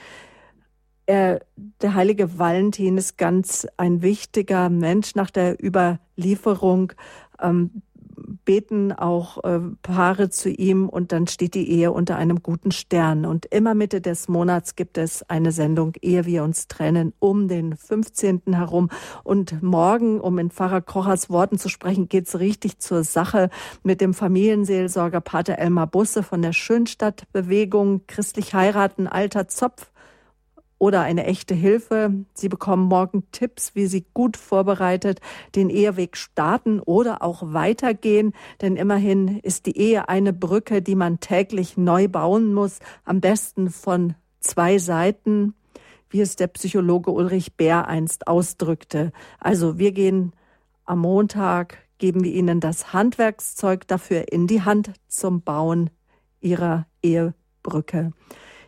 er, 1.08 1.40
der 1.82 1.96
heilige 1.96 2.38
Valentin 2.38 2.98
ist 2.98 3.18
ganz 3.18 3.66
ein 3.78 4.02
wichtiger 4.02 4.70
Mensch 4.70 5.16
nach 5.16 5.32
der 5.32 5.58
Überlieferung. 5.64 6.94
Ähm, 7.42 7.82
beten 8.46 8.92
auch 8.92 9.44
äh, 9.44 9.60
Paare 9.82 10.30
zu 10.30 10.50
ihm 10.50 10.90
und 10.90 11.12
dann 11.12 11.28
steht 11.28 11.54
die 11.56 11.70
Ehe 11.70 11.92
unter 11.92 12.18
einem 12.18 12.44
guten 12.44 12.72
Stern. 12.72 13.26
Und 13.26 13.46
immer 13.46 13.74
Mitte 13.74 14.02
des 14.02 14.28
Monats 14.28 14.76
gibt 14.76 14.98
es 14.98 15.24
eine 15.30 15.52
Sendung, 15.52 15.94
ehe 16.02 16.26
wir 16.26 16.44
uns 16.44 16.68
trennen, 16.68 17.14
um 17.20 17.48
den 17.48 17.76
15. 17.76 18.42
herum. 18.54 18.90
Und 19.24 19.64
morgen, 19.64 20.20
um 20.20 20.38
in 20.40 20.52
Pfarrer 20.52 20.82
Kochers 20.82 21.30
Worten 21.30 21.58
zu 21.58 21.70
sprechen, 21.70 22.10
geht's 22.10 22.40
richtig 22.40 22.80
zur 22.80 23.04
Sache 23.04 23.50
mit 23.84 24.02
dem 24.02 24.14
Familienseelsorger 24.14 25.22
Pater 25.22 25.58
Elmar 25.58 25.88
Busse 25.88 26.24
von 26.24 26.42
der 26.42 26.54
Schönstadtbewegung 26.54 28.02
Christlich 28.08 28.54
heiraten, 28.54 29.08
alter 29.08 29.48
Zopf 29.48 29.92
oder 30.80 31.02
eine 31.02 31.26
echte 31.26 31.56
Hilfe. 31.56 32.14
Sie 32.34 32.50
bekommen 32.50 32.88
morgen 32.88 33.24
Tipps, 33.32 33.76
wie 33.76 33.88
Sie 33.88 34.06
gut 34.14 34.38
vorbereitet 34.38 35.22
den 35.56 35.70
Eheweg 35.70 36.18
starten 36.18 36.80
oder 36.80 37.22
auch 37.22 37.54
weitergehen. 37.54 38.34
Denn 38.62 38.76
immerhin 38.76 39.40
ist 39.40 39.66
die 39.66 39.78
Ehe 39.78 40.10
eine 40.10 40.34
Brücke, 40.34 40.82
die 40.82 40.96
man 40.96 41.20
täglich 41.20 41.78
neu 41.78 42.08
bauen 42.08 42.54
muss. 42.54 42.80
Am 43.06 43.22
besten 43.22 43.70
von 43.70 44.16
zwei 44.40 44.78
Seiten, 44.78 45.54
wie 46.10 46.22
es 46.22 46.36
der 46.36 46.48
Psychologe 46.48 47.12
Ulrich 47.12 47.56
Bär 47.56 47.88
einst 47.88 48.28
ausdrückte. 48.28 49.12
Also 49.40 49.78
wir 49.78 49.92
gehen 49.92 50.34
am 50.86 51.00
Montag, 51.00 51.80
geben 51.98 52.24
wir 52.24 52.32
Ihnen 52.32 52.60
das 52.60 52.94
Handwerkszeug 52.94 53.88
dafür 53.88 54.32
in 54.32 54.48
die 54.48 54.62
Hand 54.62 54.94
zum 55.08 55.42
Bauen 55.42 55.90
Ihrer 56.40 56.86
Ehebrücke. 57.02 58.14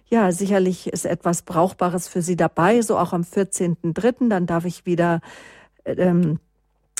Ja, 0.09 0.31
sicherlich 0.31 0.87
ist 0.87 1.05
etwas 1.05 1.43
Brauchbares 1.43 2.07
für 2.07 2.23
Sie 2.23 2.35
dabei, 2.35 2.81
so 2.81 2.97
auch 2.97 3.13
am 3.13 3.21
14.3. 3.21 4.29
Dann 4.29 4.47
darf 4.47 4.65
ich 4.65 4.85
wieder 4.87 5.21
ähm, 5.85 6.39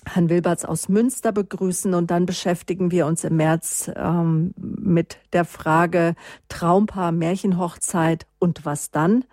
Herrn 0.05 0.29
Wilberts 0.29 0.63
aus 0.63 0.89
Münster 0.89 1.31
begrüßen 1.31 1.93
und 1.93 2.11
dann 2.11 2.25
beschäftigen 2.25 2.91
wir 2.91 3.07
uns 3.07 3.23
im 3.23 3.35
März 3.35 3.91
ähm, 3.95 4.53
mit 4.57 5.17
der 5.33 5.45
Frage 5.45 6.15
Traumpaar, 6.49 7.11
Märchenhochzeit 7.11 8.27
und 8.37 8.65
was 8.65 8.91
dann? 8.91 9.25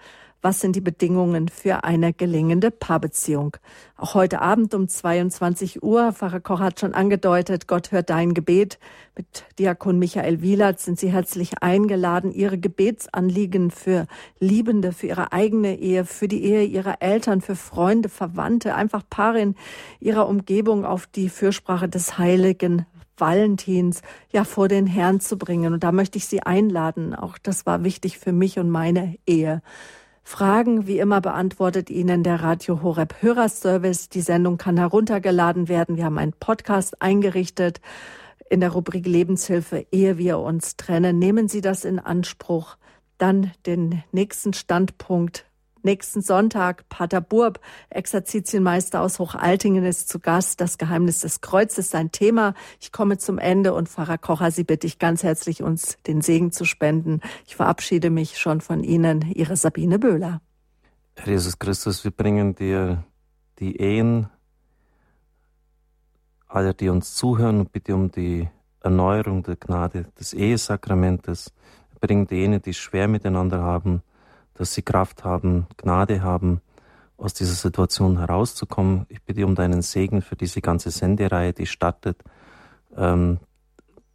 Was 0.47 0.61
sind 0.61 0.77
die 0.77 0.81
Bedingungen 0.81 1.49
für 1.49 1.83
eine 1.83 2.13
gelingende 2.13 2.71
Paarbeziehung? 2.71 3.57
Auch 3.97 4.15
heute 4.15 4.41
Abend 4.41 4.75
um 4.75 4.87
22 4.87 5.83
Uhr, 5.83 6.13
Pfarrer 6.13 6.39
Koch 6.39 6.61
hat 6.61 6.79
schon 6.79 6.95
angedeutet, 6.95 7.67
Gott 7.67 7.91
hört 7.91 8.11
dein 8.11 8.33
Gebet. 8.33 8.79
Mit 9.17 9.45
Diakon 9.59 9.99
Michael 9.99 10.43
Wielert 10.43 10.79
sind 10.79 11.01
Sie 11.01 11.11
herzlich 11.11 11.65
eingeladen, 11.65 12.31
Ihre 12.31 12.59
Gebetsanliegen 12.59 13.73
für 13.73 14.07
Liebende, 14.39 14.93
für 14.93 15.09
Ihre 15.09 15.33
eigene 15.33 15.81
Ehe, 15.81 16.05
für 16.05 16.29
die 16.29 16.45
Ehe 16.45 16.63
Ihrer 16.63 17.03
Eltern, 17.03 17.41
für 17.41 17.57
Freunde, 17.57 18.09
Verwandte, 18.09 18.77
einfach 18.77 19.03
Paare 19.11 19.41
in 19.41 19.57
Ihrer 19.99 20.29
Umgebung 20.29 20.85
auf 20.85 21.09
die 21.09 21.29
Fürsprache 21.29 21.89
des 21.89 22.19
Heiligen 22.19 22.87
Valentins 23.17 24.01
ja 24.31 24.45
vor 24.45 24.69
den 24.69 24.87
Herrn 24.87 25.19
zu 25.19 25.39
bringen. 25.39 25.73
Und 25.73 25.83
da 25.83 25.91
möchte 25.91 26.19
ich 26.19 26.27
Sie 26.27 26.45
einladen. 26.45 27.17
Auch 27.17 27.37
das 27.37 27.67
war 27.67 27.83
wichtig 27.83 28.21
für 28.21 28.31
mich 28.31 28.61
und 28.61 28.71
meine 28.71 29.17
Ehe. 29.27 29.61
Fragen 30.29 30.89
wie 30.89 30.99
immer 30.99 31.21
beantwortet 31.21 31.89
Ihnen 31.89 32.25
der 32.25 32.43
Radio 32.43 32.83
Horeb 32.83 33.23
Hörerservice. 33.23 34.09
Die 34.09 34.21
Sendung 34.21 34.59
kann 34.59 34.77
heruntergeladen 34.77 35.69
werden. 35.69 35.97
Wir 35.97 36.05
haben 36.05 36.19
einen 36.19 36.33
Podcast 36.33 37.01
eingerichtet 37.01 37.81
in 38.51 38.59
der 38.59 38.71
Rubrik 38.71 39.07
Lebenshilfe, 39.07 39.87
ehe 39.93 40.19
wir 40.19 40.41
uns 40.41 40.77
trennen. 40.77 41.21
Nehmen 41.21 41.47
Sie 41.47 41.61
das 41.61 41.85
in 41.85 42.01
Anspruch. 42.01 42.77
Dann 43.19 43.53
den 43.67 44.03
nächsten 44.11 44.53
Standpunkt 44.53 45.47
Nächsten 45.87 46.21
Sonntag 46.21 46.89
Pater 46.89 47.21
Burb, 47.21 47.61
Exerzitienmeister 47.91 49.01
aus 49.01 49.21
Hochaltingen, 49.21 49.85
ist 49.85 50.09
zu 50.09 50.19
Gast. 50.19 50.61
Das 50.61 50.79
Geheimnis 50.79 51.21
des 51.21 51.43
Kreuzes 51.43 51.91
sein 51.91 52.11
Thema. 52.11 52.55
Ich 52.81 52.91
komme 52.91 53.19
zum 53.19 53.39
Ende 53.39 53.73
und 53.73 53.89
Pfarrer 53.89 54.19
Kocher, 54.19 54.51
Sie 54.51 54.65
bitte 54.65 54.89
ich 54.89 54.99
ganz 54.99 55.23
herzlich, 55.23 55.63
uns 55.63 55.97
den 56.09 56.23
Segen 56.23 56.51
zu 56.51 56.65
spenden. 56.65 57.21
Ich 57.47 57.55
verabschiede 57.55 58.11
mich 58.11 58.37
schon 58.37 58.61
von 58.61 58.83
Ihnen, 58.83 59.31
Ihre 59.33 59.57
Sabine 59.57 60.01
Böhler. 60.01 60.41
Herr 61.15 61.29
Jesus 61.29 61.57
Christus, 61.57 62.03
wir 62.03 62.11
bringen 62.11 62.57
dir 62.57 63.05
die 63.61 63.77
Ehen 63.77 64.29
aller, 66.49 66.75
die 66.75 66.89
uns 66.89 67.15
zuhören, 67.15 67.61
und 67.61 67.71
bitte 67.71 67.95
um 67.95 68.11
die 68.11 68.49
Erneuerung 68.81 69.45
der 69.45 69.55
Gnade 69.55 70.07
des 70.19 70.35
Ehesakramentes. 70.35 71.53
Wir 71.93 72.01
bringen 72.01 72.61
die 72.61 72.75
schwer 72.75 73.07
miteinander 73.07 73.63
haben, 73.63 74.03
dass 74.59 74.75
sie 74.75 74.83
Kraft 74.83 75.25
haben, 75.25 75.67
Gnade 75.77 76.23
haben, 76.23 76.61
aus 77.17 77.35
dieser 77.35 77.55
Situation 77.55 78.19
herauszukommen. 78.19 79.07
Ich 79.09 79.23
bitte 79.23 79.47
um 79.47 79.55
deinen 79.55 79.83
Segen 79.83 80.23
für 80.23 80.37
diese 80.37 80.61
ganze 80.61 80.91
Sendereihe, 80.91 81.53
die 81.53 81.67
startet. 81.67 82.23
Ähm, 82.97 83.39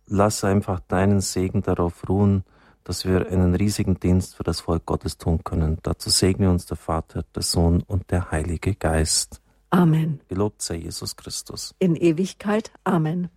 lass 0.06 0.44
einfach 0.44 0.80
deinen 0.82 1.22
Segen 1.22 1.64
darauf 1.64 2.08
ruhen, 2.08 2.44
dass 2.84 3.06
wir 3.06 3.28
einen 3.28 3.56
riesigen 3.56 4.00
Dienst 4.00 4.36
für 4.36 4.44
das 4.44 4.62
Volk 4.62 4.86
Gottes 4.86 5.18
tun 5.18 5.44
können. 5.44 5.78
Dazu 5.84 6.10
segne 6.10 6.50
uns 6.50 6.66
der 6.66 6.78
Vater, 6.78 7.24
der 7.36 7.44
Sohn 7.44 7.84
und 7.84 8.12
der 8.12 8.32
Heilige 8.32 8.76
Geist. 8.76 9.42
Amen. 9.70 10.20
Gelobt 10.28 10.62
sei 10.62 10.76
Jesus 10.76 11.16
Christus. 11.16 11.74
In 11.80 11.96
Ewigkeit. 11.96 12.72
Amen. 12.84 13.30